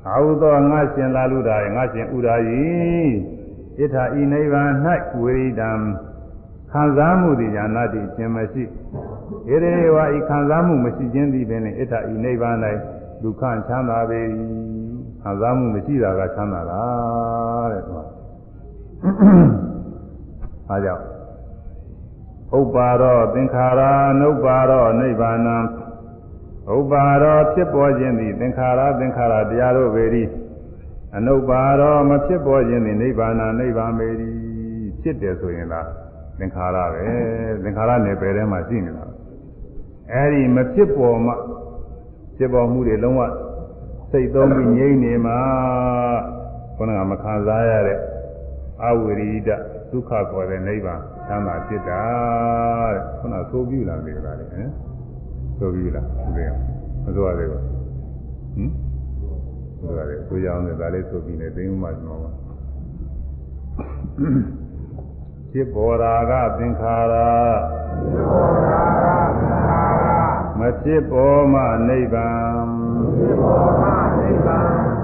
[0.07, 2.65] အာဟုသောငါရှင်လာလူတာငါရှင်ဥရာယီ
[3.79, 4.71] ဣထာဤနိဗ္ဗာန်၌
[5.21, 5.71] ဝရိတံ
[6.71, 8.67] ခံစားမှုသည်ညာနာတိခြင်းမရှိဣ
[9.49, 12.57] ရေဝဤခံစားမှုမရှိခြင်းသည်ပင်ဣထာဤနိဗ္ဗာန်၌
[13.23, 14.21] ဒုက္ခချမ်းသာပေ၏
[15.23, 16.83] ခံစားမှုမရှိတာကချမ်းသာတာ
[17.73, 17.99] တဲ့သူက
[20.69, 21.05] အားကြောင့်
[22.59, 23.81] ဥပ္ပါရောသင်္ခါရ
[24.21, 25.57] နုပ္ပါရောနိဗ္ဗာနံ
[26.75, 30.05] ဥပ္ပါရောဖြစ်ပေါ်ခြင်းသည်သင်္ခါရသင်္ခါရတရားတို့ပေ၏
[31.17, 34.07] အနုပ္ပါရောမဖြစ်ပေါ်ခြင်းသည်နိဗ္ဗာန်နိဗ္ဗာန်ပေ၏
[35.03, 35.89] ဖြစ်တယ်ဆိုရင်လား
[36.39, 37.05] သင်္ခါရပဲ
[37.63, 39.07] သင်္ခါရနယ်ပယ်ထဲမှာရှိနေတာ
[40.13, 41.33] အဲဒီမဖြစ်ပေါ်မှ
[42.37, 43.23] ဖြစ်ပေါ်မှုတွေလုံးဝ
[44.11, 45.39] စိတ်သုံးပြီးငြိမ့်နေမှာ
[46.77, 47.99] ခொနကမခံစားရတဲ့
[48.83, 49.51] အဝိရိဒ
[49.91, 52.03] ဒုက္ခခေါ်တဲ့နိဗ္ဗာန်ချမ်းသာဖြစ်တာ
[52.95, 54.96] တဲ့ခုနသိုးပြလာနေကြတာလေဟမ်
[55.61, 56.45] သိုးပြလာဥပ္ပေ
[57.05, 58.71] မသိုးရသေးဘူးဟမ်
[59.81, 62.31] သိုးရတယ်သိုးရအောင်လည်းဒါလေးသိုးပြီးနေသိမှကျွန်တော်ပါ
[65.51, 67.15] ဖြစ်ပေါ်ရာကသင်္ခါရ
[70.59, 72.65] မဖြစ်ပေါ်မှနိဗ္ဗာန်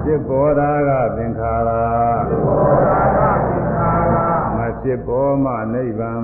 [0.03, 1.71] ဖြစ်ပေါ်ရာကသင်္ခါရ
[4.57, 6.23] မဖြစ်ပေါ်မှနိဗ္ဗာန်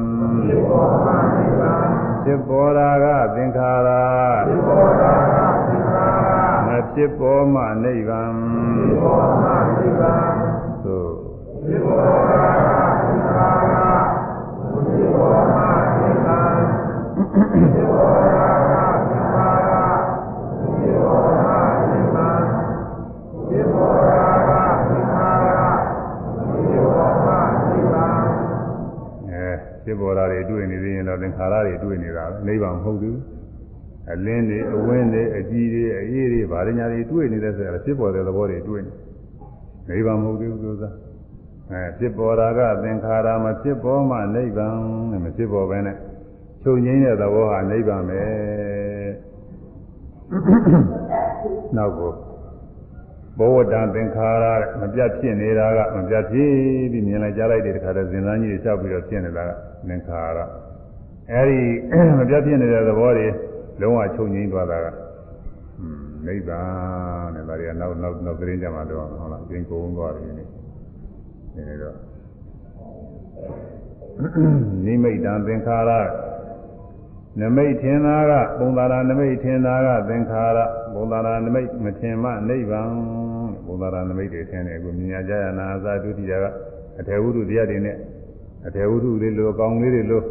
[2.24, 3.06] ဖြစ်ပေါ်ရာက
[3.36, 3.90] သင်္ခါရ
[6.68, 8.34] မဖြစ်ပေါ်မှနိဗ္ဗာန်
[10.84, 11.14] သို့
[11.66, 13.76] ဖြစ်ပေါ်ရာကသင်္ခါရ
[14.86, 15.62] ဖြစ်ပေါ်မှ
[16.00, 16.60] နိဗ္ဗာန်
[17.54, 18.49] ဖြစ်ပေါ်ရာ
[29.90, 33.20] ဖြစ်ပေါ်တာတွေတွေ့နေသေးရင်တော့သင်္ခါရတွေတွေ့နေတာပဲနိဗ္ဗာန်မဟုတ်ဘူး
[34.12, 38.92] အလင်းတွေအဝင်းတွေအကြီးတွေအအေးတွေဗာရညာတွေတွေ့နေတဲ့ဆိုတော့ဖြစ်ပေါ်တဲ့သဘောတွေတွေ့နေ
[39.90, 40.90] နိဗ္ဗာန်မဟုတ်ဘူးဆိုတာ
[41.72, 44.76] အဲဖြစ်ပေါ်တာကသင်္ခါရမဖြစ်ပေါ်မှနိဗ္ဗာန်
[45.24, 45.98] မဖြစ်ပေါ်ပဲနဲ့
[46.64, 48.22] ချုပ်ငိမ့်တဲ့သဘောဟာနိဗ္ဗာန်ပဲ
[51.78, 52.14] နောက်ကို
[53.40, 54.46] ဘောဝတ္တသင်္ခါရ
[54.82, 56.54] မပြတ်ဖြစ်နေတာကမပြတ်ဖြစ်
[56.92, 59.50] ပြီးမြင်လိုက်ကြားလိုက်တဲ့တခါတည်းဇင်သားကြီးတွေလျှောက်ပြီးတော့ဖြစ်နေတာက
[59.88, 60.40] သင်္ခါရ
[61.32, 61.60] အဲဒီ
[62.20, 63.28] မပြတ်ဖြစ်နေတဲ့သဘောတွေ
[63.82, 64.88] လုံးဝချုပ်ငြိမ်းသွားတာက
[66.26, 70.46] နိဗ္ဗာန်တဲ့ဒါတွေကနောက်နောက်နောက်သတင်းကြမှာတော့ဟုတ်လားပြင်ကုန်သွားတယ်ဒီနေ့
[71.70, 71.96] ဒီတော့
[74.86, 75.92] နိမိတ်တံသင်္ခါရ
[77.38, 80.60] နမိတ်ထင်တာကပုံသာရနမိတ်ထင်တာကသင်္ခါရ
[80.94, 82.92] ပုံသာရနမိတ်မထင်မှနိဗ္ဗာန်
[83.66, 86.46] ပုံသာရနမိတ်တွေထင်တယ်အခုမြညာကြရနာသာဒုတိယက
[87.00, 87.96] အထေဝုဒ္ဓတရားတွေနဲ့
[88.68, 90.22] အထေဝုဒ္ဓလေးလိုအကောင်လေးတွေလို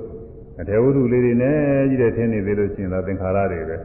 [0.61, 1.57] အထေဝုဒ္ဓလေးတွေနဲ့
[1.91, 3.77] ကြီးတဲ့ထင်းနေသေးလို့ရှိရင်တော့သင်္ခါရတွေပဲ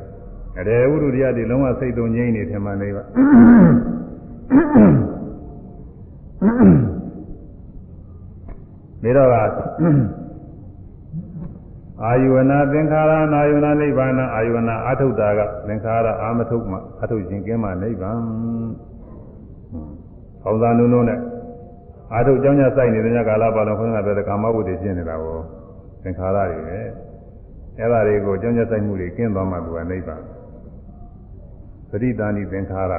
[0.60, 3.08] အထေဝုဒ္ဓတရားတွေလုံးဝစိတ်သုံးငြိမ့်နေထင်မှနိဗ္ဗာန်
[9.04, 10.23] ဒါတော့
[12.06, 18.20] အာယဝနာသင်္ခါရနာယဝနာနိဗ္ဗာန်အာယဝနာအာထုတာကသင်္ခါရအာမထုမှအာထုခြင်းကင်းမှနိဗ္ဗာန်
[20.44, 21.20] ဟောင်းသာနုံနုံနဲ့
[22.14, 25.38] အာထုကြောင်းကြစိုက်နေတဲ့ညကာလပါလုံးခွန်းကပြောတဲ့ကာမဝုဒ္ဓဖြစ်နေတာကို
[26.04, 26.78] သင်္ခါရတွေပဲ
[27.78, 30.22] အဲ့ဒါတွေကိုကြောင်းကြစိုက်မှုတွေကင်းသွားမှသူကနိဗ္ဗာန်
[31.90, 32.94] သတိတာနိသင်္ခါရ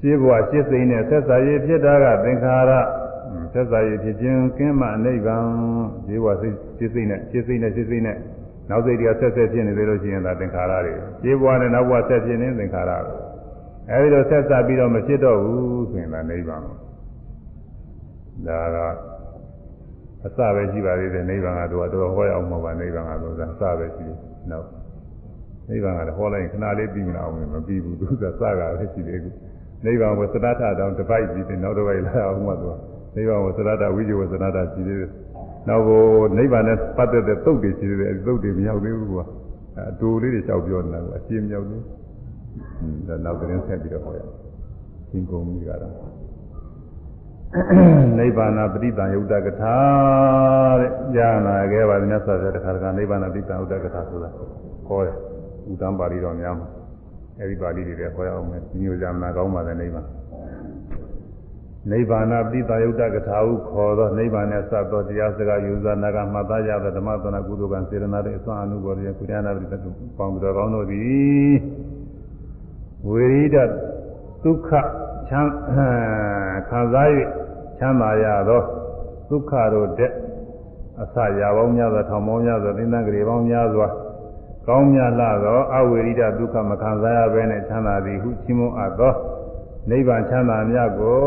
[0.00, 2.72] ရှင်းဘဝရှင်းစိမ့်နဲ့ဆက်ဆံရေးဖြစ်တာကသင်္ခါရ
[3.54, 5.46] သက်သာရည်ဖြစ်ခြင်းကင်းမှနိဗ္ဗာန်
[6.06, 8.16] ဒီဘဝစိတ်စိတ်စိတ်နဲ့စိတ်စိတ်နဲ့စိတ်စိတ်နဲ့
[8.70, 13.14] နောက်စိတ်တွေကဆက်ဆက်ဖြစ်နေသေးလို့ရှိရင်ဒါသင်္ခါရတွေဒီဘဝနဲ့နောက်ဘဝဆက်ဖြစ်နေသင်္ခါရတွေ
[13.90, 18.78] အဲဒီလိုဆက်ဆက်ပြီးတော့မဖြစ်တော့ဘူးဆိုရင်ဒါနိဗ္ဗာန်ဒါက
[20.26, 24.18] အစပဲရှိပါသေးတယ်နိဗ္ဗာန်ကတော့တော်ဟောရအောင်မှာပါနိဗ္ဗာန်ကတော့အစပဲရှိတယ်
[24.50, 24.68] နောက်
[25.68, 29.34] နိဗ္ဗာန်ကလည်းဟောလိုက်ရင်ခဏလေးပြီးမလားအောင်မပြီးဘူးသူကစကားပဲရှိသေးတယ်
[29.84, 32.74] နိဗ္ဗာန်ကိုသတ္တထတောင်တစ်ပိုက်ပြီးတယ်နောက်တစ်ပိုက်လာအောင်မှာသူက
[33.14, 35.10] နိဗ္ဗာန်ကိုသရတဝိဇ္ဇဝသရတရှိသေးတယ်။
[35.68, 36.02] နောက်ကို
[36.36, 39.24] နိဗ္ဗာန်နဲ့ပတ်သက်တဲ့သုတ်တွေရှိသေးတယ်အဲဒီသုတ်တွေမရောက်သေးဘူးကွာ။
[39.90, 41.94] အတူလေးတွေလျှောက်ပြောနေတာကအရှင်းမရောက်သေးဘူး။
[43.06, 44.34] ဟွန်းဒါနောက်သတင်းဆက်ပြီးတော့ဟောရအောင်။
[45.08, 45.92] ရှင်းကုန်ပြီကတော့
[48.18, 49.76] နိဗ္ဗာန်ပဋိသင်ယုတ်တကထာ
[50.80, 54.30] တဲ့။ကြာနာခဲ့ပါသည်မြတ်စွာဘုရားတခါတခါနိဗ္ဗာန်ပဋိသင်ယုတ်တကထာဆိုတာ
[54.88, 55.16] ခေါ်တယ်။
[55.70, 56.68] ဥဒ္ဒံပါဠိတော်များမှာ
[57.40, 60.06] အဲဒီပါဠိတွေလည်းခေါ်ရအောင်မယ်။ဒီမျိုးဇာမနာကောင်းပါတဲ့နိဗ္ဗာန်။
[61.90, 69.74] နိဗ္ဗာန်ပိတယုတ်တကထာဟုခေါ်သောနိဗ္ဗာန်နဲ့စသောတရားစကားယူဇာနာကမှတ်သားရသောဓမ္မသနာကုသိုလ်ကံစေရနာတဲ့အစွမ်းအမှုပေါ်ရဲ့ကုသနာပိတ္တ
[70.18, 71.54] ပေါင်းပြီးတော့ကောင်းတို့သည်
[73.08, 73.56] ဝေရိဒ
[74.44, 74.70] ဒုက္ခ
[75.28, 75.52] ချမ်း
[76.68, 77.08] ခံစား၍
[77.78, 78.62] ချမ်းသာရသော
[79.28, 80.12] ဒုက္ခတို့တဲ့
[81.02, 83.86] အစရာပေါင်းများစွာထောင်ပေါင်းများစွာသင်္သန်ကြေပေါင်းများစွာ
[84.68, 89.12] ကောင်းမြတ်လာသောအဝေရိဒဒုက္ခမခံစားရဘဲနဲ့ချမ်းသာသည်ဟုချီးမွမ်းအပ်သော
[89.90, 91.20] နိဗ္ဗာန်ချမ်းသာမြတ်ကို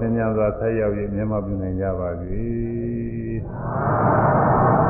[0.00, 2.42] သင်္ညာစွာဆက်ရောက်၍မြတ်မပြုနိုင်ကြပါစေ။